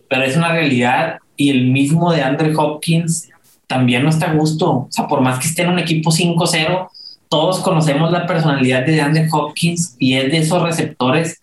pero 0.08 0.24
es 0.24 0.38
una 0.38 0.52
realidad 0.52 1.20
y 1.36 1.50
el 1.50 1.72
mismo 1.72 2.12
de 2.12 2.22
Andre 2.22 2.54
Hopkins 2.56 3.30
también 3.66 4.04
no 4.04 4.10
está 4.10 4.30
a 4.30 4.34
gusto. 4.34 4.72
O 4.72 4.88
sea, 4.90 5.08
por 5.08 5.22
más 5.22 5.40
que 5.40 5.48
esté 5.48 5.64
en 5.64 5.70
un 5.70 5.80
equipo 5.80 6.12
5-0, 6.12 6.90
todos 7.30 7.60
conocemos 7.60 8.12
la 8.12 8.26
personalidad 8.26 8.86
de 8.86 8.94
DeAndre 8.94 9.28
Hopkins 9.32 9.96
y 10.00 10.16
es 10.16 10.32
de 10.32 10.40
esos 10.40 10.62
receptores 10.62 11.40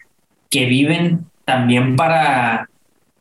que 0.50 0.66
viven 0.66 1.26
también 1.44 1.94
para, 1.96 2.68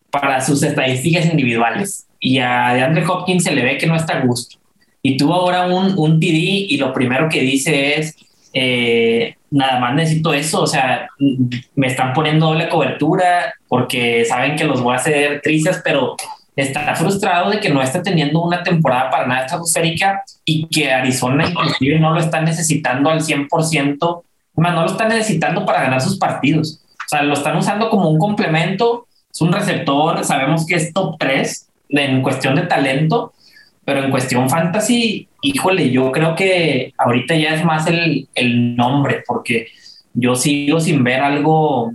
para 0.10 0.42
sus 0.42 0.64
estadísticas 0.64 1.26
individuales. 1.28 2.08
Y 2.20 2.40
a 2.40 2.74
DeAndre 2.74 3.06
Hopkins 3.06 3.44
se 3.44 3.54
le 3.54 3.64
ve 3.64 3.78
que 3.78 3.86
no 3.86 3.96
está 3.96 4.18
a 4.18 4.26
gusto. 4.26 4.58
Y 5.04 5.16
tuvo 5.16 5.36
ahora 5.36 5.68
un, 5.68 5.94
un 5.98 6.20
TD 6.20 6.66
y 6.68 6.78
lo 6.78 6.92
primero 6.92 7.30
que 7.30 7.42
dice 7.42 8.00
es, 8.00 8.16
eh, 8.52 9.36
nada 9.52 9.80
más 9.80 9.94
necesito 9.94 10.34
eso, 10.34 10.64
o 10.64 10.68
sea, 10.68 11.08
me 11.76 11.88
están 11.88 12.14
poniendo 12.14 12.48
doble 12.48 12.68
cobertura 12.68 13.54
porque 13.68 14.26
saben 14.26 14.56
que 14.56 14.64
los 14.64 14.82
voy 14.82 14.94
a 14.94 14.98
hacer 14.98 15.42
trizas, 15.42 15.82
pero 15.84 16.16
está 16.56 16.96
frustrado 16.96 17.52
de 17.52 17.60
que 17.60 17.70
no 17.70 17.82
está 17.82 18.02
teniendo 18.02 18.42
una 18.42 18.64
temporada 18.64 19.10
para 19.10 19.28
nada 19.28 19.42
estratosférica 19.42 20.24
y 20.46 20.68
que 20.68 20.92
Arizona 20.92 21.50
inclusive 21.50 22.00
no 22.00 22.14
lo 22.14 22.20
está 22.20 22.42
necesitando 22.42 23.10
al 23.10 23.22
100%, 23.22 24.24
más 24.56 24.74
no 24.74 24.82
lo 24.84 24.88
está 24.88 25.08
necesitando 25.08 25.66
para 25.66 25.82
ganar 25.82 26.02
sus 26.02 26.18
partidos. 26.18 26.82
O 27.06 27.10
sea, 27.10 27.24
lo 27.24 27.34
están 27.34 27.58
usando 27.58 27.90
como 27.90 28.10
un 28.10 28.18
complemento, 28.18 29.08
es 29.32 29.42
un 29.42 29.52
receptor, 29.52 30.24
sabemos 30.24 30.66
que 30.66 30.76
es 30.76 30.94
top 30.94 31.18
3 31.20 31.68
en 31.90 32.22
cuestión 32.22 32.56
de 32.56 32.64
talento, 32.64 33.34
pero 33.84 34.04
en 34.04 34.10
cuestión 34.10 34.50
fantasy, 34.50 35.28
híjole, 35.42 35.92
yo 35.92 36.12
creo 36.12 36.36
que 36.36 36.94
ahorita 36.98 37.36
ya 37.36 37.54
es 37.54 37.64
más 37.64 37.86
el, 37.88 38.28
el 38.34 38.76
nombre, 38.76 39.24
porque 39.28 39.68
yo 40.14 40.36
sigo 40.36 40.80
sin 40.80 41.04
ver 41.04 41.22
algo 41.22 41.92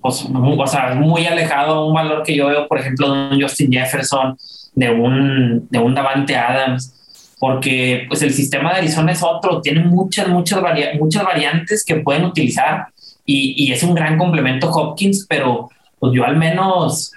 pues, 0.00 0.26
o 0.30 0.66
sea, 0.66 0.94
muy 0.94 1.26
alejado 1.26 1.74
a 1.74 1.86
un 1.86 1.94
valor 1.94 2.22
que 2.22 2.34
yo 2.34 2.46
veo, 2.46 2.66
por 2.66 2.78
ejemplo, 2.78 3.12
de 3.12 3.34
un 3.34 3.42
Justin 3.42 3.70
Jefferson, 3.70 4.36
de 4.74 4.90
un, 4.90 5.68
de 5.68 5.78
un 5.78 5.94
Davante 5.94 6.36
Adams, 6.36 6.94
porque 7.38 8.04
pues 8.08 8.22
el 8.22 8.32
sistema 8.32 8.72
de 8.72 8.78
Arizona 8.78 9.12
es 9.12 9.22
otro, 9.22 9.60
tiene 9.60 9.84
muchas, 9.84 10.28
muchas, 10.28 10.62
muchas 10.98 11.24
variantes 11.24 11.84
que 11.84 11.96
pueden 11.96 12.24
utilizar 12.24 12.86
y, 13.24 13.54
y, 13.64 13.72
es 13.72 13.82
un 13.82 13.94
gran 13.94 14.18
complemento 14.18 14.70
Hopkins, 14.70 15.26
pero 15.28 15.68
pues 15.98 16.12
yo 16.14 16.24
al 16.24 16.36
menos 16.36 17.12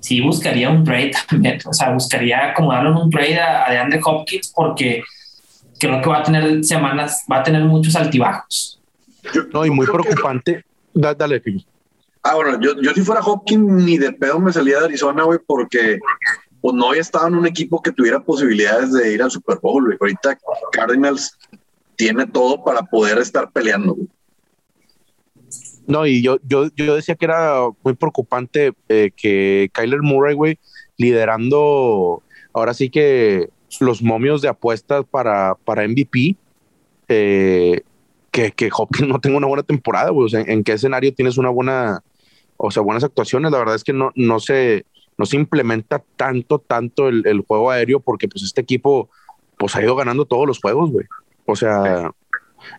sí 0.00 0.20
buscaría 0.20 0.70
un 0.70 0.84
trade 0.84 1.12
también, 1.28 1.58
o 1.64 1.72
sea, 1.72 1.90
buscaría 1.90 2.50
acomodarlo 2.50 2.90
en 2.90 2.96
un 2.96 3.10
trade 3.10 3.40
a, 3.40 3.66
a 3.66 3.70
DeAndre 3.72 4.00
Hopkins 4.04 4.52
porque 4.54 5.02
creo 5.78 6.00
que 6.00 6.08
va 6.08 6.18
a 6.18 6.22
tener 6.22 6.64
semanas, 6.64 7.24
va 7.30 7.38
a 7.38 7.42
tener 7.42 7.64
muchos 7.64 7.94
altibajos. 7.96 8.80
No, 9.52 9.66
y 9.66 9.70
muy 9.70 9.86
preocupante. 9.86 10.64
Dale, 10.94 11.16
dale, 11.16 11.42
Ah, 12.28 12.34
bueno, 12.34 12.58
yo, 12.60 12.74
yo 12.82 12.92
si 12.92 13.02
fuera 13.02 13.20
Hopkins 13.20 13.84
ni 13.84 13.98
de 13.98 14.12
pedo 14.12 14.40
me 14.40 14.52
salía 14.52 14.80
de 14.80 14.86
Arizona, 14.86 15.22
güey, 15.22 15.38
porque 15.46 16.00
pues, 16.60 16.74
no 16.74 16.88
había 16.88 17.00
estado 17.00 17.28
en 17.28 17.36
un 17.36 17.46
equipo 17.46 17.80
que 17.80 17.92
tuviera 17.92 18.18
posibilidades 18.18 18.92
de 18.92 19.12
ir 19.12 19.22
al 19.22 19.30
Super 19.30 19.58
Bowl, 19.62 19.84
güey. 19.84 19.96
Ahorita 20.00 20.36
Cardinals 20.72 21.38
tiene 21.94 22.26
todo 22.26 22.64
para 22.64 22.82
poder 22.82 23.18
estar 23.18 23.52
peleando, 23.52 23.94
güey. 23.94 24.08
No, 25.86 26.04
y 26.04 26.20
yo, 26.20 26.38
yo, 26.42 26.66
yo 26.74 26.96
decía 26.96 27.14
que 27.14 27.26
era 27.26 27.60
muy 27.84 27.94
preocupante 27.94 28.72
eh, 28.88 29.12
que 29.16 29.70
Kyler 29.72 30.02
Murray, 30.02 30.34
güey, 30.34 30.58
liderando 30.96 32.24
ahora 32.52 32.74
sí 32.74 32.90
que 32.90 33.50
los 33.78 34.02
momios 34.02 34.42
de 34.42 34.48
apuestas 34.48 35.04
para, 35.08 35.54
para 35.64 35.86
MVP, 35.86 36.34
eh, 37.06 37.82
que, 38.32 38.50
que 38.50 38.68
Hopkins 38.76 39.08
no 39.08 39.20
tenga 39.20 39.36
una 39.36 39.46
buena 39.46 39.62
temporada, 39.62 40.10
güey. 40.10 40.26
O 40.26 40.28
sea, 40.28 40.40
¿en 40.40 40.64
qué 40.64 40.72
escenario 40.72 41.14
tienes 41.14 41.38
una 41.38 41.50
buena 41.50 42.02
o 42.56 42.70
sea, 42.70 42.82
buenas 42.82 43.04
actuaciones. 43.04 43.52
La 43.52 43.58
verdad 43.58 43.74
es 43.74 43.84
que 43.84 43.92
no, 43.92 44.12
no, 44.14 44.40
se, 44.40 44.86
no 45.18 45.26
se 45.26 45.36
implementa 45.36 46.02
tanto, 46.16 46.58
tanto 46.58 47.08
el, 47.08 47.26
el 47.26 47.40
juego 47.40 47.70
aéreo 47.70 48.00
porque 48.00 48.28
pues 48.28 48.42
este 48.42 48.60
equipo 48.60 49.10
pues 49.58 49.74
ha 49.76 49.82
ido 49.82 49.96
ganando 49.96 50.24
todos 50.24 50.46
los 50.46 50.60
juegos, 50.60 50.90
güey. 50.90 51.06
O 51.46 51.56
sea, 51.56 52.10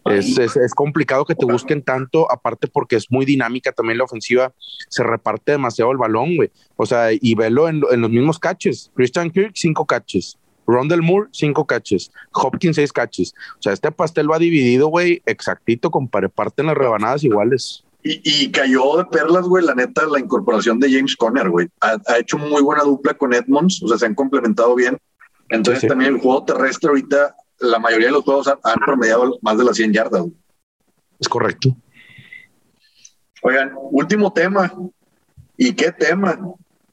es, 0.05 0.37
es, 0.37 0.57
es, 0.57 0.73
complicado 0.73 1.25
que 1.25 1.35
te 1.35 1.45
busquen 1.45 1.81
tanto, 1.81 2.29
aparte 2.31 2.67
porque 2.67 2.95
es 2.95 3.09
muy 3.09 3.25
dinámica 3.25 3.71
también 3.71 3.97
la 3.97 4.03
ofensiva, 4.03 4.53
se 4.89 5.03
reparte 5.03 5.53
demasiado 5.53 5.91
el 5.91 5.97
balón, 5.97 6.35
güey. 6.35 6.51
O 6.75 6.85
sea, 6.85 7.09
y 7.11 7.35
velo 7.35 7.69
en, 7.69 7.81
en, 7.91 8.01
los 8.01 8.09
mismos 8.09 8.39
catches. 8.39 8.91
Christian 8.95 9.31
Kirk, 9.31 9.51
cinco 9.55 9.85
catches. 9.85 10.37
Rondell 10.67 11.01
Moore, 11.01 11.29
cinco 11.31 11.65
catches. 11.65 12.11
Hopkins, 12.33 12.75
seis 12.75 12.91
catches. 12.91 13.33
O 13.57 13.61
sea, 13.61 13.73
este 13.73 13.91
pastel 13.91 14.29
va 14.29 14.37
dividido, 14.37 14.87
güey, 14.87 15.21
exactito, 15.25 15.89
con 15.89 16.09
parte 16.09 16.61
en 16.61 16.67
las 16.67 16.77
rebanadas 16.77 17.23
iguales. 17.23 17.85
Y, 18.09 18.21
y, 18.23 18.51
cayó 18.51 18.97
de 18.97 19.05
perlas, 19.05 19.45
güey, 19.45 19.65
la 19.65 19.75
neta, 19.75 20.05
la 20.05 20.19
incorporación 20.19 20.79
de 20.79 20.89
James 20.89 21.15
Conner, 21.17 21.49
güey. 21.49 21.67
Ha, 21.81 21.97
ha, 22.07 22.17
hecho 22.19 22.37
muy 22.37 22.61
buena 22.61 22.83
dupla 22.83 23.13
con 23.15 23.33
Edmonds, 23.33 23.83
o 23.83 23.87
sea, 23.89 23.97
se 23.97 24.05
han 24.05 24.15
complementado 24.15 24.75
bien. 24.75 24.97
Entonces 25.49 25.81
sí. 25.81 25.87
también 25.87 26.15
el 26.15 26.21
juego 26.21 26.45
terrestre 26.45 26.89
ahorita, 26.89 27.35
la 27.59 27.79
mayoría 27.79 28.07
de 28.07 28.13
los 28.13 28.23
juegos 28.23 28.47
han, 28.47 28.59
han 28.63 28.79
promediado 28.85 29.37
más 29.41 29.57
de 29.57 29.63
las 29.65 29.75
100 29.75 29.93
yardas. 29.93 30.21
Güey. 30.21 30.33
Es 31.19 31.27
correcto. 31.27 31.75
Oigan, 33.41 33.73
último 33.75 34.31
tema. 34.31 34.73
¿Y 35.57 35.73
qué 35.73 35.91
tema? 35.91 36.39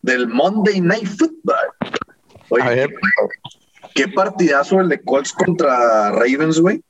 Del 0.02 0.28
Monday 0.28 0.80
Night 0.80 1.06
Football. 1.06 1.56
Oye, 2.48 2.62
A 2.62 2.68
ver. 2.70 2.94
qué 3.94 4.08
partidazo 4.08 4.80
el 4.80 4.88
de 4.88 5.00
Colts 5.00 5.32
contra 5.32 6.10
Ravens, 6.10 6.60
güey. 6.60 6.82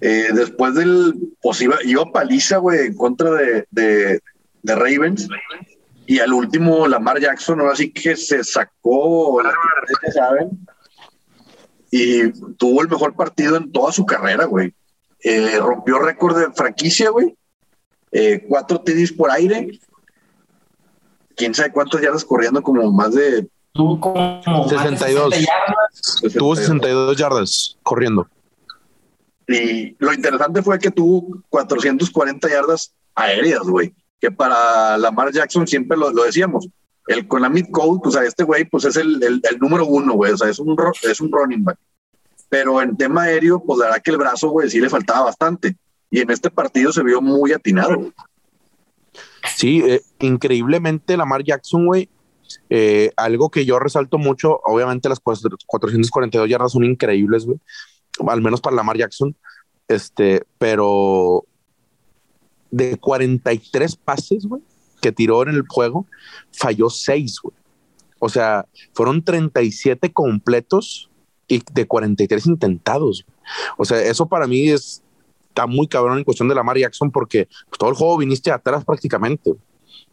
Eh, 0.00 0.28
después 0.32 0.74
del, 0.74 1.14
pues 1.42 1.60
iba, 1.60 1.76
iba 1.84 2.12
paliza, 2.12 2.58
güey, 2.58 2.86
en 2.86 2.94
contra 2.96 3.32
de, 3.32 3.66
de, 3.70 4.20
de, 4.62 4.74
Ravens. 4.74 5.28
Y 6.06 6.20
al 6.20 6.32
último, 6.32 6.86
Lamar 6.86 7.20
Jackson, 7.20 7.60
ahora 7.60 7.74
sí 7.74 7.92
que 7.92 8.16
se 8.16 8.44
sacó. 8.44 9.42
Y 11.90 12.30
tuvo 12.52 12.82
el 12.82 12.88
mejor 12.88 13.14
partido 13.14 13.56
en 13.56 13.72
toda 13.72 13.92
su 13.92 14.06
carrera, 14.06 14.44
güey. 14.44 14.72
Eh, 15.24 15.58
rompió 15.58 15.98
récord 15.98 16.38
de 16.38 16.52
franquicia, 16.52 17.10
güey. 17.10 17.36
Eh, 18.12 18.44
cuatro 18.48 18.80
TDs 18.80 19.12
por 19.12 19.30
aire. 19.30 19.78
Quién 21.34 21.54
sabe 21.54 21.72
cuántas 21.72 22.00
yardas 22.00 22.24
corriendo, 22.24 22.62
como 22.62 22.90
más 22.92 23.14
de. 23.14 23.48
Tuvo 23.72 24.00
como 24.00 24.68
62. 24.68 25.34
60 25.34 25.36
yardas. 25.38 26.34
Tuvo 26.34 26.56
62 26.56 27.16
yardas 27.16 27.78
corriendo. 27.82 28.28
Y 29.48 29.96
lo 29.98 30.12
interesante 30.12 30.62
fue 30.62 30.78
que 30.78 30.90
tuvo 30.90 31.42
440 31.48 32.48
yardas 32.48 32.94
aéreas, 33.14 33.62
güey. 33.62 33.94
Que 34.20 34.30
para 34.30 34.98
Lamar 34.98 35.32
Jackson 35.32 35.66
siempre 35.66 35.96
lo, 35.96 36.10
decíamos. 36.10 36.68
El 37.06 37.26
con 37.26 37.40
la 37.40 37.48
mid 37.48 37.66
code, 37.70 38.00
o 38.04 38.10
sea, 38.10 38.24
este 38.24 38.44
güey, 38.44 38.66
pues 38.66 38.84
es 38.84 38.96
el, 38.96 39.40
número 39.58 39.86
uno, 39.86 40.12
güey. 40.14 40.32
O 40.32 40.36
sea, 40.36 40.50
es 40.50 40.58
un, 40.58 40.76
es 41.02 41.20
un 41.20 41.32
running 41.32 41.64
back. 41.64 41.78
Pero 42.50 42.82
en 42.82 42.96
tema 42.96 43.22
aéreo, 43.22 43.62
pues 43.64 43.78
la 43.78 43.86
verdad 43.86 44.02
que 44.02 44.10
el 44.10 44.18
brazo, 44.18 44.50
güey, 44.50 44.68
sí 44.68 44.80
le 44.80 44.90
faltaba 44.90 45.24
bastante. 45.26 45.76
Y 46.10 46.20
en 46.20 46.30
este 46.30 46.50
partido 46.50 46.92
se 46.92 47.02
vio 47.02 47.22
muy 47.22 47.52
atinado. 47.52 48.12
Sí, 49.56 49.82
eh, 49.86 50.02
increíblemente 50.20 51.16
Lamar 51.16 51.42
Jackson, 51.42 51.86
güey, 51.86 52.08
eh, 52.70 53.12
algo 53.16 53.50
que 53.50 53.64
yo 53.64 53.78
resalto 53.78 54.18
mucho, 54.18 54.60
obviamente 54.64 55.08
las 55.08 55.20
442 55.20 56.48
yardas 56.48 56.72
son 56.72 56.84
increíbles, 56.84 57.46
güey, 57.46 57.58
al 58.26 58.40
menos 58.40 58.60
para 58.60 58.76
Lamar 58.76 58.96
Jackson, 58.96 59.34
este, 59.88 60.44
pero 60.58 61.44
de 62.70 62.96
43 62.96 63.96
pases, 63.96 64.46
güey, 64.46 64.62
que 65.00 65.12
tiró 65.12 65.42
en 65.42 65.50
el 65.50 65.64
juego, 65.66 66.06
falló 66.52 66.90
6, 66.90 67.40
güey. 67.42 67.56
O 68.18 68.28
sea, 68.28 68.66
fueron 68.92 69.22
37 69.22 70.12
completos 70.12 71.10
y 71.46 71.62
de 71.72 71.86
43 71.86 72.46
intentados. 72.46 73.24
O 73.76 73.84
sea, 73.84 74.02
eso 74.02 74.26
para 74.26 74.46
mí 74.46 74.68
es, 74.68 75.02
está 75.48 75.66
muy 75.66 75.86
cabrón 75.86 76.18
en 76.18 76.24
cuestión 76.24 76.48
de 76.48 76.54
Lamar 76.54 76.78
Jackson 76.78 77.10
porque 77.10 77.48
pues, 77.68 77.78
todo 77.78 77.90
el 77.90 77.96
juego 77.96 78.18
viniste 78.18 78.50
atrás 78.50 78.84
prácticamente. 78.84 79.54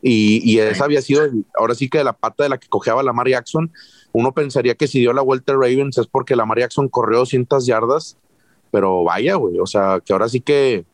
Y, 0.02 0.42
y 0.44 0.60
esa 0.60 0.86
había 0.86 1.02
sido, 1.02 1.24
ahora 1.58 1.74
sí 1.74 1.90
que 1.90 1.98
de 1.98 2.04
la 2.04 2.14
pata 2.14 2.44
de 2.44 2.50
la 2.50 2.60
que 2.60 2.68
cojeaba 2.68 3.02
Lamar 3.02 3.28
Jackson, 3.28 3.72
uno 4.16 4.32
pensaría 4.32 4.76
que 4.76 4.88
si 4.88 5.02
dio 5.02 5.12
la 5.12 5.22
vuelta 5.22 5.52
a 5.52 5.56
Ravens 5.56 5.98
es 5.98 6.08
porque 6.08 6.38
Lamar 6.38 6.60
Jackson 6.60 6.88
corrió 6.88 7.18
200 7.18 7.66
yardas, 7.66 8.18
pero 8.72 9.04
vaya, 9.04 9.36
güey, 9.36 9.60
o 9.60 9.66
sea, 9.66 10.00
que 10.00 10.14
ahora 10.14 10.30
sí 10.30 10.40
que 10.40 10.86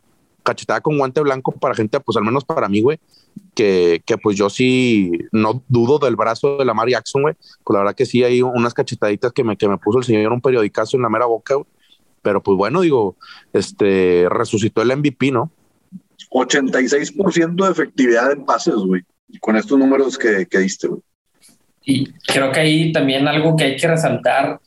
cachetada 0.42 0.82
con 0.82 0.98
guante 0.98 1.22
blanco 1.22 1.52
para 1.52 1.76
gente, 1.76 2.00
pues 2.00 2.18
al 2.18 2.24
menos 2.24 2.44
para 2.46 2.68
mí, 2.68 2.82
güey, 2.82 3.00
que, 3.54 4.02
que, 4.08 4.18
pues 4.18 4.36
yo 4.36 4.50
sí 4.50 5.12
no 5.32 5.62
dudo 5.68 6.00
del 6.00 6.16
brazo 6.16 6.58
de 6.58 6.66
Lamar 6.66 6.90
Jackson, 6.90 7.22
güey, 7.22 7.36
pues 7.64 7.76
la 7.76 7.82
verdad 7.82 7.96
que 7.96 8.08
sí 8.08 8.24
hay 8.24 8.42
unas 8.42 8.74
cachetaditas 8.74 9.32
que 9.34 9.44
me, 9.44 9.56
que 9.56 9.70
me 9.70 9.78
puso 9.78 10.00
el 10.00 10.04
señor 10.04 10.32
un 10.32 10.42
periodicazo 10.42 10.98
en 10.98 11.04
la 11.04 11.10
mera 11.10 11.28
boca, 11.28 11.54
güey. 11.54 11.68
pero 12.24 12.42
pues 12.42 12.58
bueno, 12.58 12.82
digo, 12.82 13.18
este, 13.54 14.26
resucitó 14.30 14.82
el 14.82 14.98
MVP, 14.98 15.30
¿no? 15.30 15.52
86% 16.32 17.66
de 17.66 17.72
efectividad 17.72 18.32
en 18.32 18.46
pases, 18.46 18.74
güey, 18.74 19.04
con 19.40 19.58
estos 19.58 19.78
números 19.78 20.18
que, 20.18 20.48
que 20.48 20.58
diste, 20.58 20.88
güey. 20.88 21.02
Y 21.84 22.12
creo 22.28 22.52
que 22.52 22.60
ahí 22.60 22.92
también 22.92 23.28
algo 23.28 23.56
que 23.56 23.64
hay 23.64 23.76
que 23.76 23.88
resaltar, 23.88 24.60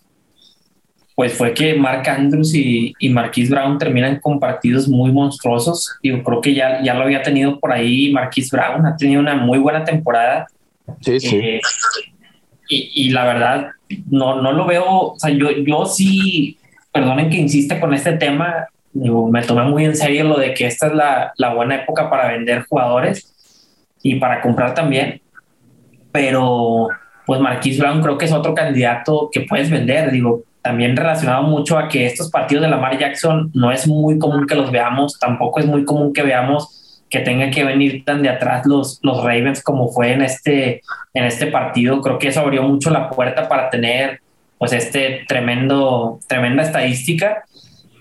pues 1.14 1.32
fue 1.32 1.54
que 1.54 1.74
Mark 1.74 2.08
Andrews 2.08 2.54
y, 2.54 2.92
y 2.98 3.08
Marquise 3.08 3.50
Brown 3.50 3.78
terminan 3.78 4.18
con 4.20 4.40
partidos 4.40 4.88
muy 4.88 5.12
monstruosos. 5.12 5.96
Yo 6.02 6.22
creo 6.24 6.40
que 6.40 6.54
ya, 6.54 6.82
ya 6.82 6.94
lo 6.94 7.04
había 7.04 7.22
tenido 7.22 7.60
por 7.60 7.72
ahí 7.72 8.10
Marquise 8.10 8.56
Brown, 8.56 8.84
ha 8.84 8.96
tenido 8.96 9.20
una 9.20 9.36
muy 9.36 9.58
buena 9.58 9.84
temporada. 9.84 10.46
Sí, 11.00 11.20
sí. 11.20 11.36
Eh, 11.36 11.60
y, 12.68 12.90
y, 12.94 13.10
la 13.10 13.24
verdad, 13.24 13.68
no, 14.10 14.40
no 14.40 14.52
lo 14.52 14.66
veo, 14.66 14.84
o 14.84 15.18
sea, 15.18 15.30
yo, 15.30 15.50
yo 15.50 15.86
sí, 15.86 16.58
perdonen 16.92 17.30
que 17.30 17.36
insista 17.36 17.78
con 17.78 17.92
este 17.94 18.14
tema, 18.14 18.68
digo, 18.92 19.28
me 19.30 19.42
tomé 19.42 19.64
muy 19.64 19.84
en 19.84 19.94
serio 19.94 20.24
lo 20.24 20.38
de 20.38 20.54
que 20.54 20.66
esta 20.66 20.86
es 20.86 20.94
la, 20.94 21.32
la 21.36 21.52
buena 21.52 21.76
época 21.76 22.08
para 22.08 22.28
vender 22.28 22.64
jugadores 22.64 23.32
y 24.02 24.16
para 24.16 24.40
comprar 24.40 24.74
también, 24.74 25.20
pero 26.10 26.88
pues 27.26 27.40
Marquise 27.40 27.80
Brown 27.80 28.02
creo 28.02 28.18
que 28.18 28.26
es 28.26 28.32
otro 28.32 28.54
candidato 28.54 29.30
que 29.32 29.42
puedes 29.42 29.70
vender, 29.70 30.10
digo, 30.10 30.44
también 30.62 30.96
relacionado 30.96 31.42
mucho 31.42 31.78
a 31.78 31.88
que 31.88 32.06
estos 32.06 32.30
partidos 32.30 32.62
de 32.62 32.70
Lamar 32.70 32.98
Jackson 32.98 33.50
no 33.54 33.70
es 33.70 33.86
muy 33.86 34.18
común 34.18 34.46
que 34.46 34.54
los 34.54 34.70
veamos, 34.70 35.18
tampoco 35.18 35.60
es 35.60 35.66
muy 35.66 35.84
común 35.84 36.12
que 36.12 36.22
veamos 36.22 37.04
que 37.10 37.20
tengan 37.20 37.50
que 37.50 37.64
venir 37.64 38.04
tan 38.04 38.22
de 38.22 38.30
atrás 38.30 38.66
los, 38.66 38.98
los 39.02 39.18
Ravens 39.18 39.62
como 39.62 39.88
fue 39.88 40.12
en 40.12 40.22
este, 40.22 40.80
en 41.12 41.24
este 41.24 41.46
partido. 41.46 42.00
Creo 42.00 42.18
que 42.18 42.28
eso 42.28 42.40
abrió 42.40 42.62
mucho 42.62 42.90
la 42.90 43.10
puerta 43.10 43.46
para 43.46 43.70
tener 43.70 44.20
pues 44.58 44.72
este 44.72 45.24
tremendo, 45.28 46.18
tremenda 46.26 46.62
estadística 46.62 47.44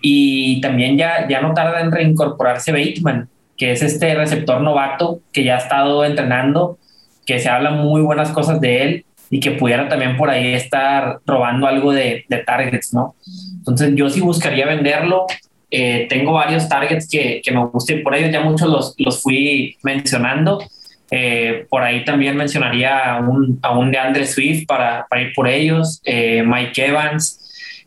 y 0.01 0.61
también 0.61 0.97
ya, 0.97 1.27
ya 1.27 1.41
no 1.41 1.53
tarda 1.53 1.81
en 1.81 1.91
reincorporarse 1.91 2.71
Bateman, 2.71 3.29
que 3.57 3.73
es 3.73 3.83
este 3.83 4.15
receptor 4.15 4.61
novato 4.61 5.19
que 5.31 5.43
ya 5.43 5.55
ha 5.55 5.59
estado 5.59 6.05
entrenando, 6.05 6.77
que 7.25 7.39
se 7.39 7.49
habla 7.49 7.71
muy 7.71 8.01
buenas 8.01 8.31
cosas 8.31 8.61
de 8.61 8.83
él 8.83 9.05
y 9.33 9.39
que 9.39 9.49
pudiera 9.49 9.89
también 9.89 10.15
por 10.15 10.29
ahí 10.29 10.53
estar 10.53 11.17
robando 11.25 11.65
algo 11.65 11.91
de, 11.91 12.23
de 12.29 12.37
targets, 12.37 12.93
¿no? 12.93 13.15
Entonces 13.57 13.91
yo 13.95 14.07
sí 14.07 14.21
buscaría 14.21 14.67
venderlo. 14.67 15.25
Eh, 15.71 16.05
tengo 16.07 16.33
varios 16.33 16.69
targets 16.69 17.09
que, 17.09 17.41
que 17.43 17.51
me 17.51 17.65
gusten, 17.65 18.03
por 18.03 18.13
ellos 18.13 18.31
ya 18.31 18.41
muchos 18.41 18.69
los, 18.69 18.93
los 18.99 19.23
fui 19.23 19.75
mencionando. 19.81 20.63
Eh, 21.09 21.65
por 21.67 21.81
ahí 21.81 22.05
también 22.05 22.37
mencionaría 22.37 23.15
a 23.15 23.21
un, 23.21 23.57
a 23.63 23.75
un 23.75 23.89
de 23.89 23.97
Andre 23.97 24.27
Swift 24.27 24.67
para, 24.67 25.07
para, 25.09 25.23
ir 25.23 25.33
por 25.33 25.47
ellos, 25.47 25.99
eh, 26.05 26.43
Mike 26.45 26.85
Evans. 26.85 27.39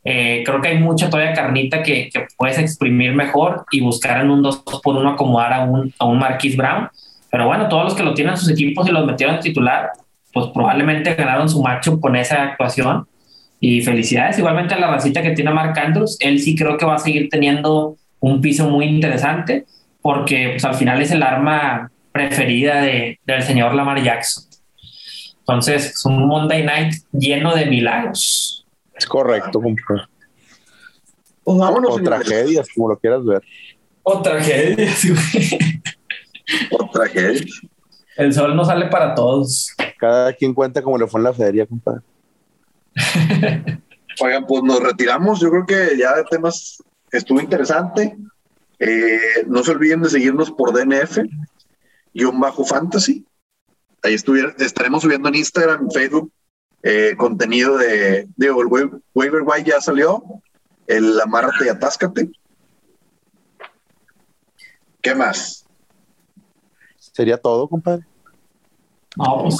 creo 0.02 0.60
que 0.60 0.68
hay 0.68 0.78
mucha 0.78 1.09
todavía 1.09 1.32
carnita 1.32 1.81
que, 1.85 2.10
que, 2.12 2.27
puedes 2.36 2.59
exprimir 2.59 3.14
mejor 3.14 3.66
y 3.70 3.82
buscar 3.82 4.20
en 4.20 4.31
un 4.31 4.43
2 4.43 4.64
por 4.82 4.97
1 4.97 5.10
acomodar 5.10 5.52
a 5.52 5.60
un, 5.62 5.94
a 5.97 6.06
un 6.06 6.18
Marquis 6.18 6.56
Brown. 6.56 6.89
Pero 7.31 7.47
bueno, 7.47 7.68
todos 7.68 7.85
los 7.85 7.94
que 7.94 8.02
lo 8.02 8.14
tienen 8.14 8.35
en 8.35 8.40
sus 8.40 8.51
equipos 8.51 8.89
y 8.89 8.90
los 8.90 9.06
metieron 9.06 9.36
en 9.36 9.43
titular, 9.43 9.90
pues 10.36 10.48
probablemente 10.52 11.14
ganaron 11.14 11.48
su 11.48 11.62
macho 11.62 11.98
con 11.98 12.14
esa 12.14 12.42
actuación. 12.42 13.08
Y 13.58 13.80
felicidades 13.80 14.38
igualmente 14.38 14.74
a 14.74 14.78
la 14.78 14.88
racita 14.88 15.22
que 15.22 15.30
tiene 15.30 15.50
Mark 15.50 15.78
Andrews. 15.78 16.18
Él 16.20 16.38
sí 16.40 16.54
creo 16.54 16.76
que 16.76 16.84
va 16.84 16.96
a 16.96 16.98
seguir 16.98 17.30
teniendo 17.30 17.96
un 18.20 18.42
piso 18.42 18.68
muy 18.68 18.84
interesante 18.84 19.64
porque 20.02 20.50
pues, 20.50 20.64
al 20.66 20.74
final 20.74 21.00
es 21.00 21.10
el 21.10 21.22
arma 21.22 21.90
preferida 22.12 22.82
de, 22.82 23.18
del 23.24 23.42
señor 23.44 23.74
Lamar 23.74 24.02
Jackson. 24.02 24.44
Entonces, 25.38 25.86
es 25.86 26.04
un 26.04 26.26
Monday 26.26 26.64
Night 26.64 26.96
lleno 27.12 27.54
de 27.54 27.64
milagros. 27.64 28.66
Es 28.94 29.06
correcto, 29.06 29.58
compadre. 29.62 30.02
Vámonos, 31.46 31.92
o 31.92 32.02
tragedias, 32.02 32.68
como 32.74 32.90
lo 32.90 32.98
quieras 32.98 33.24
ver. 33.24 33.42
O 34.02 34.20
tragedias, 34.20 35.02
O 36.72 36.90
tragedias. 36.90 37.62
El 38.16 38.32
sol 38.32 38.56
no 38.56 38.64
sale 38.64 38.86
para 38.86 39.14
todos. 39.14 39.74
Cada 39.98 40.32
quien 40.32 40.55
cuenta 40.55 40.82
como 40.82 40.98
le 40.98 41.06
fue 41.06 41.20
en 41.20 41.24
la 41.24 41.34
feria, 41.34 41.66
compadre. 41.66 42.02
Oigan, 44.20 44.47
pues 44.47 44.62
nos 44.62 44.80
retiramos. 44.80 45.40
Yo 45.40 45.51
creo 45.51 45.66
que 45.66 45.98
ya 45.98 46.14
de 46.16 46.24
temas 46.24 46.82
estuvo 47.12 47.40
interesante. 47.40 48.16
Eh, 48.78 49.44
no 49.47 49.62
se 49.62 49.70
olviden 49.70 50.02
de 50.02 50.10
seguirnos 50.10 50.51
por 50.51 50.72
DNF, 50.72 51.18
guion 52.12 52.40
bajo 52.40 52.64
fantasy. 52.64 53.24
ahí 54.02 54.14
estaremos 54.59 55.02
subiendo 55.02 55.28
en 55.28 55.36
Instagram, 55.36 55.90
Facebook, 55.90 56.30
eh, 56.82 57.14
contenido 57.16 57.78
de, 57.78 58.28
digo, 58.36 58.60
el 58.60 59.01
waiver 59.14 59.43
white 59.44 59.70
ya 59.70 59.80
salió, 59.80 60.22
el 60.86 61.20
amárrate 61.20 61.66
y 61.66 61.68
atáscate. 61.68 62.30
¿Qué 65.01 65.14
más? 65.14 65.65
Sería 67.16 67.38
todo, 67.38 67.66
compadre. 67.66 68.05
No, 69.16 69.44
pues 69.44 69.56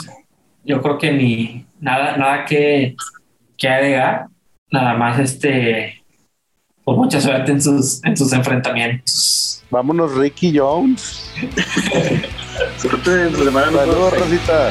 yo 0.62 0.83
creo 0.83 0.99
que 0.99 1.11
ni 1.11 1.66
nada, 1.81 2.15
nada 2.19 2.45
que, 2.45 2.95
que 3.57 3.66
agregar. 3.66 4.27
Nada 4.70 4.93
más 4.93 5.19
este, 5.19 6.05
por 6.85 6.99
mucha 6.99 7.19
suerte 7.19 7.53
en 7.53 7.62
sus, 7.62 8.05
en 8.05 8.15
sus 8.15 8.31
enfrentamientos. 8.35 9.65
Vámonos, 9.70 10.15
Ricky 10.16 10.59
Jones. 10.59 11.33
suerte 12.77 13.28
en 13.28 13.35
su 13.35 13.45
semana. 13.45 13.73
Saludos, 13.73 14.19
Rosita. 14.19 14.70